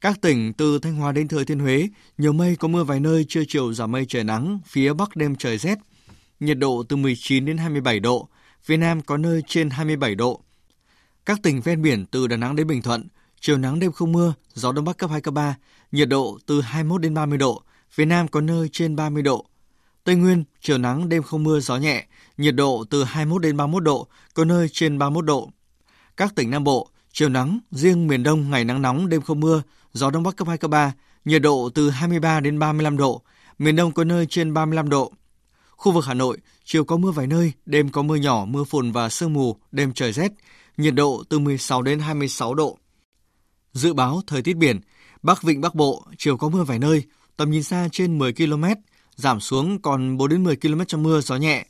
Các 0.01 0.21
tỉnh 0.21 0.53
từ 0.53 0.79
Thanh 0.79 0.97
Hóa 0.97 1.13
đến 1.13 1.29
Thừa 1.29 1.45
Thiên 1.45 1.59
Huế, 1.59 1.89
nhiều 2.19 2.33
mây 2.33 2.57
có 2.57 2.69
mưa 2.69 2.85
vài 2.85 3.01
nơi, 3.01 3.25
trưa 3.29 3.43
chiều 3.49 3.73
giảm 3.73 3.93
mây 3.93 4.07
trời 4.09 4.25
nắng, 4.25 4.61
phía 4.67 4.93
Bắc 4.93 5.17
đêm 5.17 5.37
trời 5.37 5.59
rét. 5.59 5.79
nhiệt 6.41 6.59
độ 6.59 6.83
từ 6.89 6.97
19 6.97 7.45
đến 7.45 7.59
27 7.59 8.01
độ, 8.01 8.29
phía 8.63 8.77
Nam 8.77 9.03
có 9.03 9.17
nơi 9.17 9.43
trên 9.47 9.71
27 9.71 10.15
độ. 10.15 10.41
Các 11.27 11.39
tỉnh 11.43 11.61
ven 11.61 11.83
biển 11.83 12.07
từ 12.07 12.27
Đà 12.27 12.37
Nẵng 12.37 12.57
đến 12.57 12.67
Bình 12.67 12.83
Thuận, 12.83 13.09
chiều 13.41 13.59
nắng 13.59 13.79
đêm 13.79 13.93
không 13.93 14.13
mưa, 14.13 14.35
gió 14.55 14.73
đông 14.73 14.85
bắc 14.85 14.97
cấp 14.97 15.11
2 15.11 15.21
cấp 15.21 15.35
3, 15.35 15.57
nhiệt 15.93 16.09
độ 16.09 16.39
từ 16.47 16.61
21 16.61 17.01
đến 17.01 17.15
30 17.15 17.39
độ, 17.39 17.63
phía 17.91 18.05
Nam 18.05 18.29
có 18.29 18.41
nơi 18.41 18.69
trên 18.73 18.97
30 18.97 19.23
độ. 19.23 19.47
Tây 20.05 20.17
Nguyên, 20.17 20.45
chiều 20.61 20.79
nắng 20.79 21.09
đêm 21.09 21.23
không 21.23 21.45
mưa, 21.45 21.61
gió 21.61 21.77
nhẹ, 21.77 22.07
nhiệt 22.37 22.55
độ 22.55 22.85
từ 22.91 23.05
21 23.05 23.43
đến 23.43 23.57
31 23.57 23.83
độ, 23.83 24.09
có 24.35 24.45
nơi 24.45 24.69
trên 24.73 24.99
31 24.99 25.25
độ. 25.25 25.51
Các 26.17 26.35
tỉnh 26.35 26.51
Nam 26.51 26.65
Bộ, 26.65 26.91
chiều 27.13 27.29
nắng, 27.29 27.59
riêng 27.71 28.07
miền 28.07 28.23
Đông 28.23 28.51
ngày 28.51 28.65
nắng 28.65 28.83
nóng 28.83 29.09
đêm 29.09 29.23
không 29.23 29.41
mưa, 29.41 29.63
gió 29.93 30.11
đông 30.11 30.23
bắc 30.23 30.37
cấp 30.37 30.49
2 30.49 30.59
cấp 30.59 30.71
3, 30.71 30.93
nhiệt 31.25 31.43
độ 31.43 31.71
từ 31.75 31.91
23 31.91 32.41
đến 32.41 32.59
35 32.59 32.97
độ, 32.97 33.23
miền 33.59 33.77
Đông 33.77 33.93
có 33.93 34.05
nơi 34.05 34.27
trên 34.27 34.55
35 34.55 34.89
độ. 34.89 35.13
Khu 35.71 35.93
vực 35.93 36.05
Hà 36.05 36.15
Nội, 36.15 36.39
chiều 36.65 36.85
có 36.85 36.97
mưa 36.97 37.11
vài 37.11 37.27
nơi, 37.27 37.53
đêm 37.67 37.89
có 37.89 38.03
mưa 38.03 38.17
nhỏ, 38.17 38.45
mưa 38.45 38.65
phùn 38.65 38.93
và 38.93 39.09
sương 39.09 39.33
mù, 39.33 39.57
đêm 39.73 39.93
trời 39.93 40.13
rét, 40.13 40.33
nhiệt 40.77 40.95
độ 40.95 41.25
từ 41.29 41.39
16 41.39 41.83
đến 41.83 41.99
26 41.99 42.55
độ. 42.55 42.79
Dự 43.73 43.93
báo 43.95 44.21
thời 44.27 44.43
tiết 44.43 44.57
biển, 44.57 44.81
Bắc 45.23 45.43
Vịnh 45.43 45.61
Bắc 45.61 45.75
Bộ, 45.75 46.07
chiều 46.19 46.37
có 46.37 46.49
mưa 46.49 46.65
vài 46.65 46.79
nơi, 46.79 47.03
tầm 47.37 47.51
nhìn 47.51 47.63
xa 47.63 47.89
trên 47.93 48.19
10 48.19 48.33
km, 48.33 48.65
giảm 49.17 49.41
xuống 49.41 49.83
còn 49.83 50.17
4 50.17 50.29
đến 50.29 50.45
10 50.45 50.57
km 50.57 50.81
trong 50.87 51.03
mưa, 51.03 51.21
gió 51.21 51.37
nhẹ. 51.37 51.67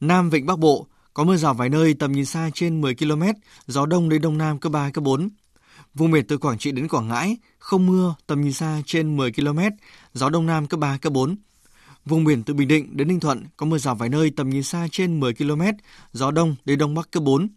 Nam 0.00 0.30
Vịnh 0.30 0.46
Bắc 0.46 0.58
Bộ, 0.58 0.86
có 1.14 1.24
mưa 1.24 1.36
rào 1.36 1.54
vài 1.54 1.68
nơi, 1.68 1.94
tầm 1.94 2.12
nhìn 2.12 2.24
xa 2.24 2.50
trên 2.54 2.80
10 2.80 2.94
km, 2.94 3.22
gió 3.66 3.86
đông 3.86 4.08
đến 4.08 4.22
đông 4.22 4.38
nam 4.38 4.58
cấp 4.58 4.72
3, 4.72 4.90
cấp 4.90 5.04
4. 5.04 5.28
Vùng 5.94 6.10
biển 6.10 6.26
từ 6.26 6.38
Quảng 6.38 6.58
Trị 6.58 6.72
đến 6.72 6.88
Quảng 6.88 7.08
Ngãi, 7.08 7.36
không 7.58 7.86
mưa, 7.86 8.14
tầm 8.26 8.40
nhìn 8.40 8.52
xa 8.52 8.82
trên 8.86 9.16
10 9.16 9.32
km, 9.32 9.58
gió 10.14 10.30
đông 10.30 10.46
nam 10.46 10.66
cấp 10.66 10.80
3, 10.80 10.96
cấp 10.96 11.12
4. 11.12 11.36
Vùng 12.04 12.24
biển 12.24 12.42
từ 12.42 12.54
Bình 12.54 12.68
Định 12.68 12.96
đến 12.96 13.08
Ninh 13.08 13.20
Thuận 13.20 13.44
có 13.56 13.66
mưa 13.66 13.78
rào 13.78 13.94
vài 13.94 14.08
nơi 14.08 14.32
tầm 14.36 14.50
nhìn 14.50 14.62
xa 14.62 14.86
trên 14.90 15.20
10 15.20 15.34
km, 15.34 15.62
gió 16.12 16.30
đông 16.30 16.56
đến 16.64 16.78
đông 16.78 16.94
bắc 16.94 17.10
cấp 17.10 17.22
4. 17.22 17.48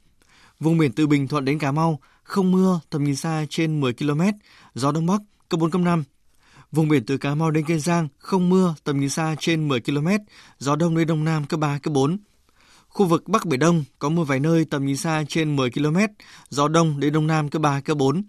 Vùng 0.59 0.77
biển 0.77 0.91
từ 0.91 1.07
Bình 1.07 1.27
Thuận 1.27 1.45
đến 1.45 1.59
Cà 1.59 1.71
Mau 1.71 1.99
không 2.23 2.51
mưa, 2.51 2.79
tầm 2.89 3.03
nhìn 3.03 3.15
xa 3.15 3.45
trên 3.49 3.81
10 3.81 3.93
km, 3.93 4.21
gió 4.73 4.91
đông 4.91 5.05
bắc 5.05 5.21
cấp 5.49 5.59
4 5.59 5.71
cấp 5.71 5.81
5. 5.81 6.03
Vùng 6.71 6.87
biển 6.87 7.05
từ 7.05 7.17
Cà 7.17 7.35
Mau 7.35 7.51
đến 7.51 7.65
Kiên 7.65 7.79
Giang 7.79 8.07
không 8.17 8.49
mưa, 8.49 8.75
tầm 8.83 8.99
nhìn 8.99 9.09
xa 9.09 9.35
trên 9.39 9.67
10 9.67 9.81
km, 9.81 10.07
gió 10.59 10.75
đông 10.75 10.97
đến 10.97 11.07
đông 11.07 11.23
nam 11.23 11.45
cấp 11.45 11.59
3 11.59 11.77
cấp 11.77 11.93
4. 11.93 12.17
Khu 12.95 13.05
vực 13.05 13.27
Bắc 13.27 13.45
Biển 13.45 13.59
Đông 13.59 13.83
có 13.99 14.09
mưa 14.09 14.23
vài 14.23 14.39
nơi 14.39 14.65
tầm 14.65 14.85
nhìn 14.85 14.97
xa 14.97 15.23
trên 15.27 15.55
10 15.55 15.71
km, 15.71 15.97
gió 16.49 16.67
đông 16.67 16.99
đến 16.99 17.13
đông 17.13 17.27
nam 17.27 17.49
cấp 17.49 17.61
3 17.61 17.81
cấp 17.81 17.97
4. 17.97 18.23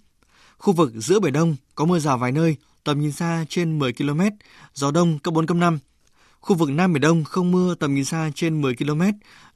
Khu 0.59 0.73
vực 0.73 0.93
giữa 0.95 1.21
Biển 1.21 1.33
Đông 1.33 1.57
có 1.75 1.85
mưa 1.85 1.99
rào 1.99 2.19
vài 2.19 2.33
nơi, 2.33 2.57
tầm 2.85 3.01
nhìn 3.01 3.13
xa 3.13 3.45
trên 3.49 3.79
10 3.79 3.93
km, 3.93 4.21
gió 4.75 4.91
đông 4.91 5.19
cấp 5.19 5.35
4 5.35 5.47
cấp 5.47 5.57
5. 5.57 5.79
Khu 6.41 6.57
vực 6.57 6.71
Nam 6.71 6.93
Biển 6.93 7.01
Đông 7.01 7.25
không 7.25 7.51
mưa, 7.51 7.75
tầm 7.75 7.95
nhìn 7.95 8.05
xa 8.05 8.31
trên 8.35 8.63
10 8.63 8.77
km, 8.77 9.03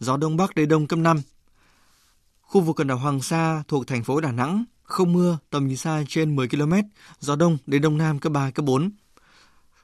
gió 0.01 0.17
đông 0.17 0.37
bắc 0.37 0.55
đến 0.55 0.69
đông 0.69 0.87
cấp 0.87 0.99
5. 0.99 1.21
Khu 2.41 2.61
vực 2.61 2.79
quần 2.79 2.89
đảo 2.89 2.99
Hoàng 2.99 3.23
Sa 3.23 3.63
thuộc 3.69 3.87
thành 3.87 4.05
phố 4.05 4.21
Đà 4.21 4.33
Nẵng 4.33 4.65
không 4.83 5.13
mưa, 5.13 5.39
tầm 5.51 5.69
nhìn 5.69 5.77
xa 5.77 6.03
trên 6.09 6.37
10 6.37 6.49
km, 6.49 6.73
gió 7.21 7.37
đông 7.37 7.59
đến 7.67 7.83
đông 7.83 7.99
nam 7.99 8.19
cấp 8.19 8.33
3 8.33 8.51
cấp 8.51 8.65
4. 8.65 8.91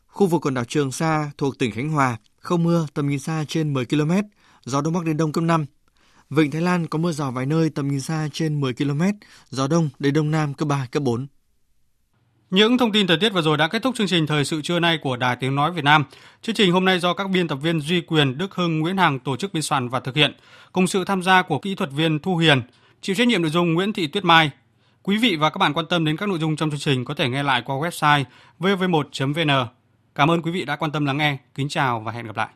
Khu 0.07 0.27
vực 0.27 0.47
quần 0.47 0.55
đảo 0.55 0.64
Trường 0.64 0.93
Sa 0.93 1.31
thuộc 1.39 1.59
tỉnh 1.59 1.72
Khánh 1.72 1.89
Hòa 1.89 2.16
không 2.41 2.62
mưa, 2.62 2.87
tầm 2.95 3.09
nhìn 3.09 3.18
xa 3.18 3.45
trên 3.49 3.72
10 3.72 3.87
km, 3.87 4.12
gió 4.67 4.81
đông 4.81 4.93
bắc 4.93 5.05
đến 5.05 5.17
đông 5.17 5.33
cấp 5.33 5.45
5. 5.45 5.67
Vịnh 6.31 6.51
Thái 6.51 6.62
Lan 6.62 6.87
có 6.87 6.99
mưa 6.99 7.12
rào 7.12 7.33
vài 7.33 7.47
nơi 7.47 7.71
tầm 7.71 7.89
nhìn 7.89 8.01
xa 8.01 8.29
trên 8.33 8.61
10 8.61 8.75
km, 8.75 9.03
gió 9.51 9.67
đông 9.67 9.89
đến 9.99 10.14
đông 10.14 10.31
nam 10.31 10.55
cấp 10.55 10.69
3 10.69 10.87
cấp 10.91 11.03
4. 11.03 11.27
Những 12.51 12.79
thông 12.79 12.93
tin 12.93 13.07
thời 13.07 13.17
tiết 13.17 13.33
vừa 13.33 13.43
rồi 13.43 13.57
đã 13.57 13.69
kết 13.69 13.83
thúc 13.83 13.95
chương 13.97 14.07
trình 14.07 14.27
thời 14.27 14.45
sự 14.45 14.62
trưa 14.62 14.81
nay 14.81 14.99
của 15.03 15.17
Đài 15.17 15.37
Tiếng 15.37 15.55
nói 15.55 15.73
Việt 15.73 15.85
Nam. 15.85 16.05
Chương 16.43 16.55
trình 16.55 16.73
hôm 16.73 16.85
nay 16.85 17.01
do 17.01 17.14
các 17.14 17.31
biên 17.31 17.49
tập 17.49 17.57
viên 17.57 17.81
Duy 17.81 18.01
Quyền, 18.01 18.39
Đức 18.39 18.55
Hưng, 18.55 18.81
Nguyễn 18.81 18.97
Hằng 18.97 19.19
tổ 19.19 19.37
chức 19.37 19.53
biên 19.53 19.62
soạn 19.62 19.89
và 19.89 20.01
thực 20.01 20.17
hiện, 20.17 20.33
cùng 20.73 20.87
sự 20.87 21.05
tham 21.05 21.23
gia 21.23 21.43
của 21.43 21.59
kỹ 21.59 21.75
thuật 21.75 21.91
viên 21.93 22.19
Thu 22.19 22.37
Hiền, 22.37 22.62
chịu 23.01 23.17
trách 23.17 23.29
nhiệm 23.29 23.43
nội 23.43 23.51
dung 23.51 23.75
Nguyễn 23.75 23.93
Thị 23.93 24.07
Tuyết 24.07 24.25
Mai. 24.25 24.51
Quý 25.03 25.19
vị 25.19 25.37
và 25.37 25.51
các 25.51 25.59
bạn 25.59 25.73
quan 25.73 25.87
tâm 25.87 26.05
đến 26.05 26.17
các 26.17 26.29
nội 26.29 26.39
dung 26.39 26.57
trong 26.57 26.71
chương 26.71 26.81
trình 26.81 27.05
có 27.05 27.14
thể 27.14 27.29
nghe 27.29 27.43
lại 27.43 27.62
qua 27.64 27.77
website 27.77 28.25
vv1.vn. 28.61 29.69
Cảm 30.14 30.31
ơn 30.31 30.43
quý 30.43 30.51
vị 30.51 30.64
đã 30.64 30.77
quan 30.77 30.93
tâm 30.93 31.05
lắng 31.05 31.17
nghe. 31.17 31.39
Kính 31.55 31.69
chào 31.69 32.01
và 32.01 32.12
hẹn 32.12 32.27
gặp 32.27 32.37
lại. 32.37 32.49